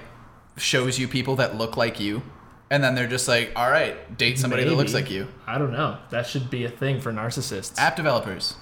shows 0.57 0.97
you 0.97 1.07
people 1.07 1.35
that 1.37 1.57
look 1.57 1.77
like 1.77 1.99
you? 1.99 2.23
And 2.71 2.83
then 2.83 2.93
they're 2.93 3.07
just 3.07 3.27
like, 3.27 3.51
all 3.55 3.69
right, 3.69 4.17
date 4.17 4.37
somebody 4.37 4.63
that 4.63 4.75
looks 4.75 4.93
like 4.93 5.09
you. 5.09 5.27
I 5.47 5.57
don't 5.57 5.71
know. 5.71 5.97
That 6.11 6.27
should 6.27 6.51
be 6.51 6.65
a 6.65 6.69
thing 6.69 7.01
for 7.01 7.11
narcissists. 7.11 7.79
App 7.79 7.95
developers 7.95 8.55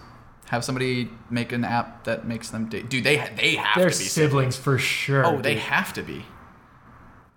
have 0.50 0.64
somebody 0.64 1.10
make 1.30 1.52
an 1.52 1.66
app 1.66 2.06
that 2.06 2.26
makes 2.26 2.50
them 2.50 2.70
date. 2.70 2.90
Dude, 2.90 3.04
they 3.04 3.18
they 3.36 3.56
have 3.56 3.76
They're 3.76 3.90
to 3.90 3.98
be 3.98 4.06
siblings 4.06 4.56
for 4.56 4.78
sure. 4.78 5.26
Oh, 5.26 5.42
they 5.42 5.56
have 5.56 5.94
to 5.94 6.04
be. 6.04 6.26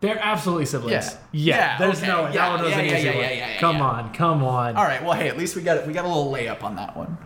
They're 0.00 0.18
absolutely 0.18 0.64
siblings. 0.66 1.14
Yeah. 1.32 1.56
Yeah, 1.56 1.78
there's 1.78 1.98
okay. 1.98 2.06
no 2.06 2.24
way. 2.24 2.32
Yeah, 2.34 2.52
was 2.62 2.70
yeah, 2.70 2.78
an 2.78 2.84
yeah, 2.86 2.96
easy 2.96 3.06
yeah, 3.06 3.14
one. 3.14 3.20
yeah, 3.24 3.30
yeah, 3.32 3.48
yeah, 3.54 3.60
come 3.60 3.76
yeah. 3.76 3.82
on, 3.82 4.14
come 4.14 4.42
on. 4.44 4.76
All 4.76 4.84
right. 4.84 5.02
Well, 5.04 5.12
hey, 5.12 5.28
at 5.28 5.36
least 5.36 5.56
we 5.56 5.62
got 5.62 5.86
we 5.86 5.92
got 5.92 6.04
a 6.06 6.08
little 6.08 6.32
layup 6.32 6.62
on 6.64 6.76
that 6.76 6.96
one. 6.96 7.18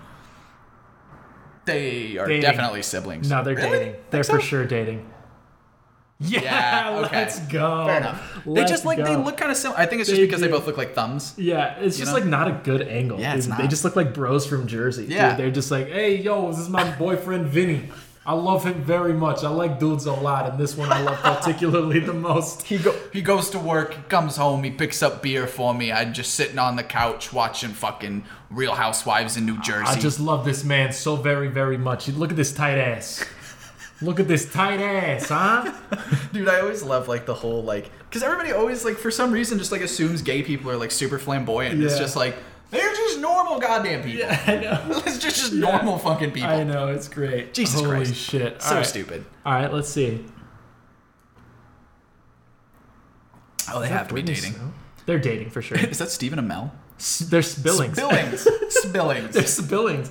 They 1.66 2.18
are 2.18 2.26
Dating. 2.26 2.42
definitely 2.42 2.82
siblings. 2.82 3.30
No, 3.30 3.42
they're 3.42 3.54
Really? 3.54 3.70
dating. 3.78 3.94
They're 4.10 4.22
Think 4.24 4.40
for 4.40 4.42
so? 4.42 4.46
sure 4.46 4.64
dating. 4.66 5.08
Yeah, 6.20 6.40
Yeah. 6.42 6.98
Okay. 7.06 7.16
let's 7.20 7.38
go. 7.46 7.86
Fair 7.86 7.96
enough. 7.98 8.40
they 8.44 8.50
Let's 8.50 8.70
just 8.70 8.84
like 8.84 8.98
they 8.98 9.16
look 9.16 9.36
kind 9.36 9.50
of 9.50 9.56
similar. 9.56 9.78
I 9.80 9.86
think 9.86 10.00
it's 10.00 10.10
just 10.10 10.20
They 10.20 10.26
because 10.26 10.40
they 10.40 10.48
both 10.48 10.66
look 10.66 10.76
like 10.76 10.94
thumbs. 10.94 11.34
Yeah, 11.38 11.76
it's 11.78 11.96
just 11.96 12.10
know? 12.12 12.18
like 12.18 12.26
not 12.26 12.48
a 12.48 12.60
good 12.64 12.82
angle. 12.82 13.18
Yeah, 13.18 13.34
it's 13.34 13.46
They- 13.46 13.56
They 13.56 13.66
just 13.68 13.84
look 13.84 13.96
like 13.96 14.12
bros 14.14 14.46
from 14.46 14.66
Jersey. 14.66 15.06
Yeah. 15.08 15.30
Dude, 15.30 15.38
they're 15.38 15.50
just 15.50 15.70
like, 15.70 15.88
hey, 15.88 16.16
yo, 16.16 16.50
this 16.50 16.58
is 16.60 16.68
my 16.68 16.90
boyfriend 16.98 17.46
Vinny. 17.46 17.90
I 18.26 18.32
love 18.32 18.64
him 18.64 18.82
very 18.82 19.12
much. 19.12 19.44
I 19.44 19.50
like 19.50 19.78
dudes 19.78 20.06
a 20.06 20.12
lot, 20.12 20.48
and 20.48 20.58
this 20.58 20.76
one 20.76 20.90
I 20.90 21.02
love 21.02 21.20
particularly 21.20 22.00
the 22.00 22.14
most. 22.14 22.62
He 22.62 22.78
go 22.78 22.94
he 23.12 23.20
goes 23.20 23.50
to 23.50 23.58
work, 23.58 23.94
he 23.94 24.02
comes 24.04 24.36
home, 24.36 24.64
he 24.64 24.70
picks 24.70 25.02
up 25.02 25.22
beer 25.22 25.46
for 25.46 25.74
me. 25.74 25.92
I'm 25.92 26.14
just 26.14 26.34
sitting 26.34 26.58
on 26.58 26.76
the 26.76 26.82
couch 26.82 27.32
watching 27.32 27.70
fucking 27.70 28.24
Real 28.50 28.74
Housewives 28.74 29.36
in 29.36 29.44
New 29.44 29.60
Jersey. 29.60 29.98
I 29.98 30.00
just 30.00 30.20
love 30.20 30.44
this 30.46 30.64
man 30.64 30.92
so 30.92 31.16
very, 31.16 31.48
very 31.48 31.76
much. 31.76 32.08
Look 32.08 32.30
at 32.30 32.36
this 32.36 32.52
tight 32.52 32.78
ass. 32.78 33.24
Look 34.00 34.18
at 34.18 34.26
this 34.26 34.50
tight 34.50 34.80
ass, 34.80 35.28
huh? 35.28 35.72
Dude, 36.32 36.48
I 36.48 36.60
always 36.60 36.82
love 36.82 37.08
like 37.08 37.26
the 37.26 37.34
whole 37.34 37.62
like 37.62 37.90
because 38.08 38.22
everybody 38.22 38.52
always 38.52 38.86
like 38.86 38.96
for 38.96 39.10
some 39.10 39.32
reason 39.32 39.58
just 39.58 39.70
like 39.70 39.82
assumes 39.82 40.22
gay 40.22 40.42
people 40.42 40.70
are 40.70 40.76
like 40.76 40.90
super 40.90 41.18
flamboyant. 41.18 41.82
It's 41.82 41.98
just 41.98 42.16
like 42.16 42.36
they're 42.70 42.92
just 42.94 43.18
normal 43.20 43.58
goddamn 43.60 44.02
people. 44.02 44.20
Yeah, 44.20 44.42
I 44.46 44.56
know. 44.56 45.02
it's 45.06 45.18
just 45.18 45.36
just 45.36 45.52
normal 45.52 45.98
fucking 45.98 46.32
people. 46.32 46.50
I 46.50 46.64
know, 46.64 46.88
it's 46.88 47.08
great. 47.08 47.54
Jesus 47.54 47.80
Holy 47.80 47.96
Christ. 47.96 48.14
shit. 48.16 48.60
So 48.62 48.76
right. 48.76 48.86
stupid. 48.86 49.24
All 49.46 49.52
right, 49.52 49.72
let's 49.72 49.88
see. 49.88 50.24
Oh, 53.72 53.80
they 53.80 53.88
have 53.88 54.08
to 54.08 54.14
be 54.14 54.22
dating. 54.22 54.54
They're 55.06 55.18
dating 55.18 55.50
for 55.50 55.62
sure. 55.62 55.78
Is 55.90 55.98
that 55.98 56.10
Stephen 56.10 56.38
Amell? 56.38 56.70
S- 56.98 57.20
They're 57.20 57.42
spillings. 57.42 57.96
Spillings. 57.96 58.46
Spillings. 58.68 59.34
They're 59.34 59.46
spillings. 59.46 60.08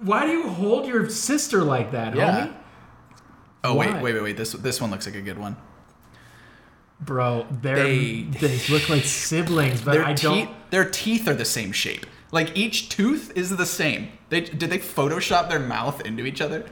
Why 0.00 0.26
do 0.26 0.32
you 0.32 0.48
hold 0.48 0.86
your 0.86 1.08
sister 1.08 1.62
like 1.62 1.92
that, 1.92 2.14
Yeah. 2.14 2.46
homie? 2.46 2.54
Oh 3.62 3.74
wait, 3.74 3.90
Why? 3.90 4.02
wait, 4.02 4.14
wait, 4.14 4.22
wait. 4.22 4.36
This 4.36 4.52
this 4.52 4.80
one 4.80 4.90
looks 4.90 5.06
like 5.06 5.16
a 5.16 5.20
good 5.20 5.38
one. 5.38 5.56
Bro, 7.02 7.46
They- 7.62 8.22
they 8.22 8.60
look 8.68 8.88
like 8.88 9.04
siblings, 9.04 9.80
but 9.80 9.98
I 9.98 10.12
don't. 10.12 10.50
their 10.70 10.84
teeth 10.84 11.26
are 11.28 11.34
the 11.34 11.44
same 11.46 11.72
shape. 11.72 12.04
Like 12.30 12.56
each 12.56 12.88
tooth 12.90 13.32
is 13.34 13.56
the 13.56 13.66
same. 13.66 14.08
They 14.28 14.42
did 14.42 14.70
they 14.70 14.78
Photoshop 14.78 15.48
their 15.48 15.58
mouth 15.58 16.00
into 16.04 16.24
each 16.26 16.40
other? 16.40 16.64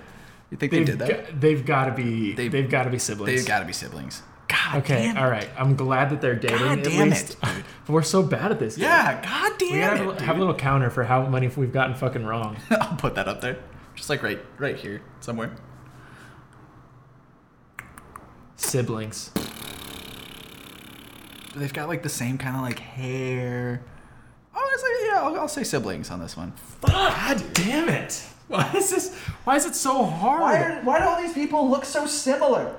You 0.51 0.57
think 0.57 0.71
they 0.73 0.79
They've, 0.79 0.87
did 0.87 0.99
that? 1.01 1.27
got, 1.27 1.41
they've 1.41 1.65
got 1.67 1.85
to 1.87 1.93
be. 1.93 2.33
They've- 2.35 2.53
They've, 2.53 2.71
got 2.71 2.85
to 2.85 2.91
be 2.91 2.99
siblings. 2.99 3.39
They've 3.41 3.47
got 3.47 3.59
to 3.61 3.65
be 3.65 3.73
siblings. 3.73 4.23
God 4.49 4.77
okay, 4.79 5.13
all 5.15 5.29
right. 5.31 5.49
I'm 5.59 5.77
glad 5.77 6.09
that 6.11 6.23
they're 6.23 6.35
dating. 6.35 6.59
God 6.59 6.79
at 6.79 6.85
damn 6.85 7.11
least. 7.11 7.33
it, 7.33 7.41
dude. 7.55 7.65
we're 7.89 8.03
so 8.03 8.23
bad 8.23 8.51
at 8.51 8.59
this. 8.59 8.77
dude. 8.77 8.85
Yeah, 8.85 9.21
god 9.23 9.59
damn 9.59 9.73
We 9.73 9.79
gotta 9.81 10.03
it. 10.03 10.13
have, 10.15 10.21
have 10.21 10.37
a 10.37 10.39
little 10.39 10.55
counter 10.55 10.89
for 10.89 11.05
how 11.05 11.27
many 11.27 11.49
we've 11.49 11.73
gotten 11.73 11.95
fucking 11.95 12.25
wrong. 12.25 12.57
I'll 12.71 12.97
put 12.97 13.15
that 13.17 13.29
up 13.29 13.41
there. 13.43 13.59
Just 13.95 14.09
like 14.09 14.23
right 14.23 14.39
right 14.59 14.77
here 14.77 15.03
somewhere. 15.21 15.51
Siblings. 18.57 19.31
They've 21.55 21.73
got 21.73 21.89
like 21.89 22.03
the 22.03 22.09
same 22.09 22.39
kind 22.39 22.57
of 22.57 22.63
like 22.63 22.79
hair. 22.79 23.83
Oh, 24.55 24.71
it's 24.75 24.83
like, 24.83 24.93
yeah, 25.13 25.23
I'll, 25.23 25.41
I'll 25.43 25.49
say 25.49 25.65
siblings 25.65 26.11
on 26.11 26.21
this 26.21 26.37
one. 26.37 26.53
God 26.87 27.43
damn 27.55 27.89
it! 27.89 28.23
Why 28.49 28.71
is 28.75 28.91
this? 28.91 29.15
Why 29.45 29.57
is 29.57 29.65
it 29.67 29.75
so 29.75 30.05
hard? 30.05 30.85
why 30.85 30.99
do 30.99 31.05
all 31.05 31.21
these 31.21 31.33
people 31.35 31.69
look 31.71 31.85
so 31.85 32.07
similar? 32.07 32.75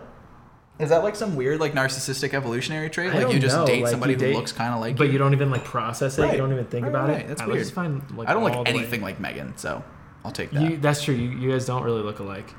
Is 0.80 0.90
that 0.90 1.04
like 1.04 1.16
some 1.16 1.36
weird 1.36 1.60
like 1.60 1.74
narcissistic 1.74 2.34
evolutionary 2.34 2.90
trait? 2.90 3.14
I 3.14 3.24
Like 3.24 3.34
you 3.34 3.40
just 3.40 3.56
know, 3.56 3.66
date 3.66 3.82
like, 3.84 3.92
somebody 3.92 4.14
you 4.14 4.20
who 4.20 4.34
looks 4.34 4.52
kind 4.54 4.74
of 4.74 4.80
like 4.80 4.96
But 4.96 5.04
you? 5.06 5.10
But 5.10 5.14
you 5.14 5.18
don't 5.20 5.34
even 5.34 5.52
like 5.52 5.66
process 5.66 6.18
it. 6.18 6.22
Right. 6.22 6.32
You 6.32 6.38
don't 6.38 6.54
even 6.54 6.66
think 6.66 6.84
Right, 6.84 6.90
about 6.90 7.10
right, 7.10 7.22
it. 7.22 7.28
That's 7.28 7.42
I 7.42 7.48
weird. 7.48 7.68
find 7.70 8.02
like 8.18 8.30
I 8.30 8.34
don't 8.34 8.44
like 8.44 8.54
the 8.54 8.60
way- 8.60 8.66
anything 8.80 9.02
like 9.02 9.20
Megan, 9.20 9.58
so 9.58 9.84
I'll 10.24 10.32
take 10.32 10.52
that. 10.52 10.62
You, 10.64 10.78
that's 10.78 11.04
true. 11.04 11.16
You, 11.16 11.30
you 11.38 11.52
guys 11.52 11.66
don't 11.66 11.84
really 11.84 12.02
look 12.02 12.20
alike. 12.20 12.54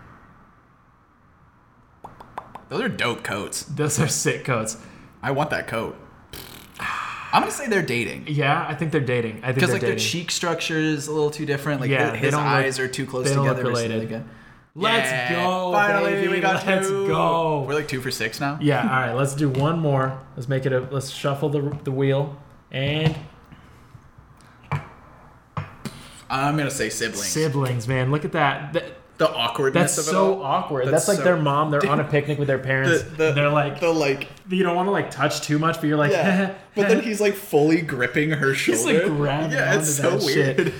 Those 2.68 2.82
are 2.82 2.88
dope 2.88 3.24
coats. 3.24 3.62
Those 3.64 3.98
are 3.98 4.06
sick 4.08 4.44
coats. 4.44 4.76
I 5.22 5.30
want 5.32 5.50
that 5.50 5.66
coat. 5.68 5.96
I'm 7.32 7.42
gonna 7.42 7.52
say 7.52 7.68
they're 7.68 7.82
dating 7.82 8.24
Yeah, 8.26 8.66
I 8.68 8.74
think 8.74 8.90
they're 8.90 9.00
dating. 9.00 9.36
I 9.42 9.46
think 9.46 9.56
because 9.56 9.70
like 9.72 9.82
their 9.82 9.94
cheek 9.96 10.30
structure 10.32 10.78
is 10.78 11.06
a 11.06 11.12
little 11.12 11.30
too 11.30 11.46
different. 11.46 11.80
Like 11.80 11.90
Yeah, 11.90 12.12
his, 12.14 12.32
don't 12.32 12.42
look- 12.42 12.50
eyes 12.52 12.78
are 12.80 12.88
too 12.88 13.06
close 13.06 13.28
they 13.28 13.34
don't 13.34 13.46
look 13.46 13.56
together. 13.56 13.68
related. 13.70 14.02
Again. 14.02 14.28
Let's 14.74 15.10
Yeah, 15.10 15.34
go, 15.44 15.72
Finally, 15.72 16.12
baby. 16.12 16.28
we 16.28 16.40
got 16.40 16.66
Let's 16.66 16.88
two. 16.88 17.06
go. 17.08 17.62
We're 17.68 17.74
like 17.74 17.86
two 17.88 18.00
for 18.00 18.10
six 18.10 18.40
now. 18.40 18.58
Yeah. 18.60 18.82
All 18.82 18.88
right. 18.88 19.12
Let's 19.12 19.34
do 19.34 19.48
one 19.48 19.78
more. 19.78 20.18
Let's 20.36 20.48
make 20.48 20.64
it 20.66 20.72
a. 20.72 20.80
Let's 20.90 21.10
shuffle 21.10 21.48
the 21.50 21.76
the 21.84 21.90
wheel 21.92 22.36
and 22.72 23.14
I'm 26.28 26.56
gonna 26.56 26.70
say 26.70 26.90
siblings. 26.90 27.26
siblings. 27.26 27.88
Man, 27.88 28.10
look 28.10 28.24
at 28.24 28.32
that. 28.32 28.72
That- 28.72 28.96
the 29.20 29.30
awkwardness 29.30 29.96
that's 29.96 30.08
of 30.08 30.12
it 30.14 30.16
so 30.16 30.42
awkward. 30.42 30.86
That's 30.86 31.04
That's, 31.04 31.08
like 31.08 31.18
so- 31.18 31.24
their 31.24 31.36
mom. 31.36 31.70
They're 31.70 31.86
on 31.86 32.00
a 32.00 32.04
picnic 32.04 32.38
with 32.38 32.48
their 32.48 32.58
parents. 32.58 33.02
The- 33.02 33.10
the- 33.10 33.32
they're 33.32 33.50
like, 33.50 33.78
the 33.78 33.90
like 33.90 34.28
you 34.48 34.62
don't 34.62 34.74
want 34.74 34.86
to 34.86 34.92
like 34.92 35.10
touch 35.10 35.42
too 35.42 35.58
much, 35.58 35.76
but 35.78 35.88
you're 35.88 35.98
like, 35.98 36.10
yeah. 36.12 36.54
but 36.74 36.88
then 36.88 37.02
he's 37.02 37.20
like 37.20 37.34
fully 37.34 37.82
gripping 37.82 38.30
her 38.30 38.54
he's 38.54 38.82
shoulder. 38.82 39.06
like 39.08 39.16
grabbing 39.16 39.52
yeah, 39.52 39.68
onto 39.72 39.80
it's 39.80 39.94
so 39.94 40.16
that 40.16 40.24
weird. 40.24 40.56
shit. 40.56 40.74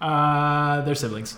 Uh, 0.00 0.80
they're 0.82 0.96
siblings. 0.96 1.36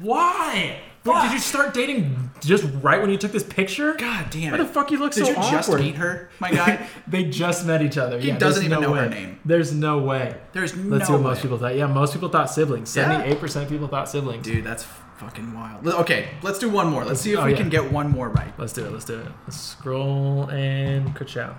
Why? 0.00 0.80
Wait, 1.04 1.22
did 1.22 1.32
you 1.32 1.38
start 1.38 1.72
dating 1.72 2.30
just 2.40 2.64
right 2.82 3.00
when 3.00 3.08
you 3.08 3.16
took 3.16 3.30
this 3.32 3.44
picture? 3.44 3.94
God 3.94 4.28
damn 4.30 4.50
Why 4.50 4.58
it! 4.58 4.58
the 4.58 4.68
fuck 4.68 4.90
you 4.90 4.98
look 4.98 5.12
so? 5.12 5.24
Did 5.24 5.36
so 5.36 5.42
you 5.42 5.50
just 5.50 5.72
meet 5.72 5.94
her, 5.94 6.28
my 6.40 6.50
guy? 6.50 6.86
They 7.06 7.24
just 7.24 7.64
met 7.66 7.80
each 7.82 7.96
other. 7.96 8.18
He 8.20 8.28
yeah, 8.28 8.36
doesn't 8.36 8.64
even 8.64 8.80
no 8.82 8.88
know 8.88 8.94
her 8.94 9.08
way. 9.08 9.14
name. 9.14 9.40
There's 9.44 9.72
no 9.72 10.00
way. 10.00 10.36
There's 10.52 10.76
Let's 10.76 11.02
no 11.02 11.06
see 11.06 11.12
what 11.12 11.22
most 11.22 11.42
people 11.42 11.56
thought. 11.56 11.76
Yeah, 11.76 11.86
most 11.86 12.12
people 12.12 12.28
thought 12.28 12.50
siblings. 12.50 12.94
Yeah. 12.94 13.04
Seventy-eight 13.08 13.38
percent 13.40 13.64
of 13.64 13.70
people 13.70 13.86
thought 13.88 14.10
siblings. 14.10 14.44
Dude, 14.44 14.64
that's 14.64 14.84
fucking 15.18 15.54
wild. 15.54 15.86
Okay, 15.86 16.28
let's 16.42 16.58
do 16.58 16.68
one 16.68 16.88
more. 16.88 17.04
Let's 17.04 17.20
see 17.20 17.32
if 17.32 17.38
Oh, 17.38 17.44
we 17.44 17.52
yeah. 17.52 17.56
can 17.56 17.68
get 17.68 17.90
one 17.92 18.10
more 18.10 18.28
right. 18.28 18.52
Let's 18.58 18.72
do 18.72 18.84
it. 18.84 18.92
Let's 18.92 19.04
do 19.04 19.18
it. 19.18 19.26
Let's 19.46 19.60
scroll 19.60 20.48
and 20.50 21.14
ka-chow. 21.14 21.56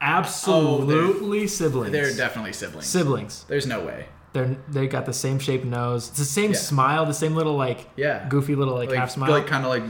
Absolutely 0.00 1.42
oh, 1.42 1.46
siblings. 1.46 1.88
Oh, 1.88 1.92
They're 1.92 2.14
definitely 2.14 2.52
siblings. 2.52 2.86
siblings. 2.86 3.44
There's 3.48 3.66
no 3.66 3.80
way. 3.84 4.06
They're 4.32 4.56
they 4.68 4.86
got 4.86 5.06
the 5.06 5.12
same 5.12 5.38
shaped 5.38 5.64
nose. 5.64 6.08
It's 6.10 6.18
the 6.18 6.24
same 6.24 6.52
Yeah. 6.52 6.58
smile. 6.58 7.06
The 7.06 7.14
same 7.14 7.34
little 7.34 7.56
like 7.56 7.88
Yeah. 7.96 8.26
goofy 8.28 8.54
little 8.54 8.74
like, 8.74 8.90
Like, 8.90 8.98
half 8.98 9.10
smile. 9.10 9.30
like 9.30 9.46
kind 9.46 9.64
of 9.64 9.70
like 9.70 9.82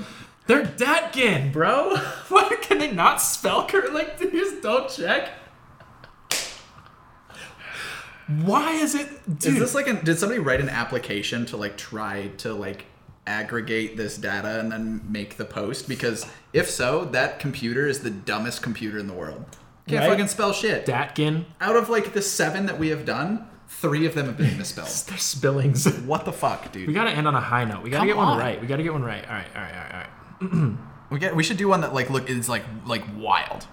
They're 0.47 0.65
Datkin, 0.65 1.53
bro. 1.53 1.97
Why 2.29 2.57
can 2.63 2.79
they 2.79 2.91
not 2.91 3.21
spell? 3.21 3.69
Like, 3.93 4.19
they 4.19 4.31
just 4.31 4.63
don't 4.63 4.89
check. 4.89 5.29
Why 8.29 8.73
is 8.73 8.95
it, 8.95 9.09
dude? 9.39 9.55
Is 9.55 9.59
this 9.59 9.75
like 9.75 9.89
an, 9.89 10.05
did 10.05 10.19
somebody 10.19 10.39
write 10.41 10.61
an 10.61 10.69
application 10.69 11.47
to 11.47 11.57
like 11.57 11.77
try 11.77 12.29
to 12.39 12.53
like 12.55 12.85
aggregate 13.27 13.97
this 13.97 14.17
data 14.19 14.61
and 14.61 14.71
then 14.71 15.03
make 15.11 15.37
the 15.37 15.45
post? 15.45 15.89
Because 15.89 16.27
if 16.53 16.69
so, 16.71 17.05
that 17.07 17.39
computer 17.41 17.87
is 17.87 18.01
the 18.01 18.11
dumbest 18.11 18.63
computer 18.63 18.99
in 18.99 19.07
the 19.07 19.15
world. 19.15 19.45
Can't 19.87 20.01
Right? 20.01 20.11
fucking 20.11 20.29
spell 20.29 20.53
shit. 20.53 20.85
Datkin? 20.87 21.47
Out 21.61 21.77
of 21.77 21.89
like 21.89 22.13
the 22.13 22.21
seven 22.23 22.67
that 22.67 22.79
we 22.79 22.89
have 22.89 23.07
done, 23.07 23.47
three 23.69 24.05
of 24.07 24.15
them 24.15 24.27
have 24.27 24.37
been 24.37 24.59
misspelled. 24.59 24.89
They're 25.07 25.17
spillings. 25.17 25.87
what 26.01 26.25
the 26.27 26.33
fuck, 26.33 26.71
dude? 26.73 26.87
we 26.89 26.93
gotta 26.95 27.11
end 27.11 27.27
on 27.27 27.35
a 27.35 27.41
high 27.41 27.65
note. 27.65 27.83
We 27.83 27.89
gotta 27.91 28.01
Come 28.01 28.07
get 28.09 28.17
one 28.17 28.39
right. 28.39 28.61
We 28.61 28.67
gotta 28.67 28.83
get 28.83 28.93
one 28.93 29.03
right. 29.05 29.25
All 29.27 29.35
right, 29.35 29.47
all 29.57 29.63
right, 29.63 29.73
all 29.75 29.81
right, 29.81 30.07
all 30.43 30.59
right. 30.61 30.79
We 31.11 31.19
get 31.19 31.35
we 31.35 31.43
should 31.43 31.57
do 31.57 31.69
one 31.69 31.81
that 31.81 31.95
like 31.95 32.11
look 32.11 32.29
is 32.29 32.51
like 32.51 32.65
like 32.85 33.03
wild. 33.17 33.67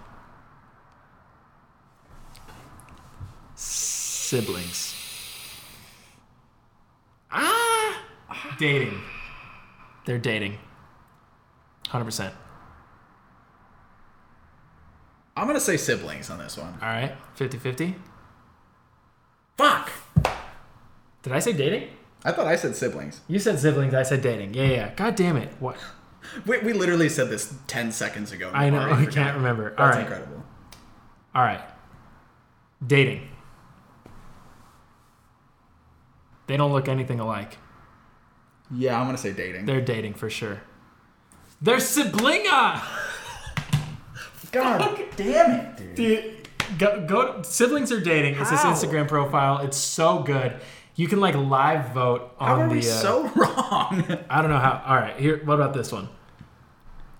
siblings? 4.35 4.93
Ah! 7.31 8.03
Dating. 8.59 9.01
They're 10.05 10.17
dating. 10.17 10.57
100%. 11.85 12.33
I'm 15.37 15.47
gonna 15.47 15.59
say 15.59 15.77
siblings 15.77 16.29
on 16.29 16.39
this 16.39 16.57
one. 16.57 16.73
All 16.81 16.87
right, 16.87 17.15
50-50. 17.37 17.95
Fuck. 19.57 19.91
Did 21.23 21.31
I 21.33 21.39
say 21.39 21.53
dating? 21.53 21.89
I 22.25 22.31
thought 22.31 22.47
I 22.47 22.55
said 22.57 22.75
siblings. 22.75 23.21
You 23.27 23.39
said 23.39 23.59
siblings. 23.59 23.93
I 23.93 24.03
said 24.03 24.21
dating. 24.21 24.53
Yeah, 24.53 24.65
yeah. 24.65 24.93
God 24.95 25.15
damn 25.15 25.37
it! 25.37 25.49
What? 25.59 25.77
We, 26.47 26.57
we 26.57 26.73
literally 26.73 27.07
said 27.07 27.29
this 27.29 27.53
ten 27.67 27.91
seconds 27.91 28.31
ago. 28.31 28.49
I 28.51 28.71
know. 28.71 28.81
I 28.81 29.05
can't 29.05 29.37
remember. 29.37 29.75
That's 29.77 29.97
incredible. 29.97 30.43
All 31.35 31.43
right. 31.43 31.61
Dating. 32.85 33.29
They 36.47 36.57
don't 36.57 36.71
look 36.71 36.87
anything 36.87 37.19
alike. 37.19 37.57
Yeah, 38.71 38.99
I'm 38.99 39.05
gonna 39.05 39.17
say 39.17 39.33
dating. 39.33 39.65
They're 39.65 39.81
dating 39.81 40.15
for 40.15 40.29
sure. 40.29 40.61
They're 41.61 41.77
siblinga. 41.77 42.81
God 44.51 44.99
damn 45.17 45.51
it, 45.51 45.77
dude. 45.77 45.95
Dude, 45.95 46.47
go, 46.77 47.05
go. 47.05 47.41
Siblings 47.43 47.91
are 47.91 47.99
dating. 47.99 48.35
It's 48.35 48.49
this 48.49 48.61
How? 48.61 48.73
Instagram 48.73 49.07
profile. 49.07 49.59
It's 49.59 49.77
so 49.77 50.19
good. 50.19 50.59
You 50.95 51.07
can 51.07 51.19
like 51.19 51.35
live 51.35 51.89
vote 51.93 52.33
on 52.39 52.47
How 52.47 52.61
are 52.63 52.67
the. 52.69 52.73
we 52.75 52.79
uh, 52.79 52.81
so 52.81 53.23
wrong? 53.35 54.17
I 54.29 54.41
don't 54.41 54.49
know 54.49 54.59
how. 54.59 54.81
All 54.85 54.95
right, 54.95 55.17
here. 55.19 55.41
What 55.43 55.55
about 55.55 55.73
this 55.73 55.91
one? 55.91 56.09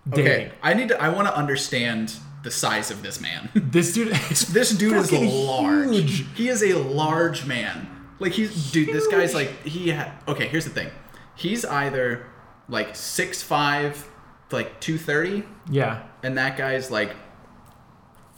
Dating. 0.09 0.25
okay, 0.31 0.51
I 0.61 0.73
need 0.73 0.89
to. 0.89 1.01
I 1.01 1.09
want 1.09 1.27
to 1.27 1.35
understand 1.35 2.13
the 2.43 2.51
size 2.51 2.91
of 2.91 3.01
this 3.03 3.19
man. 3.19 3.49
This 3.53 3.93
dude. 3.93 4.09
Is 4.31 4.41
this 4.53 4.71
dude 4.71 4.93
is 4.95 5.11
large. 5.11 5.89
huge. 5.89 6.25
He 6.35 6.47
is 6.47 6.63
a 6.63 6.73
large 6.73 7.45
man. 7.45 7.89
Like 8.19 8.31
he's 8.33 8.71
dude. 8.71 8.89
This 8.89 9.07
guy's 9.07 9.33
like 9.33 9.63
he. 9.63 9.91
Ha- 9.91 10.13
okay, 10.27 10.47
here's 10.47 10.63
the 10.65 10.71
thing. 10.71 10.89
He's 11.35 11.65
either 11.65 12.25
like 12.69 12.95
six 12.95 13.43
five, 13.43 14.07
like 14.51 14.79
two 14.79 14.97
thirty, 14.97 15.43
Yeah. 15.69 16.03
and 16.23 16.37
that 16.37 16.57
guy's 16.57 16.89
like 16.89 17.13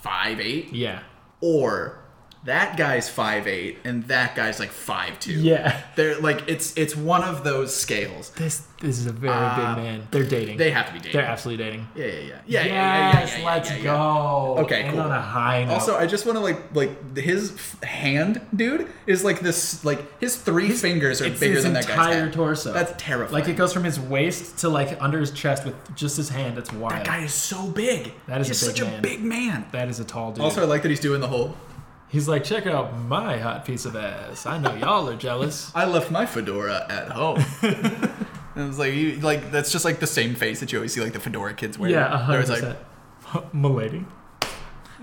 five 0.01 0.39
eight, 0.39 0.73
Yeah. 0.73 1.01
or 1.41 1.99
that 2.45 2.77
guy's 2.77 3.09
five 3.09 3.45
eight 3.47 3.79
and 3.83 4.05
that 4.05 4.35
guy's 4.35 4.59
like 4.59 4.69
five 4.71 5.19
two. 5.19 5.33
Yeah. 5.33 5.81
They're 5.95 6.19
like 6.19 6.47
it's 6.47 6.75
it's 6.77 6.95
one 6.95 7.23
of 7.23 7.43
those 7.43 7.75
scales. 7.75 8.29
This 8.31 8.63
this 8.79 8.99
is 8.99 9.07
a 9.07 9.11
very 9.11 9.33
Uh, 9.33 9.55
big 9.75 9.83
man. 9.83 10.07
They're 10.11 10.23
dating. 10.23 10.57
They 10.57 10.69
have 10.71 10.85
to 10.87 10.93
be 10.93 10.99
dating. 10.99 11.13
They're 11.13 11.25
absolutely 11.29 11.63
dating. 11.65 11.87
yeah, 11.95 12.05
yeah, 12.05 12.11
yeah, 12.13 12.19
yeah, 12.21 12.35
yeah, 12.45 12.65
yeah, 12.65 12.65
yeah, 12.65 13.39
yeah, 13.39 13.45
let's 13.45 13.83
go. 13.83 14.55
Okay, 14.59 14.83
End 14.83 14.91
cool. 14.93 15.01
on 15.01 15.11
a 15.11 15.21
high 15.21 15.65
note. 15.65 15.73
Also, 15.73 15.97
I 15.97 16.05
just 16.05 16.25
want 16.25 16.37
to 16.37 16.41
like 16.41 16.75
like 16.75 17.17
his 17.17 17.53
f- 17.53 17.81
hand, 17.83 18.39
dude, 18.55 18.87
is 19.07 19.23
like 19.23 19.39
this. 19.39 19.83
Like 19.83 20.19
his 20.19 20.35
three 20.37 20.69
fingers 20.69 21.21
are 21.21 21.29
bigger 21.29 21.59
than 21.61 21.73
that 21.73 21.87
guy's 21.87 21.97
entire 22.15 22.31
torso. 22.31 22.71
That's 22.71 22.93
terrifying. 22.97 23.33
like 23.33 23.49
it 23.49 23.57
goes 23.57 23.73
from 23.73 23.83
his 23.83 23.99
waist 23.99 24.59
to 24.59 24.69
like 24.69 24.95
under 25.01 25.19
his 25.19 25.31
chest 25.31 25.65
with 25.65 25.75
just 25.95 26.15
his 26.17 26.29
hand. 26.29 26.55
That's 26.55 26.71
wild. 26.71 26.93
That 26.93 27.05
guy 27.05 27.23
is 27.23 27.33
so 27.33 27.67
big. 27.67 28.11
That 28.27 28.41
is 28.41 28.47
a 28.47 28.51
big 28.51 28.77
such 28.77 28.81
man. 28.81 28.99
a 28.99 29.01
big 29.01 29.21
man. 29.23 29.65
that 29.71 29.87
is 29.89 29.99
a 29.99 30.05
tall 30.05 30.31
dude. 30.31 30.43
Also, 30.43 30.61
I 30.61 30.65
like 30.65 30.83
that 30.83 30.89
he's 30.89 30.99
doing 30.99 31.19
the 31.19 31.27
whole. 31.27 31.55
He's 32.09 32.27
like, 32.27 32.43
check 32.43 32.65
out 32.67 32.97
my 32.97 33.37
hot 33.37 33.65
piece 33.65 33.85
of 33.85 33.95
ass. 33.95 34.45
I 34.45 34.57
know 34.57 34.73
y'all 34.75 35.09
are 35.09 35.15
jealous. 35.15 35.71
I 35.75 35.85
left 35.85 36.11
my 36.11 36.25
fedora 36.25 36.85
at 36.89 37.09
home. 37.09 37.43
and 37.61 38.63
it 38.63 38.67
was 38.67 38.79
like 38.79 38.93
you 38.93 39.17
like 39.19 39.51
that's 39.51 39.71
just 39.71 39.85
like 39.85 39.99
the 39.99 40.07
same 40.07 40.35
face 40.35 40.59
that 40.61 40.71
you 40.71 40.79
always 40.79 40.93
see 40.93 41.01
like 41.01 41.13
the 41.13 41.19
fedora 41.19 41.53
kids 41.53 41.77
wear. 41.77 41.89
yeah, 41.89 42.17
hundred 42.17 42.47
percent. 42.47 42.77
Milady. 43.53 44.05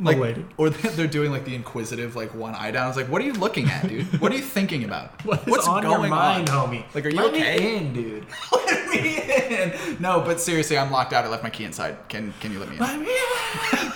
like, 0.00 0.16
Milady. 0.16 0.40
like 0.42 0.50
or 0.56 0.70
they're 0.70 1.06
doing 1.06 1.30
like 1.30 1.44
the 1.44 1.54
inquisitive 1.54 2.16
like 2.16 2.34
one 2.34 2.54
eye 2.54 2.70
down. 2.70 2.84
I 2.84 2.88
was 2.88 2.96
like, 2.96 3.08
what 3.08 3.20
are 3.20 3.24
you 3.26 3.34
looking 3.34 3.68
at, 3.68 3.86
dude? 3.86 4.20
What 4.20 4.32
are 4.32 4.36
you 4.36 4.42
thinking 4.42 4.82
about? 4.84 5.24
What 5.24 5.46
What's 5.46 5.68
on 5.68 5.82
going 5.82 6.00
your 6.00 6.10
mind, 6.10 6.48
on? 6.48 6.70
homie? 6.70 6.84
Like, 6.94 7.04
are 7.06 7.10
you 7.10 7.16
Let 7.16 7.32
me 7.32 7.40
okay? 7.40 7.76
in, 7.76 7.92
dude. 7.92 8.26
let 8.50 8.88
me 8.90 9.20
in. 9.20 10.00
No, 10.00 10.20
but 10.20 10.40
seriously, 10.40 10.78
I'm 10.78 10.90
locked 10.90 11.12
out. 11.12 11.24
I 11.24 11.28
left 11.28 11.42
my 11.42 11.50
key 11.50 11.64
inside. 11.64 11.96
Can 12.08 12.32
can 12.40 12.50
you 12.50 12.58
let 12.58 12.68
me 12.70 12.76
in? 12.76 12.80
Let 12.82 12.98
me 12.98 13.06
in. 13.06 13.92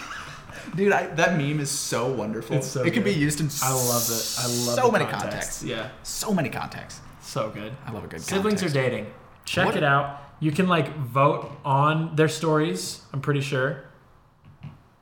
Dude, 0.79 0.93
I, 0.93 1.07
that 1.09 1.37
meme 1.37 1.59
is 1.59 1.71
so 1.71 2.09
wonderful. 2.11 2.57
It's 2.57 2.69
so 2.69 2.85
it 2.85 2.93
could 2.95 3.03
be 3.03 3.13
used 3.13 3.41
in 3.41 3.49
I 3.65 3.73
love 3.73 4.03
it. 4.09 4.37
I 4.39 4.47
love 4.47 4.79
it. 4.79 4.81
so 4.81 4.91
many 4.93 5.05
context. 5.05 5.23
contexts. 5.23 5.65
Yeah, 5.65 5.89
So 6.05 6.33
many 6.33 6.49
contexts. 6.51 7.01
so 7.21 7.51
good. 7.51 7.73
I 7.85 7.91
love 7.91 8.05
a 8.05 8.07
good 8.07 8.21
Siblings 8.23 8.61
context. 8.61 8.77
are 8.77 8.81
dating. 8.81 9.07
Check 9.45 9.67
What- 9.67 9.77
it 9.77 9.83
out. 9.83 10.21
You 10.41 10.53
can 10.53 10.69
like 10.69 10.97
vote 10.99 11.51
on 11.65 12.15
their 12.15 12.29
stories. 12.29 13.03
I'm 13.13 13.21
pretty 13.21 13.41
sure. 13.41 13.85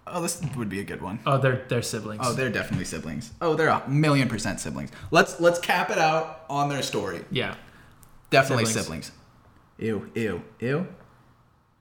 Oh, 0.07 0.22
this 0.22 0.41
would 0.57 0.70
be 0.70 0.81
a 0.81 0.85
good 0.85 1.03
one. 1.03 1.18
Oh, 1.27 1.37
they're 1.37 1.66
they're 1.68 1.83
siblings. 1.83 2.22
Oh, 2.24 2.33
they're 2.33 2.49
definitely 2.49 2.87
siblings. 2.87 3.33
Oh, 3.43 3.55
they're 3.55 3.68
a 3.68 3.87
million 3.87 4.29
percent 4.31 4.61
siblings. 4.61 4.91
Let's 5.11 5.39
let's 5.41 5.59
cap 5.59 5.91
it 5.91 5.99
out 5.99 6.45
on 6.49 6.70
their 6.70 6.81
story. 6.83 7.24
yeah. 7.31 7.55
Definitely 8.31 8.64
siblings. 8.64 9.12
Ew, 9.79 10.11
ew, 10.14 10.43
ew, 10.59 10.87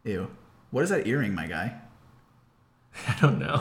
ew. 0.04 0.28
What 0.72 0.84
is 0.84 0.90
that 0.90 1.08
earring, 1.08 1.34
my 1.34 1.48
guy? 1.48 1.76
I 3.08 3.16
don't 3.22 3.40
know. 3.40 3.60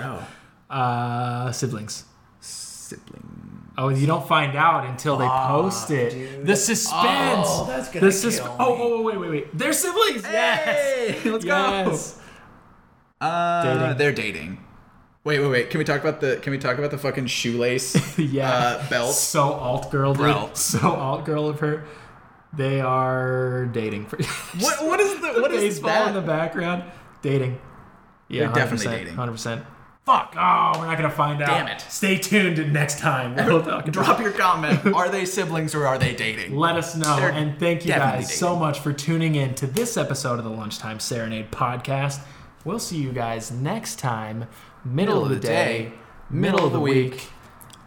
Oh, 0.71 0.75
Uh, 0.75 1.53
siblings. 1.53 2.05
sibling. 2.41 3.41
Oh, 3.77 3.89
you 3.89 4.07
don't 4.07 4.27
find 4.29 4.57
out 4.57 4.87
until 4.87 5.17
they 5.17 5.27
post 5.27 5.91
it. 5.91 6.47
The 6.47 6.55
suspense. 6.57 7.49
Oh, 7.51 7.65
that's 7.69 7.89
gonna 7.91 8.09
the 8.09 8.31
kill 8.31 8.57
Oh, 8.61 8.77
me. 8.77 8.83
oh, 8.83 9.03
wait, 9.03 9.19
wait, 9.19 9.31
wait. 9.31 9.59
They're 9.59 9.73
siblings. 9.73 10.23
Yes. 10.23 11.21
Hey, 11.23 11.31
let's 11.31 11.45
yes. 11.45 12.21
go. 13.21 13.27
Uh, 13.27 13.63
Dating. 13.65 13.99
They're 13.99 14.13
dating. 14.13 14.59
Wait, 15.25 15.41
wait, 15.41 15.49
wait. 15.49 15.71
Can 15.71 15.79
we 15.79 15.85
talk 15.85 16.01
about 16.01 16.21
the? 16.21 16.37
Can 16.37 16.51
we 16.53 16.59
talk 16.59 16.77
about 16.79 16.91
the 16.91 16.99
fucking 16.99 17.27
shoelace 17.27 18.19
yeah. 18.19 18.51
uh, 18.53 18.89
belt? 18.91 19.15
So 19.15 19.53
alt 19.55 19.91
girl, 19.91 20.13
dude. 20.13 20.23
Bro. 20.23 20.51
So 20.55 20.79
alt 20.95 21.25
girl 21.25 21.49
of 21.49 21.61
her. 21.61 21.85
They 22.53 22.81
are 22.81 23.67
dating. 23.73 24.07
For 24.07 24.19
What? 24.61 24.85
What 24.87 25.01
is 25.01 25.15
the? 25.21 25.33
the 25.33 25.41
What 25.43 25.51
is 25.53 25.63
baseball 25.63 25.91
that? 25.91 26.09
in 26.09 26.15
the 26.15 26.21
background? 26.21 26.85
Dating. 27.23 27.59
Yeah, 28.29 28.47
They're 28.47 28.67
definitely 28.67 28.87
100%, 28.87 28.91
dating. 28.91 29.15
Hundred 29.15 29.33
percent. 29.33 29.65
Fuck! 30.05 30.35
Oh, 30.37 30.73
we're 30.79 30.87
not 30.87 30.99
gonna 30.99 31.09
find 31.09 31.41
out. 31.41 31.49
Damn 31.49 31.67
it. 31.69 31.81
Stay 31.81 32.19
tuned 32.19 32.73
next 32.75 32.99
time. 32.99 33.35
We'll 33.37 33.63
talk 33.65 33.87
Drop 33.87 34.21
your 34.21 34.33
comment. 34.33 34.85
Are 34.95 35.09
they 35.09 35.25
siblings 35.25 35.75
or 35.75 35.87
are 35.87 35.97
they 35.97 36.15
dating? 36.15 36.55
Let 36.55 36.77
us 36.77 36.95
know. 36.95 37.17
They're 37.17 37.31
And 37.31 37.59
thank 37.59 37.87
you 37.87 37.93
guys 37.93 38.35
so 38.35 38.55
much 38.55 38.81
for 38.81 38.93
tuning 38.93 39.35
in 39.35 39.55
to 39.55 39.67
this 39.67 39.97
episode 39.97 40.39
of 40.39 40.45
the 40.45 40.51
Lunchtime 40.51 41.01
Serenade 41.01 41.51
podcast. 41.51 42.21
We'll 42.67 42.79
see 42.79 42.99
you 42.99 43.13
guys 43.13 43.51
next 43.51 43.99
time. 43.99 44.47
Middle, 44.85 45.23
of 45.25 45.31
the, 45.31 45.41
day, 45.41 45.93
middle 46.29 46.67
of 46.67 46.73
the 46.73 46.81
week. 46.81 47.29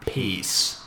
Peace. 0.01 0.83